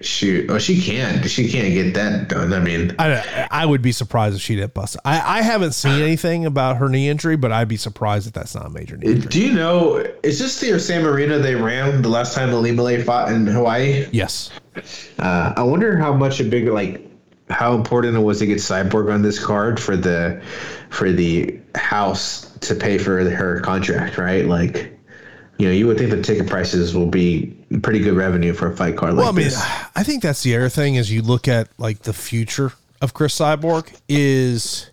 shoot, 0.00 0.48
oh, 0.48 0.58
she 0.58 0.80
can't. 0.80 1.28
She 1.28 1.50
can't 1.50 1.74
get 1.74 1.92
that 1.94 2.28
done. 2.28 2.54
I 2.54 2.60
mean, 2.60 2.94
I, 2.98 3.46
I 3.50 3.66
would 3.66 3.82
be 3.82 3.92
surprised 3.92 4.34
if 4.36 4.40
she 4.40 4.56
didn't 4.56 4.72
bust. 4.72 4.94
it. 4.94 5.02
I, 5.04 5.40
I 5.40 5.42
haven't 5.42 5.72
seen 5.72 6.00
anything 6.02 6.46
about 6.46 6.78
her 6.78 6.88
knee 6.88 7.10
injury, 7.10 7.36
but 7.36 7.52
I'd 7.52 7.68
be 7.68 7.76
surprised 7.76 8.26
if 8.26 8.32
that's 8.32 8.54
not 8.54 8.64
a 8.64 8.70
major 8.70 8.96
knee 8.96 9.12
injury. 9.12 9.28
do 9.28 9.44
you 9.44 9.52
know? 9.52 9.96
Is 10.22 10.38
this 10.38 10.58
the 10.60 10.80
same 10.80 11.06
arena 11.06 11.38
they 11.38 11.54
ran 11.54 12.00
the 12.00 12.08
last 12.08 12.34
time 12.34 12.48
Ilima-Lei 12.48 13.02
fought 13.02 13.30
in 13.30 13.46
Hawaii? 13.46 14.06
Yes. 14.12 14.50
Uh, 15.18 15.52
I 15.54 15.62
wonder 15.62 15.98
how 15.98 16.14
much 16.14 16.40
a 16.40 16.44
big 16.44 16.68
like 16.68 17.09
how 17.50 17.74
important 17.74 18.16
it 18.16 18.20
was 18.20 18.38
to 18.38 18.46
get 18.46 18.58
Cyborg 18.58 19.12
on 19.12 19.22
this 19.22 19.44
card 19.44 19.80
for 19.80 19.96
the 19.96 20.42
for 20.90 21.12
the 21.12 21.58
house 21.74 22.50
to 22.60 22.74
pay 22.74 22.98
for 22.98 23.28
her 23.28 23.60
contract, 23.60 24.18
right? 24.18 24.46
Like, 24.46 24.96
you 25.58 25.66
know, 25.66 25.72
you 25.72 25.86
would 25.86 25.98
think 25.98 26.10
the 26.10 26.22
ticket 26.22 26.46
prices 26.46 26.94
will 26.94 27.06
be 27.06 27.56
pretty 27.82 28.00
good 28.00 28.14
revenue 28.14 28.52
for 28.52 28.70
a 28.70 28.76
fight 28.76 28.96
card 28.96 29.14
like 29.14 29.34
this. 29.34 29.54
Well, 29.56 29.62
I 29.62 29.76
mean, 29.76 29.84
this. 29.84 29.90
I 29.96 30.02
think 30.02 30.22
that's 30.22 30.42
the 30.42 30.56
other 30.56 30.68
thing 30.68 30.94
is 30.94 31.10
you 31.10 31.22
look 31.22 31.48
at 31.48 31.68
like 31.78 32.02
the 32.02 32.12
future 32.12 32.72
of 33.00 33.14
Cris 33.14 33.38
Cyborg 33.38 33.98
is 34.08 34.90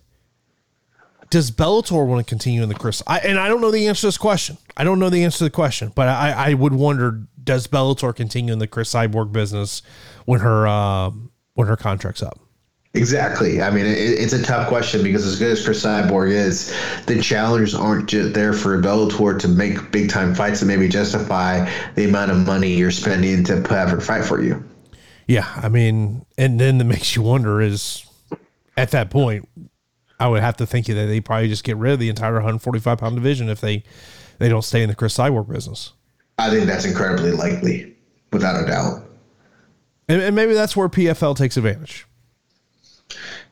does 1.29 1.51
Bellator 1.51 2.05
want 2.07 2.25
to 2.25 2.29
continue 2.29 2.63
in 2.63 2.69
the 2.69 2.75
Cris? 2.75 3.03
I, 3.05 3.19
and 3.19 3.37
I 3.37 3.49
don't 3.49 3.61
know 3.61 3.71
the 3.71 3.87
answer 3.87 4.01
to 4.01 4.07
this 4.07 4.17
question. 4.17 4.57
I 4.77 4.83
don't 4.83 4.99
know 4.99 5.09
the 5.09 5.23
answer 5.23 5.39
to 5.39 5.43
the 5.43 5.49
question, 5.49 5.91
but 5.93 6.07
I, 6.07 6.31
I 6.31 6.53
would 6.53 6.73
wonder 6.73 7.23
does 7.43 7.67
Bellator 7.67 8.15
continue 8.15 8.53
in 8.53 8.59
the 8.59 8.67
Cris 8.67 8.93
Cyborg 8.93 9.31
business 9.31 9.81
when 10.25 10.39
her 10.39 10.67
um, 10.67 11.31
when 11.53 11.67
her 11.67 11.77
contract's 11.77 12.23
up? 12.23 12.39
Exactly. 12.97 13.61
I 13.61 13.69
mean, 13.69 13.85
it, 13.85 13.97
it's 13.97 14.33
a 14.33 14.41
tough 14.41 14.67
question 14.67 15.03
because 15.03 15.25
as 15.25 15.37
good 15.37 15.51
as 15.51 15.63
Cris 15.63 15.85
Cyborg 15.85 16.31
is, 16.31 16.75
the 17.05 17.21
challengers 17.21 17.75
aren't 17.75 18.09
just 18.09 18.33
there 18.33 18.53
for 18.53 18.81
Bellator 18.81 19.39
to 19.39 19.47
make 19.47 19.91
big 19.91 20.09
time 20.09 20.33
fights 20.33 20.61
and 20.61 20.67
maybe 20.67 20.89
justify 20.89 21.69
the 21.95 22.05
amount 22.05 22.31
of 22.31 22.45
money 22.45 22.73
you're 22.73 22.91
spending 22.91 23.43
to 23.45 23.61
have 23.69 23.89
her 23.89 24.01
fight 24.01 24.25
for 24.25 24.41
you. 24.41 24.63
Yeah, 25.27 25.47
I 25.55 25.69
mean, 25.69 26.25
and 26.37 26.59
then 26.59 26.79
that 26.79 26.85
makes 26.85 27.15
you 27.15 27.21
wonder 27.21 27.61
is 27.61 28.05
at 28.75 28.91
that 28.91 29.09
point, 29.09 29.47
I 30.19 30.27
would 30.27 30.41
have 30.41 30.57
to 30.57 30.65
think 30.65 30.87
that 30.87 30.93
they 30.93 31.21
probably 31.21 31.49
just 31.49 31.63
get 31.63 31.77
rid 31.77 31.93
of 31.93 31.99
the 31.99 32.09
entire 32.09 32.33
145 32.33 32.97
pound 32.97 33.15
division 33.15 33.49
if 33.49 33.61
they 33.61 33.83
they 34.39 34.49
don't 34.49 34.63
stay 34.63 34.83
in 34.83 34.89
the 34.89 34.95
Cris 34.95 35.17
Cyborg 35.17 35.47
business. 35.47 35.93
I 36.37 36.49
think 36.49 36.65
that's 36.65 36.85
incredibly 36.85 37.31
likely, 37.31 37.95
without 38.31 38.63
a 38.63 38.67
doubt. 38.67 39.03
And, 40.07 40.21
and 40.21 40.35
maybe 40.35 40.53
that's 40.53 40.75
where 40.75 40.87
PFL 40.87 41.35
takes 41.35 41.57
advantage. 41.57 42.07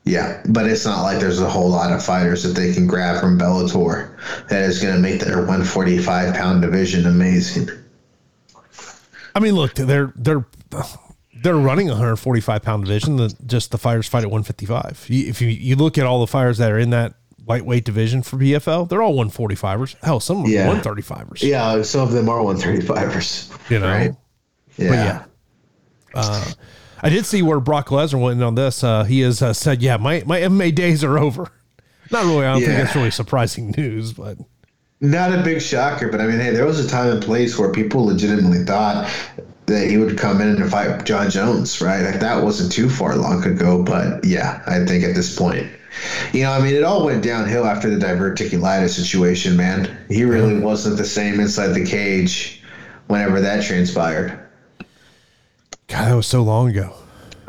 Yeah, 0.04 0.44
but 0.50 0.68
it's 0.68 0.86
not 0.86 1.02
like 1.02 1.20
there's 1.20 1.42
a 1.42 1.50
whole 1.50 1.70
lot 1.70 1.92
of 1.92 2.04
fighters 2.04 2.44
that 2.44 2.50
they 2.50 2.74
can 2.74 2.86
grab 2.86 3.20
from 3.20 3.40
Bellator 3.40 4.16
that 4.50 4.64
is 4.64 4.82
going 4.82 4.94
to 4.94 5.02
make 5.02 5.22
their 5.22 5.38
145 5.38 6.36
pound 6.36 6.62
division 6.62 7.08
amazing. 7.08 7.70
I 9.34 9.40
mean, 9.40 9.56
look, 9.56 9.74
they're 9.74 10.14
they're 10.16 10.46
they're 11.42 11.58
running 11.58 11.90
a 11.90 11.94
145 11.94 12.62
pound 12.62 12.86
division. 12.86 13.18
The, 13.18 13.36
just 13.46 13.72
the 13.72 13.78
fighters 13.78 14.08
fight 14.08 14.24
at 14.24 14.30
155. 14.32 15.08
If 15.10 15.42
you, 15.42 15.48
you 15.50 15.76
look 15.76 15.98
at 15.98 16.06
all 16.06 16.22
the 16.22 16.28
fighters 16.28 16.58
that 16.60 16.72
are 16.72 16.80
in 16.80 16.92
that 16.92 17.16
lightweight 17.48 17.86
division 17.86 18.24
for 18.24 18.38
PFL, 18.38 18.90
they're 18.90 19.02
all 19.02 19.16
145ers. 19.16 19.96
Hell, 20.04 20.20
some 20.20 20.38
of 20.38 20.44
them 20.44 20.54
Yeah. 20.54 20.82
135ers. 20.82 21.44
Yeah, 21.44 21.82
some 21.84 22.02
of 22.02 22.12
them 22.12 22.30
are 22.30 22.40
135ers. 22.40 23.70
You 23.70 23.80
know? 23.80 23.88
right? 23.88 24.12
Yeah. 24.78 24.94
yeah. 24.94 25.24
Uh, 26.14 26.52
I 27.06 27.10
did 27.10 27.28
see 27.28 27.44
where 27.44 27.60
Brock 27.60 27.90
Lesnar 27.90 28.20
went 28.20 28.42
on 28.42 28.56
this. 28.56 28.84
Uh, 28.84 29.04
he 29.04 29.20
has 29.22 29.40
uh, 29.40 29.54
said, 29.54 29.84
"Yeah, 29.84 29.98
my 29.98 30.24
my 30.26 30.40
MMA 30.40 30.74
days 30.74 31.04
are 31.04 31.20
over." 31.20 31.52
Not 32.12 32.26
really. 32.26 32.46
I 32.46 32.54
don't 32.54 32.62
think 32.62 32.72
Yeah. 32.72 32.84
that's 32.84 32.96
really 32.96 33.12
surprising 33.12 33.76
news, 33.78 34.12
but 34.14 34.40
Not 35.02 35.32
a 35.32 35.44
big 35.44 35.62
shocker, 35.62 36.10
but 36.10 36.20
I 36.20 36.26
mean, 36.26 36.40
hey, 36.40 36.50
there 36.50 36.66
was 36.66 36.84
a 36.84 36.90
time 36.90 37.12
and 37.12 37.22
place 37.22 37.60
where 37.60 37.72
people 37.72 38.06
legitimately 38.06 38.64
thought 38.66 39.08
that 39.68 39.88
he 39.88 39.98
would 39.98 40.18
come 40.18 40.42
in 40.42 40.60
and 40.62 40.72
fight 40.72 41.06
Jon 41.06 41.30
Jones, 41.30 41.80
right? 41.80 42.02
Like 42.02 42.20
that 42.22 42.44
wasn't 42.44 42.72
too 42.72 42.90
far 42.90 43.16
long 43.16 43.44
ago, 43.46 43.84
but 43.84 44.24
yeah, 44.26 44.62
I 44.66 44.84
think 44.86 45.04
at 45.04 45.14
this 45.16 45.36
point, 45.36 45.68
you 46.34 46.42
know, 46.44 46.52
I 46.52 46.60
mean, 46.60 46.76
it 46.76 46.84
all 46.84 47.06
went 47.06 47.24
downhill 47.24 47.66
after 47.66 47.90
the 47.90 48.04
diverticulitis 48.04 48.90
situation, 48.90 49.56
man. 49.56 49.96
He 50.10 50.24
really 50.24 50.60
wasn't 50.60 50.98
the 50.98 51.06
same 51.06 51.40
inside 51.40 51.70
the 51.70 51.86
cage 51.86 52.62
whenever 53.08 53.42
that 53.42 53.64
transpired. 53.64 54.40
God, 55.96 56.12
that 56.12 56.16
was 56.16 56.28
so 56.28 56.42
long 56.44 56.70
ago. 56.70 56.94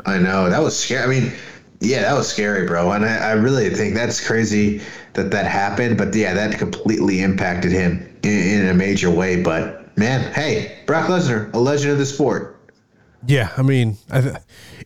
I 0.05 0.17
know 0.19 0.49
that 0.49 0.61
was 0.61 0.77
scary. 0.77 1.03
I 1.03 1.07
mean, 1.19 1.33
yeah, 1.81 2.01
that 2.01 2.13
was 2.13 2.27
scary, 2.27 2.65
bro. 2.65 2.91
And 2.91 3.05
I, 3.05 3.17
I 3.17 3.31
really 3.33 3.69
think 3.69 3.93
that's 3.93 4.25
crazy 4.25 4.81
that 5.13 5.31
that 5.31 5.45
happened. 5.45 5.97
But 5.97 6.15
yeah, 6.15 6.33
that 6.33 6.57
completely 6.57 7.21
impacted 7.21 7.71
him 7.71 8.17
in, 8.23 8.61
in 8.61 8.67
a 8.69 8.73
major 8.73 9.09
way. 9.11 9.41
But 9.43 9.95
man, 9.97 10.31
hey, 10.33 10.79
Brock 10.85 11.07
Lesnar, 11.09 11.53
a 11.53 11.59
legend 11.59 11.91
of 11.91 11.97
the 11.97 12.05
sport. 12.05 12.53
Yeah, 13.25 13.51
I 13.57 13.63
mean, 13.63 13.97
I 14.09 14.21
th- 14.21 14.35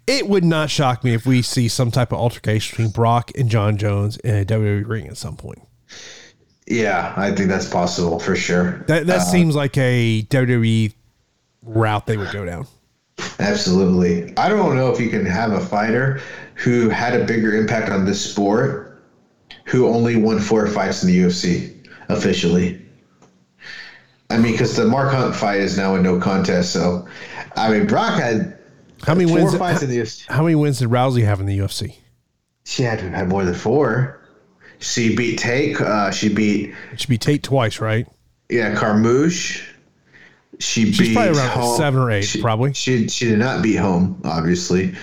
it 0.07 0.27
would 0.27 0.43
not 0.43 0.69
shock 0.71 1.03
me 1.03 1.13
if 1.13 1.25
we 1.25 1.41
see 1.43 1.67
some 1.67 1.91
type 1.91 2.11
of 2.11 2.17
altercation 2.19 2.75
between 2.75 2.91
Brock 2.91 3.29
and 3.37 3.49
Jon 3.49 3.77
Jones 3.77 4.17
in 4.17 4.35
a 4.35 4.45
WWE 4.45 4.87
ring 4.87 5.07
at 5.07 5.17
some 5.17 5.35
point. 5.35 5.61
Yeah, 6.67 7.13
I 7.17 7.31
think 7.31 7.49
that's 7.49 7.67
possible 7.69 8.19
for 8.19 8.35
sure. 8.35 8.83
That 8.87 9.05
that 9.07 9.19
Uh, 9.19 9.23
seems 9.23 9.55
like 9.55 9.77
a 9.77 10.23
WWE 10.29 10.93
route 11.61 12.05
they 12.07 12.17
would 12.17 12.31
go 12.31 12.45
down. 12.45 12.65
Absolutely. 13.39 14.35
I 14.37 14.49
don't 14.49 14.75
know 14.75 14.91
if 14.91 14.99
you 14.99 15.09
can 15.09 15.25
have 15.25 15.51
a 15.53 15.59
fighter 15.59 16.21
who 16.55 16.89
had 16.89 17.19
a 17.19 17.25
bigger 17.25 17.55
impact 17.55 17.89
on 17.89 18.05
this 18.05 18.23
sport 18.23 19.03
who 19.65 19.87
only 19.87 20.15
won 20.15 20.39
four 20.39 20.67
fights 20.67 21.03
in 21.03 21.09
the 21.09 21.19
UFC 21.19 21.87
officially. 22.09 22.81
I 24.29 24.37
mean, 24.37 24.53
because 24.53 24.75
the 24.75 24.85
Mark 24.85 25.11
Hunt 25.11 25.35
fight 25.35 25.59
is 25.59 25.77
now 25.77 25.95
a 25.95 26.01
no 26.01 26.19
contest. 26.19 26.71
So, 26.71 27.07
I 27.55 27.69
mean, 27.71 27.87
Brock 27.87 28.13
had 28.19 28.57
How 29.03 29.13
many 29.15 29.29
four 29.29 29.43
wins? 29.43 29.57
fights 29.57 29.81
in 29.83 29.89
the 29.89 29.97
UFC. 29.97 30.25
How 30.27 30.43
many 30.43 30.55
wins 30.55 30.79
did 30.79 30.89
Rousey 30.89 31.23
have 31.25 31.39
in 31.39 31.45
the 31.47 31.57
UFC? 31.59 31.95
She 32.63 32.83
had 32.83 32.99
to 32.99 33.05
have 33.05 33.13
had 33.13 33.29
more 33.29 33.43
than 33.43 33.55
four. 33.55 34.21
She 34.79 35.15
beat 35.15 35.37
Tate. 35.37 35.79
Uh, 35.79 36.11
she 36.11 36.29
beat 36.33 36.73
It 36.93 36.99
should 37.01 37.09
be 37.09 37.17
Tate 37.17 37.43
twice, 37.43 37.79
right? 37.79 38.07
yeah 38.49 38.73
Carmouche. 38.75 39.67
She 40.59 40.91
She's 40.91 40.99
beat 41.09 41.13
probably 41.15 41.37
around 41.37 41.49
Home- 41.49 41.77
seven 41.77 41.99
or 42.01 42.11
eight, 42.11 42.23
she- 42.25 42.41
probably. 42.41 42.73
She 42.73 43.07
she 43.07 43.25
did 43.25 43.39
not 43.39 43.61
beat 43.63 43.75
Holm, 43.77 44.19
obviously. 44.23 44.93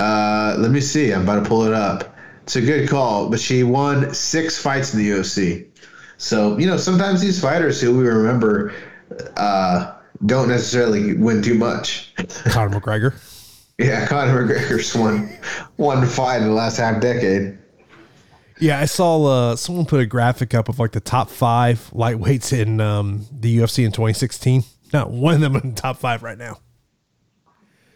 Uh, 0.00 0.56
let 0.58 0.70
me 0.70 0.80
see. 0.80 1.12
I'm 1.12 1.22
about 1.22 1.42
to 1.42 1.48
pull 1.48 1.64
it 1.64 1.72
up. 1.72 2.16
It's 2.42 2.56
a 2.56 2.60
good 2.60 2.88
call, 2.88 3.28
but 3.28 3.40
she 3.40 3.62
won 3.62 4.12
six 4.14 4.56
fights 4.58 4.94
in 4.94 5.00
the 5.00 5.10
UFC. 5.10 5.66
So 6.18 6.56
you 6.58 6.66
know, 6.66 6.76
sometimes 6.76 7.20
these 7.20 7.40
fighters 7.40 7.80
who 7.80 7.96
we 7.96 8.06
remember 8.06 8.72
uh, 9.36 9.92
don't 10.24 10.48
necessarily 10.48 11.14
win 11.16 11.42
too 11.42 11.54
much. 11.54 12.12
Conor 12.46 12.80
McGregor. 12.80 13.14
Yeah, 13.78 14.06
Conor 14.06 14.46
McGregor's 14.46 14.94
won 14.94 15.28
one 15.76 16.06
fight 16.06 16.40
in 16.40 16.48
the 16.48 16.54
last 16.54 16.78
half 16.78 17.00
decade. 17.00 17.58
Yeah, 18.58 18.80
I 18.80 18.86
saw 18.86 19.22
uh, 19.50 19.56
someone 19.56 19.84
put 19.84 20.00
a 20.00 20.06
graphic 20.06 20.54
up 20.54 20.70
of 20.70 20.78
like 20.78 20.92
the 20.92 21.00
top 21.00 21.28
five 21.28 21.90
lightweights 21.92 22.58
in 22.58 22.80
um, 22.80 23.26
the 23.30 23.58
UFC 23.58 23.84
in 23.84 23.92
2016. 23.92 24.64
Not 24.92 25.10
one 25.10 25.34
of 25.34 25.40
them 25.40 25.56
in 25.56 25.74
the 25.74 25.80
top 25.80 25.98
five 25.98 26.22
right 26.22 26.38
now. 26.38 26.58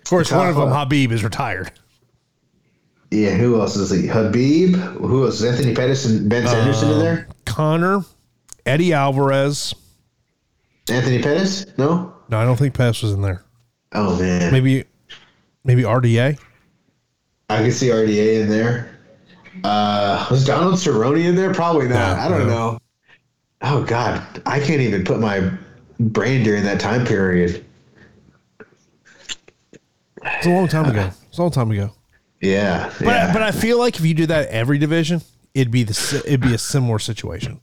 Of 0.02 0.04
course, 0.08 0.32
one 0.32 0.48
of 0.48 0.56
them, 0.56 0.70
five. 0.70 0.88
Khabib, 0.88 1.12
is 1.12 1.22
retired. 1.22 1.70
Yeah, 3.10 3.30
who 3.30 3.60
else 3.60 3.76
is 3.76 3.90
he? 3.90 4.08
Khabib. 4.08 4.74
Who 4.98 5.24
else? 5.24 5.40
Is 5.40 5.44
Anthony 5.44 5.74
Pettis 5.74 6.04
and 6.04 6.28
Benson 6.28 6.58
Henderson 6.58 6.90
in 6.90 6.98
there? 7.00 7.28
Conor, 7.44 8.04
Eddie 8.66 8.92
Alvarez. 8.92 9.74
Anthony 10.88 11.22
Pettis? 11.22 11.66
No. 11.76 12.14
No, 12.28 12.38
I 12.38 12.44
don't 12.44 12.56
think 12.56 12.74
Pettis 12.74 13.02
was 13.02 13.12
in 13.12 13.22
there. 13.22 13.44
Oh 13.92 14.16
man, 14.20 14.52
Maybe, 14.52 14.84
maybe 15.64 15.82
RDA. 15.82 16.38
I 17.48 17.56
can 17.56 17.72
see 17.72 17.88
RDA 17.88 18.42
in 18.42 18.48
there. 18.48 18.96
Uh, 19.64 20.24
was 20.30 20.44
Donald 20.44 20.74
Cerrone 20.74 21.24
in 21.24 21.34
there? 21.34 21.52
Probably 21.52 21.88
not. 21.88 22.16
No, 22.16 22.22
I 22.22 22.28
don't 22.28 22.46
no. 22.46 22.54
know. 22.54 22.78
Oh 23.62 23.84
God, 23.84 24.42
I 24.46 24.60
can't 24.60 24.80
even 24.80 25.04
put 25.04 25.18
my 25.18 25.50
brain 26.00 26.42
during 26.42 26.64
that 26.64 26.80
time 26.80 27.04
period. 27.06 27.64
It's 30.22 30.46
a 30.46 30.50
long 30.50 30.68
time 30.68 30.86
ago. 30.90 31.10
It's 31.28 31.38
a 31.38 31.42
long 31.42 31.50
time 31.50 31.70
ago. 31.70 31.90
Yeah, 32.40 32.90
But 32.98 33.06
yeah, 33.06 33.32
but 33.34 33.42
I 33.42 33.50
feel 33.52 33.78
like 33.78 33.96
if 33.98 34.04
you 34.04 34.14
do 34.14 34.26
that 34.26 34.48
every 34.48 34.78
division, 34.78 35.20
it'd 35.54 35.70
be 35.70 35.82
the 35.82 36.22
it'd 36.26 36.40
be 36.40 36.54
a 36.54 36.58
similar 36.58 36.98
situation. 36.98 37.60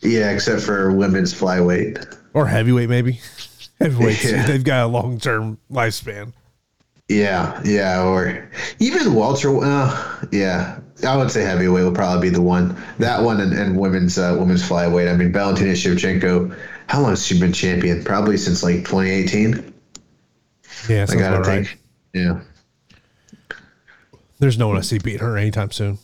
yeah. 0.00 0.30
Except 0.30 0.60
for 0.60 0.92
women's 0.92 1.32
flyweight. 1.32 2.14
Or 2.34 2.46
heavyweight, 2.46 2.90
maybe. 2.90 3.20
Heavyweights, 3.80 4.24
Yeah. 4.30 4.44
they've 4.46 4.62
got 4.64 4.84
a 4.84 4.86
long 4.86 5.18
term 5.18 5.56
lifespan. 5.70 6.34
Yeah, 7.08 7.58
yeah, 7.64 8.02
or 8.04 8.50
even 8.80 9.14
Walter. 9.14 9.56
Uh, 9.64 10.26
yeah, 10.30 10.78
I 11.06 11.16
would 11.16 11.30
say 11.30 11.42
heavyweight 11.42 11.84
would 11.86 11.94
probably 11.94 12.28
be 12.28 12.34
the 12.34 12.42
one. 12.42 12.76
That 12.98 13.22
one 13.22 13.40
and, 13.40 13.54
and 13.54 13.78
women's 13.78 14.18
uh, 14.18 14.36
women's 14.38 14.62
flyweight. 14.62 15.10
I 15.10 15.16
mean, 15.16 15.32
Valentina 15.32 15.72
Shevchenko. 15.72 16.54
How 16.88 17.00
long 17.00 17.10
has 17.10 17.26
she 17.26 17.38
been 17.38 17.52
champion? 17.52 18.02
Probably 18.02 18.36
since 18.36 18.62
like 18.62 18.76
2018. 18.78 19.74
Yeah, 20.88 21.06
I 21.08 21.14
gotta 21.14 21.36
about 21.36 21.46
right. 21.46 21.66
think. 21.66 21.80
Yeah, 22.14 22.40
There's 24.38 24.58
no 24.58 24.68
one 24.68 24.78
I 24.78 24.80
see 24.80 24.98
beat 24.98 25.20
her 25.20 25.36
anytime 25.36 25.70
soon. 25.70 25.98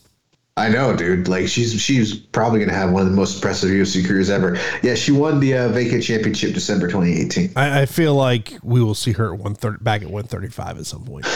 I 0.57 0.69
know, 0.69 0.95
dude. 0.95 1.27
Like 1.27 1.49
she's 1.49 1.81
she's 1.81 2.15
probably 2.15 2.61
gonna 2.61 2.75
have 2.75 2.93
one 2.93 3.03
of 3.03 3.11
the 3.11 3.17
most 3.17 3.37
impressive 3.37 3.71
UFC 3.71 4.07
careers 4.07 4.31
ever. 4.31 4.59
Yeah, 4.83 4.95
she 4.95 5.11
won 5.11 5.41
the 5.41 5.55
uh, 5.55 5.69
vacant 5.71 6.05
championship 6.05 6.55
December 6.55 6.87
2018. 6.87 7.53
I, 7.57 7.83
I 7.83 7.87
feel 7.87 8.15
like 8.15 8.53
we 8.63 8.83
will 8.83 8.95
see 8.95 9.13
her 9.13 9.35
at 9.35 9.41
one 9.41 9.55
thirty 9.55 9.83
back 9.83 10.03
at 10.03 10.11
one 10.11 10.25
thirty 10.25 10.49
five 10.49 10.79
at 10.79 10.87
some 10.87 11.05
point. 11.05 11.27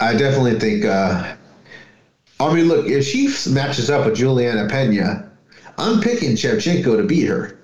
I 0.00 0.16
definitely 0.16 0.58
think. 0.58 0.84
Uh, 0.84 1.36
I 2.40 2.52
mean, 2.52 2.66
look, 2.66 2.86
if 2.86 3.04
she 3.04 3.28
matches 3.50 3.88
up 3.90 4.06
with 4.06 4.16
Julianna 4.16 4.68
Peña, 4.68 5.30
I'm 5.78 6.00
picking 6.00 6.32
Shevchenko 6.32 6.96
to 6.96 7.04
beat 7.04 7.26
her. 7.26 7.58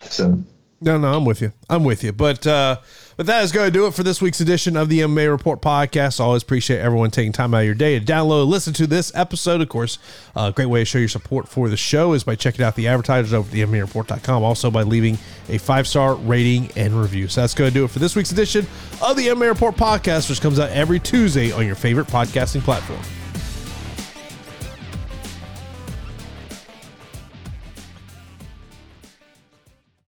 So 0.00 0.42
No, 0.80 0.98
no, 0.98 1.14
I'm 1.14 1.24
with 1.24 1.40
you. 1.40 1.52
I'm 1.68 1.84
with 1.84 2.04
you. 2.04 2.12
But 2.12 2.46
uh 2.46 2.76
but 3.16 3.26
that 3.26 3.44
is 3.44 3.52
going 3.52 3.66
to 3.66 3.70
do 3.70 3.86
it 3.86 3.94
for 3.94 4.02
this 4.02 4.20
week's 4.20 4.40
edition 4.40 4.76
of 4.76 4.88
the 4.88 5.00
MMA 5.00 5.30
Report 5.30 5.62
podcast. 5.62 6.18
Always 6.18 6.42
appreciate 6.42 6.80
everyone 6.80 7.12
taking 7.12 7.30
time 7.30 7.54
out 7.54 7.58
of 7.60 7.64
your 7.64 7.74
day 7.74 7.96
to 7.98 8.04
download 8.04 8.42
and 8.42 8.50
listen 8.50 8.72
to 8.74 8.88
this 8.88 9.12
episode. 9.14 9.60
Of 9.60 9.68
course, 9.68 9.98
a 10.34 10.50
great 10.50 10.66
way 10.66 10.80
to 10.80 10.84
show 10.84 10.98
your 10.98 11.08
support 11.08 11.48
for 11.48 11.68
the 11.68 11.76
show 11.76 12.12
is 12.14 12.24
by 12.24 12.34
checking 12.34 12.64
out 12.64 12.74
the 12.74 12.88
advertisers 12.88 13.32
over 13.32 13.46
at 13.46 13.52
the 13.52 13.62
MMAReport.com. 13.62 14.42
Also 14.42 14.68
by 14.70 14.82
leaving 14.82 15.16
a 15.48 15.58
five 15.58 15.86
star 15.86 16.16
rating 16.16 16.70
and 16.76 17.00
review. 17.00 17.28
So 17.28 17.40
that's 17.40 17.54
going 17.54 17.70
to 17.70 17.74
do 17.74 17.84
it 17.84 17.90
for 17.90 18.00
this 18.00 18.16
week's 18.16 18.32
edition 18.32 18.66
of 19.00 19.16
the 19.16 19.28
MMA 19.28 19.48
Report 19.48 19.76
podcast, 19.76 20.28
which 20.28 20.40
comes 20.40 20.58
out 20.58 20.70
every 20.70 20.98
Tuesday 20.98 21.52
on 21.52 21.66
your 21.66 21.76
favorite 21.76 22.08
podcasting 22.08 22.62
platform. 22.62 23.00